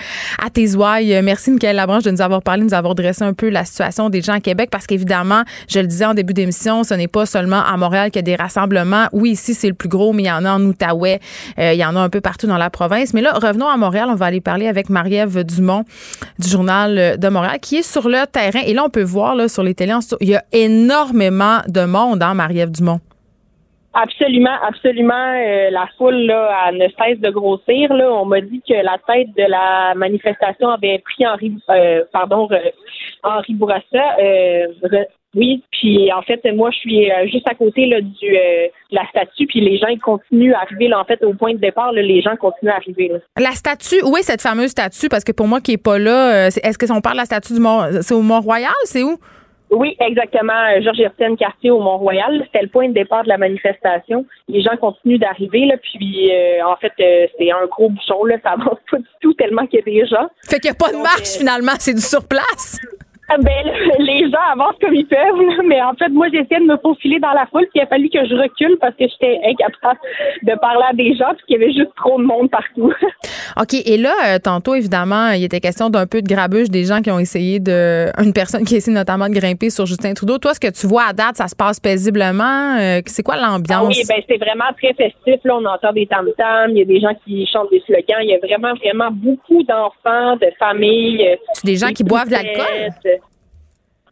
à 0.43 0.51
tes 0.51 0.75
ouailles. 0.75 1.21
Merci, 1.23 1.51
Michael 1.51 1.77
Labranche, 1.77 2.05
de 2.05 2.11
nous 2.11 2.23
avoir 2.23 2.43
parler, 2.45 2.63
nous 2.63 2.75
avoir 2.75 2.95
dressé 2.95 3.25
un 3.25 3.33
peu 3.33 3.49
la 3.49 3.65
situation 3.65 4.11
des 4.11 4.23
gens 4.23 4.35
à 4.35 4.41
Québec 4.41 4.69
parce 4.71 4.87
qu'évidemment, 4.87 5.43
je 5.69 5.81
le 5.81 5.87
disais 5.87 6.05
en 6.05 6.15
début 6.15 6.35
d'émission, 6.35 6.85
ce 6.85 6.95
n'est 6.95 7.09
pas 7.09 7.27
seulement 7.27 7.63
à 7.65 7.77
Montréal 7.77 8.11
qu'il 8.11 8.21
y 8.21 8.21
a 8.21 8.23
des 8.23 8.37
rassemblements. 8.37 9.07
Oui, 9.13 9.31
ici, 9.33 9.55
c'est 9.55 9.69
le 9.69 9.75
plus 9.75 9.89
gros, 9.89 10.13
mais 10.13 10.25
il 10.25 10.27
y 10.27 10.31
en 10.31 10.45
a 10.45 10.53
en 10.53 10.63
Outaouais, 10.63 11.21
euh, 11.59 11.73
il 11.73 11.79
y 11.79 11.85
en 11.85 11.97
a 11.97 12.01
un 12.01 12.09
peu 12.09 12.21
partout 12.21 12.47
dans 12.47 12.59
la 12.59 12.71
province. 12.71 13.15
Mais 13.15 13.21
là, 13.21 13.33
revenons 13.33 13.69
à 13.69 13.77
Montréal. 13.77 14.09
On 14.11 14.15
va 14.15 14.27
aller 14.27 14.41
parler 14.41 14.69
avec 14.69 14.91
Marie-Ève 14.91 15.45
Dumont 15.45 15.85
du 16.39 16.49
Journal 16.49 17.19
de 17.19 17.29
Montréal 17.29 17.59
qui 17.61 17.77
est 17.77 17.83
sur 17.83 18.09
le 18.09 18.27
terrain. 18.27 18.61
Et 18.65 18.75
là, 18.75 18.85
on 18.85 18.91
peut 18.91 19.03
voir 19.03 19.35
là, 19.35 19.49
sur 19.49 19.63
les 19.63 19.75
télés, 19.75 19.95
il 20.21 20.29
y 20.29 20.35
a 20.35 20.45
énormément 20.53 21.59
de 21.69 21.85
monde, 21.85 22.23
hein, 22.23 22.35
Marie-Ève 22.35 22.71
Dumont. 22.71 23.01
Absolument, 23.95 24.57
absolument. 24.67 25.15
Euh, 25.15 25.71
la 25.71 25.89
foule 25.97 26.27
là, 26.27 26.73
ne 26.73 26.89
cesse 26.89 27.21
de 27.21 27.31
grossir. 27.31 27.95
Là. 27.95 28.13
On 28.13 28.25
m'a 28.25 28.41
dit 28.41 28.61
que 28.69 28.75
la 28.75 28.99
tête 29.07 29.29
de 29.37 29.49
la 29.49 29.95
manifestation 29.95 30.69
avait 30.69 30.99
pris 30.99 31.25
Henri, 31.25 31.57
euh, 31.71 32.03
pardon, 32.13 32.49
Henri 33.23 33.55
Bourassa. 33.55 34.17
Euh, 34.19 34.67
oui, 35.37 35.63
puis 35.71 36.13
en 36.13 36.23
fait, 36.23 36.41
moi, 36.55 36.71
je 36.73 36.79
suis 36.79 37.11
juste 37.31 37.49
à 37.49 37.55
côté 37.55 37.87
là, 37.87 38.01
du 38.01 38.31
de 38.31 38.71
la 38.91 39.07
statue, 39.09 39.47
puis 39.47 39.61
les 39.61 39.79
gens 39.79 39.87
continuent 40.03 40.55
à 40.55 40.63
arriver. 40.63 40.89
Là, 40.89 41.01
en 41.01 41.05
fait, 41.05 41.23
au 41.25 41.35
point 41.35 41.55
de 41.55 41.59
départ, 41.59 41.93
les 41.93 42.21
gens 42.21 42.37
continuent 42.37 42.71
à 42.71 42.77
arriver. 42.77 43.11
La 43.39 43.51
statue, 43.53 44.03
où 44.05 44.17
est 44.17 44.23
cette 44.23 44.43
fameuse 44.43 44.71
statue? 44.71 45.09
Parce 45.09 45.25
que 45.25 45.33
pour 45.33 45.49
moi 45.49 45.61
qui 45.61 45.73
est 45.73 45.83
pas 45.83 45.99
là, 45.99 46.49
est-ce 46.49 46.79
que 46.79 46.93
on 46.93 47.01
parle 47.01 47.17
de 47.17 47.23
la 47.23 47.27
statue 47.27 47.53
du 47.53 47.61
Mont, 47.61 47.83
c'est 48.01 48.15
au 48.15 48.23
Mont-Royal, 48.23 48.73
c'est 48.85 49.03
où? 49.03 49.19
Oui, 49.75 49.97
exactement. 50.01 50.81
Georges 50.81 51.01
Hertienne 51.01 51.37
Quartier 51.37 51.71
au 51.71 51.81
Mont-Royal. 51.81 52.43
C'était 52.47 52.63
le 52.63 52.69
point 52.69 52.89
de 52.89 52.95
départ 52.95 53.25
de 53.25 53.29
la 53.29 53.39
manifestation. 53.39 54.25
Les 54.49 54.63
gens 54.63 54.77
continuent 54.81 55.19
d'arriver, 55.19 55.67
là, 55.67 55.77
puis 55.77 56.31
euh, 56.33 56.65
en 56.67 56.77
fait, 56.77 56.93
euh, 57.01 57.27
c'est 57.39 57.51
un 57.51 57.67
gros 57.67 57.91
bouchon, 57.91 58.25
là, 58.25 58.37
ça 58.43 58.51
avance 58.51 58.79
pas 58.91 58.99
du 58.99 59.07
tout 59.21 59.35
tellement 59.35 59.67
qu'il 59.67 59.81
y 59.81 59.83
a 59.83 59.85
des 59.85 60.07
gens. 60.07 60.29
Fait 60.49 60.61
qu'il 60.61 60.71
n'y 60.71 60.77
a 60.77 60.79
pas 60.79 60.93
de 60.93 61.03
marche 61.03 61.37
euh, 61.37 61.39
finalement, 61.39 61.73
c'est 61.79 61.95
du 61.95 62.01
surplace. 62.01 62.79
Ah, 63.29 63.37
ben, 63.39 63.73
les 63.99 64.31
gens 64.31 64.53
avancent 64.53 64.77
comme 64.81 64.95
ils 64.95 65.07
peuvent, 65.07 65.65
mais 65.67 65.81
en 65.81 65.95
fait, 65.95 66.09
moi, 66.11 66.27
j'essaie 66.33 66.61
de 66.61 66.67
me 66.67 66.77
faufiler 66.77 67.19
dans 67.21 67.33
la 67.33 67.47
foule, 67.47 67.67
puis 67.73 67.81
il 67.81 67.83
a 67.83 67.87
fallu 67.87 68.11
que 68.11 68.25
je 68.27 68.35
recule 68.35 68.77
parce 68.81 68.95
que 68.97 69.05
j'étais 69.09 69.41
incapable 69.47 69.99
de 70.43 70.55
parler 70.59 70.85
à 70.91 70.93
des 70.93 71.17
gens, 71.17 71.33
puis 71.37 71.47
qu'il 71.47 71.61
y 71.61 71.65
avait 71.65 71.73
juste 71.73 71.95
trop 71.97 72.19
de 72.19 72.25
monde 72.25 72.51
partout. 72.51 72.93
OK. 73.61 73.75
Et 73.75 73.97
là, 73.97 74.13
euh, 74.27 74.39
tantôt, 74.39 74.75
évidemment, 74.75 75.31
il 75.31 75.45
était 75.45 75.61
question 75.61 75.89
d'un 75.89 76.07
peu 76.07 76.21
de 76.21 76.29
grabuge 76.29 76.71
des 76.71 76.85
gens 76.85 77.01
qui 77.01 77.11
ont 77.11 77.19
essayé 77.19 77.61
de. 77.61 78.07
Une 78.25 78.33
personne 78.33 78.65
qui 78.65 78.75
a 78.75 78.77
essayé 78.79 78.95
notamment 78.95 79.29
de 79.29 79.35
grimper 79.35 79.71
sur 79.71 79.87
Justin 79.87 80.15
Trudeau. 80.15 80.39
Toi, 80.39 80.55
ce 80.55 80.61
que 80.61 80.71
tu 80.71 80.87
vois 80.87 81.05
à 81.09 81.13
date, 81.13 81.37
ça 81.37 81.49
se 81.49 81.57
passe 81.57 81.81
paisiblement? 81.81 82.77
Euh, 82.79 83.01
c'est 83.07 83.23
quoi 83.23 83.37
l'ambiance? 83.37 83.89
oui, 83.89 84.03
ben, 84.09 84.23
c'est 84.29 84.39
vraiment 84.39 84.73
très 84.77 84.95
festif. 84.95 85.41
Là, 85.45 85.57
on 85.57 85.65
entend 85.65 85.93
des 85.93 86.07
tam-tams, 86.07 86.71
il 86.71 86.79
y 86.79 86.83
a 86.83 86.85
des 86.85 87.01
gens 87.01 87.15
qui 87.25 87.47
chantent 87.47 87.71
des 87.71 87.83
slogans. 87.87 88.23
Il 88.23 88.31
y 88.31 88.35
a 88.35 88.39
vraiment, 88.39 88.75
vraiment 88.75 89.11
beaucoup 89.11 89.63
d'enfants, 89.63 90.37
de 90.37 90.51
familles. 90.59 91.37
C'est 91.55 91.67
des 91.67 91.77
gens 91.77 91.89
qui 91.89 92.05
boivent 92.05 92.29
de 92.29 92.33
l'alcool? 92.33 93.14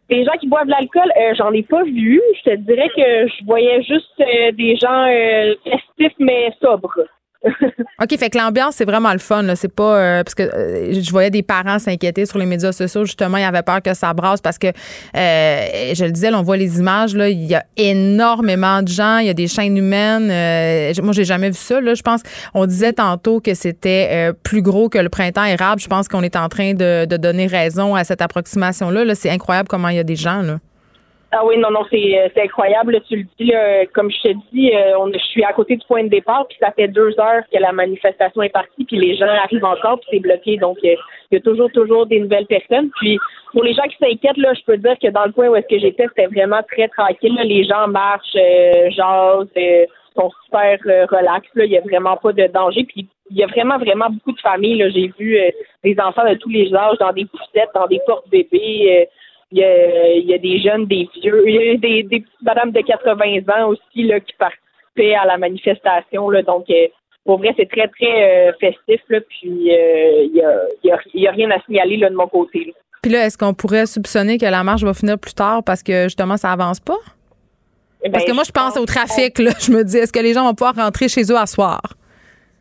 Des 0.09 0.25
gens 0.25 0.33
qui 0.39 0.47
boivent 0.47 0.67
l'alcool, 0.67 1.11
euh, 1.17 1.33
j'en 1.35 1.51
ai 1.51 1.63
pas 1.63 1.83
vu. 1.83 2.21
Je 2.37 2.51
te 2.51 2.55
dirais 2.57 2.89
que 2.89 3.27
je 3.27 3.45
voyais 3.45 3.81
juste 3.83 4.19
euh, 4.19 4.51
des 4.51 4.75
gens 4.75 5.07
euh, 5.07 5.55
festifs 5.63 6.17
mais 6.19 6.51
sobres. 6.61 6.99
OK, 8.01 8.17
fait 8.17 8.29
que 8.29 8.37
l'ambiance, 8.37 8.75
c'est 8.75 8.85
vraiment 8.85 9.11
le 9.11 9.19
fun. 9.19 9.43
C'est 9.55 9.73
pas. 9.73 9.97
Euh, 9.97 10.23
parce 10.23 10.35
que 10.35 10.43
euh, 10.43 11.01
je 11.01 11.11
voyais 11.11 11.29
des 11.29 11.43
parents 11.43 11.79
s'inquiéter 11.79 12.25
sur 12.25 12.37
les 12.37 12.45
médias 12.45 12.71
sociaux. 12.71 13.05
Justement, 13.05 13.37
ils 13.37 13.43
avaient 13.43 13.63
peur 13.63 13.81
que 13.81 13.93
ça 13.93 14.13
brasse 14.13 14.41
parce 14.41 14.57
que, 14.57 14.67
euh, 14.67 15.93
je 15.93 16.05
le 16.05 16.11
disais, 16.11 16.33
on 16.33 16.41
voit 16.41 16.57
les 16.57 16.79
images. 16.79 17.15
Là, 17.15 17.29
il 17.29 17.43
y 17.43 17.55
a 17.55 17.65
énormément 17.75 18.81
de 18.81 18.87
gens. 18.87 19.17
Il 19.17 19.27
y 19.27 19.29
a 19.29 19.33
des 19.33 19.47
chaînes 19.47 19.77
humaines. 19.77 20.27
moi, 21.03 21.13
j'ai 21.13 21.25
jamais 21.25 21.49
vu 21.49 21.57
ça. 21.57 21.81
Là. 21.81 21.93
Je 21.93 22.01
pense 22.01 22.21
on 22.53 22.65
disait 22.65 22.93
tantôt 22.93 23.39
que 23.41 23.53
c'était 23.53 24.31
plus 24.43 24.61
gros 24.61 24.89
que 24.89 24.97
le 24.97 25.09
printemps 25.09 25.43
érable. 25.43 25.81
Je 25.81 25.87
pense 25.87 26.07
qu'on 26.07 26.23
est 26.23 26.35
en 26.35 26.49
train 26.49 26.73
de, 26.73 27.05
donner 27.05 27.47
raison 27.47 27.95
à 27.95 28.03
cette 28.03 28.21
approximation-là. 28.21 29.05
-là, 29.05 29.15
c'est 29.15 29.29
incroyable 29.29 29.67
comment 29.67 29.89
il 29.89 29.97
y 29.97 29.99
a 29.99 30.03
des 30.03 30.15
gens. 30.15 30.41
Là. 30.41 30.59
Ah 31.35 31.43
oui, 31.43 31.57
non, 31.57 31.71
non, 31.71 31.83
c'est, 31.89 32.19
euh, 32.19 32.43
incroyable. 32.43 33.01
Tu 33.07 33.15
le 33.17 33.23
dis, 33.39 33.51
comme 33.95 34.11
je 34.11 34.21
te 34.21 34.33
dis, 34.51 34.71
euh, 34.71 34.99
on, 34.99 35.11
je 35.11 35.17
suis 35.17 35.43
à 35.43 35.51
côté 35.51 35.75
du 35.75 35.85
point 35.87 36.03
de 36.03 36.09
départ, 36.09 36.45
puis 36.47 36.57
ça 36.59 36.71
fait 36.71 36.87
deux 36.87 37.19
heures 37.19 37.41
que 37.51 37.59
la 37.59 37.71
manifestation 37.71 38.43
est 38.43 38.49
partie, 38.49 38.85
puis 38.85 38.97
les 38.97 39.15
gens 39.15 39.25
arrivent 39.25 39.65
encore, 39.65 39.99
puis 39.99 40.09
c'est 40.11 40.19
bloqué. 40.19 40.57
Donc, 40.57 40.77
euh, 40.83 40.95
il 41.31 41.35
y 41.35 41.37
a 41.37 41.39
toujours, 41.39 41.71
toujours 41.71 42.05
des 42.05 42.19
nouvelles 42.19 42.45
personnes. 42.45 42.91
Puis, 42.99 43.17
pour 43.51 43.63
les 43.63 43.73
gens 43.73 43.81
qui 43.83 43.97
s'inquiètent, 43.97 44.37
là, 44.37 44.53
je 44.53 44.63
peux 44.63 44.77
dire 44.77 44.95
que 45.01 45.07
dans 45.07 45.25
le 45.25 45.31
coin 45.31 45.47
où 45.47 45.55
est-ce 45.55 45.67
que 45.67 45.79
j'étais, 45.79 46.05
c'était 46.09 46.27
vraiment 46.27 46.61
très 46.71 46.87
tranquille. 46.89 47.35
Les 47.43 47.63
gens 47.63 47.87
marchent, 47.87 48.35
euh, 48.35 48.91
jasent, 48.91 49.47
sont 50.15 50.29
super 50.45 50.77
relax. 51.09 51.47
Là. 51.55 51.65
Il 51.65 51.71
n'y 51.71 51.77
a 51.79 51.81
vraiment 51.81 52.15
pas 52.17 52.33
de 52.33 52.45
danger. 52.45 52.83
Puis, 52.83 53.07
il 53.31 53.37
y 53.37 53.43
a 53.43 53.47
vraiment, 53.47 53.79
vraiment 53.79 54.11
beaucoup 54.11 54.33
de 54.33 54.41
familles. 54.41 54.77
Là. 54.77 54.89
J'ai 54.89 55.11
vu 55.17 55.39
des 55.83 55.95
enfants 55.99 56.29
de 56.29 56.35
tous 56.35 56.49
les 56.49 56.71
âges 56.75 56.97
dans 56.99 57.11
des 57.11 57.25
poussettes, 57.25 57.69
dans 57.73 57.87
des 57.87 57.99
portes 58.05 58.29
bébés 58.29 59.07
il 59.55 60.25
y, 60.25 60.33
a, 60.33 60.37
des 60.37 60.59
jeunes, 60.59 60.85
des 60.85 61.07
vieux, 61.21 61.47
il 61.47 61.53
y 61.53 61.69
a 61.69 61.77
des, 61.77 62.03
des 62.03 62.19
petites 62.21 62.41
madames 62.41 62.71
de 62.71 62.81
80 62.81 63.15
ans 63.55 63.69
aussi 63.69 64.03
là, 64.03 64.19
qui 64.19 64.33
participaient 64.33 65.15
à 65.15 65.25
la 65.25 65.37
manifestation. 65.37 66.29
Là, 66.29 66.41
donc, 66.41 66.65
euh, 66.69 66.87
pour 67.23 67.37
vrai, 67.37 67.53
c'est 67.57 67.69
très, 67.69 67.87
très 67.87 68.49
euh, 68.49 68.51
festif. 68.59 69.01
Là, 69.09 69.19
puis, 69.21 69.71
euh, 69.71 70.23
il 70.23 70.31
n'y 70.33 70.41
a, 70.91 70.97
y 71.13 71.27
a, 71.27 71.31
rien 71.31 71.51
à 71.51 71.61
signaler 71.61 71.97
là, 71.97 72.09
de 72.09 72.15
mon 72.15 72.27
côté. 72.27 72.73
Puis 73.01 73.11
là, 73.11 73.25
est-ce 73.25 73.37
qu'on 73.37 73.53
pourrait 73.53 73.85
soupçonner 73.85 74.37
que 74.37 74.45
la 74.45 74.63
marche 74.63 74.83
va 74.83 74.93
finir 74.93 75.19
plus 75.19 75.33
tard 75.33 75.63
parce 75.63 75.83
que 75.83 76.03
justement, 76.03 76.37
ça 76.37 76.51
avance 76.51 76.79
pas? 76.79 76.97
Eh 78.03 78.09
parce 78.09 78.25
que 78.25 78.31
moi, 78.31 78.43
je 78.43 78.51
pense, 78.51 78.75
au 78.77 78.85
trafic. 78.85 79.39
Là, 79.39 79.51
je 79.59 79.71
me 79.71 79.83
dis, 79.83 79.97
est-ce 79.97 80.11
que 80.11 80.19
les 80.19 80.33
gens 80.33 80.45
vont 80.45 80.53
pouvoir 80.53 80.75
rentrer 80.75 81.07
chez 81.07 81.23
eux 81.31 81.37
à 81.37 81.45
soir? 81.45 81.81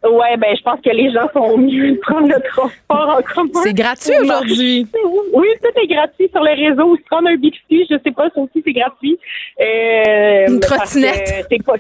Ouais, 0.05 0.37
ben 0.37 0.57
je 0.57 0.63
pense 0.63 0.81
que 0.81 0.91
les 0.91 1.13
gens 1.13 1.29
sont 1.33 1.57
mieux 1.59 1.93
de 1.93 1.99
prendre 1.99 2.27
le 2.27 2.41
transport 2.51 3.19
en 3.19 3.23
commun. 3.23 3.61
C'est 3.63 3.75
gratuit 3.75 4.15
aujourd'hui. 4.21 4.87
Oui, 5.33 5.47
tout 5.63 5.81
est 5.81 5.87
gratuit 5.87 6.29
sur 6.33 6.43
les 6.43 6.55
réseaux. 6.55 6.97
Si 6.97 7.05
on 7.13 7.25
a 7.25 7.31
un 7.31 7.37
Bixi, 7.37 7.87
je 7.89 7.97
sais 8.05 8.11
pas, 8.11 8.29
ça 8.35 8.41
aussi 8.41 8.63
c'est 8.65 8.73
gratuit. 8.73 9.17
Euh, 9.61 10.47
Une 10.49 10.61
trottinette. 10.61 11.47
C'est 11.49 11.65
pas. 11.65 11.77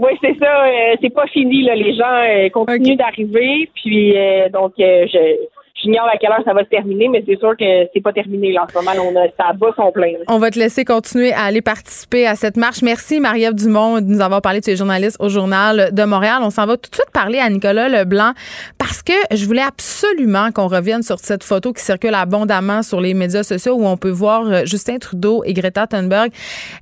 Oui, 0.00 0.12
c'est 0.22 0.36
ça. 0.38 0.64
Euh, 0.64 0.96
c'est 1.00 1.10
pas 1.10 1.26
fini 1.26 1.62
là. 1.62 1.74
Les 1.74 1.94
gens 1.94 2.04
euh, 2.06 2.48
continuent 2.48 2.96
d'arriver. 2.96 3.70
Puis 3.74 4.16
euh, 4.16 4.48
donc 4.48 4.72
je 4.78 5.36
j'ignore 5.82 6.06
à 6.12 6.16
quelle 6.18 6.30
heure 6.30 6.42
ça 6.44 6.52
va 6.52 6.64
se 6.64 6.68
terminer, 6.68 7.08
mais 7.08 7.22
c'est 7.26 7.38
sûr 7.38 7.56
que 7.56 7.88
c'est 7.92 8.00
pas 8.02 8.12
terminé 8.12 8.58
en 8.58 8.66
ce 8.68 8.74
moment. 8.74 8.90
on 9.02 9.16
a, 9.16 9.26
ça 9.38 9.52
bat 9.52 9.68
son 9.76 9.90
plein. 9.92 10.12
On 10.28 10.38
va 10.38 10.50
te 10.50 10.58
laisser 10.58 10.84
continuer 10.84 11.32
à 11.32 11.42
aller 11.44 11.62
participer 11.62 12.26
à 12.26 12.34
cette 12.34 12.56
marche. 12.56 12.82
Merci 12.82 13.20
Marie-Ève 13.20 13.54
Dumont 13.54 14.00
de 14.00 14.06
nous 14.06 14.20
avoir 14.20 14.42
parlé 14.42 14.60
de 14.60 14.64
ces 14.64 14.76
journalistes 14.76 15.16
au 15.20 15.28
Journal 15.28 15.90
de 15.92 16.04
Montréal. 16.04 16.38
On 16.42 16.50
s'en 16.50 16.66
va 16.66 16.76
tout 16.76 16.90
de 16.90 16.94
suite 16.94 17.10
parler 17.12 17.38
à 17.38 17.48
Nicolas 17.48 17.88
Leblanc 17.88 18.32
parce 18.78 19.02
que 19.02 19.12
je 19.32 19.44
voulais 19.46 19.62
absolument 19.62 20.50
qu'on 20.52 20.68
revienne 20.68 21.02
sur 21.02 21.18
cette 21.18 21.44
photo 21.44 21.72
qui 21.72 21.82
circule 21.82 22.14
abondamment 22.14 22.82
sur 22.82 23.00
les 23.00 23.14
médias 23.14 23.42
sociaux 23.42 23.74
où 23.74 23.86
on 23.86 23.96
peut 23.96 24.10
voir 24.10 24.46
euh, 24.46 24.64
Justin 24.64 24.98
Trudeau 24.98 25.42
et 25.44 25.52
Greta 25.52 25.86
Thunberg. 25.86 26.32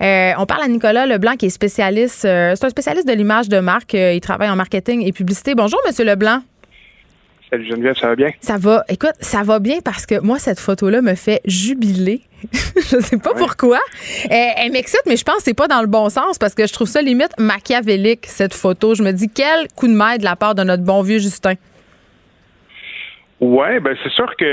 Euh, 0.03 0.33
on 0.39 0.47
parle 0.47 0.63
à 0.63 0.69
Nicolas 0.69 1.07
Leblanc 1.07 1.37
qui 1.37 1.47
est 1.47 1.51
spécialiste, 1.51 2.25
euh, 2.25 2.55
c'est 2.55 2.67
un 2.67 2.71
spécialiste 2.71 3.07
de 3.07 3.13
l'image 3.13 3.49
de 3.49 3.61
marque. 3.61 3.95
il 3.95 4.21
travaille 4.21 4.51
en 4.51 4.57
marketing 4.57 5.07
et 5.07 5.13
publicité. 5.13 5.55
Bonjour 5.55 5.81
Monsieur 5.87 6.05
Leblanc. 6.05 6.41
Salut 7.51 7.67
Geneviève, 7.67 7.97
ça 7.97 8.09
va 8.09 8.17
bien? 8.17 8.31
Ça 8.41 8.57
va. 8.59 8.85
Écoute, 8.89 9.15
ça 9.21 9.43
va 9.43 9.59
bien 9.59 9.79
parce 9.83 10.05
que 10.05 10.21
moi, 10.21 10.39
cette 10.39 10.61
photo-là 10.61 11.01
me 11.01 11.15
fait 11.15 11.41
jubiler. 11.47 12.21
je 12.53 13.01
sais 13.01 13.19
pas 13.19 13.33
pourquoi. 13.35 13.79
Elle, 14.31 14.71
m'excite, 14.71 15.01
mais 15.07 15.17
je 15.17 15.25
pense 15.25 15.37
que 15.37 15.43
c'est 15.45 15.57
pas 15.57 15.67
dans 15.67 15.81
le 15.81 15.87
bon 15.87 16.11
sens 16.11 16.39
parce 16.39 16.55
que 16.55 16.67
je 16.67 16.73
trouve 16.73 16.89
ça 16.89 17.01
limite 17.01 17.33
machiavélique, 17.39 18.27
cette 18.27 18.53
photo. 18.53 18.95
Je 18.95 19.03
me 19.03 19.13
dis, 19.13 19.31
quel 19.35 19.69
coup 19.75 19.89
de 19.89 19.95
main 19.95 20.17
de 20.19 20.25
la 20.25 20.37
part 20.37 20.55
de 20.55 20.63
notre 20.63 20.85
bon 20.85 21.01
vieux 21.03 21.19
Justin. 21.19 21.55
Ouais, 23.41 23.81
ben 23.81 23.97
c'est 24.03 24.13
sûr 24.13 24.35
que 24.37 24.45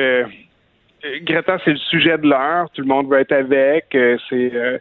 euh, 1.05 1.19
Greta, 1.23 1.57
c'est 1.65 1.71
le 1.71 1.77
sujet 1.77 2.17
de 2.17 2.27
l'heure. 2.27 2.69
Tout 2.73 2.81
le 2.81 2.87
monde 2.87 3.09
veut 3.09 3.19
être 3.19 3.31
avec. 3.31 3.93
Euh, 3.95 4.17
c'est 4.29 4.51
euh, 4.53 4.77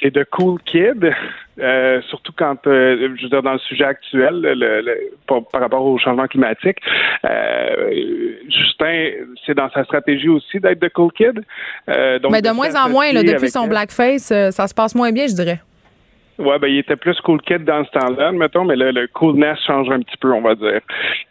c'est 0.00 0.12
de 0.12 0.24
cool 0.24 0.60
kid, 0.62 1.12
euh, 1.60 2.00
surtout 2.08 2.32
quand, 2.36 2.66
euh, 2.66 3.14
je 3.16 3.22
veux 3.22 3.28
dire, 3.28 3.42
dans 3.42 3.54
le 3.54 3.58
sujet 3.58 3.84
actuel, 3.84 4.40
le, 4.40 5.12
par, 5.26 5.60
rapport 5.60 5.84
au 5.84 5.98
changement 5.98 6.26
climatique. 6.26 6.78
Euh, 7.24 7.90
Justin, 8.48 9.10
c'est 9.44 9.54
dans 9.54 9.70
sa 9.70 9.84
stratégie 9.84 10.28
aussi 10.28 10.60
d'être 10.60 10.80
de 10.80 10.88
cool 10.88 11.12
kid. 11.12 11.34
donc 12.22 12.32
Mais 12.32 12.42
de 12.42 12.50
moins 12.50 12.74
en 12.74 12.88
moins, 12.88 13.12
là, 13.12 13.22
depuis 13.22 13.50
son 13.50 13.66
blackface, 13.66 14.32
ça 14.50 14.66
se 14.66 14.74
passe 14.74 14.94
moins 14.94 15.12
bien, 15.12 15.26
je 15.26 15.34
dirais. 15.34 15.60
Ouais, 16.38 16.58
ben 16.60 16.68
il 16.68 16.78
était 16.78 16.96
plus 16.96 17.20
cool 17.22 17.40
kid 17.42 17.64
dans 17.64 17.84
ce 17.84 17.90
temps-là, 17.90 18.30
mettons, 18.32 18.64
mais 18.64 18.76
là, 18.76 18.92
le 18.92 19.08
coolness 19.08 19.58
change 19.66 19.90
un 19.90 20.00
petit 20.00 20.16
peu, 20.18 20.32
on 20.32 20.40
va 20.40 20.54
dire. 20.54 20.80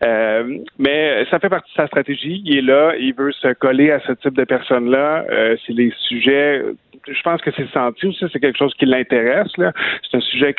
Euh, 0.03 0.57
mais 0.77 1.25
ça 1.31 1.39
fait 1.39 1.49
partie 1.49 1.71
de 1.71 1.75
sa 1.77 1.87
stratégie. 1.87 2.41
Il 2.45 2.57
est 2.57 2.61
là, 2.61 2.93
il 2.99 3.13
veut 3.13 3.31
se 3.31 3.53
coller 3.53 3.91
à 3.91 3.99
ce 4.01 4.11
type 4.13 4.35
de 4.35 4.43
personnes-là. 4.43 5.25
Euh, 5.29 5.55
c'est 5.65 5.73
les 5.73 5.93
sujets 6.07 6.61
je 7.07 7.21
pense 7.21 7.41
que 7.41 7.51
c'est 7.55 7.69
senti 7.71 8.07
aussi, 8.07 8.25
c'est 8.31 8.39
quelque 8.39 8.57
chose 8.57 8.73
qui 8.75 8.85
l'intéresse. 8.85 9.47
C'est 9.55 10.17
un 10.17 10.21
sujet 10.21 10.55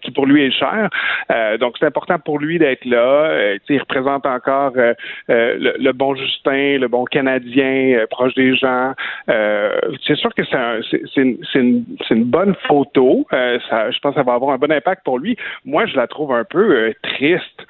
qui 0.00 0.10
pour 0.10 0.26
lui 0.26 0.44
est 0.44 0.50
cher. 0.50 0.88
Euh, 1.30 1.58
donc 1.58 1.76
c'est 1.78 1.86
important 1.86 2.18
pour 2.18 2.38
lui 2.38 2.58
d'être 2.58 2.84
là. 2.84 3.30
Euh, 3.30 3.58
il 3.68 3.80
représente 3.80 4.26
encore 4.26 4.72
euh, 4.76 4.94
le, 5.28 5.92
bon 5.92 6.14
Justin, 6.14 6.78
le 6.78 6.88
bon 6.88 7.04
Canadien, 7.04 8.04
proche 8.10 8.34
des 8.34 8.56
gens. 8.56 8.94
c'est 9.26 10.16
sûr 10.16 10.34
que 10.34 10.42
c'est 10.44 11.20
une, 11.20 11.38
une, 11.54 11.84
une, 12.10 12.24
bonne 12.24 12.54
photo. 12.66 13.26
Ça, 13.30 13.90
je 13.90 13.98
pense 14.00 14.14
que 14.14 14.20
ça 14.20 14.22
va 14.22 14.34
avoir 14.34 14.54
un 14.54 14.58
bon 14.58 14.72
impact 14.72 15.04
pour 15.04 15.18
lui. 15.18 15.36
Moi, 15.64 15.86
je 15.86 15.96
la 15.96 16.06
trouve 16.06 16.32
un 16.32 16.44
peu 16.44 16.94
triste. 17.02 17.66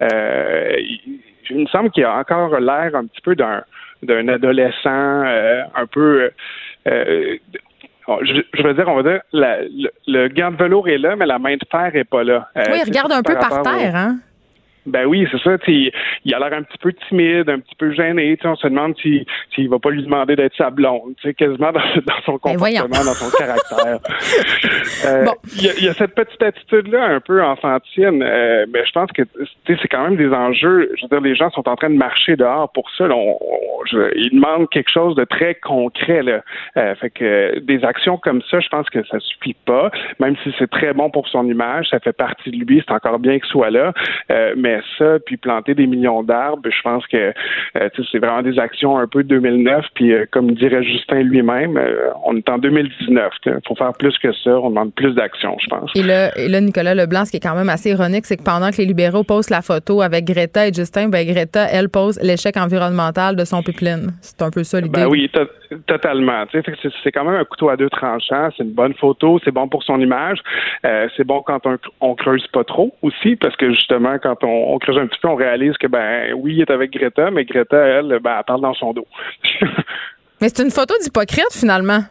il, 0.00 1.20
il 1.50 1.58
me 1.58 1.66
semble 1.66 1.90
qu'il 1.90 2.04
a 2.04 2.16
encore 2.16 2.58
l'air 2.60 2.94
un 2.94 3.06
petit 3.06 3.20
peu 3.22 3.34
d'un 3.34 3.62
d'un 4.02 4.26
adolescent 4.26 5.22
un 5.24 5.86
peu 5.92 6.30
Oh, 8.08 8.18
je, 8.22 8.62
veux 8.62 8.74
dire, 8.74 8.88
on 8.88 9.00
va 9.00 9.02
dire, 9.02 9.20
le, 9.32 9.90
le, 10.06 10.28
gant 10.28 10.50
de 10.50 10.56
velours 10.56 10.88
est 10.88 10.98
là, 10.98 11.14
mais 11.14 11.26
la 11.26 11.38
main 11.38 11.54
de 11.54 11.64
fer 11.70 11.94
est 11.94 12.04
pas 12.04 12.24
là. 12.24 12.48
Euh, 12.56 12.64
oui, 12.70 12.78
il 12.78 12.84
regarde 12.84 13.12
un 13.12 13.22
peu 13.22 13.34
par 13.34 13.62
terre, 13.62 13.94
hein? 13.94 14.18
Ben 14.86 15.06
oui, 15.06 15.26
c'est 15.30 15.40
ça. 15.42 15.56
Il 15.66 16.34
a 16.34 16.38
l'air 16.38 16.58
un 16.58 16.62
petit 16.62 16.78
peu 16.78 16.92
timide, 17.08 17.48
un 17.48 17.60
petit 17.60 17.74
peu 17.76 17.92
gêné. 17.92 18.36
On 18.44 18.56
se 18.56 18.66
demande 18.66 18.96
s'il 19.00 19.24
si, 19.54 19.66
va 19.68 19.78
pas 19.78 19.90
lui 19.90 20.02
demander 20.02 20.34
d'être 20.34 20.56
sa 20.56 20.70
blonde, 20.70 21.14
quasiment 21.38 21.72
dans, 21.72 21.80
dans 21.80 22.20
son 22.24 22.32
ben 22.32 22.56
comportement, 22.56 23.04
dans 23.04 23.14
son 23.14 23.36
caractère. 23.36 23.98
Euh, 25.04 25.26
il 25.56 25.84
y, 25.84 25.88
a 25.88 25.94
cette 25.94 26.14
petite 26.14 26.42
attitude-là 26.42 27.04
un 27.04 27.20
peu 27.20 27.42
enfantine, 27.42 28.22
euh, 28.22 28.66
mais 28.72 28.84
je 28.86 28.92
pense 28.92 29.10
que 29.10 29.22
c'est 29.66 29.88
quand 29.88 30.04
même 30.04 30.16
des 30.16 30.28
enjeux. 30.28 30.92
Je 30.96 31.02
veux 31.02 31.08
dire, 31.08 31.20
les 31.20 31.34
gens 31.34 31.50
sont 31.50 31.68
en 31.68 31.74
train 31.76 31.90
de 31.90 31.96
marcher 31.96 32.36
dehors 32.36 32.70
pour 32.72 32.88
ça. 32.96 33.08
ils 34.14 34.30
demandent 34.32 34.68
quelque 34.70 34.90
chose 34.90 35.16
de 35.16 35.24
très 35.24 35.56
concret. 35.56 36.22
Là. 36.22 36.42
Euh, 36.76 36.94
fait 36.96 37.10
que 37.10 37.58
des 37.60 37.84
actions 37.84 38.16
comme 38.16 38.42
ça, 38.50 38.60
je 38.60 38.68
pense 38.68 38.88
que 38.90 39.04
ça 39.06 39.18
suffit 39.20 39.56
pas. 39.64 39.90
Même 40.20 40.36
si 40.44 40.54
c'est 40.58 40.70
très 40.70 40.92
bon 40.92 41.10
pour 41.10 41.28
son 41.28 41.46
image, 41.46 41.88
ça 41.88 41.98
fait 41.98 42.12
partie 42.12 42.50
de 42.50 42.64
lui, 42.64 42.82
c'est 42.86 42.94
encore 42.94 43.18
bien 43.18 43.38
qu'il 43.38 43.48
soit 43.48 43.70
là. 43.70 43.92
mais 44.56 44.71
ça, 44.98 45.18
puis 45.24 45.36
planter 45.36 45.74
des 45.74 45.86
millions 45.86 46.22
d'arbres, 46.22 46.62
je 46.64 46.82
pense 46.82 47.06
que 47.06 47.16
euh, 47.16 47.88
c'est 48.10 48.18
vraiment 48.18 48.42
des 48.42 48.58
actions 48.58 48.98
un 48.98 49.06
peu 49.06 49.22
2009. 49.22 49.84
Puis 49.94 50.12
euh, 50.12 50.26
comme 50.30 50.52
dirait 50.52 50.82
Justin 50.82 51.22
lui-même, 51.22 51.76
euh, 51.76 52.10
on 52.24 52.36
est 52.36 52.48
en 52.48 52.58
2019. 52.58 53.32
Il 53.46 53.52
faut 53.66 53.74
faire 53.74 53.92
plus 53.98 54.16
que 54.18 54.32
ça. 54.32 54.58
On 54.58 54.70
demande 54.70 54.94
plus 54.94 55.14
d'actions, 55.14 55.56
je 55.58 55.66
pense. 55.68 55.90
Et 55.94 56.02
là, 56.02 56.36
et 56.36 56.48
là, 56.48 56.60
Nicolas 56.60 56.94
Leblanc, 56.94 57.24
ce 57.24 57.30
qui 57.30 57.36
est 57.38 57.40
quand 57.40 57.54
même 57.54 57.68
assez 57.68 57.90
ironique, 57.90 58.26
c'est 58.26 58.36
que 58.36 58.44
pendant 58.44 58.70
que 58.70 58.76
les 58.76 58.86
libéraux 58.86 59.24
posent 59.24 59.50
la 59.50 59.62
photo 59.62 60.02
avec 60.02 60.24
Greta 60.24 60.68
et 60.68 60.72
Justin, 60.72 61.08
ben 61.08 61.26
Greta, 61.26 61.66
elle 61.72 61.88
pose 61.88 62.20
l'échec 62.22 62.56
environnemental 62.56 63.36
de 63.36 63.44
son 63.44 63.62
pipeline. 63.62 64.12
C'est 64.20 64.42
un 64.42 64.50
peu 64.50 64.64
ça 64.64 64.80
l'idée. 64.80 65.00
Ben 65.00 65.08
oui, 65.08 65.30
totalement. 65.86 66.44
C'est 67.02 67.12
quand 67.12 67.24
même 67.24 67.40
un 67.40 67.44
couteau 67.44 67.68
à 67.68 67.76
deux 67.76 67.90
tranchants. 67.90 68.48
C'est 68.56 68.64
une 68.64 68.72
bonne 68.72 68.94
photo. 68.94 69.38
C'est 69.44 69.52
bon 69.52 69.68
pour 69.68 69.82
son 69.82 70.00
image. 70.00 70.38
c'est 70.82 71.24
bon 71.24 71.42
quand 71.42 71.66
on, 71.66 71.78
on 72.00 72.14
creuse 72.14 72.46
pas 72.48 72.64
trop 72.64 72.94
aussi, 73.02 73.36
parce 73.36 73.56
que 73.56 73.70
justement, 73.70 74.18
quand 74.22 74.42
on 74.44 74.61
on, 74.62 74.78
creuse 74.78 74.98
un 74.98 75.06
petit 75.06 75.18
peu, 75.20 75.28
on 75.28 75.34
réalise 75.34 75.76
que, 75.78 75.86
ben 75.86 76.32
oui, 76.34 76.54
il 76.56 76.60
est 76.60 76.70
avec 76.70 76.92
Greta, 76.92 77.30
mais 77.30 77.44
Greta, 77.44 77.76
elle, 77.76 78.18
ben, 78.22 78.36
elle 78.38 78.44
parle 78.44 78.60
dans 78.60 78.74
son 78.74 78.92
dos. 78.92 79.06
mais 80.40 80.48
c'est 80.48 80.62
une 80.62 80.70
photo 80.70 80.94
d'hypocrite, 81.02 81.52
finalement. 81.52 82.02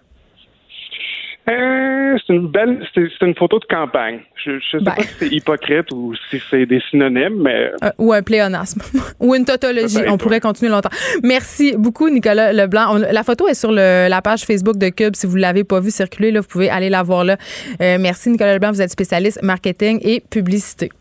Euh, 1.49 2.17
c'est 2.25 2.33
une 2.33 2.47
belle, 2.47 2.85
c'est 2.93 3.09
une 3.21 3.33
photo 3.33 3.57
de 3.57 3.65
campagne. 3.65 4.19
Je, 4.45 4.51
ne 4.51 4.59
sais 4.59 4.77
ben. 4.79 4.91
pas 4.91 5.01
si 5.01 5.09
c'est 5.17 5.27
hypocrite 5.29 5.91
ou 5.91 6.13
si 6.29 6.39
c'est 6.51 6.67
des 6.67 6.79
synonymes, 6.89 7.41
mais 7.41 7.71
euh, 7.83 7.89
ou 7.97 8.13
un 8.13 8.21
pléonasme 8.21 8.81
ou 9.19 9.33
une 9.33 9.43
tautologie. 9.43 9.97
On 10.07 10.17
pourrait 10.17 10.39
continuer 10.39 10.71
longtemps. 10.71 10.91
Merci 11.23 11.73
beaucoup, 11.75 12.09
Nicolas 12.09 12.53
Leblanc. 12.53 12.97
la 12.97 13.23
photo 13.23 13.47
est 13.47 13.55
sur 13.55 13.71
la 13.71 14.21
page 14.21 14.43
Facebook 14.43 14.77
de 14.77 14.89
Cube. 14.89 15.15
Si 15.15 15.25
vous 15.25 15.35
l'avez 15.35 15.63
pas 15.63 15.79
vue 15.79 15.89
circuler, 15.89 16.31
là, 16.31 16.41
vous 16.41 16.47
pouvez 16.47 16.69
aller 16.69 16.89
la 16.89 17.01
voir 17.01 17.23
là. 17.23 17.37
Euh, 17.81 17.97
merci, 17.99 18.29
Nicolas 18.29 18.53
Leblanc. 18.53 18.71
Vous 18.71 18.81
êtes 18.81 18.91
spécialiste 18.91 19.41
marketing 19.41 19.99
et 20.03 20.21
publicité. 20.29 20.91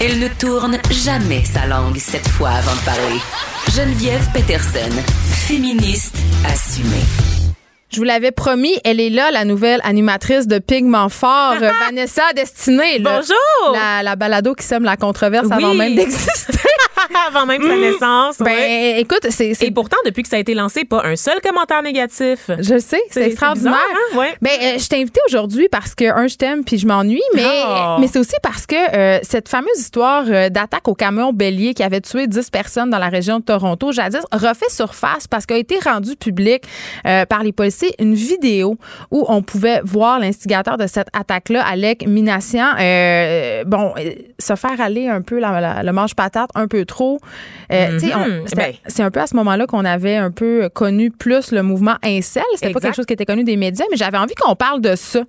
Elle 0.00 0.20
ne 0.20 0.28
tourne 0.28 0.78
jamais 0.92 1.42
sa 1.44 1.66
langue 1.66 1.96
cette 1.98 2.28
fois 2.28 2.50
avant 2.50 2.74
de 2.76 2.84
parler. 2.84 3.18
Geneviève 3.74 4.24
Peterson, 4.32 4.94
féministe 5.48 6.14
assumée. 6.46 7.02
Je 7.90 7.96
vous 7.96 8.04
l'avais 8.04 8.30
promis, 8.30 8.78
elle 8.84 9.00
est 9.00 9.10
là, 9.10 9.32
la 9.32 9.44
nouvelle 9.44 9.80
animatrice 9.82 10.46
de 10.46 10.60
Pigment 10.60 11.08
Fort, 11.08 11.56
Vanessa 11.86 12.22
Destinée. 12.36 13.00
Bonjour! 13.00 13.72
La, 13.72 14.04
la, 14.04 14.14
balado 14.14 14.54
qui 14.54 14.64
sème 14.64 14.84
la 14.84 14.96
controverse 14.96 15.50
avant 15.50 15.74
même 15.74 15.96
d'exister. 15.96 16.67
avant 17.28 17.46
même 17.46 17.62
sa 17.62 17.76
naissance. 17.76 18.38
Ben, 18.38 18.96
écoute, 18.96 19.26
c'est. 19.30 19.52
Et 19.62 19.70
pourtant, 19.70 19.96
depuis 20.04 20.22
que 20.22 20.28
ça 20.28 20.36
a 20.36 20.38
été 20.38 20.54
lancé, 20.54 20.84
pas 20.84 21.02
un 21.04 21.16
seul 21.16 21.40
commentaire 21.40 21.82
négatif. 21.82 22.50
Je 22.58 22.78
sais, 22.78 23.00
c'est 23.10 23.26
extraordinaire. 23.26 23.74
Hein? 23.74 24.16
Ouais. 24.16 24.36
Ben, 24.40 24.50
euh, 24.62 24.78
je 24.78 24.88
t'ai 24.88 25.00
invité 25.00 25.20
aujourd'hui 25.26 25.68
parce 25.70 25.94
que, 25.94 26.04
un, 26.04 26.26
je 26.26 26.36
t'aime 26.36 26.64
puis 26.64 26.78
je 26.78 26.86
m'ennuie, 26.86 27.22
mais, 27.34 27.44
oh. 27.44 27.96
mais 28.00 28.06
c'est 28.06 28.18
aussi 28.18 28.36
parce 28.42 28.66
que 28.66 28.76
euh, 28.76 29.18
cette 29.22 29.48
fameuse 29.48 29.78
histoire 29.78 30.24
euh, 30.28 30.48
d'attaque 30.48 30.88
au 30.88 30.94
camion 30.94 31.32
bélier 31.32 31.74
qui 31.74 31.82
avait 31.82 32.00
tué 32.00 32.26
10 32.26 32.50
personnes 32.50 32.90
dans 32.90 32.98
la 32.98 33.08
région 33.08 33.38
de 33.38 33.44
Toronto, 33.44 33.92
jadis, 33.92 34.20
refait 34.32 34.68
surface 34.70 35.26
parce 35.26 35.46
qu'elle 35.46 35.58
a 35.58 35.60
été 35.60 35.78
rendue 35.78 36.16
publique 36.16 36.64
par 37.28 37.42
les 37.42 37.52
policiers 37.52 37.94
une 37.98 38.14
vidéo 38.14 38.76
où 39.10 39.24
on 39.28 39.42
pouvait 39.42 39.80
voir 39.84 40.18
l'instigateur 40.18 40.76
de 40.76 40.86
cette 40.86 41.08
attaque-là, 41.12 41.64
Alec 41.66 42.06
Minassian, 42.06 42.74
bon, 43.66 43.94
se 44.38 44.54
faire 44.56 44.80
aller 44.80 45.08
un 45.08 45.22
peu 45.22 45.38
la, 45.38 45.82
le 45.82 45.92
manche-patate 45.92 46.50
un 46.54 46.68
peu 46.68 46.84
trop. 46.88 47.20
Euh, 47.70 47.98
mm-hmm. 47.98 48.56
ben. 48.56 48.74
c'est 48.86 49.02
un 49.02 49.10
peu 49.10 49.20
à 49.20 49.26
ce 49.26 49.36
moment-là 49.36 49.66
qu'on 49.66 49.84
avait 49.84 50.16
un 50.16 50.32
peu 50.32 50.68
connu 50.72 51.10
plus 51.10 51.52
le 51.52 51.62
mouvement 51.62 51.96
incel. 52.02 52.42
C'était 52.54 52.72
pas 52.72 52.80
quelque 52.80 52.96
chose 52.96 53.06
qui 53.06 53.12
était 53.12 53.26
connu 53.26 53.44
des 53.44 53.56
médias, 53.56 53.84
mais 53.90 53.96
j'avais 53.96 54.18
envie 54.18 54.34
qu'on 54.34 54.56
parle 54.56 54.80
de 54.80 54.96
ça 54.96 55.22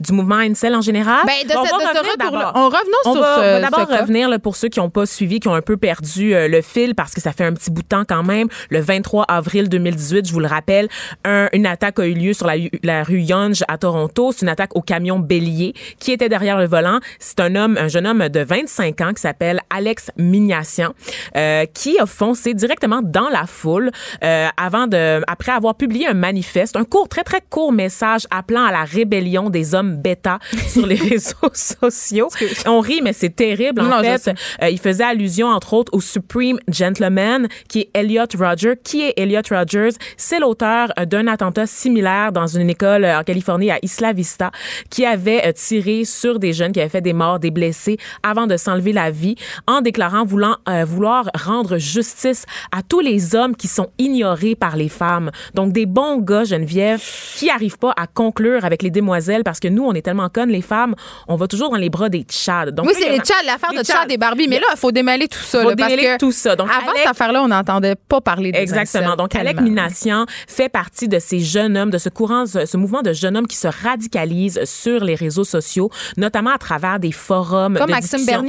du 0.00 0.12
mouvement 0.12 0.36
Incel 0.36 0.74
en 0.74 0.80
général. 0.80 1.26
Ben, 1.26 1.46
de 1.46 1.56
on, 1.56 1.62
va 1.62 2.52
on 2.54 2.66
revenons 2.66 2.98
on 3.04 3.12
sur 3.12 3.20
va, 3.20 3.36
ce, 3.36 3.62
d'abord 3.62 3.88
revenir 3.88 4.28
là, 4.28 4.38
pour 4.38 4.56
ceux 4.56 4.68
qui 4.68 4.80
n'ont 4.80 4.90
pas 4.90 5.06
suivi, 5.06 5.40
qui 5.40 5.48
ont 5.48 5.54
un 5.54 5.62
peu 5.62 5.76
perdu 5.76 6.34
euh, 6.34 6.48
le 6.48 6.62
fil 6.62 6.94
parce 6.94 7.12
que 7.12 7.20
ça 7.20 7.32
fait 7.32 7.44
un 7.44 7.52
petit 7.52 7.70
bout 7.70 7.82
de 7.82 7.88
temps 7.88 8.04
quand 8.06 8.22
même. 8.22 8.48
Le 8.70 8.80
23 8.80 9.24
avril 9.24 9.68
2018, 9.68 10.26
je 10.26 10.32
vous 10.32 10.40
le 10.40 10.46
rappelle, 10.46 10.88
un, 11.24 11.48
une 11.52 11.66
attaque 11.66 11.98
a 11.98 12.06
eu 12.06 12.14
lieu 12.14 12.32
sur 12.32 12.46
la, 12.46 12.54
la 12.82 13.02
rue 13.02 13.20
Yonge 13.20 13.62
à 13.68 13.78
Toronto. 13.78 14.32
C'est 14.32 14.42
une 14.42 14.48
attaque 14.48 14.76
au 14.76 14.82
camion 14.82 15.18
bélier 15.18 15.74
qui 15.98 16.12
était 16.12 16.28
derrière 16.28 16.58
le 16.58 16.66
volant. 16.66 17.00
C'est 17.18 17.40
un 17.40 17.54
homme, 17.54 17.76
un 17.78 17.88
jeune 17.88 18.06
homme 18.06 18.28
de 18.28 18.40
25 18.40 19.00
ans 19.00 19.12
qui 19.12 19.22
s'appelle 19.22 19.60
Alex 19.70 20.10
Mignassian, 20.16 20.94
euh, 21.36 21.64
qui 21.72 21.98
a 21.98 22.06
foncé 22.06 22.54
directement 22.54 23.00
dans 23.02 23.28
la 23.28 23.46
foule 23.46 23.90
euh, 24.24 24.48
avant 24.56 24.86
de, 24.86 25.22
après 25.26 25.52
avoir 25.52 25.74
publié 25.74 26.06
un 26.06 26.14
manifeste, 26.14 26.76
un 26.76 26.84
court, 26.84 27.08
très 27.08 27.24
très 27.24 27.40
court 27.48 27.72
message 27.72 28.26
appelant 28.30 28.64
à 28.64 28.72
la 28.72 28.84
rébellion 28.84 29.50
des 29.50 29.74
hommes 29.74 29.75
bêta 29.84 30.38
sur 30.68 30.86
les 30.86 30.96
réseaux 30.96 31.50
sociaux. 31.52 32.28
On 32.66 32.80
rit, 32.80 33.00
mais 33.02 33.12
c'est 33.12 33.34
terrible. 33.34 33.80
En 33.80 33.88
Non, 33.88 34.02
fait, 34.02 34.34
euh, 34.62 34.68
il 34.68 34.78
faisait 34.78 35.04
allusion, 35.04 35.48
entre 35.48 35.74
autres, 35.74 35.92
au 35.94 36.00
Supreme 36.00 36.58
Gentleman, 36.68 37.48
qui 37.68 37.80
est 37.80 37.90
Elliot 37.94 38.26
Rogers. 38.38 38.76
Qui 38.82 39.02
est 39.02 39.14
Elliot 39.16 39.42
Rogers? 39.50 39.96
C'est 40.16 40.38
l'auteur 40.38 40.92
euh, 40.98 41.04
d'un 41.04 41.26
attentat 41.26 41.66
similaire 41.66 42.32
dans 42.32 42.46
une 42.46 42.70
école 42.70 43.04
euh, 43.04 43.18
en 43.18 43.22
Californie, 43.22 43.70
à 43.70 43.78
Isla 43.82 44.12
Vista, 44.12 44.50
qui 44.90 45.04
avait 45.04 45.52
tiré 45.52 46.04
sur 46.04 46.38
des 46.38 46.52
jeunes 46.52 46.72
qui 46.72 46.80
avaient 46.80 46.88
fait 46.88 47.00
des 47.00 47.12
morts, 47.12 47.38
des 47.38 47.50
blessés, 47.50 47.96
avant 48.22 48.46
de 48.46 48.56
s'enlever 48.56 48.92
la 48.92 49.10
vie, 49.10 49.36
en 49.66 49.80
déclarant 49.80 50.24
voulant, 50.24 50.56
euh, 50.68 50.84
vouloir 50.84 51.28
rendre 51.34 51.78
justice 51.78 52.44
à 52.72 52.82
tous 52.82 53.00
les 53.00 53.34
hommes 53.34 53.56
qui 53.56 53.68
sont 53.68 53.88
ignorés 53.98 54.54
par 54.54 54.76
les 54.76 54.88
femmes. 54.88 55.30
Donc, 55.54 55.72
des 55.72 55.86
bons 55.86 56.18
gars, 56.18 56.44
Geneviève, 56.44 57.02
qui 57.36 57.50
arrivent 57.50 57.78
pas 57.78 57.92
à 57.96 58.06
conclure 58.06 58.64
avec 58.64 58.82
les 58.82 58.90
demoiselles, 58.90 59.44
parce 59.44 59.60
que 59.60 59.65
nous, 59.68 59.84
on 59.84 59.92
est 59.92 60.02
tellement 60.02 60.28
connes, 60.28 60.50
les 60.50 60.62
femmes, 60.62 60.94
on 61.28 61.36
va 61.36 61.46
toujours 61.48 61.70
dans 61.70 61.76
les 61.76 61.90
bras 61.90 62.08
des 62.08 62.22
tchads. 62.22 62.70
Donc, 62.70 62.86
oui, 62.86 62.92
c'est 62.98 63.10
les 63.10 63.18
chats, 63.18 63.34
l'affaire 63.44 63.72
de 63.72 63.82
Tchads. 63.84 64.06
et 64.08 64.16
Barbie. 64.16 64.48
Mais 64.48 64.58
là, 64.58 64.66
il 64.72 64.78
faut 64.78 64.92
démêler 64.92 65.28
tout 65.28 65.38
ça. 65.38 65.62
Faut 65.62 65.70
là, 65.70 65.76
parce 65.76 65.90
démêler 65.90 66.08
que 66.14 66.18
tout 66.18 66.32
ça. 66.32 66.56
Donc, 66.56 66.68
avant 66.70 66.92
cette 66.96 67.06
affaire-là, 67.06 67.42
on 67.42 67.48
n'entendait 67.48 67.94
pas 67.94 68.20
parler 68.20 68.52
des 68.52 68.58
Exactement. 68.58 69.16
Donc, 69.16 69.34
Alec. 69.34 69.60
Minassian 69.60 70.26
fait 70.46 70.68
partie 70.68 71.08
de 71.08 71.18
ces 71.18 71.40
jeunes 71.40 71.76
hommes, 71.76 71.90
de 71.90 71.98
ce 71.98 72.08
courant, 72.08 72.46
ce, 72.46 72.66
ce 72.66 72.76
mouvement 72.76 73.02
de 73.02 73.12
jeunes 73.12 73.36
hommes 73.36 73.46
qui 73.46 73.56
se 73.56 73.68
radicalisent 73.68 74.64
sur 74.64 75.04
les 75.04 75.14
réseaux 75.14 75.44
sociaux, 75.44 75.90
notamment 76.16 76.50
à 76.50 76.58
travers 76.58 76.98
des 76.98 77.12
forums. 77.12 77.76
Comme 77.76 77.86
de 77.86 77.92
Maxime 77.92 78.18
discussion. 78.18 78.42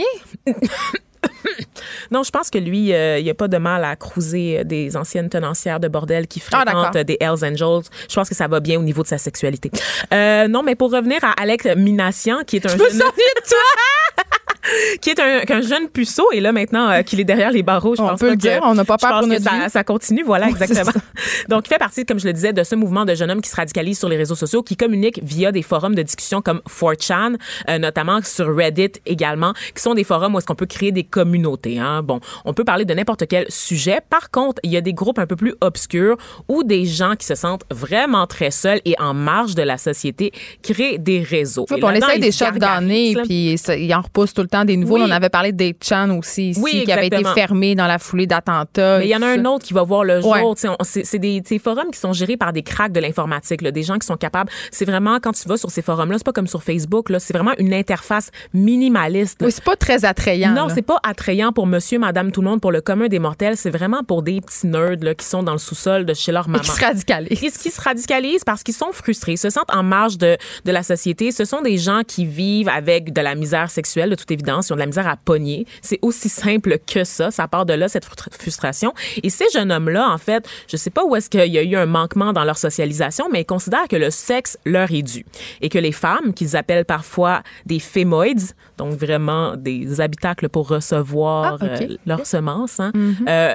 Bernier? 0.45 0.55
Non, 2.11 2.23
je 2.23 2.31
pense 2.31 2.49
que 2.49 2.57
lui, 2.57 2.93
euh, 2.93 3.19
il 3.19 3.23
n'y 3.23 3.29
a 3.29 3.33
pas 3.33 3.47
de 3.47 3.57
mal 3.57 3.83
à 3.83 3.95
cruiser 3.95 4.59
euh, 4.59 4.63
des 4.63 4.95
anciennes 4.97 5.29
tenancières 5.29 5.79
de 5.79 5.87
bordel 5.87 6.27
qui 6.27 6.41
Ah, 6.51 6.63
fréquentent 6.63 6.95
euh, 6.95 7.03
des 7.03 7.17
Hells 7.19 7.43
Angels. 7.43 7.83
Je 8.09 8.15
pense 8.15 8.29
que 8.29 8.35
ça 8.35 8.47
va 8.47 8.59
bien 8.59 8.79
au 8.79 8.83
niveau 8.83 9.03
de 9.03 9.07
sa 9.07 9.17
sexualité. 9.17 9.71
Euh, 10.13 10.47
non, 10.47 10.63
mais 10.63 10.75
pour 10.75 10.91
revenir 10.91 11.23
à 11.23 11.31
Alex 11.41 11.65
Minassian, 11.75 12.39
qui 12.45 12.57
est 12.57 12.65
un 12.65 12.69
Je 12.69 12.75
me 12.75 12.79
jeune... 12.79 12.91
souviens 12.91 13.07
de 13.35 13.47
toi! 13.47 14.25
qui 15.01 15.09
est 15.09 15.19
un, 15.19 15.41
qu'un 15.41 15.61
jeune 15.61 15.87
puceau 15.89 16.25
et 16.33 16.39
là 16.39 16.51
maintenant 16.51 16.89
euh, 16.89 17.01
qu'il 17.01 17.19
est 17.19 17.23
derrière 17.23 17.51
les 17.51 17.63
barreaux, 17.63 17.95
je 17.95 18.01
On 18.01 18.07
pense 18.09 18.19
peut 18.19 18.27
pas 18.27 18.31
le 18.31 18.37
que- 18.37 18.41
dire, 18.41 18.59
on 18.63 18.73
n'a 18.75 18.85
pas 18.85 18.97
je 18.99 19.05
peur 19.05 19.11
pense 19.11 19.19
pour 19.21 19.27
notre 19.29 19.43
ça, 19.43 19.51
vie. 19.65 19.69
ça 19.69 19.83
continue, 19.83 20.23
voilà 20.23 20.49
exactement. 20.49 20.91
Donc 21.49 21.63
il 21.65 21.69
fait 21.69 21.77
partie, 21.79 22.05
comme 22.05 22.19
je 22.19 22.25
le 22.25 22.33
disais, 22.33 22.53
de 22.53 22.63
ce 22.63 22.75
mouvement 22.75 23.05
de 23.05 23.15
jeunes 23.15 23.31
hommes 23.31 23.41
qui 23.41 23.49
se 23.49 23.55
radicalisent 23.55 23.99
sur 23.99 24.09
les 24.09 24.17
réseaux 24.17 24.35
sociaux, 24.35 24.63
qui 24.63 24.75
communiquent 24.75 25.19
via 25.23 25.51
des 25.51 25.61
forums 25.61 25.95
de 25.95 26.01
discussion 26.01 26.41
comme 26.41 26.61
4chan, 26.67 27.35
euh, 27.69 27.77
notamment 27.77 28.19
sur 28.23 28.55
Reddit 28.55 28.93
également, 29.05 29.53
qui 29.75 29.81
sont 29.81 29.93
des 29.93 30.03
forums 30.03 30.35
où 30.35 30.37
est-ce 30.37 30.45
qu'on 30.45 30.55
peut 30.55 30.65
créer 30.65 30.91
des 30.91 31.03
communautés. 31.03 31.79
Hein. 31.79 32.01
Bon, 32.03 32.19
on 32.45 32.53
peut 32.53 32.63
parler 32.63 32.85
de 32.85 32.93
n'importe 32.93 33.27
quel 33.27 33.45
sujet. 33.49 33.99
Par 34.09 34.29
contre, 34.31 34.59
il 34.63 34.71
y 34.71 34.77
a 34.77 34.81
des 34.81 34.93
groupes 34.93 35.19
un 35.19 35.25
peu 35.27 35.35
plus 35.35 35.53
obscurs 35.61 36.17
où 36.47 36.63
des 36.63 36.85
gens 36.85 37.15
qui 37.15 37.25
se 37.25 37.35
sentent 37.35 37.63
vraiment 37.71 38.27
très 38.27 38.51
seuls 38.51 38.81
et 38.85 38.95
en 38.99 39.13
marge 39.13 39.55
de 39.55 39.63
la 39.63 39.77
société 39.77 40.31
créent 40.63 40.97
des 40.97 41.21
réseaux. 41.21 41.65
Oui, 41.69 41.79
Et 41.79 41.83
on 41.83 41.91
essaie 41.91 42.15
ils 42.15 42.21
des 42.21 42.31
chocs 42.31 42.57
d'année, 42.57 43.13
gargarisent, 43.13 43.15
là. 43.15 43.23
puis 43.23 43.57
ça- 43.57 43.75
il 43.75 43.93
en 43.93 44.01
repousse 44.01 44.33
tout 44.33 44.41
le 44.41 44.47
temps 44.47 44.56
des 44.65 44.77
nouveaux. 44.77 44.95
Oui. 44.95 45.03
On 45.05 45.11
avait 45.11 45.29
parlé 45.29 45.51
des 45.51 45.75
Chan 45.81 46.09
aussi, 46.17 46.49
ici, 46.49 46.61
Oui, 46.61 46.83
qui 46.85 46.91
avait 46.91 47.07
été 47.07 47.23
fermé 47.35 47.75
dans 47.75 47.87
la 47.87 47.99
foulée 47.99 48.27
d'attentats. 48.27 48.99
Mais 48.99 49.05
il 49.05 49.09
y 49.09 49.15
en 49.15 49.21
a 49.21 49.35
et 49.35 49.39
un 49.39 49.45
autre 49.45 49.65
qui 49.65 49.73
va 49.73 49.83
voir 49.83 50.03
le 50.03 50.21
jour. 50.21 50.31
Ouais. 50.31 50.43
C'est 50.83 51.19
des, 51.19 51.41
forums 51.59 51.91
qui 51.91 51.99
sont 51.99 52.13
gérés 52.13 52.37
par 52.37 52.53
des 52.53 52.63
cracks 52.63 52.91
de 52.91 52.99
l'informatique, 52.99 53.63
des 53.63 53.83
gens 53.83 53.97
qui 53.97 54.05
sont 54.07 54.17
capables. 54.17 54.51
C'est 54.71 54.85
vraiment, 54.85 55.19
quand 55.19 55.31
tu 55.33 55.47
vas 55.47 55.57
sur 55.57 55.71
ces 55.71 55.81
forums-là, 55.81 56.17
c'est 56.17 56.25
pas 56.25 56.33
comme 56.33 56.47
sur 56.47 56.63
Facebook, 56.63 57.11
c'est 57.19 57.33
vraiment 57.33 57.53
une 57.57 57.73
interface 57.73 58.29
minimaliste. 58.53 59.41
là. 59.41 59.47
Oui, 59.47 59.51
c'est 59.51 59.63
pas 59.63 59.75
très 59.75 60.05
attrayant. 60.05 60.51
Non, 60.53 60.67
c'est 60.73 60.81
pas 60.81 60.99
attrayant 61.03 61.51
pour 61.51 61.67
monsieur, 61.67 61.99
madame, 61.99 62.31
tout 62.31 62.41
le 62.41 62.49
monde, 62.49 62.61
pour 62.61 62.71
le 62.71 62.81
commun 62.81 63.07
des 63.07 63.19
mortels. 63.19 63.57
C'est 63.57 63.69
vraiment 63.69 64.03
pour 64.03 64.23
des 64.23 64.41
petits 64.41 64.67
nerds 64.67 64.97
là, 65.01 65.15
qui 65.15 65.25
sont 65.25 65.43
dans 65.43 65.53
le 65.53 65.57
sous-sol 65.57 66.05
de 66.05 66.13
chez 66.13 66.31
leur 66.31 66.47
Et 66.47 66.51
maman. 66.51 66.63
qui 66.63 66.69
se 66.71 66.83
radicalisent. 66.83 67.39
Qui, 67.39 67.51
qui 67.51 67.71
se 67.71 67.81
radicalisent 67.81 68.43
parce 68.43 68.63
qu'ils 68.63 68.75
sont 68.75 68.91
frustrés, 68.91 69.37
se 69.37 69.49
sentent 69.49 69.73
en 69.73 69.83
marge 69.83 70.17
de, 70.17 70.37
de 70.65 70.71
la 70.71 70.83
société. 70.83 71.31
Ce 71.31 71.45
sont 71.45 71.61
des 71.61 71.77
gens 71.77 72.01
qui 72.07 72.25
vivent 72.25 72.69
avec 72.69 73.13
de 73.13 73.21
la 73.21 73.35
misère 73.35 73.69
sexuelle, 73.69 74.09
de 74.09 74.15
toute 74.15 74.31
évidence. 74.37 74.69
Ils 74.69 74.73
ont 74.73 74.75
de 74.75 74.81
la 74.81 74.85
misère 74.85 75.07
à 75.07 75.17
pogner. 75.17 75.65
C'est 75.81 75.99
aussi 76.01 76.29
simple 76.29 76.77
que 76.85 77.03
ça. 77.03 77.31
Ça 77.31 77.47
part 77.47 77.65
de 77.65 77.73
là, 77.73 77.87
cette 77.87 78.05
frustra- 78.05 78.31
frustration. 78.31 78.93
Et 79.23 79.29
ces 79.29 79.45
jeunes 79.53 79.71
hommes-là, 79.71 80.09
en 80.09 80.17
fait, 80.17 80.47
je 80.71 80.77
sais 80.77 80.89
pas 80.89 81.03
où 81.05 81.15
est-ce 81.15 81.29
qu'il 81.29 81.51
y 81.51 81.57
a 81.57 81.63
eu 81.63 81.75
un 81.75 81.85
manquement 81.85 82.33
dans 82.33 82.43
leur 82.43 82.57
socialisation, 82.57 83.25
mais 83.31 83.41
ils 83.41 83.45
considèrent 83.45 83.87
que 83.89 83.95
le 83.95 84.09
sexe 84.11 84.57
leur 84.65 84.91
est 84.91 85.01
dû. 85.01 85.25
Et 85.61 85.69
que 85.69 85.79
les 85.79 85.91
femmes, 85.91 86.33
qu'ils 86.33 86.55
appellent 86.55 86.85
parfois 86.85 87.41
des 87.65 87.79
fémoïdes, 87.79 88.41
donc 88.77 88.93
vraiment 88.93 89.55
des 89.57 89.99
habitacles 90.01 90.49
pour 90.49 90.67
recevoir 90.69 91.57
Ah, 91.59 91.65
ok. 91.65 91.81
euh, 91.81 91.97
leurs 92.05 92.25
semences, 92.25 92.79
hein, 92.79 92.91
euh, 93.27 93.53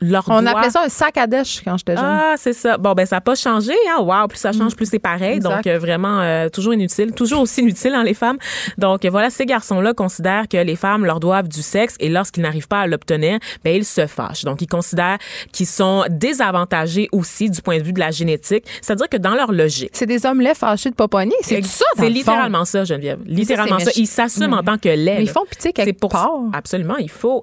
leur 0.00 0.24
On 0.28 0.42
doigt- 0.42 0.50
appelait 0.58 0.70
ça 0.70 0.82
un 0.84 0.88
sac 0.88 1.16
à 1.16 1.26
dèche 1.26 1.62
quand 1.64 1.76
j'étais 1.78 1.96
jeune. 1.96 2.04
ah, 2.04 2.34
c'est 2.36 2.52
ça. 2.52 2.76
Bon, 2.78 2.92
ben, 2.92 3.06
ça 3.06 3.16
n'a 3.16 3.20
pas 3.20 3.34
changé. 3.34 3.72
Hein? 3.90 4.00
Wow, 4.02 4.28
plus 4.28 4.38
ça 4.38 4.52
change, 4.52 4.76
plus 4.76 4.86
c'est 4.86 4.98
pareil. 4.98 5.36
Exact. 5.36 5.50
Donc, 5.56 5.66
euh, 5.66 5.78
vraiment, 5.78 6.20
euh, 6.20 6.48
toujours 6.48 6.74
inutile. 6.74 7.12
Toujours 7.12 7.40
aussi 7.40 7.60
inutile, 7.62 7.94
hein, 7.94 8.04
les 8.04 8.14
femmes. 8.14 8.38
Donc, 8.76 9.04
euh, 9.04 9.10
voilà, 9.10 9.30
ces 9.30 9.46
garçons-là 9.46 9.94
considèrent 9.94 10.46
que 10.48 10.56
les 10.58 10.76
femmes 10.76 11.04
leur 11.04 11.20
doivent 11.20 11.48
du 11.48 11.62
sexe 11.62 11.94
et 12.00 12.08
lorsqu'ils 12.08 12.42
n'arrivent 12.42 12.68
pas 12.68 12.80
à 12.80 12.86
l'obtenir, 12.86 13.38
ben, 13.64 13.74
ils 13.76 13.84
se 13.84 14.06
fâchent. 14.06 14.44
Donc, 14.44 14.60
ils 14.62 14.66
considèrent 14.66 15.18
qu'ils 15.52 15.66
sont 15.66 16.04
désavantagés 16.10 17.08
aussi 17.12 17.50
du 17.50 17.62
point 17.62 17.78
de 17.78 17.82
vue 17.82 17.92
de 17.92 18.00
la 18.00 18.10
génétique. 18.10 18.64
C'est-à-dire 18.82 19.08
que 19.08 19.16
dans 19.16 19.34
leur 19.34 19.52
logique, 19.52 19.90
C'est 19.92 20.06
des 20.06 20.24
hommes 20.26 20.40
laits 20.40 20.56
fâchés 20.56 20.90
de 20.90 20.94
Poponier. 20.94 21.34
C'est 21.42 21.64
ça, 21.64 21.84
c'est 21.96 22.02
fond. 22.04 22.08
littéralement 22.08 22.64
ça, 22.64 22.84
Geneviève. 22.84 23.20
Littéralement 23.26 23.78
ça. 23.78 23.90
Ils 23.96 24.06
s'assument 24.06 24.54
en 24.54 24.62
tant 24.62 24.78
que 24.78 24.88
lait. 24.88 25.16
Mais 25.16 25.22
ils 25.22 25.28
font 25.30 25.44
pitié 25.50 25.72
quelque 25.72 25.98
part. 26.06 26.30
Absolument, 26.52 26.96
il 26.96 27.10
faut. 27.10 27.42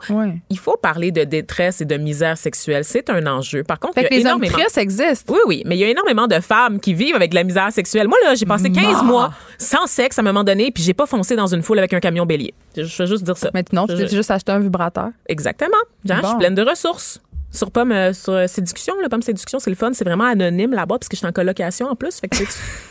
Il 0.50 0.60
faut 0.60 0.78
parler 0.78 1.12
de 1.12 1.24
détresse 1.24 1.82
et 1.82 1.86
de 1.86 1.98
misère 1.98 2.35
sexuelle. 2.38 2.84
C'est 2.84 3.10
un 3.10 3.26
enjeu. 3.28 3.64
Par 3.64 3.80
contre, 3.80 3.96
Fait 3.96 4.02
il 4.02 4.04
y 4.04 4.08
a 4.08 4.10
les 4.10 4.26
hommes 4.26 4.44
énormément. 4.44 4.58
tristes 4.58 4.78
existent. 4.78 5.34
Oui, 5.34 5.40
oui, 5.48 5.64
mais 5.66 5.76
il 5.76 5.80
y 5.80 5.84
a 5.84 5.90
énormément 5.90 6.28
de 6.28 6.40
femmes 6.40 6.80
qui 6.80 6.94
vivent 6.94 7.16
avec 7.16 7.32
de 7.32 7.36
la 7.36 7.44
misère 7.44 7.72
sexuelle. 7.72 8.08
Moi, 8.08 8.18
là, 8.24 8.36
j'ai 8.36 8.46
passé 8.46 8.70
15 8.72 8.84
Mort. 8.86 9.04
mois 9.04 9.34
sans 9.58 9.86
sexe 9.88 10.18
à 10.20 10.22
un 10.22 10.26
moment 10.26 10.44
donné, 10.44 10.72
puis 10.72 10.84
j'ai 10.84 10.94
pas 10.94 11.06
foncé 11.06 11.36
dans 11.36 11.48
une 11.48 11.62
foule 11.62 11.80
avec 11.80 11.94
un 11.94 12.00
camion 12.00 12.26
bélier. 12.26 12.54
Je 12.76 12.82
veux 12.84 13.06
juste 13.08 13.24
dire 13.24 13.38
ça. 13.38 13.50
Je- 13.54 13.62
tu 13.96 13.96
t'es 13.98 14.08
juste 14.16 14.32
acheté 14.32 14.52
un 14.52 14.60
vibrateur. 14.60 15.10
Exactement. 15.28 15.78
Genre, 16.04 16.18
Je 16.22 16.28
suis 16.28 16.38
pleine 16.38 16.56
de 16.56 16.62
ressources. 16.62 17.20
Sur 17.56 17.72
Pomme, 17.72 17.92
euh, 17.92 18.14
sur 18.14 18.34
euh, 18.34 18.48
Séduction, 18.48 18.94
là, 19.02 19.10
Pomme 19.10 19.22
Séduction, 19.22 19.60
c'est 19.60 19.70
le 19.70 19.76
fun, 19.76 19.92
c'est 19.94 20.04
vraiment 20.04 20.26
anonyme 20.26 20.74
là-bas, 20.74 20.98
parce 21.00 21.08
que 21.08 21.16
je 21.16 21.20
suis 21.20 21.28
en 21.28 21.32
colocation 21.32 21.88
en 21.88 21.96
plus. 21.96 22.20
Fait 22.20 22.28
que 22.28 22.36
tu 22.36 22.46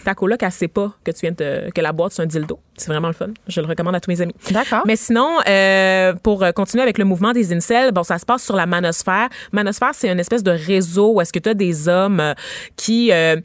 ta 0.05 0.15
coloc, 0.15 0.43
elle 0.43 0.51
sait 0.51 0.69
pas 0.69 0.91
que 1.05 1.11
tu 1.11 1.21
viens 1.21 1.33
de, 1.33 1.71
que 1.71 1.81
la 1.81 1.93
boîte, 1.93 2.13
c'est 2.13 2.23
un 2.23 2.27
dildo. 2.27 2.59
C'est 2.77 2.89
vraiment 2.89 3.09
le 3.09 3.15
fun. 3.15 3.29
Je 3.47 3.61
le 3.61 3.67
recommande 3.67 3.95
à 3.95 4.01
tous 4.01 4.11
mes 4.11 4.21
amis. 4.21 4.35
D'accord. 4.51 4.83
Mais 4.87 4.97
sinon, 4.97 5.39
euh, 5.47 6.15
pour 6.23 6.45
continuer 6.55 6.83
avec 6.83 6.99
le 6.99 7.05
mouvement 7.05 7.33
des 7.33 7.53
incels, 7.53 7.93
bon, 7.93 8.03
ça 8.03 8.19
se 8.19 8.25
passe 8.25 8.43
sur 8.43 8.57
la 8.57 8.67
manosphère. 8.67 9.29
Manosphère, 9.53 9.93
c'est 9.93 10.09
une 10.11 10.21
espèce 10.21 10.43
de 10.43 10.51
réseau 10.51 11.13
où 11.13 11.21
est-ce 11.21 11.33
que 11.33 11.39
tu 11.39 11.49
as 11.51 11.55
des 11.55 11.89
hommes 11.89 12.35
qui... 12.77 13.13
euh, 13.13 13.37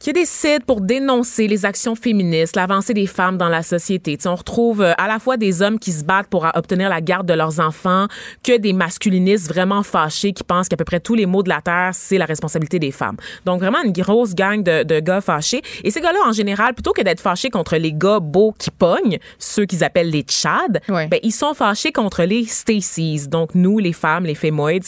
qui 0.00 0.12
décident 0.14 0.64
pour 0.66 0.80
dénoncer 0.80 1.46
les 1.46 1.66
actions 1.66 1.94
féministes, 1.94 2.56
l'avancée 2.56 2.94
des 2.94 3.06
femmes 3.06 3.36
dans 3.36 3.50
la 3.50 3.62
société. 3.62 4.16
Tu 4.16 4.22
sais, 4.22 4.28
on 4.30 4.34
retrouve 4.34 4.80
euh, 4.80 4.92
à 4.96 5.06
la 5.06 5.18
fois 5.18 5.36
des 5.36 5.60
hommes 5.60 5.78
qui 5.78 5.92
se 5.92 6.02
battent 6.04 6.28
pour 6.28 6.48
obtenir 6.54 6.88
la 6.88 7.02
garde 7.02 7.28
de 7.28 7.34
leurs 7.34 7.60
enfants, 7.60 8.06
que 8.42 8.56
des 8.56 8.72
masculinistes 8.72 9.48
vraiment 9.48 9.82
fâchés 9.82 10.32
qui 10.32 10.42
pensent 10.42 10.68
qu'à 10.68 10.76
peu 10.78 10.84
près 10.84 11.00
tous 11.00 11.14
les 11.14 11.26
maux 11.26 11.42
de 11.42 11.50
la 11.50 11.60
terre, 11.60 11.90
c'est 11.92 12.16
la 12.16 12.24
responsabilité 12.24 12.78
des 12.78 12.90
femmes. 12.92 13.16
Donc 13.44 13.60
vraiment 13.60 13.82
une 13.84 13.92
grosse 13.92 14.34
gang 14.34 14.62
de, 14.62 14.84
de 14.84 15.00
gars 15.00 15.20
fâchés. 15.20 15.60
Et 15.84 15.90
ces 15.90 16.00
gars-là, 16.00 16.20
en 16.26 16.32
général, 16.32 16.72
plutôt 16.72 16.92
que 16.92 17.02
d'être 17.02 17.20
fâchés 17.20 17.50
contre 17.50 17.76
les 17.76 17.92
gars 17.92 18.20
beaux 18.20 18.52
qui 18.58 18.70
pognent, 18.70 19.18
ceux 19.38 19.66
qu'ils 19.66 19.84
appellent 19.84 20.10
les 20.10 20.22
Tchads, 20.22 20.80
Ouais. 20.88 21.08
ben, 21.08 21.20
ils 21.22 21.30
sont 21.32 21.52
fâchés 21.52 21.92
contre 21.92 22.22
les 22.24 22.46
Stacy's, 22.46 23.28
donc 23.28 23.54
nous, 23.54 23.78
les 23.78 23.92
femmes, 23.92 24.24
les 24.24 24.34
fémoïdes, 24.34 24.84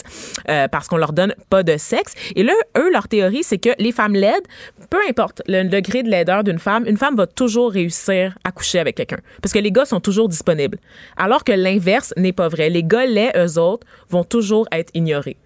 euh, 0.48 0.68
parce 0.68 0.88
qu'on 0.88 0.96
leur 0.96 1.12
donne 1.12 1.34
pas 1.50 1.62
de 1.62 1.76
sexe. 1.76 2.14
Et 2.34 2.42
là, 2.42 2.54
eux, 2.78 2.90
leur 2.90 3.08
théorie, 3.08 3.42
c'est 3.42 3.58
que 3.58 3.70
les 3.78 3.92
femmes 3.92 4.14
laides, 4.14 4.46
peu 4.88 5.01
importe 5.08 5.42
le 5.46 5.64
degré 5.64 6.02
de 6.02 6.08
laideur 6.08 6.44
d'une 6.44 6.58
femme, 6.58 6.84
une 6.86 6.96
femme 6.96 7.16
va 7.16 7.26
toujours 7.26 7.72
réussir 7.72 8.36
à 8.44 8.52
coucher 8.52 8.78
avec 8.78 8.96
quelqu'un. 8.96 9.20
Parce 9.40 9.52
que 9.52 9.58
les 9.58 9.72
gars 9.72 9.84
sont 9.84 10.00
toujours 10.00 10.28
disponibles. 10.28 10.78
Alors 11.16 11.44
que 11.44 11.52
l'inverse 11.52 12.12
n'est 12.16 12.32
pas 12.32 12.48
vrai. 12.48 12.70
Les 12.70 12.84
gars 12.84 13.06
laids, 13.06 13.32
eux 13.36 13.58
autres, 13.58 13.86
vont 14.08 14.24
toujours 14.24 14.66
être 14.72 14.90
ignorés. 14.94 15.36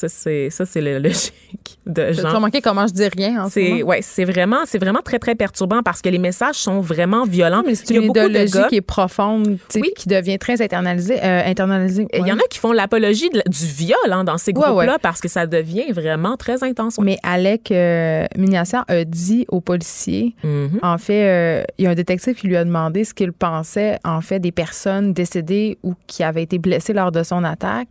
Ça, 0.00 0.08
c'est, 0.08 0.48
ça, 0.50 0.64
c'est 0.64 0.80
la 0.80 0.98
logique 0.98 1.32
de 1.86 2.08
Tu 2.08 2.14
genre. 2.20 2.26
as 2.26 2.32
remarqué 2.34 2.60
comment 2.60 2.86
je 2.86 2.92
dis 2.92 3.06
rien 3.08 3.44
en 3.44 3.46
ce 3.48 3.54
C'est 3.54 3.82
ouais, 3.82 4.00
c'est 4.02 4.24
vraiment 4.24 4.60
c'est 4.64 4.78
vraiment 4.78 5.00
très 5.04 5.18
très 5.18 5.34
perturbant 5.34 5.82
parce 5.82 6.00
que 6.00 6.08
les 6.08 6.18
messages 6.18 6.54
sont 6.56 6.80
vraiment 6.80 7.24
violents. 7.24 7.62
Mais 7.66 7.74
c'est 7.74 7.94
une 7.94 8.04
idéologie 8.04 8.58
qui 8.68 8.76
est 8.76 8.80
profonde, 8.80 9.58
tu 9.68 9.80
Oui. 9.80 9.90
qui 9.96 10.08
devient 10.08 10.38
très 10.38 10.62
internalisée. 10.62 11.18
euh, 11.22 11.42
internalisée. 11.44 12.06
Il 12.14 12.26
y 12.26 12.32
en 12.32 12.38
a 12.38 12.42
qui 12.48 12.58
font 12.58 12.72
l'apologie 12.72 13.28
de 13.30 13.42
du 13.48 13.66
viol 13.66 13.96
hein, 14.10 14.24
dans 14.24 14.38
ces 14.38 14.52
groupes-là 14.52 14.92
ouais. 14.92 14.98
parce 15.02 15.20
que 15.20 15.28
ça 15.28 15.46
devient 15.46 15.90
vraiment 15.92 16.36
très 16.36 16.62
intense. 16.64 16.98
Mais 16.98 17.18
Alec 17.22 17.70
euh, 17.70 18.26
Mignassian 18.36 18.84
a 18.88 19.04
dit 19.04 19.44
aux 19.48 19.60
policiers, 19.60 20.34
Mhm. 20.44 20.78
en 20.82 20.98
fait, 20.98 21.24
euh, 21.24 21.64
il 21.78 21.84
y 21.84 21.88
a 21.88 21.90
un 21.90 21.94
détective 21.94 22.34
qui 22.34 22.46
lui 22.46 22.56
a 22.56 22.64
demandé 22.64 23.04
ce 23.04 23.12
qu'il 23.14 23.32
pensait, 23.32 23.98
en 24.04 24.20
fait, 24.20 24.38
des 24.40 24.52
personnes 24.52 25.12
décédées 25.12 25.78
ou 25.82 25.94
qui 26.06 26.22
avaient 26.22 26.42
été 26.42 26.58
blessées 26.58 26.92
lors 26.92 27.12
de 27.12 27.22
son 27.22 27.44
attaque. 27.44 27.88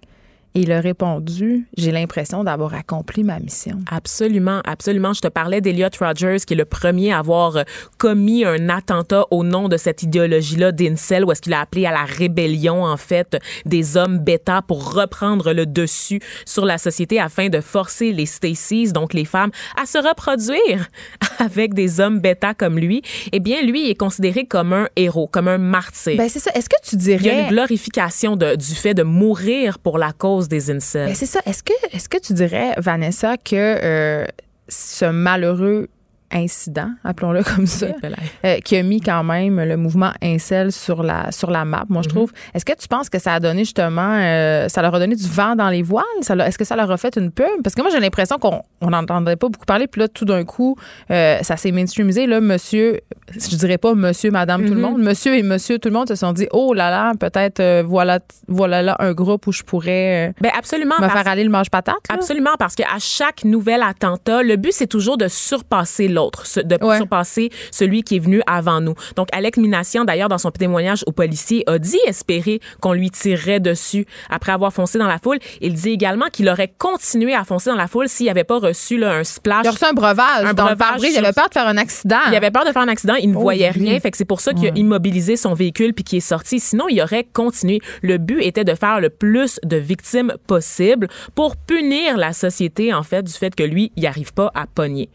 Et 0.55 0.61
il 0.61 0.71
a 0.71 0.81
répondu 0.81 1.67
J'ai 1.77 1.91
l'impression 1.91 2.43
d'avoir 2.43 2.73
accompli 2.73 3.23
ma 3.23 3.39
mission. 3.39 3.79
Absolument, 3.89 4.61
absolument. 4.65 5.13
Je 5.13 5.21
te 5.21 5.27
parlais 5.27 5.61
d'Eliot 5.61 5.89
Rogers, 5.99 6.37
qui 6.45 6.53
est 6.53 6.57
le 6.57 6.65
premier 6.65 7.13
à 7.13 7.19
avoir 7.19 7.57
euh, 7.57 7.63
commis 7.97 8.45
un 8.45 8.67
attentat 8.69 9.25
au 9.29 9.43
nom 9.43 9.69
de 9.69 9.77
cette 9.77 10.01
idéologie-là 10.01 10.71
d'Incel, 10.71 11.23
où 11.23 11.31
est-ce 11.31 11.41
qu'il 11.41 11.53
a 11.53 11.61
appelé 11.61 11.85
à 11.85 11.91
la 11.91 12.03
rébellion, 12.03 12.83
en 12.83 12.97
fait, 12.97 13.37
des 13.65 13.95
hommes 13.95 14.17
bêta 14.17 14.63
pour 14.63 14.93
reprendre 14.93 15.53
le 15.53 15.65
dessus 15.67 16.19
sur 16.45 16.65
la 16.65 16.79
société 16.79 17.19
afin 17.19 17.49
de 17.49 17.61
forcer 17.61 18.11
les 18.11 18.25
Stacy's, 18.25 18.91
donc 18.91 19.13
les 19.13 19.25
femmes, 19.25 19.51
à 19.79 19.85
se 19.85 19.99
reproduire 19.99 20.87
avec 21.39 21.75
des 21.75 21.99
hommes 21.99 22.19
bêta 22.19 22.55
comme 22.55 22.79
lui. 22.79 23.03
Eh 23.31 23.39
bien, 23.39 23.61
lui 23.61 23.89
est 23.89 23.95
considéré 23.95 24.45
comme 24.45 24.73
un 24.73 24.87
héros, 24.95 25.27
comme 25.27 25.47
un 25.47 25.59
martyr. 25.59 26.17
Ben, 26.17 26.27
c'est 26.27 26.39
ça. 26.39 26.51
Est-ce 26.55 26.69
que 26.69 26.75
tu 26.83 26.95
dirais. 26.95 27.19
Il 27.21 27.27
y 27.27 27.29
a 27.29 27.41
une 27.41 27.49
glorification 27.49 28.35
de, 28.35 28.55
du 28.55 28.73
fait 28.73 28.93
de 28.95 29.03
mourir 29.03 29.77
pour 29.77 29.97
la 29.97 30.11
cause 30.11 30.38
des 30.47 30.71
incels. 30.71 31.07
Ben, 31.07 31.15
c'est 31.15 31.25
ça. 31.25 31.41
Est-ce 31.45 31.63
que, 31.63 31.73
est-ce 31.91 32.07
que 32.07 32.17
tu 32.17 32.33
dirais, 32.33 32.73
Vanessa, 32.77 33.37
que 33.37 33.55
euh, 33.55 34.25
ce 34.67 35.05
malheureux 35.05 35.89
incident, 36.31 36.89
appelons-le 37.03 37.43
comme 37.43 37.65
ça, 37.65 37.87
euh, 38.45 38.59
qui 38.59 38.77
a 38.77 38.83
mis 38.83 39.01
quand 39.01 39.23
même 39.23 39.61
le 39.61 39.77
mouvement 39.77 40.11
Incel 40.21 40.71
sur 40.71 41.03
la 41.03 41.31
sur 41.31 41.51
la 41.51 41.65
map. 41.65 41.85
Moi, 41.89 42.01
je 42.01 42.09
mhm. 42.09 42.15
trouve. 42.15 42.31
Est-ce 42.53 42.65
que 42.65 42.73
tu 42.73 42.87
penses 42.87 43.09
que 43.09 43.19
ça 43.19 43.33
a 43.33 43.39
donné 43.39 43.63
justement, 43.63 44.15
euh, 44.15 44.67
ça 44.69 44.81
leur 44.81 44.93
a 44.95 44.99
donné 44.99 45.15
du 45.15 45.27
vent 45.27 45.55
dans 45.55 45.69
les 45.69 45.81
voiles? 45.81 46.05
Est-ce 46.19 46.57
que 46.57 46.65
ça 46.65 46.75
leur 46.75 46.91
a 46.91 46.97
fait 46.97 47.15
une 47.17 47.31
pub? 47.31 47.45
Parce 47.63 47.75
que 47.75 47.81
moi, 47.81 47.91
j'ai 47.91 47.99
l'impression 47.99 48.37
qu'on 48.37 48.63
n'entendait 48.81 49.35
pas 49.35 49.49
beaucoup 49.49 49.65
parler. 49.65 49.87
Puis 49.87 50.01
là, 50.01 50.07
tout 50.07 50.25
d'un 50.25 50.43
coup, 50.43 50.75
euh, 51.11 51.39
ça 51.41 51.57
s'est 51.57 51.71
mainstreamisé. 51.71 52.27
Là, 52.27 52.41
Monsieur, 52.41 52.99
je 53.33 53.55
dirais 53.55 53.77
pas 53.77 53.93
Monsieur, 53.93 54.31
Madame, 54.31 54.63
tout 54.63 54.73
le 54.73 54.75
mhm. 54.75 54.81
monde, 54.81 55.01
Monsieur 55.01 55.35
et 55.35 55.43
Monsieur, 55.43 55.79
tout 55.79 55.89
le 55.89 55.95
monde 55.95 56.07
se 56.07 56.15
sont 56.15 56.33
dit, 56.33 56.47
oh 56.51 56.73
là 56.73 56.89
là, 56.89 57.13
peut-être 57.19 57.83
voilà 57.83 58.19
voilà 58.47 58.81
là 58.81 58.95
un 58.99 59.13
groupe 59.13 59.47
où 59.47 59.51
je 59.51 59.63
pourrais. 59.63 60.33
ben 60.41 60.51
absolument. 60.57 60.95
Me 60.99 61.07
faire 61.07 61.27
aller 61.27 61.43
le 61.43 61.49
mange 61.49 61.69
patate. 61.69 61.95
Absolument, 62.09 62.55
parce 62.57 62.75
qu'à 62.75 62.99
chaque 62.99 63.43
nouvel 63.43 63.81
attentat, 63.81 64.43
le 64.43 64.55
but 64.55 64.73
c'est 64.73 64.87
toujours 64.87 65.17
de 65.17 65.27
surpasser 65.27 66.07
l'autre, 66.07 66.18
de 66.25 66.77
surpasser 66.97 67.49
celui 67.71 68.03
qui 68.03 68.17
est 68.17 68.19
venu 68.19 68.41
avant 68.47 68.81
nous. 68.81 68.95
Donc, 69.15 69.27
Alex 69.31 69.57
Minassian, 69.57 70.05
d'ailleurs, 70.05 70.29
dans 70.29 70.37
son 70.37 70.51
témoignage 70.51 71.03
au 71.05 71.11
policier, 71.11 71.63
a 71.67 71.77
dit 71.77 71.99
espérer 72.07 72.59
qu'on 72.81 72.93
lui 72.93 73.09
tirerait 73.09 73.59
dessus 73.59 74.05
après 74.29 74.51
avoir 74.51 74.73
foncé 74.73 74.97
dans 74.97 75.07
la 75.07 75.19
foule. 75.19 75.39
Il 75.61 75.73
dit 75.73 75.89
également 75.89 76.27
qu'il 76.31 76.49
aurait 76.49 76.71
continué 76.77 77.33
à 77.33 77.43
foncer 77.43 77.69
dans 77.69 77.75
la 77.75 77.87
foule 77.87 78.09
s'il 78.09 78.27
n'avait 78.27 78.43
pas 78.43 78.59
reçu 78.59 78.97
là, 78.97 79.13
un 79.13 79.23
splash. 79.23 79.61
Il 79.63 79.67
a 79.67 79.71
reçu 79.71 79.85
un 79.85 79.93
breuvage. 79.93 80.45
Un 80.45 80.53
breuvage. 80.53 81.01
il 81.01 81.17
avait 81.17 81.33
peur 81.33 81.49
de 81.49 81.53
faire 81.53 81.67
un 81.67 81.77
accident. 81.77 82.17
Il 82.29 82.35
avait 82.35 82.51
peur 82.51 82.65
de 82.65 82.71
faire 82.71 82.81
un 82.81 82.87
accident. 82.87 83.15
Il 83.15 83.31
ne 83.31 83.35
oh, 83.35 83.41
voyait 83.41 83.69
rien. 83.69 83.99
Fait 83.99 84.11
que 84.11 84.17
c'est 84.17 84.25
pour 84.25 84.41
ça 84.41 84.53
qu'il 84.53 84.67
a 84.67 84.71
immobilisé 84.75 85.35
son 85.35 85.53
véhicule 85.53 85.93
puis 85.93 86.03
qu'il 86.03 86.17
est 86.17 86.21
sorti. 86.21 86.59
Sinon, 86.59 86.87
il 86.89 87.01
aurait 87.01 87.23
continué. 87.23 87.79
Le 88.01 88.17
but 88.17 88.41
était 88.41 88.63
de 88.63 88.75
faire 88.75 88.99
le 88.99 89.09
plus 89.09 89.59
de 89.63 89.77
victimes 89.77 90.33
possible 90.47 91.07
pour 91.35 91.55
punir 91.55 92.17
la 92.17 92.33
société, 92.33 92.93
en 92.93 93.03
fait, 93.03 93.23
du 93.23 93.33
fait 93.33 93.55
que 93.55 93.63
lui, 93.63 93.91
il 93.95 94.03
n'arrive 94.03 94.33
pas 94.33 94.51
à 94.55 94.65
pogner. 94.67 95.09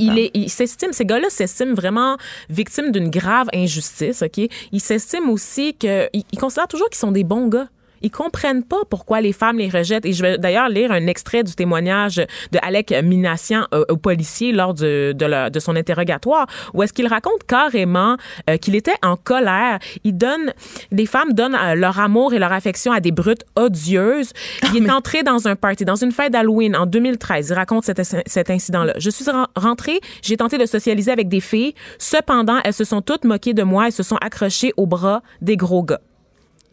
Il 0.00 0.18
est, 0.18 0.27
il, 0.34 0.50
ces 0.50 1.04
gars-là 1.04 1.30
s'estiment 1.30 1.74
vraiment 1.74 2.16
victimes 2.48 2.92
d'une 2.92 3.10
grave 3.10 3.48
injustice, 3.54 4.22
OK? 4.22 4.38
Ils 4.72 4.80
s'estiment 4.80 5.30
aussi 5.32 5.74
qu'ils 5.74 6.08
ils 6.12 6.38
considèrent 6.38 6.68
toujours 6.68 6.88
qu'ils 6.88 6.98
sont 6.98 7.12
des 7.12 7.24
bons 7.24 7.48
gars. 7.48 7.68
Ils 8.02 8.10
comprennent 8.10 8.64
pas 8.64 8.80
pourquoi 8.88 9.20
les 9.20 9.32
femmes 9.32 9.58
les 9.58 9.68
rejettent. 9.68 10.06
Et 10.06 10.12
je 10.12 10.22
vais 10.22 10.38
d'ailleurs 10.38 10.68
lire 10.68 10.92
un 10.92 11.06
extrait 11.06 11.42
du 11.42 11.54
témoignage 11.54 12.16
de 12.16 12.58
Alec 12.62 12.94
Minassian 13.02 13.66
euh, 13.74 13.84
au 13.88 13.96
policier 13.96 14.52
lors 14.52 14.74
de, 14.74 15.12
de, 15.16 15.50
de, 15.50 15.60
son 15.60 15.76
interrogatoire, 15.76 16.46
où 16.74 16.82
est-ce 16.82 16.92
qu'il 16.92 17.06
raconte 17.06 17.44
carrément 17.46 18.16
euh, 18.48 18.56
qu'il 18.56 18.74
était 18.74 18.94
en 19.02 19.16
colère. 19.16 19.78
Il 20.04 20.16
donne, 20.16 20.52
des 20.92 21.06
femmes 21.06 21.32
donnent 21.32 21.56
euh, 21.56 21.74
leur 21.74 21.98
amour 21.98 22.32
et 22.34 22.38
leur 22.38 22.52
affection 22.52 22.92
à 22.92 23.00
des 23.00 23.12
brutes 23.12 23.44
odieuses. 23.56 24.32
Il 24.74 24.84
est 24.84 24.90
entré 24.90 25.22
dans 25.22 25.48
un 25.48 25.56
party, 25.56 25.84
dans 25.84 25.96
une 25.96 26.12
fête 26.12 26.32
d'Halloween 26.32 26.76
en 26.76 26.86
2013. 26.86 27.48
Il 27.50 27.54
raconte 27.54 27.84
cet, 27.84 28.00
cet 28.26 28.50
incident-là. 28.50 28.94
Je 28.98 29.10
suis 29.10 29.24
rentré, 29.56 30.00
j'ai 30.22 30.36
tenté 30.36 30.58
de 30.58 30.66
socialiser 30.66 31.10
avec 31.10 31.28
des 31.28 31.40
filles. 31.40 31.74
Cependant, 31.98 32.58
elles 32.64 32.74
se 32.74 32.84
sont 32.84 33.02
toutes 33.02 33.24
moquées 33.24 33.54
de 33.54 33.62
moi 33.62 33.88
et 33.88 33.90
se 33.90 34.02
sont 34.02 34.16
accrochées 34.16 34.72
au 34.76 34.86
bras 34.86 35.22
des 35.40 35.56
gros 35.56 35.82
gars. 35.82 36.00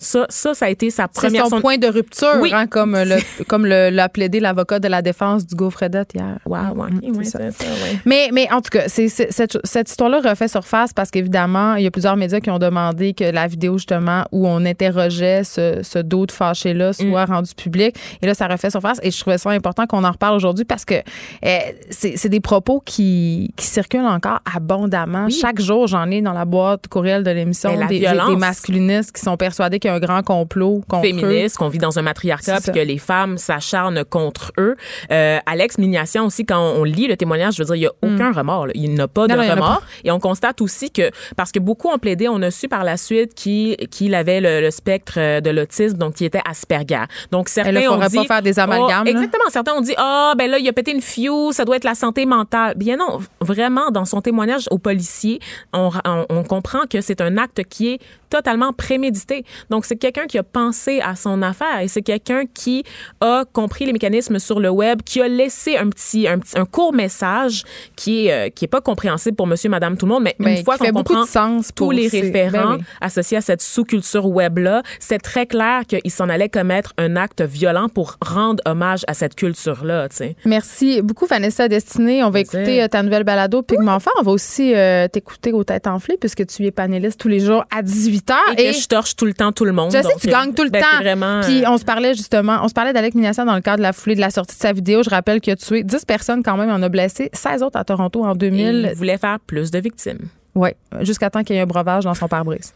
Ça, 0.06 0.28
ça, 0.30 0.54
ça 0.54 0.66
a 0.66 0.70
été 0.70 0.92
sa 0.92 1.08
première. 1.08 1.46
C'est 1.46 1.50
son, 1.50 1.62
point 1.62 1.78
de 1.78 1.88
rupture, 1.88 2.36
oui. 2.40 2.52
hein, 2.54 2.68
comme 2.68 2.96
le, 2.96 3.18
comme 3.48 3.66
l'a 3.66 4.10
plaidé 4.10 4.40
l'avocat 4.40 4.80
de 4.80 4.88
la 4.88 5.02
défense 5.02 5.48
du 5.48 5.56
Fredette 5.72 6.12
hier. 6.14 6.38
Wow. 6.46 6.76
Mm, 6.76 7.00
oui, 7.16 7.26
ça. 7.26 7.40
Ça, 7.52 7.66
mais, 8.06 8.30
mais 8.32 8.48
en 8.52 8.62
tout 8.62 8.70
cas, 8.70 8.88
c'est, 8.88 9.08
cette, 9.08 9.58
cette 9.64 9.90
histoire-là 9.90 10.22
refait 10.22 10.48
surface 10.48 10.94
parce 10.94 11.10
qu'évidemment, 11.10 11.74
il 11.76 11.84
y 11.84 11.88
a 11.88 11.92
plusieurs 11.92 12.18
médias 12.18 12.40
qui 12.40 12.52
ont 12.52 12.60
demandé 12.60 13.14
que 13.14 13.24
la 13.24 13.48
vidéo, 13.48 13.80
justement, 13.80 14.26
où 14.32 14.48
on 14.48 14.64
interrogeait 14.64 15.44
ce, 15.44 15.80
ce 15.82 15.98
dos 15.98 16.28
de 16.28 16.32
fâché-là 16.32 16.94
soit 16.94 17.26
mm. 17.26 17.32
rendue 17.32 17.56
publique. 17.56 17.96
Et 18.22 18.28
là, 18.28 18.36
ça 18.36 18.48
refait 18.48 18.70
surface. 18.70 19.00
Et 19.02 19.10
je 19.10 19.20
trouvais 19.20 19.40
ça 19.40 19.50
important 19.50 19.88
qu'on 19.88 20.04
en 20.04 20.12
reparle 20.12 20.36
aujourd'hui 20.36 20.66
parce 20.66 20.86
que 20.86 20.96
eh, 21.42 21.60
c'est, 21.90 22.30
des 22.30 22.40
propos 22.40 22.82
qui, 22.86 23.54
qui 23.56 23.66
circulent 23.66 24.06
encore 24.06 24.40
abondamment. 24.54 25.30
Chaque 25.30 25.60
jour, 25.60 25.88
j'en 25.88 26.12
ai 26.12 26.22
dans 26.22 26.34
la 26.34 26.46
boîte 26.46 26.88
courriel 26.88 27.24
de 27.24 27.32
l'émission 27.32 27.76
des, 27.88 28.00
des 28.00 28.36
masculinistes 28.38 29.12
qui 29.12 29.22
sont 29.22 29.38
persuadés 29.38 29.80
qu'il 29.80 29.90
y 29.90 29.94
a 29.94 29.95
un 29.96 30.00
grand 30.00 30.24
complot 30.24 30.82
contre 30.88 31.04
féministe, 31.04 31.58
qu'on 31.58 31.70
vit 31.70 31.78
dans 31.78 31.98
un 32.00 32.02
matriarcat, 32.02 32.60
puis 32.62 32.72
que 32.72 32.80
les 32.80 32.98
femmes 32.98 33.38
s'acharnent 33.38 34.04
contre 34.04 34.52
eux. 34.58 34.76
Euh, 35.12 35.40
Alex 35.46 35.78
Mignation 35.78 36.26
aussi, 36.26 36.46
quand 36.46 36.60
on 36.60 36.84
lit 36.84 37.08
le 37.08 37.18
témoignage, 37.18 37.56
je 37.56 37.64
veux 37.64 37.66
dire, 37.66 37.76
il 37.76 37.80
n'y 37.80 37.86
a 37.86 37.92
mm. 38.02 38.16
aucun 38.16 38.32
remords. 38.32 38.68
Il 38.74 38.94
n'a 38.94 39.08
pas 39.08 39.28
de 39.28 39.34
remords. 39.34 39.84
Et 40.04 40.12
on 40.12 40.20
constate 40.20 40.62
aussi 40.62 40.92
que, 40.92 41.10
parce 41.36 41.52
que 41.52 41.60
beaucoup 41.60 41.90
ont 41.90 41.98
plaidé, 41.98 42.28
on 42.30 42.42
a 42.42 42.52
su 42.52 42.68
par 42.68 42.84
la 42.84 42.98
suite 42.98 43.34
qu'il 43.34 44.16
avait 44.16 44.42
le, 44.42 44.72
spectre 44.72 45.40
de 45.42 45.50
l'autisme, 45.50 45.98
donc 45.98 46.16
qui 46.16 46.26
était 46.26 46.42
Asperger. 46.46 47.06
Donc 47.32 47.50
certains 47.50 47.72
ne 47.72 47.88
ont 47.88 48.08
dit, 48.08 48.18
pas 48.18 48.24
faire 48.26 48.42
des 48.42 48.60
amalgames. 48.60 49.04
Oh, 49.06 49.10
exactement. 49.10 49.46
Certains 49.50 49.74
ont 49.74 49.82
dit, 49.82 49.94
ah, 49.98 50.32
oh, 50.32 50.38
ben 50.38 50.50
là, 50.50 50.58
il 50.58 50.68
a 50.68 50.74
pété 50.74 50.92
une 50.92 51.02
fio, 51.02 51.52
ça 51.52 51.66
doit 51.66 51.78
être 51.78 51.84
la 51.84 51.96
santé 51.96 52.26
mentale. 52.26 52.74
Bien 52.76 52.98
non, 52.98 53.20
vraiment, 53.42 53.92
dans 53.92 54.06
son 54.06 54.22
témoignage 54.22 54.66
au 54.72 54.78
policier, 54.78 55.40
on, 55.74 55.92
on, 56.06 56.26
on 56.30 56.44
comprend 56.44 56.82
que 56.90 57.02
c'est 57.02 57.22
un 57.22 57.38
acte 57.38 57.64
qui 57.64 57.90
est 57.90 58.00
totalement 58.30 58.74
prémédité. 58.74 59.46
Donc, 59.70 59.75
c'est 59.84 59.98
quelqu'un 59.98 60.28
qui 60.28 60.38
a 60.38 60.44
pensé 60.44 61.02
à 61.02 61.16
son 61.16 61.42
affaire 61.42 61.80
et 61.82 61.88
c'est 61.88 62.02
quelqu'un 62.02 62.44
qui 62.54 62.84
a 63.22 63.44
compris 63.52 63.86
les 63.86 63.94
mécanismes 63.94 64.40
sur 64.40 64.60
le 64.60 64.70
web, 64.70 65.02
qui 65.04 65.22
a 65.22 65.28
laissé 65.28 65.78
un 65.78 65.90
petit, 65.90 66.28
un, 66.28 66.40
un 66.56 66.66
court 66.66 66.94
message 66.94 67.64
qui 67.96 68.28
est, 68.28 68.32
euh, 68.32 68.50
qui 68.50 68.66
est 68.66 68.70
pas 68.70 68.82
compréhensible 68.82 69.36
pour 69.36 69.48
monsieur, 69.48 69.70
madame, 69.70 69.98
tout 69.98 70.06
le 70.06 70.14
monde, 70.14 70.24
mais, 70.24 70.36
une 70.40 70.64
fois 70.64 70.78
qu'on 70.78 70.92
comprend 70.92 71.26
sens 71.26 71.72
tous 71.76 71.92
les 71.92 72.08
référents 72.08 72.78
ben 72.78 72.84
associés 73.02 73.38
à 73.38 73.42
cette 73.42 73.62
sous-culture 73.62 74.28
web-là, 74.28 74.84
c'est 75.00 75.20
très 75.20 75.46
clair 75.46 75.82
qu'il 75.88 76.12
s'en 76.12 76.30
allait 76.30 76.50
commettre 76.50 76.94
un 76.98 77.16
acte 77.16 77.42
violent 77.42 77.90
pour 77.90 78.18
rendre 78.22 78.62
hommage 78.66 79.04
à 79.08 79.14
cette 79.14 79.36
culture-là, 79.36 80.10
tu 80.10 80.18
sais. 80.18 80.36
Merci 80.46 81.02
beaucoup, 81.02 81.26
Vanessa 81.26 81.68
Destinée. 81.68 82.24
On 82.24 82.30
va 82.30 82.42
écouter 82.42 82.84
euh, 82.84 82.88
ta 82.88 83.04
nouvelle 83.04 83.24
balado 83.24 83.62
Pigment 83.62 84.00
Fort. 84.00 84.14
On 84.20 84.24
va 84.24 84.32
aussi 84.32 84.74
euh, 84.74 85.08
t'écouter 85.08 85.52
aux 85.52 85.64
têtes 85.64 85.88
enflées 85.88 86.18
puisque 86.20 86.46
tu 86.46 86.66
es 86.66 86.72
panéliste 86.72 87.20
tous 87.20 87.28
les 87.28 87.40
jours 87.40 87.66
à 87.76 87.82
18 87.82 88.26
et, 88.58 88.72
que 88.72 88.78
je 88.78 88.88
torche 88.88 89.16
tout 89.16 89.26
le 89.26 89.34
temps 89.34 89.52
tout 89.52 89.65
le 89.66 89.72
monde. 89.72 89.92
Je 89.92 90.02
sais, 90.02 90.16
tu 90.20 90.28
gagnes 90.28 90.54
tout 90.54 90.64
le 90.64 90.70
ben, 90.70 90.82
temps. 90.82 90.98
Vraiment, 91.00 91.42
Puis 91.42 91.64
on 91.68 91.78
se 91.78 91.86
parlait 91.86 92.14
justement, 92.14 92.60
on 92.64 92.68
se 92.68 92.74
parlait 92.74 92.94
d'Alec 92.94 93.16
Minassian 93.16 93.46
dans 93.46 93.56
le 93.56 93.62
cadre 93.62 93.78
de 93.78 93.84
la 93.84 93.94
foulée 93.94 94.16
de 94.16 94.22
la 94.22 94.30
sortie 94.30 94.56
de 94.56 94.62
sa 94.62 94.74
vidéo. 94.74 95.04
Je 95.04 95.10
rappelle 95.10 95.42
qu'il 95.42 95.54
a 95.54 95.56
tué 95.56 95.84
10 95.84 96.06
personnes 96.06 96.44
quand 96.44 96.58
même, 96.58 96.70
il 96.70 96.74
en 96.74 96.84
a 96.84 96.90
blessé 96.90 97.30
16 97.34 97.64
autres 97.64 97.78
à 97.78 97.84
Toronto 97.84 98.24
en 98.24 98.36
2000. 98.36 98.90
il 98.92 98.98
voulait 98.98 99.18
faire 99.18 99.40
plus 99.40 99.72
de 99.72 99.80
victimes. 99.80 100.28
Oui, 100.56 100.70
jusqu'à 101.02 101.30
temps 101.30 101.44
qu'il 101.44 101.56
y 101.56 101.60
ait 101.60 101.64
un 101.64 101.66
breuvage 101.66 102.06
dans 102.06 102.14
son 102.14 102.28
pare-brise. 102.28 102.74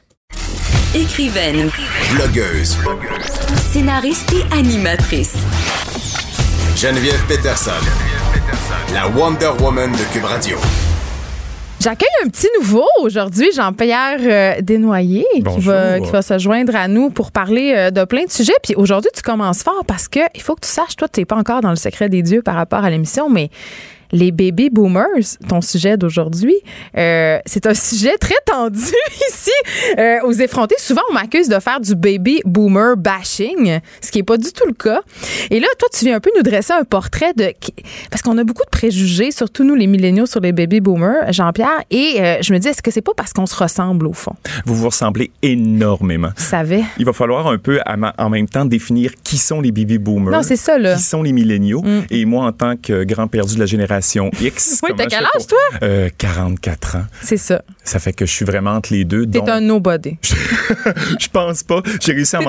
Écrivaine. 0.96 1.70
Blogueuse. 2.16 2.78
Scénariste 3.72 4.34
et 4.34 4.54
animatrice. 4.54 5.36
Geneviève 6.76 7.24
Peterson. 7.28 7.72
Geneviève 7.72 8.34
Peterson. 8.34 8.94
La 8.94 9.08
Wonder 9.08 9.52
Woman 9.62 9.92
de 9.92 10.12
Cube 10.12 10.26
Radio. 10.26 10.58
J'accueille 11.80 12.10
un 12.26 12.28
petit 12.28 12.50
nouveau 12.60 12.86
aujourd'hui, 13.00 13.54
Jean-Pierre 13.56 14.20
euh, 14.20 14.62
Desnoyers, 14.62 15.26
qui 15.34 15.60
va, 15.62 16.02
qui 16.02 16.12
va 16.12 16.22
se 16.22 16.38
joindre 16.38 16.76
à 16.76 16.90
nous 16.90 17.10
pour 17.10 17.32
parler 17.32 17.74
euh, 17.74 17.90
de 17.90 18.04
plein 18.04 18.26
de 18.26 18.30
sujets. 18.30 18.52
Puis 18.62 18.76
aujourd'hui, 18.76 19.10
tu 19.16 19.22
commences 19.22 19.64
fort 19.64 19.86
parce 19.88 20.10
que 20.10 20.20
il 20.36 20.42
faut 20.42 20.56
que 20.56 20.66
tu 20.66 20.68
saches, 20.68 20.98
toi, 20.98 21.08
tu 21.08 21.22
n'es 21.22 21.26
pas 21.26 21.38
encore 21.38 21.62
dans 21.62 21.70
le 21.70 21.78
secret 21.78 22.10
des 22.10 22.22
dieux 22.22 22.42
par 22.42 22.56
rapport 22.56 22.84
à 22.84 22.90
l'émission, 22.90 23.30
mais 23.30 23.50
les 24.12 24.32
baby 24.32 24.70
boomers, 24.70 25.38
ton 25.48 25.62
sujet 25.62 25.98
d'aujourd'hui, 25.98 26.56
euh, 26.98 27.40
c'est 27.46 27.66
un 27.66 27.74
sujet 27.74 28.18
très 28.18 28.36
tendu 28.46 28.80
ici 29.30 29.52
euh, 29.98 30.18
aux 30.24 30.32
effrontés. 30.32 30.76
Souvent, 30.80 31.02
on 31.10 31.14
m'accuse 31.14 31.50
de 31.50 31.60
faire 31.60 31.80
du 31.80 31.96
baby 31.96 32.42
boomer 32.46 32.98
bashing, 32.98 33.80
ce 34.02 34.12
qui 34.12 34.20
est 34.20 34.24
pas 34.24 34.38
du 34.38 34.52
tout 34.52 34.66
le 34.68 34.74
cas. 34.74 35.02
Et 35.50 35.60
là, 35.60 35.68
toi, 35.78 35.88
tu 35.92 36.06
viens 36.06 36.18
un 36.18 36.20
peu 36.20 36.32
nous 36.36 36.44
dresser 36.44 36.74
un 36.74 36.84
portrait 36.84 37.34
de 37.34 37.54
parce 38.10 38.22
qu'on 38.22 38.38
a 38.38 38.44
beaucoup 38.44 38.64
de 38.64 38.70
préjugés, 38.70 39.32
surtout 39.32 39.64
nous 39.64 39.76
les 39.76 39.88
milléniaux 39.88 40.26
sur 40.26 40.40
les 40.40 40.52
baby 40.52 40.80
boomers, 40.80 41.32
Jean-Pierre. 41.32 41.84
Et 41.92 42.16
euh, 42.20 42.38
je 42.42 42.54
me 42.54 42.60
dis, 42.60 42.68
est-ce 42.68 42.82
que 42.82 42.92
c'est 42.92 43.02
pas 43.02 43.14
parce 43.16 43.34
qu'on 43.34 43.46
se 43.46 43.56
ressemble 43.56 44.08
au 44.08 44.14
fond? 44.14 44.34
Vous 44.66 44.76
vous 44.76 44.90
ressemblez 44.90 45.32
énormément. 45.42 46.30
Je 46.38 46.44
savais. 46.44 46.84
Il 46.98 47.06
va 47.06 47.14
falloir 47.14 47.48
un 47.48 47.58
peu 47.58 47.80
en 48.18 48.30
même 48.30 48.48
temps 48.48 48.66
définir 48.66 49.12
qui 49.24 49.38
sont 49.38 49.62
les 49.62 49.72
baby 49.72 49.98
boomers. 49.98 50.32
Non, 50.32 50.44
c'est 50.44 50.56
ça 50.56 50.78
là. 50.78 50.96
Qui 50.96 51.04
sont 51.04 51.24
les 51.24 51.32
milléniaux. 51.32 51.82
Mm. 51.82 52.02
Et 52.10 52.26
moi, 52.26 52.46
en 52.46 52.52
tant 52.52 52.76
que 52.76 53.04
grand 53.04 53.28
perdu 53.28 53.56
de 53.56 53.60
la 53.60 53.66
génération 53.66 53.99
génération 54.02 54.32
X. 54.42 54.80
Oui, 54.84 54.92
t'as 54.96 55.06
quel 55.08 55.24
âge, 55.24 55.48
toi? 55.48 55.58
Euh, 55.84 56.10
44 56.18 56.96
ans. 56.96 57.04
C'est 57.22 57.38
ça. 57.38 57.62
Ça 57.84 58.00
fait 58.00 58.14
que 58.14 58.26
je 58.26 58.32
suis 58.32 58.46
vraiment 58.46 58.72
entre 58.72 58.94
les 58.94 59.04
deux. 59.04 59.26
T'es 59.26 59.40
donc- 59.40 59.50
un 59.50 59.62
nobody. 59.62 60.18
je 61.20 61.28
pense 61.32 61.64
pas. 61.64 61.82
J'ai 62.02 62.14
réussi 62.14 62.36
à. 62.36 62.40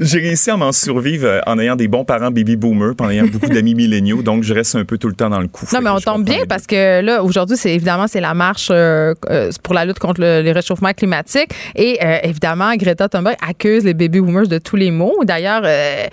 J'ai 0.00 0.18
réussi 0.18 0.50
à 0.50 0.56
m'en 0.56 0.72
survivre 0.72 1.26
euh, 1.26 1.40
en 1.46 1.58
ayant 1.58 1.76
des 1.76 1.88
bons 1.88 2.04
parents 2.04 2.30
baby 2.30 2.56
boomers, 2.56 2.94
en 3.00 3.08
ayant 3.10 3.26
beaucoup 3.26 3.48
d'amis 3.48 3.74
milléniaux, 3.82 4.22
donc 4.22 4.42
je 4.44 4.52
reste 4.52 4.74
un 4.76 4.84
peu 4.84 4.98
tout 4.98 5.08
le 5.08 5.14
temps 5.14 5.30
dans 5.30 5.40
le 5.40 5.48
coup. 5.48 5.66
Non, 5.72 5.80
mais 5.80 5.90
on 5.90 6.00
tombe 6.00 6.24
bien 6.24 6.44
parce 6.48 6.66
que 6.66 7.00
là, 7.00 7.22
aujourd'hui, 7.22 7.56
c'est 7.56 7.72
évidemment, 7.72 8.06
c'est 8.06 8.20
la 8.20 8.34
marche 8.34 8.68
euh, 8.70 9.14
euh, 9.30 9.50
pour 9.62 9.74
la 9.74 9.84
lutte 9.84 9.98
contre 9.98 10.20
le, 10.20 10.42
les 10.42 10.52
réchauffements 10.52 10.92
climatiques. 10.92 11.50
Et 11.74 11.98
euh, 12.04 12.18
évidemment, 12.24 12.74
Greta 12.76 13.08
Thunberg 13.08 13.36
accuse 13.46 13.84
les 13.84 13.94
baby 13.94 14.20
boomers 14.20 14.48
de 14.48 14.58
tous 14.58 14.76
les 14.76 14.90
maux. 14.90 15.16
D'ailleurs, 15.24 15.62
euh, 15.64 16.06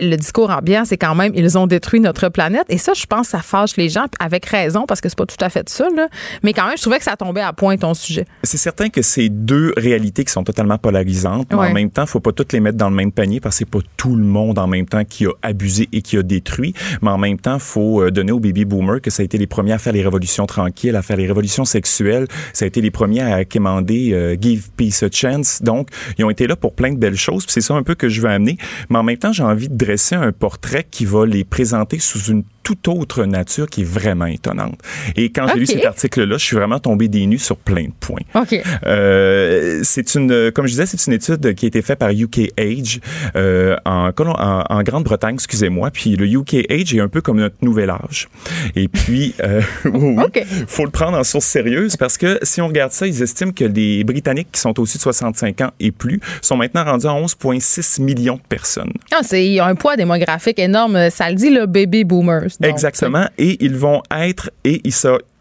le 0.00 0.16
discours 0.16 0.50
ambiant, 0.50 0.84
c'est 0.84 0.96
quand 0.98 1.14
même, 1.14 1.32
ils 1.34 1.58
ont 1.58 1.66
détruit 1.66 2.00
notre 2.00 2.28
planète. 2.28 2.64
Et 2.68 2.78
ça, 2.78 2.92
je 2.94 3.06
pense, 3.06 3.28
ça 3.28 3.40
fâche 3.40 3.76
les 3.76 3.88
gens, 3.88 4.03
avec 4.20 4.46
raison, 4.46 4.84
parce 4.86 5.00
que 5.00 5.08
c'est 5.08 5.18
pas 5.18 5.26
tout 5.26 5.36
à 5.40 5.48
fait 5.48 5.68
ça, 5.68 5.88
là. 5.94 6.08
Mais 6.42 6.52
quand 6.52 6.66
même, 6.66 6.76
je 6.76 6.82
trouvais 6.82 6.98
que 6.98 7.04
ça 7.04 7.16
tombait 7.16 7.40
à 7.40 7.52
point, 7.52 7.76
ton 7.76 7.94
sujet. 7.94 8.24
C'est 8.42 8.56
certain 8.56 8.88
que 8.88 9.02
c'est 9.02 9.28
deux 9.28 9.72
réalités 9.76 10.24
qui 10.24 10.32
sont 10.32 10.44
totalement 10.44 10.78
polarisantes, 10.78 11.48
mais 11.50 11.56
Ouais. 11.58 11.68
en 11.70 11.72
même 11.74 11.90
temps, 11.90 12.06
faut 12.06 12.20
pas 12.20 12.32
toutes 12.32 12.52
les 12.52 12.60
mettre 12.60 12.76
dans 12.78 12.90
le 12.90 12.96
même 12.96 13.12
panier 13.12 13.40
parce 13.40 13.54
que 13.56 13.58
c'est 13.60 13.70
pas 13.70 13.78
tout 13.96 14.16
le 14.16 14.24
monde 14.24 14.58
en 14.58 14.66
même 14.66 14.86
temps 14.86 15.04
qui 15.04 15.26
a 15.26 15.30
abusé 15.42 15.88
et 15.92 16.02
qui 16.02 16.16
a 16.16 16.22
détruit, 16.22 16.74
mais 17.02 17.10
en 17.10 17.18
même 17.18 17.38
temps, 17.38 17.58
faut 17.58 18.02
euh, 18.02 18.10
donner 18.10 18.32
aux 18.32 18.40
baby 18.40 18.64
boomers 18.64 19.00
que 19.00 19.10
ça 19.10 19.22
a 19.22 19.24
été 19.24 19.38
les 19.38 19.46
premiers 19.46 19.72
à 19.72 19.78
faire 19.78 19.92
les 19.92 20.02
révolutions 20.02 20.46
tranquilles, 20.46 20.96
à 20.96 21.02
faire 21.02 21.16
les 21.16 21.26
révolutions 21.26 21.64
sexuelles, 21.64 22.26
ça 22.52 22.64
a 22.64 22.68
été 22.68 22.80
les 22.80 22.90
premiers 22.90 23.22
à 23.22 23.44
quémander 23.44 24.12
euh, 24.12 24.36
Give 24.40 24.70
Peace 24.76 25.02
a 25.02 25.08
Chance. 25.10 25.62
Donc, 25.62 25.88
ils 26.18 26.24
ont 26.24 26.30
été 26.30 26.46
là 26.46 26.56
pour 26.56 26.74
plein 26.74 26.92
de 26.92 26.98
belles 26.98 27.16
choses, 27.16 27.44
puis 27.44 27.52
c'est 27.52 27.60
ça 27.60 27.74
un 27.74 27.82
peu 27.82 27.94
que 27.94 28.08
je 28.08 28.20
veux 28.20 28.28
amener, 28.28 28.56
mais 28.90 28.98
en 28.98 29.02
même 29.02 29.16
temps, 29.18 29.32
j'ai 29.32 29.42
envie 29.42 29.68
de 29.68 29.76
dresser 29.76 30.14
un 30.14 30.32
portrait 30.32 30.86
qui 30.90 31.04
va 31.04 31.26
les 31.26 31.44
présenter 31.44 31.98
sous 31.98 32.30
une 32.30 32.44
toute 32.64 32.88
autre 32.88 33.24
nature 33.24 33.68
qui 33.68 33.82
est 33.82 33.88
vraiment 33.88 34.26
étonnante. 34.26 34.80
Et 35.14 35.30
quand 35.30 35.46
j'ai 35.52 35.60
lu 35.60 35.66
cet 35.66 35.84
article-là, 35.84 36.36
je 36.38 36.44
suis 36.44 36.56
vraiment 36.56 36.80
tombé 36.80 37.06
des 37.06 37.24
nues 37.26 37.38
sur 37.38 37.56
plein 37.56 37.84
de 37.84 37.92
points. 38.00 38.22
OK. 38.34 38.60
Euh, 38.86 39.80
c'est 39.84 40.14
une, 40.14 40.50
comme 40.52 40.66
je 40.66 40.72
disais, 40.72 40.86
c'est 40.86 41.06
une 41.06 41.12
étude 41.12 41.54
qui 41.54 41.66
a 41.66 41.68
été 41.68 41.82
faite 41.82 41.98
par 41.98 42.10
UK 42.10 42.52
Age 42.58 43.00
euh, 43.36 43.76
en, 43.84 44.08
Colom- 44.10 44.36
en, 44.38 44.64
en 44.68 44.82
Grande-Bretagne, 44.82 45.34
excusez-moi. 45.34 45.90
Puis 45.90 46.16
le 46.16 46.26
UK 46.26 46.66
Age 46.70 46.94
est 46.94 47.00
un 47.00 47.08
peu 47.08 47.20
comme 47.20 47.38
notre 47.38 47.56
nouvel 47.62 47.90
âge. 47.90 48.28
Et 48.74 48.88
puis, 48.88 49.34
euh, 49.42 49.60
oui, 49.84 50.16
oui, 50.34 50.42
faut 50.66 50.84
le 50.84 50.90
prendre 50.90 51.18
en 51.18 51.24
source 51.24 51.44
sérieuse 51.46 51.96
parce 51.96 52.16
que 52.18 52.38
si 52.42 52.60
on 52.60 52.68
regarde 52.68 52.92
ça, 52.92 53.06
ils 53.06 53.22
estiment 53.22 53.52
que 53.52 53.64
les 53.64 54.04
Britanniques 54.04 54.48
qui 54.52 54.60
sont 54.60 54.78
au-dessus 54.80 54.98
de 54.98 55.02
65 55.02 55.60
ans 55.60 55.70
et 55.80 55.92
plus 55.92 56.20
sont 56.40 56.56
maintenant 56.56 56.84
rendus 56.84 57.06
à 57.06 57.10
11,6 57.10 58.02
millions 58.02 58.36
de 58.36 58.40
personnes. 58.48 58.92
Ah, 59.12 59.20
c'est, 59.22 59.44
il 59.44 59.52
y 59.52 59.60
a 59.60 59.66
un 59.66 59.74
poids 59.74 59.96
démographique 59.96 60.58
énorme. 60.58 61.10
Ça 61.10 61.28
le 61.28 61.36
dit, 61.36 61.50
le 61.50 61.66
baby 61.66 62.04
boomers. 62.04 62.48
Exactement. 62.62 63.28
Et 63.38 63.64
ils 63.64 63.76
vont 63.76 64.02
être, 64.10 64.50
et 64.64 64.80
ils 64.84 64.92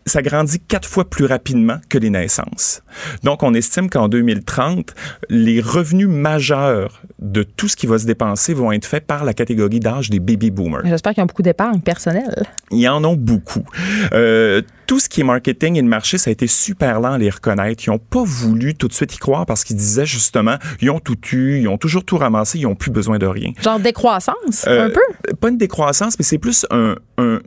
ça, 0.05 0.21
grandit 0.21 0.59
quatre 0.59 0.87
fois 0.87 1.09
plus 1.09 1.25
rapidement 1.25 1.77
que 1.89 1.97
les 1.97 2.09
naissances. 2.09 2.81
Donc, 3.23 3.43
on 3.43 3.53
estime 3.53 3.89
qu'en 3.89 4.07
2030, 4.09 4.93
les 5.29 5.61
revenus 5.61 6.07
majeurs 6.07 7.01
de 7.19 7.43
tout 7.43 7.67
ce 7.67 7.75
qui 7.75 7.87
va 7.87 7.97
se 7.97 8.05
dépenser 8.05 8.53
vont 8.53 8.71
être 8.71 8.85
faits 8.85 9.05
par 9.07 9.23
la 9.23 9.33
catégorie 9.33 9.79
d'âge 9.79 10.09
des 10.09 10.19
baby 10.19 10.51
boomers. 10.51 10.81
J'espère 10.85 11.13
qu'ils 11.13 11.23
ont 11.23 11.27
beaucoup 11.27 11.41
d'épargne 11.41 11.79
personnelle. 11.81 12.45
Ils 12.71 12.87
en 12.89 13.03
ont 13.03 13.15
beaucoup. 13.15 13.63
Euh, 14.13 14.61
tout 14.87 14.99
ce 14.99 15.07
qui 15.07 15.21
est 15.21 15.23
marketing 15.23 15.77
et 15.77 15.81
le 15.81 15.87
marché, 15.87 16.17
ça 16.17 16.29
a 16.29 16.33
été 16.33 16.47
super 16.47 16.99
lent 16.99 17.13
à 17.13 17.17
les 17.17 17.29
reconnaître. 17.29 17.83
Ils 17.87 17.89
n'ont 17.91 17.97
pas 17.99 18.23
voulu 18.23 18.75
tout 18.75 18.87
de 18.89 18.93
suite 18.93 19.15
y 19.15 19.17
croire 19.17 19.45
parce 19.45 19.63
qu'ils 19.63 19.77
disaient 19.77 20.05
justement, 20.05 20.57
ils 20.81 20.89
ont 20.91 20.99
tout 20.99 21.17
eu, 21.31 21.59
ils 21.61 21.67
ont 21.69 21.77
toujours 21.77 22.03
tout 22.03 22.17
ramassé, 22.17 22.59
ils 22.59 22.63
n'ont 22.63 22.75
plus 22.75 22.91
besoin 22.91 23.17
de 23.17 23.25
rien. 23.25 23.51
Genre 23.61 23.79
décroissance, 23.79 24.65
Euh, 24.67 24.87
un 24.87 24.89
peu? 24.89 25.35
Pas 25.35 25.49
une 25.49 25.57
décroissance, 25.57 26.19
mais 26.19 26.25
c'est 26.25 26.37
plus 26.37 26.65
un, 26.71 26.95
un 27.17 27.39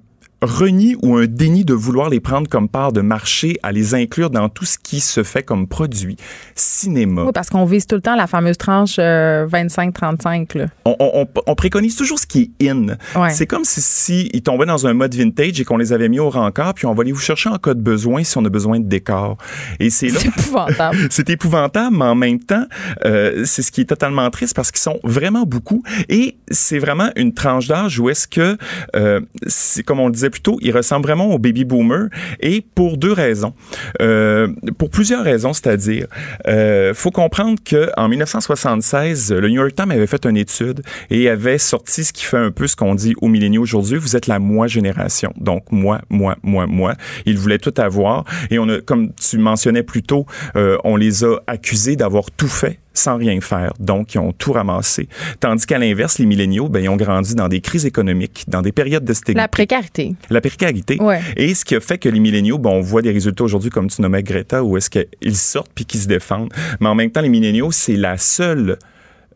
renie 0.43 0.97
ou 1.03 1.17
un 1.17 1.27
déni 1.27 1.65
de 1.65 1.73
vouloir 1.75 2.11
les 2.11 2.21
prendre 2.21 2.49
comme 2.49 2.69
part 2.69 2.93
de 2.93 3.01
marché, 3.01 3.57
à 3.63 3.73
les 3.73 3.95
inclure 3.95 4.31
dans 4.31 4.49
tout 4.49 4.65
ce 4.67 4.79
qui 4.79 5.01
se 5.01 5.23
fait 5.23 5.43
comme 5.43 5.67
produit. 5.67 6.17
Cinéma. 6.55 7.25
Oui, 7.25 7.31
parce 7.35 7.49
qu'on 7.51 7.65
vise 7.65 7.87
tout 7.87 7.95
le 7.97 8.01
temps 8.03 8.17
la 8.17 8.27
fameuse 8.27 8.59
tranche 8.59 8.97
euh, 8.99 9.47
25-35. 9.47 10.59
là. 10.59 10.67
On, 10.85 10.95
on- 10.99 11.23
on- 11.23 11.41
on 11.47 11.55
préconise 11.55 11.97
toujours 11.97 12.19
ce 12.19 12.27
qui 12.27 12.53
est 12.61 12.69
in. 12.69 12.97
Ouais. 13.15 13.31
C'est 13.31 13.47
comme 13.47 13.65
si, 13.65 13.81
si 13.81 14.31
ils 14.33 14.43
tombaient 14.43 14.67
dans 14.67 14.87
un 14.87 14.95
mode 14.95 15.15
vintage 15.15 15.61
et 15.61 15.65
qu'on 15.65 15.77
les 15.79 15.93
avait 15.93 16.09
mis 16.09 16.19
au 16.19 16.31
rencard, 16.31 16.75
puis 16.75 16.87
on 16.87 16.95
va 16.95 17.03
aller 17.03 17.13
vous 17.13 17.19
chercher 17.21 17.49
en 17.49 17.57
cas 17.59 17.75
de 17.75 17.81
besoin 17.81 18.23
si 18.25 18.37
on 18.39 18.45
a 18.45 18.49
besoin 18.51 18.79
de 18.81 18.87
décor. 18.87 19.39
Et 19.81 19.91
c'est 19.91 20.09
là. 20.09 20.21
C'est 20.21 20.29
épouvantable. 20.29 20.99
c'est 21.11 21.31
épouvantable, 21.31 21.97
mais 21.97 22.05
en 22.05 22.15
même 22.15 22.41
temps, 22.41 22.67
euh, 23.05 23.45
c'est 23.45 23.63
ce 23.63 23.71
qui 23.73 23.81
est 23.83 23.87
totalement 23.87 24.29
triste 24.31 24.55
parce 24.55 24.71
qu'ils 24.71 24.81
sont 24.83 24.99
vraiment 25.03 25.45
beaucoup. 25.45 25.83
Et 26.09 26.37
c'est 26.51 26.79
vraiment 26.79 27.11
une 27.17 27.33
tranche 27.35 27.69
d'âge 27.69 27.99
où 27.99 28.09
est-ce 28.11 28.29
que, 28.29 28.57
euh, 28.95 29.21
c'est 29.47 29.83
comme 29.83 30.01
on 30.01 30.07
le 30.07 30.13
disait 30.13 30.26
plus 30.31 30.41
tôt, 30.41 30.59
ils 30.61 30.73
ressemblent 30.73 31.07
vraiment 31.07 31.33
aux 31.33 31.39
baby 31.39 31.65
boomers. 31.65 32.09
Et 32.41 32.63
pour 32.75 32.97
deux 32.97 33.13
raisons. 33.13 33.55
Euh, 34.01 34.49
pour 34.79 34.91
plusieurs 34.91 35.25
raisons, 35.25 35.53
c'est-à-dire, 35.53 36.07
euh, 36.47 36.95
faut 36.95 37.11
comprendre 37.11 37.59
que 37.65 37.91
en 37.97 38.09
1976, 38.09 39.33
le 39.33 39.49
New 39.49 39.57
York 39.57 39.75
Times 39.75 39.91
avait 39.91 40.07
fait 40.07 40.25
une 40.27 40.37
étude 40.37 40.83
et 41.11 41.29
avait 41.29 41.59
sorti 41.59 42.05
ce 42.05 42.13
qui 42.13 42.25
fait 42.25 42.37
un 42.37 42.51
peu 42.51 42.67
ce 42.67 42.77
qu'on 42.77 42.95
dit 42.95 43.15
aux 43.21 43.29
milléniaux 43.29 43.63
aujourd'hui. 43.63 43.99
Vous 43.99 44.17
êtes 44.17 44.27
la 44.27 44.39
moi 44.39 44.67
génération. 44.67 45.33
Donc 45.37 45.65
moi, 45.71 46.01
moi, 46.11 46.37
moi, 46.43 46.67
moi. 46.67 46.95
Ils 47.25 47.39
voulaient 47.39 47.59
tout 47.59 47.75
avoir 47.77 48.25
et 48.51 48.59
on 48.59 48.69
a, 48.69 48.81
comme 48.81 49.13
tu 49.15 49.39
mentionnais 49.39 49.83
plus 49.83 50.03
tôt, 50.03 50.27
euh, 50.57 50.77
on 50.85 50.97
les 50.97 51.25
a 51.25 51.37
accusés 51.47 51.97
d'avoir 51.97 52.31
tout 52.31 52.49
fait 52.49 52.79
sans 52.99 53.17
rien 53.17 53.41
faire. 53.41 53.73
Donc, 53.79 54.15
ils 54.15 54.19
ont 54.19 54.33
tout 54.33 54.53
ramassé. 54.53 55.09
Tandis 55.41 55.67
qu'à 55.67 55.79
l'inverse, 55.79 56.19
les 56.19 56.27
milléniaux, 56.27 56.69
ben, 56.69 56.83
ils 56.83 56.89
ont 56.89 56.97
grandi 56.97 57.35
dans 57.35 57.49
des 57.49 57.61
crises 57.61 57.87
économiques, 57.87 58.45
dans 58.49 58.63
des 58.63 58.73
périodes 58.73 59.05
de 59.05 59.13
stabilité. 59.13 59.41
La 59.41 59.49
précarité. 59.49 60.15
La 60.31 60.41
précarité. 60.41 60.99
Ouais. 61.01 61.21
Et 61.37 61.55
ce 61.55 61.65
qui 61.65 61.75
a 61.75 61.81
fait 61.81 61.99
que 61.99 62.09
les 62.09 62.21
milléniaux, 62.21 62.59
bon, 62.59 62.73
on 62.73 62.81
voit 62.81 63.03
des 63.03 63.13
résultats 63.13 63.45
aujourd'hui, 63.45 63.71
comme 63.71 63.89
tu 63.89 64.03
nommais 64.03 64.23
Greta, 64.23 64.63
où 64.63 64.77
est-ce 64.77 64.91
qu'ils 64.91 65.37
sortent 65.37 65.73
puis 65.75 65.85
qu'ils 65.85 66.01
se 66.01 66.09
défendent. 66.09 66.53
Mais 66.81 66.89
en 66.89 66.95
même 66.95 67.11
temps, 67.11 67.21
les 67.21 67.29
milléniaux, 67.29 67.71
c'est 67.73 67.97
la 67.97 68.17
seule 68.19 68.79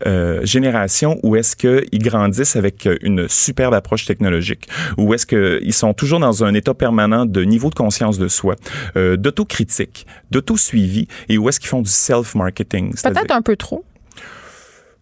euh, 0.05 0.45
génération 0.45 1.19
où 1.23 1.35
est-ce 1.35 1.55
qu'ils 1.55 2.01
grandissent 2.01 2.55
avec 2.55 2.85
euh, 2.85 2.97
une 3.01 3.27
superbe 3.27 3.73
approche 3.73 4.05
technologique, 4.05 4.67
où 4.97 5.13
est-ce 5.13 5.25
qu'ils 5.25 5.73
sont 5.73 5.93
toujours 5.93 6.19
dans 6.19 6.43
un 6.43 6.53
état 6.53 6.73
permanent 6.73 7.25
de 7.25 7.43
niveau 7.43 7.69
de 7.69 7.75
conscience 7.75 8.17
de 8.17 8.27
soi, 8.27 8.55
euh, 8.95 9.17
d'autocritique, 9.17 10.05
d'auto-suivi, 10.31 11.07
et 11.29 11.37
où 11.37 11.49
est-ce 11.49 11.59
qu'ils 11.59 11.69
font 11.69 11.81
du 11.81 11.89
self-marketing. 11.89 12.93
Peut-être 12.93 13.31
un 13.31 13.41
peu 13.41 13.55
trop. 13.55 13.85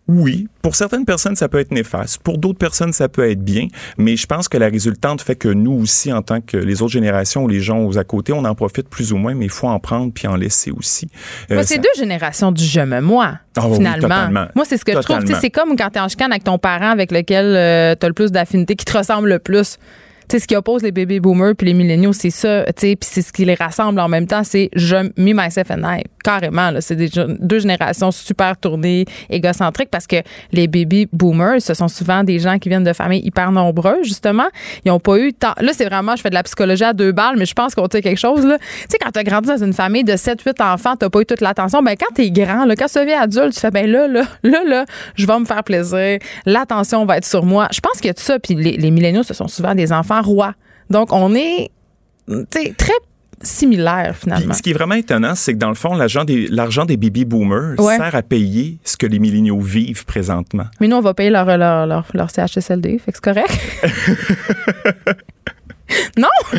Oui, 0.10 0.48
pour 0.64 0.76
certaines 0.76 1.06
personnes, 1.06 1.36
ça 1.36 1.48
peut 1.48 1.60
être 1.60 1.72
néfaste. 1.72 2.22
Pour 2.24 2.40
d'autres 2.40 2.58
personnes, 2.58 2.94
ça 2.94 3.08
peut 3.08 3.30
être 3.30 3.44
bien. 3.44 3.68
Mais 3.98 4.18
je 4.18 4.26
pense 4.26 4.50
que 4.50 4.58
la 4.58 4.68
résultante 4.68 5.22
fait 5.22 5.36
que 5.36 5.48
nous 5.50 5.72
aussi, 5.74 6.12
en 6.12 6.24
tant 6.24 6.42
que 6.42 6.58
les 6.58 6.82
autres 6.82 6.92
générations 6.94 7.44
ou 7.44 7.48
les 7.48 7.62
gens 7.62 7.80
aux 7.86 7.98
à 8.00 8.04
côté, 8.04 8.34
on 8.34 8.44
en 8.44 8.56
profite 8.56 8.90
plus 8.90 9.14
ou 9.14 9.18
moins, 9.18 9.36
mais 9.36 9.46
il 9.46 9.52
faut 9.52 9.68
en 9.68 9.80
prendre 9.80 10.12
puis 10.12 10.28
en 10.28 10.36
laisser 10.36 10.72
aussi. 10.72 11.08
Euh, 11.52 11.62
c'est 11.64 11.76
ça- 11.76 11.82
deux 11.82 11.90
générations 12.02 12.52
du 12.52 12.64
je 12.64 12.82
me 12.82 13.02
moi, 13.02 13.36
Ah 13.56 13.68
finalement. 13.72 14.48
Moi, 14.56 14.66
c'est 14.66 14.78
ce 14.78 14.84
que 14.86 14.94
je 14.94 14.98
trouve. 15.00 15.24
Tu. 15.24 15.34
C'est 15.40 15.52
comme 15.52 15.76
quand 15.76 15.92
t'es 15.92 16.00
en 16.00 16.08
chicane 16.08 16.32
avec 16.32 16.44
ton 16.44 16.58
parent 16.58 16.90
avec 16.90 17.12
lequel 17.12 17.54
tu 18.00 18.06
as 18.06 18.08
le 18.10 18.14
plus 18.14 18.32
d'affinité, 18.32 18.76
qui 18.76 18.86
te 18.86 18.98
ressemble 18.98 19.30
le 19.30 19.38
plus. 19.40 19.78
Sais, 20.32 20.38
ce 20.38 20.48
qui 20.48 20.56
oppose 20.56 20.84
les 20.84 20.92
baby 20.92 21.20
boomers 21.20 21.56
puis 21.56 21.66
les 21.66 21.74
milléniaux, 21.74 22.14
c'est 22.14 22.30
ça. 22.30 22.64
Tu 22.66 22.74
sais, 22.78 22.96
puis 22.96 23.10
c'est 23.12 23.24
ce 23.24 23.34
qui 23.34 23.46
les 23.46 23.56
rassemble 23.56 24.00
en 24.00 24.08
même 24.08 24.28
temps, 24.28 24.44
c'est 24.44 24.70
je, 24.76 24.96
me, 24.96 25.34
myself 25.34 25.72
and 25.72 25.82
I. 25.84 26.04
Carrément, 26.24 26.70
là. 26.70 26.82
C'est 26.82 26.96
des 26.96 27.10
deux 27.40 27.60
générations 27.60 28.12
super 28.12 28.56
tournées, 28.58 29.06
égocentriques, 29.32 29.90
parce 29.90 30.06
que 30.06 30.18
les 30.52 30.68
baby 30.68 31.08
boomers, 31.12 31.62
ce 31.62 31.74
sont 31.74 31.88
souvent 31.88 32.24
des 32.24 32.38
gens 32.38 32.60
qui 32.60 32.70
viennent 32.70 32.84
de 32.84 32.94
familles 32.94 33.26
hyper 33.26 33.52
nombreuses, 33.52 34.06
justement. 34.06 34.48
Ils 34.86 34.90
n'ont 34.90 35.00
pas 35.00 35.18
eu 35.18 35.34
tant. 35.34 35.54
Là, 35.60 35.72
c'est 35.74 35.86
vraiment, 35.86 36.16
je 36.16 36.22
fais 36.22 36.30
de 36.30 36.36
la 36.36 36.44
psychologie 36.44 36.84
à 36.84 36.94
deux 36.94 37.12
balles, 37.12 37.36
mais 37.38 37.48
je 37.48 37.56
pense 37.56 37.74
qu'on 37.74 37.88
tient 37.88 38.02
quelque 38.02 38.20
chose, 38.20 38.46
là. 38.46 38.60
Tu 38.60 38.66
sais, 38.90 38.98
quand 39.02 39.12
tu 39.12 39.20
as 39.20 39.24
grandi 39.24 39.50
dans 39.50 39.66
une 39.66 39.74
famille 39.74 40.04
de 40.04 40.14
7-8 40.14 40.62
enfants, 40.62 40.96
tu 40.96 41.10
pas 41.10 41.22
eu 41.22 41.26
toute 41.26 41.42
l'attention. 41.42 41.82
Ben, 41.82 41.96
quand 42.00 42.14
tu 42.14 42.22
es 42.22 42.30
grand, 42.30 42.66
là, 42.66 42.76
quand 42.76 42.88
tu 42.88 43.00
deviens 43.00 43.22
adulte, 43.22 43.54
tu 43.54 43.60
fais, 43.60 43.72
ben 43.72 43.90
là, 43.90 44.08
là, 44.08 44.24
là, 44.44 44.64
là, 44.64 44.86
je 45.16 45.26
vais 45.26 45.40
me 45.40 45.46
faire 45.46 45.64
plaisir. 45.64 46.20
L'attention 46.46 47.06
va 47.06 47.18
être 47.18 47.26
sur 47.26 47.46
moi. 47.46 47.68
Je 47.72 47.80
pense 47.80 48.00
a 48.08 48.14
tout 48.14 48.22
ça. 48.22 48.38
Puis 48.38 48.54
les, 48.54 48.78
les 48.78 48.92
milléniaux, 48.92 49.24
ce 49.24 49.34
sont 49.34 49.48
souvent 49.48 49.74
des 49.74 49.92
enfants 49.92 50.19
rois. 50.22 50.54
Donc, 50.90 51.14
on 51.14 51.36
est, 51.36 51.70
très 52.78 52.94
similaires, 53.42 54.16
finalement. 54.16 54.48
Puis, 54.48 54.58
ce 54.58 54.62
qui 54.62 54.72
est 54.72 54.74
vraiment 54.74 54.96
étonnant, 54.96 55.34
c'est 55.36 55.54
que 55.54 55.58
dans 55.58 55.70
le 55.70 55.76
fond, 55.76 55.96
l'argent 55.96 56.26
des, 56.26 56.48
l'argent 56.48 56.86
des 56.86 56.98
baby 56.98 57.26
boomers 57.26 57.80
Ouais. 57.80 57.98
sert 57.98 58.16
à 58.16 58.22
payer 58.22 58.78
ce 58.84 58.98
que 58.98 59.06
les 59.06 59.20
milléniaux 59.20 59.60
vivent 59.60 60.06
présentement. 60.06 60.66
Mais 60.82 60.88
nous, 60.88 60.98
on 60.98 61.02
va 61.02 61.14
payer 61.14 61.30
leur, 61.30 61.46
leur, 61.46 61.86
leur, 61.86 62.08
leur 62.14 62.30
CHSLD, 62.32 63.00
fait 63.00 63.12
que 63.12 63.18
c'est 63.18 63.34
correct. 63.34 63.60
non? 66.18 66.28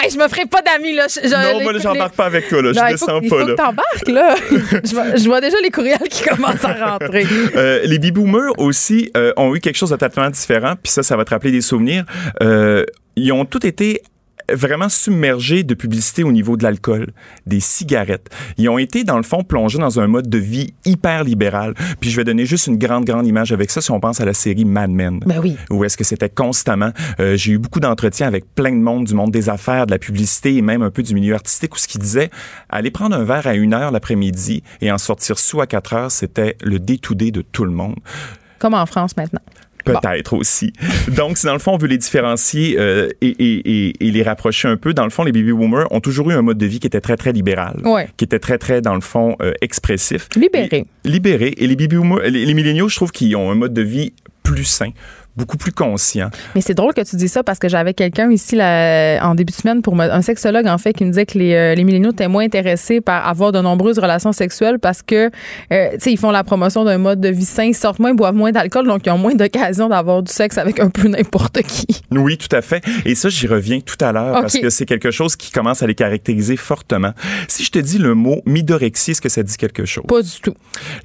hey, 0.00 0.10
je 0.10 0.18
me 0.18 0.28
ferai 0.28 0.46
pas 0.46 0.62
d'amis, 0.62 0.92
là. 0.94 1.06
Je- 1.08 1.26
je- 1.28 1.52
non, 1.54 1.62
moi, 1.62 1.72
j'embarque 1.78 2.14
pas 2.14 2.26
avec 2.26 2.48
toi, 2.48 2.62
là. 2.62 2.72
Je 2.72 2.78
Non, 2.78 2.86
il 2.86 2.92
descends 2.92 3.06
faut, 3.06 3.20
il 3.22 3.28
pas, 3.28 3.36
faut 3.36 3.46
là. 3.46 3.52
que 3.52 3.56
t'embarques, 3.56 4.08
là. 4.08 4.34
je, 4.84 4.94
vois, 4.94 5.16
je 5.16 5.24
vois 5.24 5.40
déjà 5.40 5.56
les 5.62 5.70
courriels 5.70 5.98
qui 6.10 6.22
commencent 6.22 6.64
à 6.64 6.92
rentrer. 6.92 7.26
Euh, 7.56 7.80
les 7.84 7.98
baby 7.98 8.12
boomers 8.12 8.52
aussi 8.58 9.10
euh, 9.16 9.32
ont 9.36 9.54
eu 9.54 9.60
quelque 9.60 9.76
chose 9.76 9.90
de 9.90 9.96
totalement 9.96 10.30
différent, 10.30 10.74
puis 10.82 10.92
ça, 10.92 11.02
ça 11.02 11.16
va 11.16 11.24
te 11.24 11.30
rappeler 11.30 11.50
des 11.52 11.60
souvenirs. 11.60 12.04
Euh, 12.42 12.84
ils 13.16 13.32
ont 13.32 13.44
tous 13.44 13.66
été 13.66 14.02
vraiment 14.52 14.88
submergés 14.88 15.62
de 15.62 15.74
publicité 15.74 16.24
au 16.24 16.32
niveau 16.32 16.56
de 16.56 16.62
l'alcool, 16.62 17.08
des 17.46 17.60
cigarettes. 17.60 18.28
Ils 18.56 18.68
ont 18.68 18.78
été, 18.78 19.04
dans 19.04 19.16
le 19.16 19.22
fond, 19.22 19.42
plongés 19.42 19.78
dans 19.78 20.00
un 20.00 20.06
mode 20.06 20.28
de 20.28 20.38
vie 20.38 20.74
hyper 20.84 21.24
libéral. 21.24 21.74
Puis 22.00 22.10
je 22.10 22.16
vais 22.16 22.24
donner 22.24 22.46
juste 22.46 22.66
une 22.66 22.78
grande, 22.78 23.04
grande 23.04 23.26
image 23.26 23.52
avec 23.52 23.70
ça 23.70 23.80
si 23.80 23.90
on 23.90 24.00
pense 24.00 24.20
à 24.20 24.24
la 24.24 24.34
série 24.34 24.64
Mad 24.64 24.90
Men. 24.90 25.20
Ben 25.26 25.40
oui. 25.40 25.56
Où 25.70 25.84
est-ce 25.84 25.96
que 25.96 26.04
c'était 26.04 26.30
constamment. 26.30 26.92
Euh, 27.20 27.36
J'ai 27.36 27.52
eu 27.52 27.58
beaucoup 27.58 27.80
d'entretiens 27.80 28.26
avec 28.26 28.44
plein 28.54 28.72
de 28.72 28.76
monde, 28.76 29.04
du 29.04 29.14
monde 29.14 29.30
des 29.30 29.48
affaires, 29.48 29.86
de 29.86 29.90
la 29.90 29.98
publicité 29.98 30.56
et 30.56 30.62
même 30.62 30.82
un 30.82 30.90
peu 30.90 31.02
du 31.02 31.14
milieu 31.14 31.34
artistique 31.34 31.74
où 31.74 31.78
ce 31.78 31.88
qui 31.88 31.98
disait, 31.98 32.30
aller 32.68 32.90
prendre 32.90 33.16
un 33.16 33.24
verre 33.24 33.46
à 33.46 33.54
une 33.54 33.74
heure 33.74 33.90
l'après-midi 33.90 34.62
et 34.80 34.90
en 34.90 34.98
sortir 34.98 35.38
sous 35.38 35.60
à 35.60 35.66
quatre 35.66 35.92
heures, 35.92 36.10
c'était 36.10 36.56
le 36.62 36.78
day-to-day 36.78 37.30
de 37.30 37.42
tout 37.42 37.64
le 37.64 37.70
monde. 37.70 37.96
Comme 38.58 38.74
en 38.74 38.86
France 38.86 39.16
maintenant. 39.16 39.40
Peut-être 39.92 40.34
aussi. 40.34 40.72
Donc, 41.08 41.38
si 41.38 41.46
dans 41.46 41.52
le 41.52 41.58
fond, 41.58 41.72
on 41.72 41.78
veut 41.78 41.88
les 41.88 41.98
différencier 41.98 42.76
euh, 42.78 43.08
et, 43.20 43.28
et, 43.28 43.88
et, 43.88 44.06
et, 44.06 44.10
les 44.10 44.22
rapprocher 44.22 44.68
un 44.68 44.76
peu, 44.76 44.94
dans 44.94 45.04
le 45.04 45.10
fond, 45.10 45.24
les 45.24 45.32
baby 45.32 45.52
boomers 45.52 45.90
ont 45.90 46.00
toujours 46.00 46.30
eu 46.30 46.34
un 46.34 46.42
mode 46.42 46.58
de 46.58 46.66
vie 46.66 46.80
qui 46.80 46.86
était 46.86 47.00
très, 47.00 47.16
très 47.16 47.32
libéral. 47.32 47.80
Ouais. 47.84 48.08
Qui 48.16 48.24
était 48.24 48.38
très, 48.38 48.58
très, 48.58 48.80
dans 48.80 48.94
le 48.94 49.00
fond, 49.00 49.36
euh, 49.42 49.52
expressif. 49.60 50.28
Libéré. 50.36 50.86
Libéré. 51.04 51.54
Et 51.56 51.66
les 51.66 51.76
baby 51.76 51.96
boomers, 51.96 52.20
les, 52.20 52.44
les 52.44 52.54
milléniaux, 52.54 52.88
je 52.88 52.96
trouve 52.96 53.10
qu'ils 53.12 53.34
ont 53.36 53.50
un 53.50 53.54
mode 53.54 53.74
de 53.74 53.82
vie 53.82 54.12
plus 54.42 54.64
sain, 54.64 54.90
beaucoup 55.38 55.56
plus 55.56 55.72
conscient. 55.72 56.30
Mais 56.54 56.60
c'est 56.60 56.74
drôle 56.74 56.92
que 56.92 57.00
tu 57.00 57.16
dis 57.16 57.28
ça 57.28 57.42
parce 57.42 57.58
que 57.58 57.68
j'avais 57.68 57.94
quelqu'un 57.94 58.30
ici 58.30 58.56
là, 58.56 59.24
en 59.24 59.34
début 59.34 59.52
de 59.52 59.56
semaine 59.56 59.82
pour 59.82 59.94
me, 59.94 60.04
un 60.04 60.20
sexologue 60.20 60.66
en 60.66 60.78
fait 60.78 60.92
qui 60.92 61.04
me 61.04 61.10
disait 61.10 61.26
que 61.26 61.38
les, 61.38 61.54
euh, 61.54 61.74
les 61.74 61.84
milléniaux 61.84 62.10
étaient 62.10 62.28
moins 62.28 62.44
intéressés 62.44 63.00
par 63.00 63.26
avoir 63.26 63.52
de 63.52 63.60
nombreuses 63.60 63.98
relations 64.00 64.32
sexuelles 64.32 64.78
parce 64.80 65.00
que 65.00 65.30
euh, 65.72 65.90
tu 65.92 66.00
sais 66.00 66.12
ils 66.12 66.18
font 66.18 66.32
la 66.32 66.42
promotion 66.42 66.84
d'un 66.84 66.98
mode 66.98 67.20
de 67.20 67.28
vie 67.28 67.44
sain, 67.44 67.64
ils 67.64 67.74
sortent 67.74 68.00
moins, 68.00 68.10
ils 68.10 68.16
boivent 68.16 68.34
moins 68.34 68.50
d'alcool 68.50 68.86
donc 68.86 69.06
ils 69.06 69.10
ont 69.10 69.18
moins 69.18 69.34
d'occasion 69.34 69.88
d'avoir 69.88 70.22
du 70.22 70.32
sexe 70.32 70.58
avec 70.58 70.80
un 70.80 70.90
peu 70.90 71.06
n'importe 71.08 71.62
qui. 71.62 71.86
Oui, 72.10 72.36
tout 72.36 72.54
à 72.54 72.60
fait. 72.60 72.84
Et 73.06 73.14
ça 73.14 73.28
j'y 73.28 73.46
reviens 73.46 73.78
tout 73.80 74.02
à 74.04 74.10
l'heure 74.12 74.32
okay. 74.32 74.40
parce 74.40 74.58
que 74.58 74.70
c'est 74.70 74.86
quelque 74.86 75.12
chose 75.12 75.36
qui 75.36 75.52
commence 75.52 75.82
à 75.82 75.86
les 75.86 75.94
caractériser 75.94 76.56
fortement. 76.56 77.12
Si 77.46 77.62
je 77.62 77.70
te 77.70 77.78
dis 77.78 77.98
le 77.98 78.14
mot 78.14 78.42
midorexie, 78.44 79.12
est-ce 79.12 79.20
que 79.20 79.28
ça 79.28 79.44
dit 79.44 79.56
quelque 79.56 79.84
chose? 79.84 80.04
Pas 80.08 80.22
du 80.22 80.40
tout. 80.42 80.54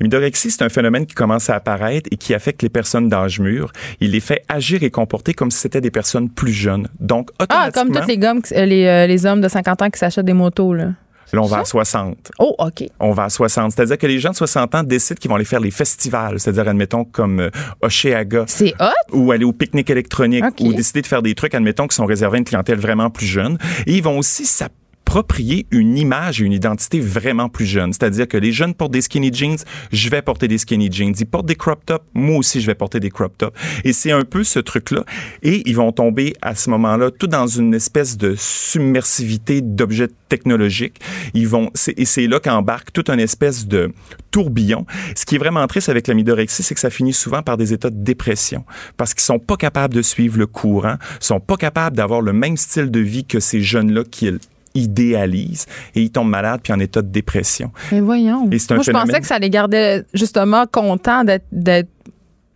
Midorexie, 0.01 0.49
c'est 0.49 0.63
un 0.63 0.69
phénomène 0.69 1.05
qui 1.05 1.13
commence 1.13 1.49
à 1.49 1.55
apparaître 1.55 2.09
et 2.11 2.17
qui 2.17 2.33
affecte 2.33 2.63
les 2.63 2.69
personnes 2.69 3.09
d'âge 3.09 3.39
mûr. 3.39 3.71
Il 3.99 4.15
fait 4.23 4.43
agir 4.49 4.81
et 4.83 4.89
comporter 4.89 5.33
comme 5.33 5.51
si 5.51 5.59
c'était 5.59 5.81
des 5.81 5.91
personnes 5.91 6.29
plus 6.29 6.51
jeunes. 6.51 6.87
Donc, 6.99 7.29
Ah, 7.49 7.69
comme 7.73 7.91
tous 7.91 8.07
les, 8.07 8.17
gommes, 8.17 8.41
les, 8.51 8.85
euh, 8.85 9.07
les 9.07 9.25
hommes 9.25 9.41
de 9.41 9.47
50 9.47 9.81
ans 9.81 9.89
qui 9.89 9.99
s'achètent 9.99 10.25
des 10.25 10.33
motos, 10.33 10.73
là. 10.73 10.93
Là, 11.33 11.41
on 11.41 11.45
va 11.47 11.59
à 11.59 11.65
60. 11.65 12.31
Oh, 12.37 12.55
OK. 12.59 12.83
On 12.99 13.11
va 13.11 13.23
à 13.23 13.29
60. 13.29 13.71
C'est-à-dire 13.71 13.97
que 13.97 14.05
les 14.05 14.19
gens 14.19 14.29
de 14.29 14.35
60 14.35 14.75
ans 14.75 14.83
décident 14.83 15.17
qu'ils 15.19 15.29
vont 15.29 15.35
aller 15.35 15.45
faire 15.45 15.59
les 15.59 15.71
festivals. 15.71 16.39
C'est-à-dire, 16.39 16.67
admettons, 16.67 17.05
comme 17.05 17.39
euh, 17.39 17.49
Oceaga. 17.81 18.43
C'est 18.47 18.75
hot? 18.79 19.17
Ou 19.17 19.31
aller 19.31 19.43
au 19.43 19.51
pique-nique 19.51 19.89
électronique. 19.89 20.45
Okay. 20.45 20.67
Ou 20.67 20.73
décider 20.73 21.01
de 21.01 21.07
faire 21.07 21.23
des 21.23 21.33
trucs, 21.33 21.55
admettons, 21.55 21.87
qui 21.87 21.95
sont 21.95 22.05
réservés 22.05 22.35
à 22.35 22.39
une 22.39 22.45
clientèle 22.45 22.77
vraiment 22.77 23.09
plus 23.09 23.25
jeune. 23.25 23.57
Et 23.87 23.95
ils 23.95 24.03
vont 24.03 24.19
aussi 24.19 24.45
s'appuyer 24.45 24.82
s'approprier 25.13 25.67
une 25.69 25.95
image 25.95 26.41
et 26.41 26.45
une 26.45 26.53
identité 26.53 26.99
vraiment 26.99 27.47
plus 27.47 27.67
jeune. 27.67 27.93
C'est-à-dire 27.93 28.27
que 28.27 28.35
les 28.35 28.51
jeunes 28.51 28.73
portent 28.73 28.93
des 28.93 29.01
skinny 29.01 29.31
jeans, 29.31 29.57
je 29.91 30.09
vais 30.09 30.23
porter 30.23 30.47
des 30.47 30.57
skinny 30.57 30.91
jeans. 30.91 31.13
Ils 31.19 31.27
portent 31.27 31.45
des 31.45 31.55
crop 31.55 31.85
tops, 31.85 32.03
moi 32.15 32.37
aussi 32.37 32.61
je 32.61 32.65
vais 32.65 32.73
porter 32.73 32.99
des 32.99 33.11
crop 33.11 33.37
tops. 33.37 33.55
Et 33.83 33.93
c'est 33.93 34.11
un 34.11 34.23
peu 34.23 34.43
ce 34.43 34.57
truc-là. 34.57 35.03
Et 35.43 35.61
ils 35.69 35.75
vont 35.75 35.91
tomber 35.91 36.33
à 36.41 36.55
ce 36.55 36.71
moment-là 36.71 37.11
tout 37.11 37.27
dans 37.27 37.45
une 37.45 37.75
espèce 37.75 38.17
de 38.17 38.33
submersivité 38.35 39.61
d'objets 39.61 40.09
technologiques. 40.29 40.99
Ils 41.35 41.47
vont, 41.47 41.69
et 41.95 42.05
c'est 42.05 42.25
là 42.25 42.39
qu'embarque 42.39 42.91
toute 42.91 43.11
une 43.11 43.19
espèce 43.19 43.67
de 43.67 43.93
tourbillon. 44.31 44.87
Ce 45.15 45.25
qui 45.27 45.35
est 45.35 45.37
vraiment 45.37 45.67
triste 45.67 45.89
avec 45.89 46.07
la 46.07 46.15
midorexie, 46.15 46.63
c'est 46.63 46.73
que 46.73 46.81
ça 46.81 46.89
finit 46.89 47.13
souvent 47.13 47.43
par 47.43 47.57
des 47.57 47.71
états 47.71 47.91
de 47.91 48.03
dépression 48.03 48.65
parce 48.97 49.13
qu'ils 49.13 49.21
sont 49.21 49.37
pas 49.37 49.57
capables 49.57 49.93
de 49.93 50.01
suivre 50.01 50.39
le 50.39 50.47
courant, 50.47 50.95
sont 51.19 51.39
pas 51.39 51.57
capables 51.57 51.95
d'avoir 51.95 52.21
le 52.21 52.33
même 52.33 52.57
style 52.57 52.89
de 52.89 52.99
vie 52.99 53.25
que 53.25 53.39
ces 53.39 53.61
jeunes-là 53.61 54.05
qui 54.09 54.25
idéalisent 54.75 55.65
et 55.95 56.01
ils 56.01 56.11
tombent 56.11 56.29
malades 56.29 56.61
puis 56.63 56.73
en 56.73 56.79
état 56.79 57.01
de 57.01 57.07
dépression. 57.07 57.71
Mais 57.91 57.99
voyons. 57.99 58.49
Et 58.51 58.57
un 58.73 58.75
Moi, 58.75 58.83
phénomène... 58.83 58.83
je 58.85 58.91
pensais 58.91 59.21
que 59.21 59.27
ça 59.27 59.39
les 59.39 59.49
gardait 59.49 60.03
justement 60.13 60.65
contents 60.65 61.23
d'être 61.23 61.89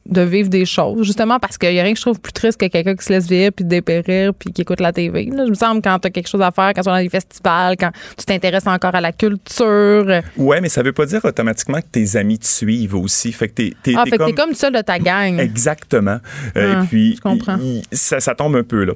de 0.09 0.21
vivre 0.21 0.49
des 0.49 0.65
choses, 0.65 1.05
justement 1.05 1.39
parce 1.39 1.57
qu'il 1.57 1.71
n'y 1.71 1.79
a 1.79 1.83
rien 1.83 1.93
que 1.93 1.99
je 1.99 2.03
trouve 2.03 2.19
plus 2.19 2.33
triste 2.33 2.59
que 2.59 2.65
quelqu'un 2.67 2.95
qui 2.95 3.05
se 3.05 3.11
laisse 3.11 3.27
vivre 3.27 3.51
puis 3.51 3.65
dépérir 3.65 4.33
puis 4.33 4.51
qui 4.51 4.61
écoute 4.61 4.79
la 4.79 4.93
TV. 4.93 5.25
Là. 5.25 5.45
Je 5.45 5.49
me 5.49 5.55
semble 5.55 5.81
quand 5.81 5.99
tu 5.99 6.07
as 6.07 6.11
quelque 6.11 6.29
chose 6.29 6.41
à 6.41 6.51
faire, 6.51 6.71
quand 6.73 6.81
tu 6.81 6.89
vas 6.89 6.97
dans 6.97 7.03
des 7.03 7.09
festivals, 7.09 7.75
quand 7.77 7.91
tu 8.17 8.25
t'intéresses 8.25 8.67
encore 8.67 8.95
à 8.95 9.01
la 9.01 9.11
culture. 9.11 10.21
Ouais, 10.37 10.61
mais 10.61 10.69
ça 10.69 10.81
veut 10.81 10.93
pas 10.93 11.05
dire 11.05 11.23
automatiquement 11.23 11.81
que 11.81 11.87
tes 11.91 12.15
amis 12.15 12.39
te 12.39 12.45
suivent 12.45 12.95
aussi. 12.95 13.31
Fait 13.31 13.49
que 13.49 13.53
t'es, 13.53 13.73
t'es, 13.83 13.93
ah, 13.97 14.03
t'es 14.03 14.11
fait 14.11 14.17
comme... 14.17 14.27
que 14.27 14.35
t'es 14.35 14.41
comme 14.41 14.53
seul 14.53 14.73
de 14.73 14.81
ta 14.81 14.99
gang. 14.99 15.39
Exactement. 15.39 16.19
Ah, 16.55 16.59
euh, 16.59 16.83
et 16.83 16.87
puis, 16.87 17.15
je 17.15 17.21
comprends. 17.21 17.57
ça, 17.91 18.19
ça 18.19 18.35
tombe 18.35 18.55
un 18.55 18.63
peu 18.63 18.83
là. 18.83 18.93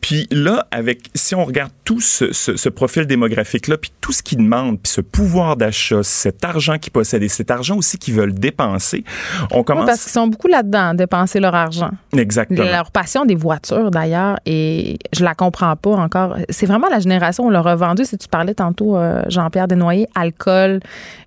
Puis 0.00 0.26
là, 0.30 0.66
avec, 0.70 1.10
si 1.14 1.34
on 1.34 1.44
regarde 1.44 1.72
tout 1.84 2.00
ce, 2.00 2.32
ce, 2.32 2.56
ce 2.56 2.68
profil 2.68 3.06
démographique-là, 3.06 3.76
puis 3.76 3.92
tout 4.00 4.12
ce 4.12 4.22
qu'ils 4.22 4.38
demandent, 4.38 4.80
puis 4.80 4.92
ce 4.92 5.00
pouvoir 5.00 5.56
d'achat, 5.56 6.02
cet 6.02 6.44
argent 6.44 6.78
qu'ils 6.78 6.92
possèdent 6.92 7.22
et 7.22 7.28
cet 7.28 7.50
argent 7.50 7.76
aussi 7.76 7.98
qu'ils 7.98 8.14
veulent 8.14 8.34
dépenser, 8.34 9.04
on 9.50 9.62
commence... 9.62 9.84
Ouais, 9.84 9.90
parce 9.90 10.02
qu'ils 10.02 10.12
sont 10.12 10.26
beaucoup 10.26 10.47
là-dedans, 10.50 10.94
dépenser 10.94 11.40
leur 11.40 11.54
argent. 11.54 11.90
Exactement. 12.16 12.64
Leur 12.64 12.90
passion 12.90 13.24
des 13.24 13.34
voitures, 13.34 13.90
d'ailleurs, 13.90 14.38
et 14.46 14.98
je 15.14 15.24
la 15.24 15.34
comprends 15.34 15.76
pas 15.76 15.90
encore. 15.90 16.36
C'est 16.50 16.66
vraiment 16.66 16.88
la 16.88 16.98
génération, 17.00 17.44
on 17.46 17.50
l'a 17.50 17.60
revendu, 17.62 18.04
si 18.04 18.16
tu 18.18 18.28
parlais 18.28 18.54
tantôt, 18.54 18.96
euh, 18.96 19.22
Jean-Pierre 19.28 19.68
Desnoyers, 19.68 20.06
alcool, 20.14 20.80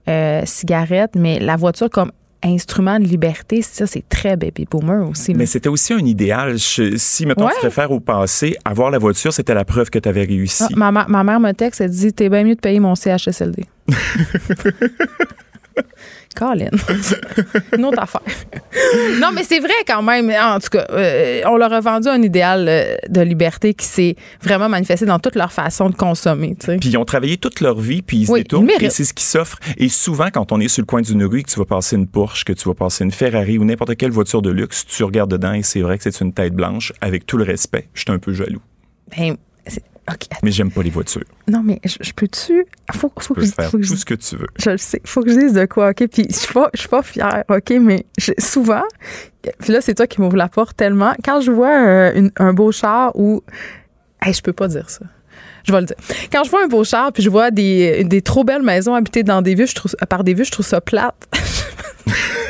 euh, 0.07 0.41
cigarettes, 0.45 1.15
mais 1.15 1.39
la 1.39 1.55
voiture 1.55 1.89
comme 1.89 2.11
instrument 2.43 2.97
de 2.97 3.03
liberté, 3.03 3.61
ça, 3.61 3.85
c'est 3.85 4.03
très 4.09 4.35
baby 4.35 4.65
boomer 4.69 5.07
aussi. 5.07 5.35
Mais 5.35 5.45
c'était 5.45 5.69
aussi 5.69 5.93
un 5.93 5.99
idéal. 5.99 6.57
Je, 6.57 6.95
si, 6.97 7.27
mettons, 7.27 7.45
Ouais. 7.45 7.51
tu 7.53 7.59
préfères 7.59 7.91
au 7.91 7.99
passé, 7.99 8.57
avoir 8.65 8.89
la 8.89 8.97
voiture, 8.97 9.31
c'était 9.31 9.53
la 9.53 9.63
preuve 9.63 9.91
que 9.91 9.99
tu 9.99 10.09
avais 10.09 10.23
réussi. 10.23 10.63
Ah, 10.63 10.73
ma, 10.75 10.91
ma- 10.91 11.05
ma 11.07 11.23
mère 11.23 11.39
me 11.39 11.51
texte, 11.51 11.81
elle 11.81 11.91
dit 11.91 12.11
T'es 12.13 12.29
bien 12.29 12.43
mieux 12.43 12.55
de 12.55 12.59
payer 12.59 12.79
mon 12.79 12.95
CHSLD. 12.95 13.65
Colin. 16.35 16.69
Une 17.77 17.85
autre 17.85 17.99
affaire. 18.01 18.21
non, 19.19 19.29
mais 19.33 19.43
c'est 19.43 19.59
vrai 19.59 19.73
quand 19.87 20.01
même. 20.01 20.29
En 20.29 20.59
tout 20.59 20.69
cas, 20.69 20.85
euh, 20.91 21.41
on 21.45 21.57
leur 21.57 21.71
a 21.73 21.79
vendu 21.79 22.07
un 22.07 22.21
idéal 22.21 22.65
euh, 22.67 22.95
de 23.09 23.21
liberté 23.21 23.73
qui 23.73 23.85
s'est 23.85 24.15
vraiment 24.41 24.69
manifesté 24.69 25.05
dans 25.05 25.19
toute 25.19 25.35
leur 25.35 25.51
façon 25.51 25.89
de 25.89 25.95
consommer. 25.95 26.55
Puis 26.59 26.89
ils 26.89 26.97
ont 26.97 27.05
travaillé 27.05 27.37
toute 27.37 27.59
leur 27.61 27.79
vie, 27.79 28.01
puis 28.01 28.17
ils 28.17 28.27
se 28.27 28.31
Oui, 28.31 28.39
détournent, 28.43 28.69
ils 28.79 28.85
et 28.85 28.89
c'est 28.89 29.05
ce 29.05 29.13
qui 29.13 29.23
s'offre. 29.23 29.57
Et 29.77 29.89
souvent, 29.89 30.29
quand 30.31 30.51
on 30.51 30.59
est 30.59 30.67
sur 30.67 30.81
le 30.81 30.85
coin 30.87 31.01
d'une 31.01 31.23
rue, 31.23 31.43
que 31.43 31.49
tu 31.49 31.59
vas 31.59 31.65
passer 31.65 31.95
une 31.95 32.07
Porsche, 32.07 32.43
que 32.43 32.53
tu 32.53 32.67
vas 32.67 32.75
passer 32.75 33.03
une 33.03 33.11
Ferrari 33.11 33.57
ou 33.57 33.65
n'importe 33.65 33.95
quelle 33.95 34.11
voiture 34.11 34.41
de 34.41 34.49
luxe, 34.49 34.85
tu 34.85 35.03
regardes 35.03 35.31
dedans 35.31 35.53
et 35.53 35.63
c'est 35.63 35.81
vrai 35.81 35.97
que 35.97 36.03
c'est 36.09 36.21
une 36.21 36.33
tête 36.33 36.53
blanche. 36.53 36.93
Avec 37.01 37.25
tout 37.25 37.37
le 37.37 37.43
respect, 37.43 37.87
je 37.93 38.01
suis 38.01 38.11
un 38.11 38.19
peu 38.19 38.33
jaloux. 38.33 38.61
Ben, 39.17 39.35
Mais 40.43 40.51
j'aime 40.51 40.71
pas 40.71 40.81
les 40.83 40.89
voitures. 40.89 41.23
Non, 41.47 41.61
mais 41.63 41.79
je, 41.85 41.97
je 42.01 42.11
peux-tu? 42.13 42.65
Faut, 42.93 43.11
faut, 43.19 43.33
Tu 43.33 43.33
peux 43.33 43.41
que 43.41 43.47
je- 43.47 43.51
faire 43.53 43.69
faut 43.69 43.77
que 43.77 43.83
je 43.83 43.89
tout 43.91 43.97
ce 43.97 44.05
que 44.05 44.13
tu 44.13 44.35
veux. 44.37 44.47
Je 44.57 44.69
le 44.71 44.77
sais. 44.77 45.01
Faut 45.05 45.21
que 45.21 45.29
je 45.33 45.39
dise 45.39 45.53
de 45.53 45.65
quoi, 45.65 45.89
OK? 45.89 46.07
Puis 46.11 46.25
je 46.29 46.35
suis 46.35 46.53
pas, 46.53 46.69
je 46.73 46.79
suis 46.79 46.89
pas 46.89 47.01
fière, 47.03 47.43
OK? 47.49 47.69
Mais 47.81 48.05
je- 48.19 48.31
souvent, 48.39 48.83
puis 49.59 49.73
là, 49.73 49.81
c'est 49.81 49.93
toi 49.95 50.07
qui 50.07 50.21
m'ouvre 50.21 50.37
la 50.37 50.47
porte 50.49 50.75
tellement. 50.77 51.13
Quand 51.23 51.41
je 51.41 51.51
vois 51.51 51.79
euh, 51.85 52.11
une- 52.15 52.31
un 52.37 52.53
beau 52.53 52.71
char 52.71 53.11
ou. 53.15 53.41
Hey, 54.21 54.33
je 54.33 54.41
peux 54.41 54.53
pas 54.53 54.67
dire 54.67 54.89
ça. 54.89 55.01
Je 55.63 55.71
vais 55.71 55.79
le 55.81 55.85
dire. 55.87 55.95
Quand 56.31 56.43
je 56.43 56.49
vois 56.49 56.63
un 56.63 56.67
beau 56.67 56.83
char 56.83 57.11
puis 57.13 57.21
je 57.23 57.29
vois 57.29 57.51
des, 57.51 58.03
des 58.03 58.21
trop 58.21 58.43
belles 58.43 58.63
maisons 58.63 58.93
habitées 58.95 59.23
dans 59.23 59.41
des 59.41 59.53
vues, 59.55 59.67
je 59.67 59.75
trouve, 59.75 59.95
par 60.09 60.23
des 60.23 60.33
vues, 60.33 60.45
je 60.45 60.51
trouve 60.51 60.65
ça 60.65 60.81
plate. 60.81 61.15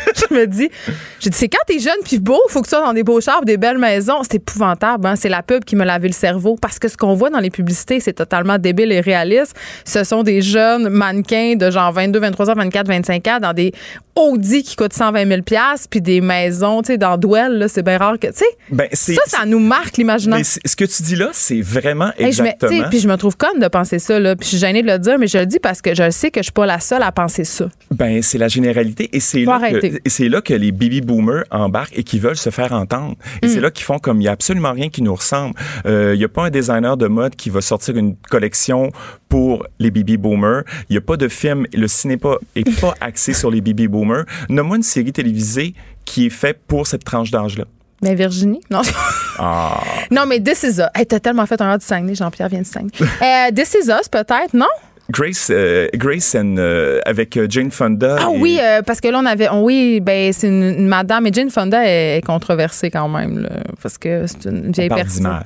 je 0.30 0.34
me 0.34 0.46
dis, 0.48 0.70
j'ai 1.20 1.30
dit, 1.30 1.38
c'est 1.38 1.50
quand 1.50 1.64
t'es 1.68 1.80
jeune 1.80 1.94
puis 2.04 2.20
beau, 2.20 2.40
faut 2.50 2.62
que 2.62 2.68
tu 2.68 2.76
sois 2.76 2.86
dans 2.86 2.94
des 2.94 3.04
beaux 3.04 3.22
chars, 3.22 3.44
des 3.46 3.58
belles 3.58 3.78
maisons. 3.78 4.22
C'est 4.24 4.36
épouvantable. 4.36 5.06
Hein? 5.06 5.16
C'est 5.16 5.30
la 5.30 5.44
pub 5.44 5.64
qui 5.64 5.76
me 5.76 5.86
lavait 5.86 6.08
le 6.08 6.14
cerveau 6.14 6.58
parce 6.62 6.80
que 6.80 6.88
ce 6.88 6.98
qu'on 6.98 7.14
voit 7.14 7.30
dans 7.30 7.40
les 7.40 7.50
publicités, 7.50 8.00
c'est 8.00 8.14
totalement 8.14 8.58
débile 8.58 8.92
et 8.92 9.02
réaliste. 9.02 9.56
Ce 9.86 10.04
sont 10.04 10.24
des 10.24 10.42
jeunes 10.42 10.90
mannequins 10.90 11.56
de 11.56 11.70
genre 11.72 11.92
22, 11.92 12.20
23 12.20 12.50
ans, 12.50 12.56
24, 12.56 12.88
25 12.88 13.28
ans 13.28 13.40
dans 13.42 13.54
des 13.54 13.72
Audi 14.16 14.64
qui 14.64 14.76
coûtent 14.76 14.94
120 14.94 15.26
000 15.26 15.42
puis 15.90 16.02
des 16.02 16.22
maisons, 16.22 16.82
tu 16.82 16.88
sais, 16.88 16.98
dans 16.98 17.18
Douel, 17.18 17.58
là, 17.58 17.68
c'est 17.68 17.82
bien 17.82 17.98
rare 17.98 18.20
que, 18.20 18.28
tu 18.28 18.40
sais, 18.40 18.46
Ben, 18.70 18.88
ça, 18.92 19.14
ça 19.26 19.46
nous 19.46 19.60
marque 19.60 19.98
l'imaginaire. 19.98 20.42
ce 20.46 20.76
que 20.76 20.86
tu 20.86 21.04
dis 21.04 21.16
là, 21.16 21.30
c'est 21.32 21.62
vraiment 21.62 22.12
Hey, 22.18 22.28
exactement. 22.28 22.90
Puis 22.90 23.00
je 23.00 23.08
me 23.08 23.16
trouve 23.16 23.38
conne 23.38 23.60
de 23.60 23.68
penser 23.68 24.00
ça, 24.00 24.20
là. 24.20 24.36
Puis 24.36 24.46
je 24.46 24.50
suis 24.50 24.58
gênée 24.58 24.82
de 24.82 24.88
le 24.88 25.00
dire, 25.00 25.18
mais 25.18 25.28
je 25.28 25.38
le 25.38 25.46
dis 25.46 25.60
parce 25.60 25.82
que 25.82 25.96
je 25.96 26.10
sais 26.10 26.30
que 26.30 26.42
je 26.42 26.46
suis 26.46 26.52
pas 26.52 26.66
la 26.66 26.80
seule 26.80 27.04
à 27.04 27.12
penser 27.12 27.44
ça. 27.44 27.70
Ben, 27.92 28.22
c'est 28.22 28.38
la 28.38 28.48
généralité 28.48 29.10
et 29.14 29.20
c'est 29.20 29.44
là, 29.44 29.60
que. 29.60 29.91
Et 30.06 30.10
c'est 30.10 30.30
là 30.30 30.42
que 30.42 30.54
les 30.54 30.72
baby 30.72 31.02
boomers 31.02 31.44
embarquent 31.52 31.98
et 31.98 32.04
qui 32.04 32.20
veulent 32.20 32.38
se 32.38 32.50
faire 32.50 32.72
entendre. 32.74 33.16
Et 33.42 33.48
Mm. 33.48 33.50
c'est 33.50 33.60
là 33.60 33.72
qu'ils 33.72 33.86
font 33.86 34.00
comme 34.00 34.22
il 34.22 34.26
y 34.26 34.28
a 34.28 34.32
absolument 34.32 34.72
rien 34.74 34.90
qui 34.90 35.02
nous 35.02 35.14
ressemble. 35.16 35.56
Il 35.86 36.16
y 36.16 36.24
a 36.24 36.30
pas 36.30 36.46
un 36.46 36.50
designer 36.50 36.98
de 36.98 37.08
mode 37.08 37.36
qui 37.36 37.50
va 37.50 37.62
sortir 37.62 37.98
une 37.98 38.16
collection 38.30 38.92
pour 39.30 39.66
les 39.80 39.92
baby 39.92 40.18
boomers. 40.18 40.64
Il 40.90 40.94
y 40.96 40.98
a 40.98 41.02
pas 41.02 41.18
de 41.18 41.28
film. 41.28 41.66
Le 41.74 41.88
cinéma 41.88 42.36
est 42.56 42.70
pas 42.82 42.94
axé 43.02 43.34
sur 43.34 43.50
les 43.52 43.62
baby 43.62 43.88
boomers. 43.88 44.26
Nomme-moi 44.50 44.78
une 44.78 44.84
série 44.84 45.14
télévisée 45.14 45.74
qui 46.06 46.26
est 46.28 46.30
faite 46.32 46.60
pour 46.68 46.88
cette 46.88 47.04
tranche 47.04 47.32
d'âge-là. 47.32 47.66
Mais 48.04 48.16
Virginie? 48.16 48.62
Non. 48.72 48.82
Ah. 49.38 49.80
non, 50.10 50.26
mais 50.28 50.40
This 50.42 50.64
Is 50.64 50.68
Us. 50.80 50.88
Hey, 50.96 51.06
t'as 51.06 51.20
tellement 51.20 51.46
fait 51.46 51.62
un 51.62 51.70
heure 51.70 51.78
du 51.78 51.86
Saguenay, 51.86 52.16
Jean-Pierre 52.16 52.50
vient 52.50 52.60
du 52.62 52.66
Saguenay. 52.66 52.92
euh, 53.02 53.52
This 53.56 53.76
Is 53.80 53.90
Us, 53.90 54.10
peut-être, 54.10 54.54
non? 54.54 54.66
Grace, 55.12 55.50
euh, 55.52 55.88
Grace 55.94 56.36
and, 56.36 56.56
euh, 56.58 57.00
avec 57.06 57.36
euh, 57.38 57.46
Jane 57.50 57.70
Fonda. 57.72 58.16
Ah 58.20 58.30
et- 58.34 58.40
oui, 58.40 58.58
euh, 58.62 58.82
parce 58.82 59.00
que 59.02 59.08
là, 59.10 59.20
on 59.22 59.26
avait. 59.26 59.50
on- 59.50 59.64
oui, 59.64 60.00
ben, 60.00 60.32
c'est 60.34 60.48
une, 60.48 60.64
une 60.80 60.88
madame. 60.88 61.24
Mais 61.24 61.32
Jane 61.34 61.50
Fonda 61.50 61.86
est, 61.86 62.18
est 62.18 62.22
controversée 62.26 62.90
quand 62.90 63.10
même, 63.10 63.40
là, 63.40 63.50
parce 63.82 63.98
que 63.98 64.26
c'est 64.28 64.50
une 64.50 64.68
on 64.70 64.72
vieille 64.72 64.90
parle 64.90 65.02
personne. 65.02 65.40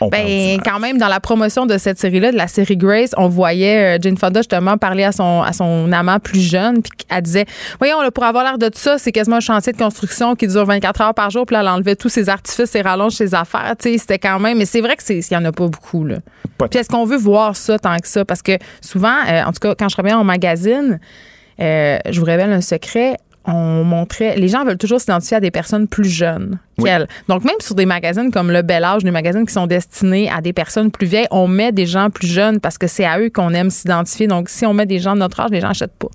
On 0.00 0.08
parle 0.10 0.22
Ben, 0.24 0.28
d'image. 0.28 0.60
quand 0.64 0.78
même, 0.80 0.98
dans 0.98 1.08
la 1.08 1.20
promotion 1.20 1.66
de 1.66 1.78
cette 1.78 1.98
série-là, 1.98 2.32
de 2.32 2.36
la 2.36 2.48
série 2.48 2.76
Grace, 2.76 3.10
on 3.16 3.28
voyait 3.28 3.98
Jane 4.00 4.16
Fonda 4.18 4.40
justement 4.40 4.76
parler 4.78 5.04
à 5.04 5.12
son, 5.12 5.42
à 5.42 5.52
son 5.52 5.90
amant 5.92 6.18
plus 6.18 6.40
jeune, 6.40 6.82
puis 6.82 6.92
elle 7.08 7.22
disait 7.22 7.46
Voyons, 7.78 8.00
là, 8.02 8.10
pour 8.10 8.24
avoir 8.24 8.44
l'air 8.44 8.58
de 8.58 8.70
ça, 8.74 8.98
c'est 8.98 9.12
quasiment 9.12 9.36
un 9.36 9.40
chantier 9.40 9.72
de 9.72 9.78
construction 9.78 10.34
qui 10.34 10.46
dure 10.48 10.64
24 10.64 11.00
heures 11.00 11.14
par 11.14 11.30
jour, 11.30 11.46
puis 11.46 11.54
là, 11.54 11.60
elle 11.60 11.68
enlevait 11.68 11.96
tous 11.96 12.08
ses 12.08 12.28
artifices, 12.28 12.70
ses 12.70 12.82
rallonges, 12.82 13.12
ses 13.12 13.34
affaires. 13.34 13.74
Tu 13.78 13.92
sais, 13.92 13.98
c'était 13.98 14.18
quand 14.18 14.38
même. 14.40 14.58
Mais 14.58 14.64
c'est 14.66 14.80
vrai 14.80 14.96
que 14.96 15.02
c'est- 15.02 15.18
il 15.18 15.34
y 15.34 15.36
en 15.36 15.44
a 15.44 15.52
pas 15.52 15.68
beaucoup, 15.68 16.04
là. 16.04 16.16
Puis 16.70 16.78
est-ce 16.78 16.88
qu'on 16.88 17.04
veut 17.04 17.16
voir 17.16 17.56
ça 17.56 17.76
tant 17.78 17.96
que 17.98 18.06
ça? 18.06 18.24
Parce 18.24 18.40
que 18.40 18.52
souvent, 18.80 19.11
euh, 19.28 19.44
en 19.44 19.52
tout 19.52 19.60
cas, 19.60 19.74
quand 19.74 19.88
je 19.88 19.94
travaillais 19.94 20.14
en 20.14 20.24
magazine, 20.24 21.00
euh, 21.60 21.98
je 22.10 22.18
vous 22.18 22.26
révèle 22.26 22.52
un 22.52 22.60
secret. 22.60 23.16
On 23.44 23.82
montrait, 23.82 24.36
les 24.36 24.46
gens 24.46 24.64
veulent 24.64 24.78
toujours 24.78 25.00
s'identifier 25.00 25.38
à 25.38 25.40
des 25.40 25.50
personnes 25.50 25.88
plus 25.88 26.08
jeunes 26.08 26.60
Oui. 26.78 26.84
qu'elles. 26.84 27.08
Donc, 27.28 27.42
même 27.44 27.56
sur 27.58 27.74
des 27.74 27.86
magazines 27.86 28.30
comme 28.30 28.52
Le 28.52 28.62
Bel 28.62 28.84
Âge, 28.84 29.02
des 29.02 29.10
magazines 29.10 29.44
qui 29.44 29.52
sont 29.52 29.66
destinés 29.66 30.30
à 30.30 30.40
des 30.40 30.52
personnes 30.52 30.92
plus 30.92 31.08
vieilles, 31.08 31.26
on 31.32 31.48
met 31.48 31.72
des 31.72 31.86
gens 31.86 32.08
plus 32.08 32.28
jeunes 32.28 32.60
parce 32.60 32.78
que 32.78 32.86
c'est 32.86 33.04
à 33.04 33.18
eux 33.18 33.30
qu'on 33.30 33.52
aime 33.52 33.70
s'identifier. 33.70 34.28
Donc, 34.28 34.48
si 34.48 34.64
on 34.64 34.72
met 34.74 34.86
des 34.86 35.00
gens 35.00 35.14
de 35.14 35.18
notre 35.18 35.40
âge, 35.40 35.50
les 35.50 35.60
gens 35.60 35.68
n'achètent 35.68 35.98
pas. 35.98 36.06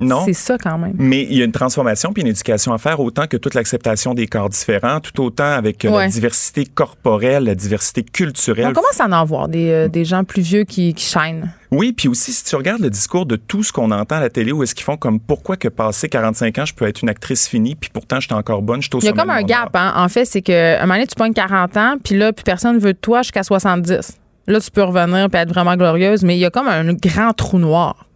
Non. 0.00 0.22
C'est 0.24 0.32
ça 0.32 0.56
quand 0.56 0.78
même. 0.78 0.94
Mais 0.96 1.24
il 1.24 1.36
y 1.36 1.42
a 1.42 1.44
une 1.44 1.50
transformation 1.50 2.12
puis 2.12 2.22
une 2.22 2.28
éducation 2.28 2.72
à 2.72 2.78
faire, 2.78 3.00
autant 3.00 3.26
que 3.26 3.36
toute 3.36 3.54
l'acceptation 3.54 4.14
des 4.14 4.28
corps 4.28 4.48
différents, 4.48 5.00
tout 5.00 5.20
autant 5.20 5.50
avec 5.50 5.84
euh, 5.84 5.88
Ouais. 5.90 6.04
la 6.04 6.08
diversité 6.08 6.64
corporelle, 6.64 7.42
la 7.42 7.56
diversité 7.56 8.04
culturelle. 8.04 8.68
On 8.68 8.72
commence 8.72 9.00
à 9.00 9.06
en 9.06 9.10
avoir 9.12 9.48
des, 9.48 9.68
euh, 9.70 9.88
des 9.88 10.04
gens 10.04 10.22
plus 10.22 10.42
vieux 10.42 10.62
qui, 10.62 10.94
qui 10.94 11.04
chaînent. 11.04 11.50
Oui, 11.70 11.92
puis 11.92 12.08
aussi, 12.08 12.32
si 12.32 12.44
tu 12.44 12.56
regardes 12.56 12.80
le 12.80 12.88
discours 12.90 13.26
de 13.26 13.36
tout 13.36 13.62
ce 13.62 13.72
qu'on 13.72 13.90
entend 13.90 14.16
à 14.16 14.20
la 14.20 14.30
télé, 14.30 14.52
où 14.52 14.62
est-ce 14.62 14.74
qu'ils 14.74 14.84
font 14.84 14.96
comme 14.96 15.20
pourquoi 15.20 15.56
que 15.56 15.68
passé 15.68 16.08
45 16.08 16.58
ans, 16.58 16.64
je 16.64 16.74
peux 16.74 16.86
être 16.86 17.02
une 17.02 17.10
actrice 17.10 17.46
finie, 17.46 17.74
puis 17.74 17.90
pourtant, 17.92 18.20
je 18.20 18.26
suis 18.26 18.34
encore 18.34 18.62
bonne, 18.62 18.80
je 18.80 18.88
suis 18.88 18.96
au 18.96 19.00
Il 19.00 19.04
y 19.04 19.08
a 19.08 19.12
comme 19.12 19.28
un 19.30 19.42
gap, 19.42 19.74
hein. 19.76 19.92
En 19.96 20.08
fait, 20.08 20.24
c'est 20.24 20.40
que 20.42 20.76
un 20.78 20.80
moment 20.82 20.94
donné, 20.94 21.06
tu 21.06 21.14
pognes 21.14 21.34
40 21.34 21.76
ans, 21.76 21.96
puis 22.02 22.16
là, 22.16 22.32
plus 22.32 22.42
personne 22.44 22.78
veut 22.78 22.94
de 22.94 22.98
toi 22.98 23.20
jusqu'à 23.22 23.42
70. 23.42 24.16
Là, 24.46 24.60
tu 24.60 24.70
peux 24.70 24.82
revenir 24.82 25.28
puis 25.28 25.40
être 25.40 25.50
vraiment 25.50 25.76
glorieuse, 25.76 26.22
mais 26.24 26.36
il 26.36 26.40
y 26.40 26.46
a 26.46 26.50
comme 26.50 26.68
un 26.68 26.92
grand 26.94 27.32
trou 27.34 27.58
noir. 27.58 28.06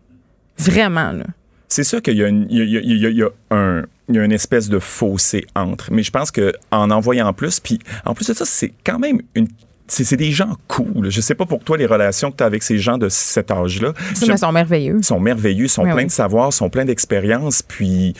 Vraiment, 0.58 1.12
là. 1.12 1.24
C'est 1.68 1.84
sûr 1.84 2.00
qu'il 2.02 2.16
y 2.16 2.22
a, 2.24 2.28
une, 2.28 2.46
il 2.50 2.58
y 2.58 2.60
a- 2.60 2.64
il 2.64 2.70
y 2.72 2.76
a- 2.76 2.80
il 2.80 3.00
y 3.02 3.06
a- 3.06 3.10
il 3.10 3.16
y 3.18 3.22
a 3.22 3.28
un 3.50 3.82
il 4.08 4.16
y 4.16 4.18
a 4.18 4.24
une 4.24 4.32
espèce 4.32 4.68
de 4.68 4.78
fossé 4.78 5.46
entre. 5.54 5.90
Mais 5.90 6.02
je 6.02 6.10
pense 6.10 6.30
que 6.30 6.52
en 6.70 6.90
en 6.90 7.00
voyant 7.00 7.32
plus, 7.32 7.60
puis 7.60 7.78
en 8.04 8.12
plus 8.14 8.26
de 8.28 8.34
ça, 8.34 8.44
c'est 8.44 8.72
quand 8.84 8.98
même 8.98 9.20
une 9.34 9.48
c'est 9.93 10.16
des 10.16 10.31
gens 10.32 10.56
cool. 10.69 11.10
Je 11.10 11.20
sais 11.20 11.35
pas 11.35 11.47
pour 11.47 11.62
toi 11.64 11.77
les 11.77 11.86
relations 11.86 12.31
que 12.31 12.36
tu 12.36 12.43
as 12.43 12.47
avec 12.47 12.62
ces 12.62 12.78
gens 12.78 12.98
de 12.98 13.09
cet 13.09 13.51
âge-là. 13.51 13.93
Ils 14.23 14.39
sont 14.39 14.52
merveilleux. 14.52 14.97
Ils 14.98 15.05
sont 15.05 15.20
merveilleux, 15.20 15.64
ils 15.66 15.69
sont 15.69 15.82
pleins 15.82 15.94
oui. 15.97 16.06
de 16.06 16.10
savoir, 16.10 16.48
ils 16.48 16.52
sont 16.52 16.70
pleins 16.70 16.85
d'expérience, 16.85 17.62
puis 17.62 18.14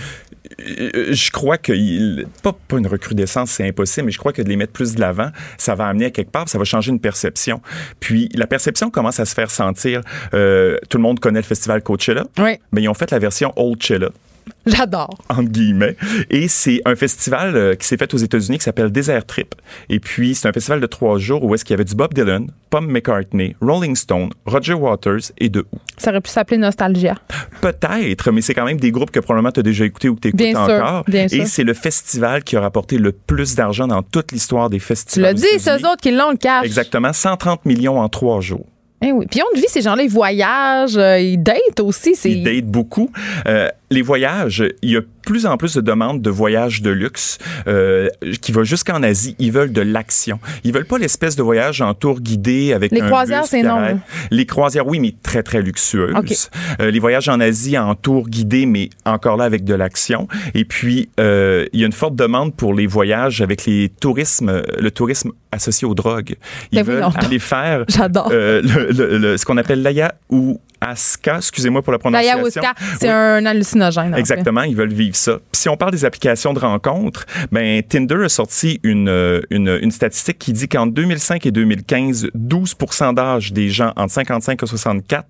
euh, 0.61 1.13
je 1.13 1.31
crois 1.31 1.57
que 1.57 1.73
il- 1.73 2.27
pas, 2.43 2.53
pas 2.69 2.77
une 2.79 2.87
recrudescence, 2.87 3.53
c'est 3.53 3.67
impossible, 3.67 4.07
mais 4.07 4.13
je 4.13 4.19
crois 4.19 4.33
que 4.33 4.43
de 4.43 4.49
les 4.49 4.57
mettre 4.57 4.73
plus 4.73 4.95
de 4.95 5.01
l'avant, 5.01 5.31
ça 5.57 5.75
va 5.75 5.87
amener 5.87 6.07
à 6.07 6.11
quelque 6.11 6.31
part, 6.31 6.49
ça 6.49 6.59
va 6.59 6.65
changer 6.65 6.91
une 6.91 7.01
perception. 7.01 7.63
Puis 8.01 8.29
la 8.35 8.47
perception 8.47 8.91
commence 8.91 9.19
à 9.21 9.25
se 9.25 9.35
faire 9.35 9.51
sentir. 9.51 10.03
Euh, 10.35 10.77
tout 10.91 10.99
le 10.99 11.03
monde 11.03 11.21
connaît 11.21 11.41
le 11.41 11.45
festival 11.47 11.83
Coachella, 11.83 12.25
Oui. 12.39 12.59
mais 12.73 12.83
ils 12.83 12.89
ont 12.89 12.95
fait 12.95 13.11
la 13.11 13.19
version 13.19 13.53
Oldchella 13.57 14.11
J'adore. 14.67 15.19
entre 15.29 15.43
guillemets. 15.43 15.97
Et 16.31 16.49
c'est 16.49 16.81
un 16.85 16.95
festival 16.95 17.57
euh, 17.57 17.75
qui 17.75 17.87
s'est 17.87 17.97
fait 17.97 18.13
aux 18.15 18.19
États-Unis 18.19 18.59
qui 18.59 18.65
s'appelle 18.65 18.91
Desert 18.93 19.25
Trip. 19.27 19.55
Et 19.89 19.99
puis, 20.01 20.35
c'est 20.35 20.49
un 20.49 20.53
festival 20.53 20.81
de 20.81 20.87
trois 20.87 21.19
jours 21.19 21.43
où 21.45 21.55
est-ce 21.55 21.65
qu'il 21.65 21.73
y 21.75 21.75
avait 21.75 21.85
du 21.85 21.95
Bob 21.95 22.15
Dylan, 22.15 22.47
Paul 22.71 22.87
McCartney, 22.87 23.57
Rolling 23.61 23.97
Stone, 23.97 24.31
Roger 24.47 24.75
Waters 24.75 25.33
et 25.39 25.51
The 25.51 25.59
Who. 25.59 25.65
Ça 25.99 26.11
aurait 26.11 26.21
pu 26.21 26.31
s'appeler 26.31 26.59
Nostalgia. 26.59 27.17
Peut-être, 27.61 28.31
mais 28.33 28.41
c'est 28.41 28.55
quand 28.55 28.65
même 28.65 28.81
des 28.81 28.91
groupes 28.91 29.11
que 29.11 29.21
probablement 29.21 29.53
tu 29.53 29.61
as 29.61 29.63
déjà 29.63 29.85
écouté 29.85 30.09
ou 30.09 30.15
que 30.17 30.21
tu 30.21 30.29
écoutes 30.29 30.39
Bien 30.39 30.53
sûr, 30.53 30.75
encore. 30.75 31.05
bien 31.07 31.29
sûr. 31.29 31.43
Et 31.43 31.47
c'est 31.47 31.65
le 31.65 31.75
festival 31.75 32.43
qui 32.45 32.57
a 32.57 32.61
rapporté 32.61 32.99
le 32.99 33.13
plus 33.13 33.55
d'argent 33.55 33.87
dans 33.87 34.03
toute 34.03 34.33
l'histoire 34.33 34.71
des 34.71 34.79
Tu 34.79 34.85
festivals. 34.85 35.23
l'as 35.31 35.35
dit, 35.35 35.47
c'est 35.59 35.71
eux 35.77 35.87
autres 35.87 36.01
qui 36.03 36.11
l'ont 36.11 36.31
le 36.31 36.37
cash. 36.37 36.65
Exactement, 36.65 37.13
130 37.13 37.65
millions 37.67 38.01
en 38.01 38.09
trois 38.09 38.41
jours. 38.41 38.67
Eh 39.03 39.13
oui. 39.13 39.27
Puis 39.29 39.41
on 39.43 39.59
vit 39.59 39.67
ces 39.69 39.83
gens-là, 39.83 40.05
ils 40.05 40.11
voyagent, 40.11 40.97
euh, 40.97 41.19
ils 41.19 41.43
datent 41.43 41.81
aussi. 41.81 42.15
Ils 42.25 42.45
datent 42.45 42.71
beaucoup. 42.71 43.11
Euh, 43.47 43.69
les 43.91 44.03
voyages, 44.03 44.65
il 44.81 44.91
y 44.91 44.97
a 44.97 45.01
plus 45.23 45.47
en 45.47 45.57
plus 45.57 45.75
de 45.75 45.81
demandes 45.81 46.21
de 46.23 46.31
voyages 46.31 46.83
de 46.83 46.91
luxe 46.91 47.39
euh, 47.67 48.09
qui 48.41 48.53
va 48.53 48.65
jusqu'en 48.65 49.03
Asie. 49.03 49.37
Ils 49.39 49.53
veulent 49.53 49.73
de 49.73 49.81
l'action. 49.83 50.39
Ils 50.65 50.73
veulent 50.73 50.85
pas 50.87 50.99
l'espèce 50.99 51.37
de 51.37 51.43
voyage 51.43 51.81
en 51.81 51.95
tour 51.95 52.21
guidé 52.21 52.73
avec 52.73 52.93
Les 52.93 53.01
un 53.01 53.07
croisières, 53.07 53.45
c'est 53.47 53.63
non. 53.63 54.01
Les 54.31 54.47
croisières, 54.47 54.87
oui, 54.87 55.01
mais 55.01 55.15
très, 55.23 55.43
très 55.43 55.63
luxueuses. 55.63 56.51
Euh, 56.81 56.91
les 56.91 56.99
voyages 56.99 57.29
en 57.29 57.41
Asie 57.41 57.79
en 57.79 57.95
tour 57.95 58.29
guidé, 58.29 58.67
mais 58.67 58.91
encore 59.05 59.37
là 59.37 59.45
avec 59.45 59.65
de 59.65 59.75
l'action. 59.75 60.29
Et 60.55 60.65
puis, 60.65 61.09
euh, 61.21 61.67
il 61.73 61.81
y 61.81 61.83
a 61.85 61.87
une 61.87 61.93
forte 61.93 62.17
demande 62.17 62.55
pour 62.55 62.75
les 62.75 62.87
voyages 62.87 63.41
avec 63.41 63.65
les 63.67 63.89
tourismes, 64.01 64.63
le 64.79 64.91
tourisme 64.91 65.31
associé 65.53 65.87
aux 65.87 65.95
drogues. 65.95 66.37
Ils 66.73 66.77
Ben 66.77 66.85
veulent 66.85 67.03
donc. 67.03 67.17
aller 67.23 67.39
faire 67.39 67.85
J'adore. 67.89 68.29
euh, 68.33 68.63
le- 68.63 68.91
le- 68.93 69.19
le- 69.19 69.37
ce 69.37 69.45
qu'on 69.45 69.57
appelle 69.59 69.83
l'aya 69.83 70.15
ou 70.31 70.61
Aska, 70.83 71.37
excusez-moi 71.37 71.83
pour 71.83 71.93
la 71.93 71.99
prononciation. 71.99 72.37
L'ayahuasca, 72.39 72.75
c'est 72.99 73.07
Oui. 73.09 73.13
un 73.13 73.47
hallucinogène. 73.47 74.13
fait. 74.15 74.21
Exactement, 74.21 74.63
ils 74.63 74.77
veulent 74.77 74.93
vivre 74.93 75.17
ça. 75.17 75.35
Puis 75.53 75.63
si 75.63 75.69
on 75.69 75.77
parle 75.77 75.93
des 75.93 76.05
applications 76.05 76.53
de 76.53 76.59
rencontres, 76.59 77.25
ben 77.51 77.83
Tinder 77.83 78.25
a 78.25 78.29
sorti 78.29 78.81
une, 78.83 79.09
euh, 79.09 79.41
une, 79.51 79.79
une 79.81 79.91
statistique 79.91 80.39
qui 80.39 80.53
dit 80.53 80.69
qu'en 80.69 80.87
2005 80.87 81.47
et 81.47 81.51
2015, 81.51 82.29
12 82.35 82.77
d'âge 83.15 83.53
des 83.53 83.69
gens 83.69 83.93
entre 83.97 84.13
55 84.13 84.63
et 84.63 84.67
64 84.67 85.27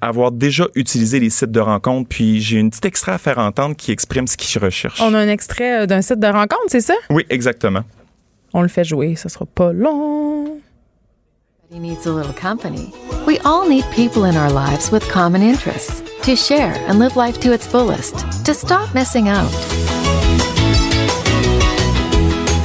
avoir 0.00 0.32
déjà 0.32 0.66
utilisé 0.74 1.20
les 1.20 1.30
sites 1.30 1.50
de 1.52 1.60
rencontres. 1.60 2.08
Puis 2.08 2.40
j'ai 2.40 2.58
une 2.58 2.70
petite 2.70 2.84
extrait 2.86 3.12
à 3.12 3.18
faire 3.18 3.38
entendre 3.38 3.76
qui 3.76 3.92
exprime 3.92 4.26
ce 4.26 4.36
qu'ils 4.36 4.60
recherchent. 4.62 5.00
On 5.00 5.14
a 5.14 5.18
un 5.18 5.28
extrait 5.28 5.82
euh, 5.82 5.86
d'un 5.86 6.02
site 6.02 6.18
de 6.20 6.26
rencontre, 6.26 6.64
c'est 6.68 6.80
ça? 6.80 6.94
Oui, 7.10 7.24
exactement. 7.30 7.82
On 8.54 8.62
le 8.62 8.68
fait 8.68 8.84
jouer, 8.84 9.14
ça 9.16 9.28
sera 9.28 9.44
pas 9.46 9.72
long. 9.72 10.58
He 11.70 11.78
needs 11.78 12.06
a 12.06 12.12
little 12.12 12.32
company. 12.32 12.94
We 13.26 13.38
all 13.40 13.68
need 13.68 13.84
people 13.92 14.24
in 14.24 14.36
our 14.36 14.50
lives 14.50 14.90
with 14.90 15.06
common 15.10 15.42
interests 15.42 16.02
to 16.22 16.34
share 16.34 16.72
and 16.88 16.98
live 16.98 17.14
life 17.14 17.40
to 17.40 17.52
its 17.52 17.66
fullest, 17.66 18.14
to 18.46 18.54
stop 18.54 18.94
missing 18.94 19.28
out. 19.28 19.52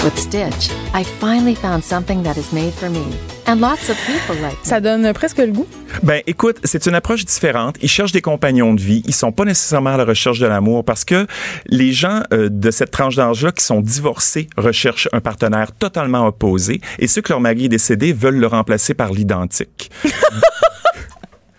With 0.06 0.18
Stitch, 0.18 0.72
I 0.94 1.04
finally 1.20 1.54
found 1.54 1.84
something 1.84 2.24
that 2.24 2.38
is 2.38 2.54
made 2.54 2.74
for 2.74 2.90
me, 2.90 3.14
and 3.48 3.56
lots 3.58 3.90
of 3.90 3.98
people 4.06 4.42
like 4.42 4.54
me. 4.54 4.66
Ça 4.66 4.80
donne 4.82 5.12
presque 5.14 5.38
le 5.38 5.52
goût. 5.52 5.68
Ben, 6.02 6.22
écoute, 6.28 6.58
c'est 6.64 6.86
une 6.86 6.96
approche 6.96 7.26
différente. 7.26 7.76
Ils 7.82 7.90
cherchent 7.90 8.12
des 8.12 8.22
compagnons 8.22 8.74
de 8.74 8.82
vie. 8.82 9.04
Ils 9.06 9.14
sont 9.14 9.32
pas 9.32 9.46
nécessairement 9.46 9.92
à 9.92 9.98
la 9.98 10.06
recherche 10.06 10.40
de 10.40 10.48
l'amour 10.48 10.84
parce 10.84 11.06
que 11.06 11.28
les 11.68 11.92
gens 11.92 12.22
euh, 12.34 12.50
de 12.50 12.72
cette 12.72 12.92
tranche 12.92 13.16
d'âge-là 13.16 13.52
qui 13.52 13.64
sont 13.64 13.82
divorcés 13.82 14.48
recherchent 14.58 15.10
un 15.14 15.22
partenaire 15.22 15.72
totalement 15.72 16.28
opposé 16.28 16.82
et 17.00 17.08
ceux 17.08 17.22
que 17.22 17.32
leur 17.32 17.42
mari 17.42 17.66
est 17.66 17.70
décédé 17.70 18.14
veulent 18.14 18.40
le 18.40 18.48
remplacer 18.48 18.94
par 18.94 19.12
l'identique. 19.12 19.92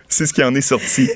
C'est 0.07 0.25
ce 0.25 0.33
qui 0.33 0.43
en 0.43 0.55
est 0.55 0.61
sorti. 0.61 1.09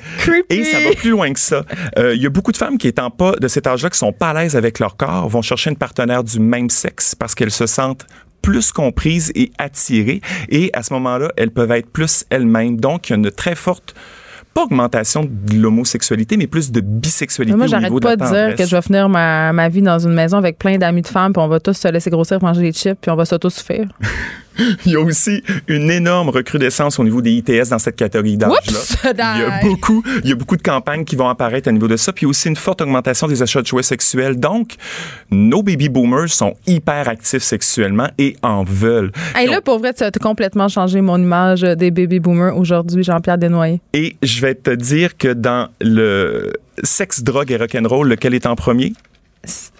Et 0.50 0.64
ça 0.64 0.78
va 0.80 0.92
plus 0.94 1.10
loin 1.10 1.32
que 1.32 1.40
ça. 1.40 1.64
Euh, 1.98 2.14
Il 2.14 2.20
y 2.20 2.26
a 2.26 2.28
beaucoup 2.28 2.52
de 2.52 2.58
femmes 2.58 2.76
qui 2.76 2.86
étant 2.86 3.10
pas 3.10 3.32
de 3.32 3.48
cet 3.48 3.66
âge-là, 3.66 3.88
qui 3.88 3.96
sont 3.96 4.12
pas 4.12 4.30
à 4.30 4.34
l'aise 4.42 4.56
avec 4.56 4.78
leur 4.78 4.96
corps, 4.98 5.26
vont 5.26 5.40
chercher 5.40 5.70
une 5.70 5.76
partenaire 5.76 6.22
du 6.22 6.38
même 6.38 6.68
sexe 6.68 7.14
parce 7.14 7.34
qu'elles 7.34 7.50
se 7.50 7.66
sentent 7.66 8.06
plus 8.42 8.72
comprises 8.72 9.32
et 9.34 9.52
attirées. 9.58 10.20
Et 10.48 10.70
à 10.72 10.82
ce 10.82 10.92
moment-là, 10.94 11.32
elles 11.36 11.50
peuvent 11.50 11.72
être 11.72 11.90
plus 11.90 12.24
elles-mêmes. 12.30 12.78
Donc, 12.78 13.08
il 13.08 13.12
y 13.12 13.14
a 13.14 13.16
une 13.16 13.30
très 13.30 13.54
forte 13.54 13.94
pas 14.52 14.64
augmentation 14.64 15.24
de 15.24 15.56
l'homosexualité, 15.56 16.36
mais 16.36 16.48
plus 16.48 16.72
de 16.72 16.80
bisexualité 16.80 17.56
Moi, 17.56 17.66
au 17.66 17.68
j'arrête 17.68 18.00
pas 18.00 18.16
de 18.16 18.24
de 18.24 18.28
dire 18.28 18.56
que 18.56 18.66
je 18.66 18.74
vais 18.74 18.82
finir 18.82 19.08
ma, 19.08 19.52
ma 19.52 19.68
vie 19.68 19.82
dans 19.82 19.98
une 19.98 20.12
maison 20.12 20.38
avec 20.38 20.58
plein 20.58 20.76
d'amis 20.76 21.02
de 21.02 21.06
femmes, 21.06 21.32
puis 21.32 21.40
on 21.42 21.46
va 21.46 21.60
tous 21.60 21.74
se 21.74 21.86
laisser 21.88 22.10
grossir, 22.10 22.42
manger 22.42 22.62
des 22.62 22.72
chips, 22.72 22.98
puis 23.00 23.10
on 23.10 23.16
va 23.16 23.24
s'autosuffire. 23.24 23.86
Il 24.86 24.92
y 24.92 24.96
a 24.96 25.00
aussi 25.00 25.42
une 25.68 25.90
énorme 25.90 26.28
recrudescence 26.28 26.98
au 26.98 27.04
niveau 27.04 27.22
des 27.22 27.32
ITS 27.32 27.70
dans 27.70 27.78
cette 27.78 27.96
catégorie 27.96 28.36
d'âge-là. 28.36 28.78
Oups! 28.78 28.96
Il 29.04 29.18
y 29.18 29.22
a 29.22 29.60
beaucoup, 29.62 30.02
il 30.24 30.30
y 30.30 30.32
a 30.32 30.34
beaucoup 30.34 30.56
de 30.56 30.62
campagnes 30.62 31.04
qui 31.04 31.16
vont 31.16 31.28
apparaître 31.28 31.68
à 31.68 31.72
niveau 31.72 31.88
de 31.88 31.96
ça, 31.96 32.12
puis 32.12 32.26
aussi 32.26 32.48
une 32.48 32.56
forte 32.56 32.80
augmentation 32.80 33.26
des 33.26 33.42
achats 33.42 33.62
de 33.62 33.66
jouets 33.66 33.82
sexuels. 33.82 34.38
Donc, 34.38 34.74
nos 35.30 35.62
baby 35.62 35.88
boomers 35.88 36.28
sont 36.28 36.54
hyper 36.66 37.08
actifs 37.08 37.42
sexuellement 37.42 38.08
et 38.18 38.36
en 38.42 38.64
veulent. 38.64 39.12
Hey, 39.34 39.48
là, 39.48 39.60
pour 39.60 39.78
vrai, 39.78 39.94
tu 39.94 40.04
as 40.04 40.10
complètement 40.10 40.68
changé 40.68 41.00
mon 41.00 41.18
image 41.18 41.62
des 41.62 41.90
baby 41.90 42.20
boomers 42.20 42.56
aujourd'hui, 42.56 43.02
Jean-Pierre 43.02 43.38
Desnoyers. 43.38 43.80
Et 43.92 44.16
je 44.22 44.40
vais 44.40 44.54
te 44.54 44.70
dire 44.70 45.16
que 45.16 45.32
dans 45.32 45.68
le 45.80 46.52
sexe, 46.82 47.22
drogue 47.22 47.50
et 47.50 47.56
rock'n'roll, 47.56 48.08
lequel 48.08 48.34
est 48.34 48.46
en 48.46 48.56
premier? 48.56 48.92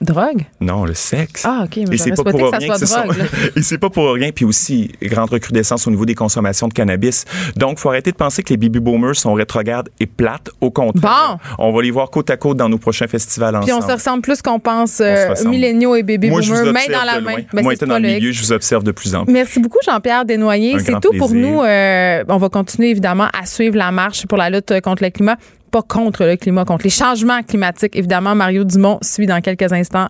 Drogue? 0.01 0.47
Non, 0.61 0.87
le 0.87 0.95
sexe. 0.95 1.43
Ah, 1.45 1.65
OK. 1.65 1.77
Mais 1.77 1.95
Et 1.95 1.99
c'est 1.99 2.17
j'aurais 2.17 2.25
pas 2.25 2.31
pour 2.31 2.51
que 2.51 2.57
rien 2.57 2.67
soit 2.67 2.79
que 2.79 2.87
sont-. 2.87 3.27
Et 3.57 3.63
c'est 3.63 3.77
pas 3.77 3.91
pour 3.91 4.13
rien. 4.15 4.31
Puis 4.33 4.47
aussi, 4.47 4.91
grande 5.03 5.29
recrudescence 5.31 5.87
au 5.87 5.91
niveau 5.91 6.07
des 6.07 6.15
consommations 6.15 6.67
de 6.67 6.73
cannabis. 6.73 7.27
Donc, 7.57 7.79
faut 7.79 7.91
arrêter 7.91 8.11
de 8.11 8.17
penser 8.17 8.43
que 8.43 8.51
les 8.51 8.57
baby 8.57 8.81
boomers 8.81 9.17
sont 9.17 9.35
rétrogrades 9.35 9.91
et 10.01 10.07
plates. 10.07 10.49
Au 10.63 10.71
contraire. 10.71 11.37
On 11.59 11.73
va 11.73 11.83
les 11.83 11.91
voir 11.91 12.09
côte 12.11 12.31
à 12.31 12.39
côte 12.39 12.57
dans 12.57 12.71
nos 12.71 12.79
prochains 12.79 13.07
festivals 13.07 13.59
Puis 13.63 13.73
on 13.73 13.77
ensemble. 13.77 13.91
se 13.91 13.97
ressemble 13.97 14.23
plus 14.23 14.41
qu'on 14.41 14.59
pense, 14.59 14.93
se 14.93 15.03
euh, 15.03 15.49
milléniaux 15.49 15.95
et 15.95 16.03
baby 16.03 16.31
Moi, 16.31 16.41
boomers, 16.41 16.73
main 16.73 16.81
dans 16.91 17.05
la 17.05 17.21
main. 17.21 17.35
Ben, 17.53 17.63
Moi, 17.63 17.73
c'est 17.73 17.85
étant 17.85 17.95
dans 17.95 17.99
le 17.99 18.09
milieu, 18.09 18.33
je 18.33 18.41
vous 18.41 18.53
observe 18.53 18.83
de 18.83 18.93
plus 18.93 19.15
en 19.15 19.25
plus. 19.25 19.33
Merci 19.33 19.61
beaucoup, 19.61 19.79
Jean-Pierre 19.85 20.25
Desnoyers. 20.25 20.79
C'est 20.79 20.99
tout 21.01 21.13
pour 21.19 21.33
nous. 21.35 21.63
Euh, 21.63 22.25
on 22.29 22.39
va 22.39 22.49
continuer, 22.49 22.91
évidemment, 22.91 23.29
à 23.39 23.45
suivre 23.45 23.77
la 23.77 23.91
marche 23.91 24.27
pour 24.27 24.39
la 24.39 24.49
lutte 24.49 24.81
contre 24.81 25.03
le 25.03 25.11
climat. 25.11 25.37
Pas 25.71 25.83
contre 25.83 26.25
le 26.25 26.37
climat, 26.37 26.65
contre 26.65 26.85
les 26.85 26.91
changements 26.91 27.43
climatiques. 27.43 27.95
Évidemment, 27.97 28.35
Mario 28.35 28.65
Dumont 28.65 28.99
suit 29.03 29.27
dans 29.27 29.41
quelques 29.41 29.73
instants 29.73 30.09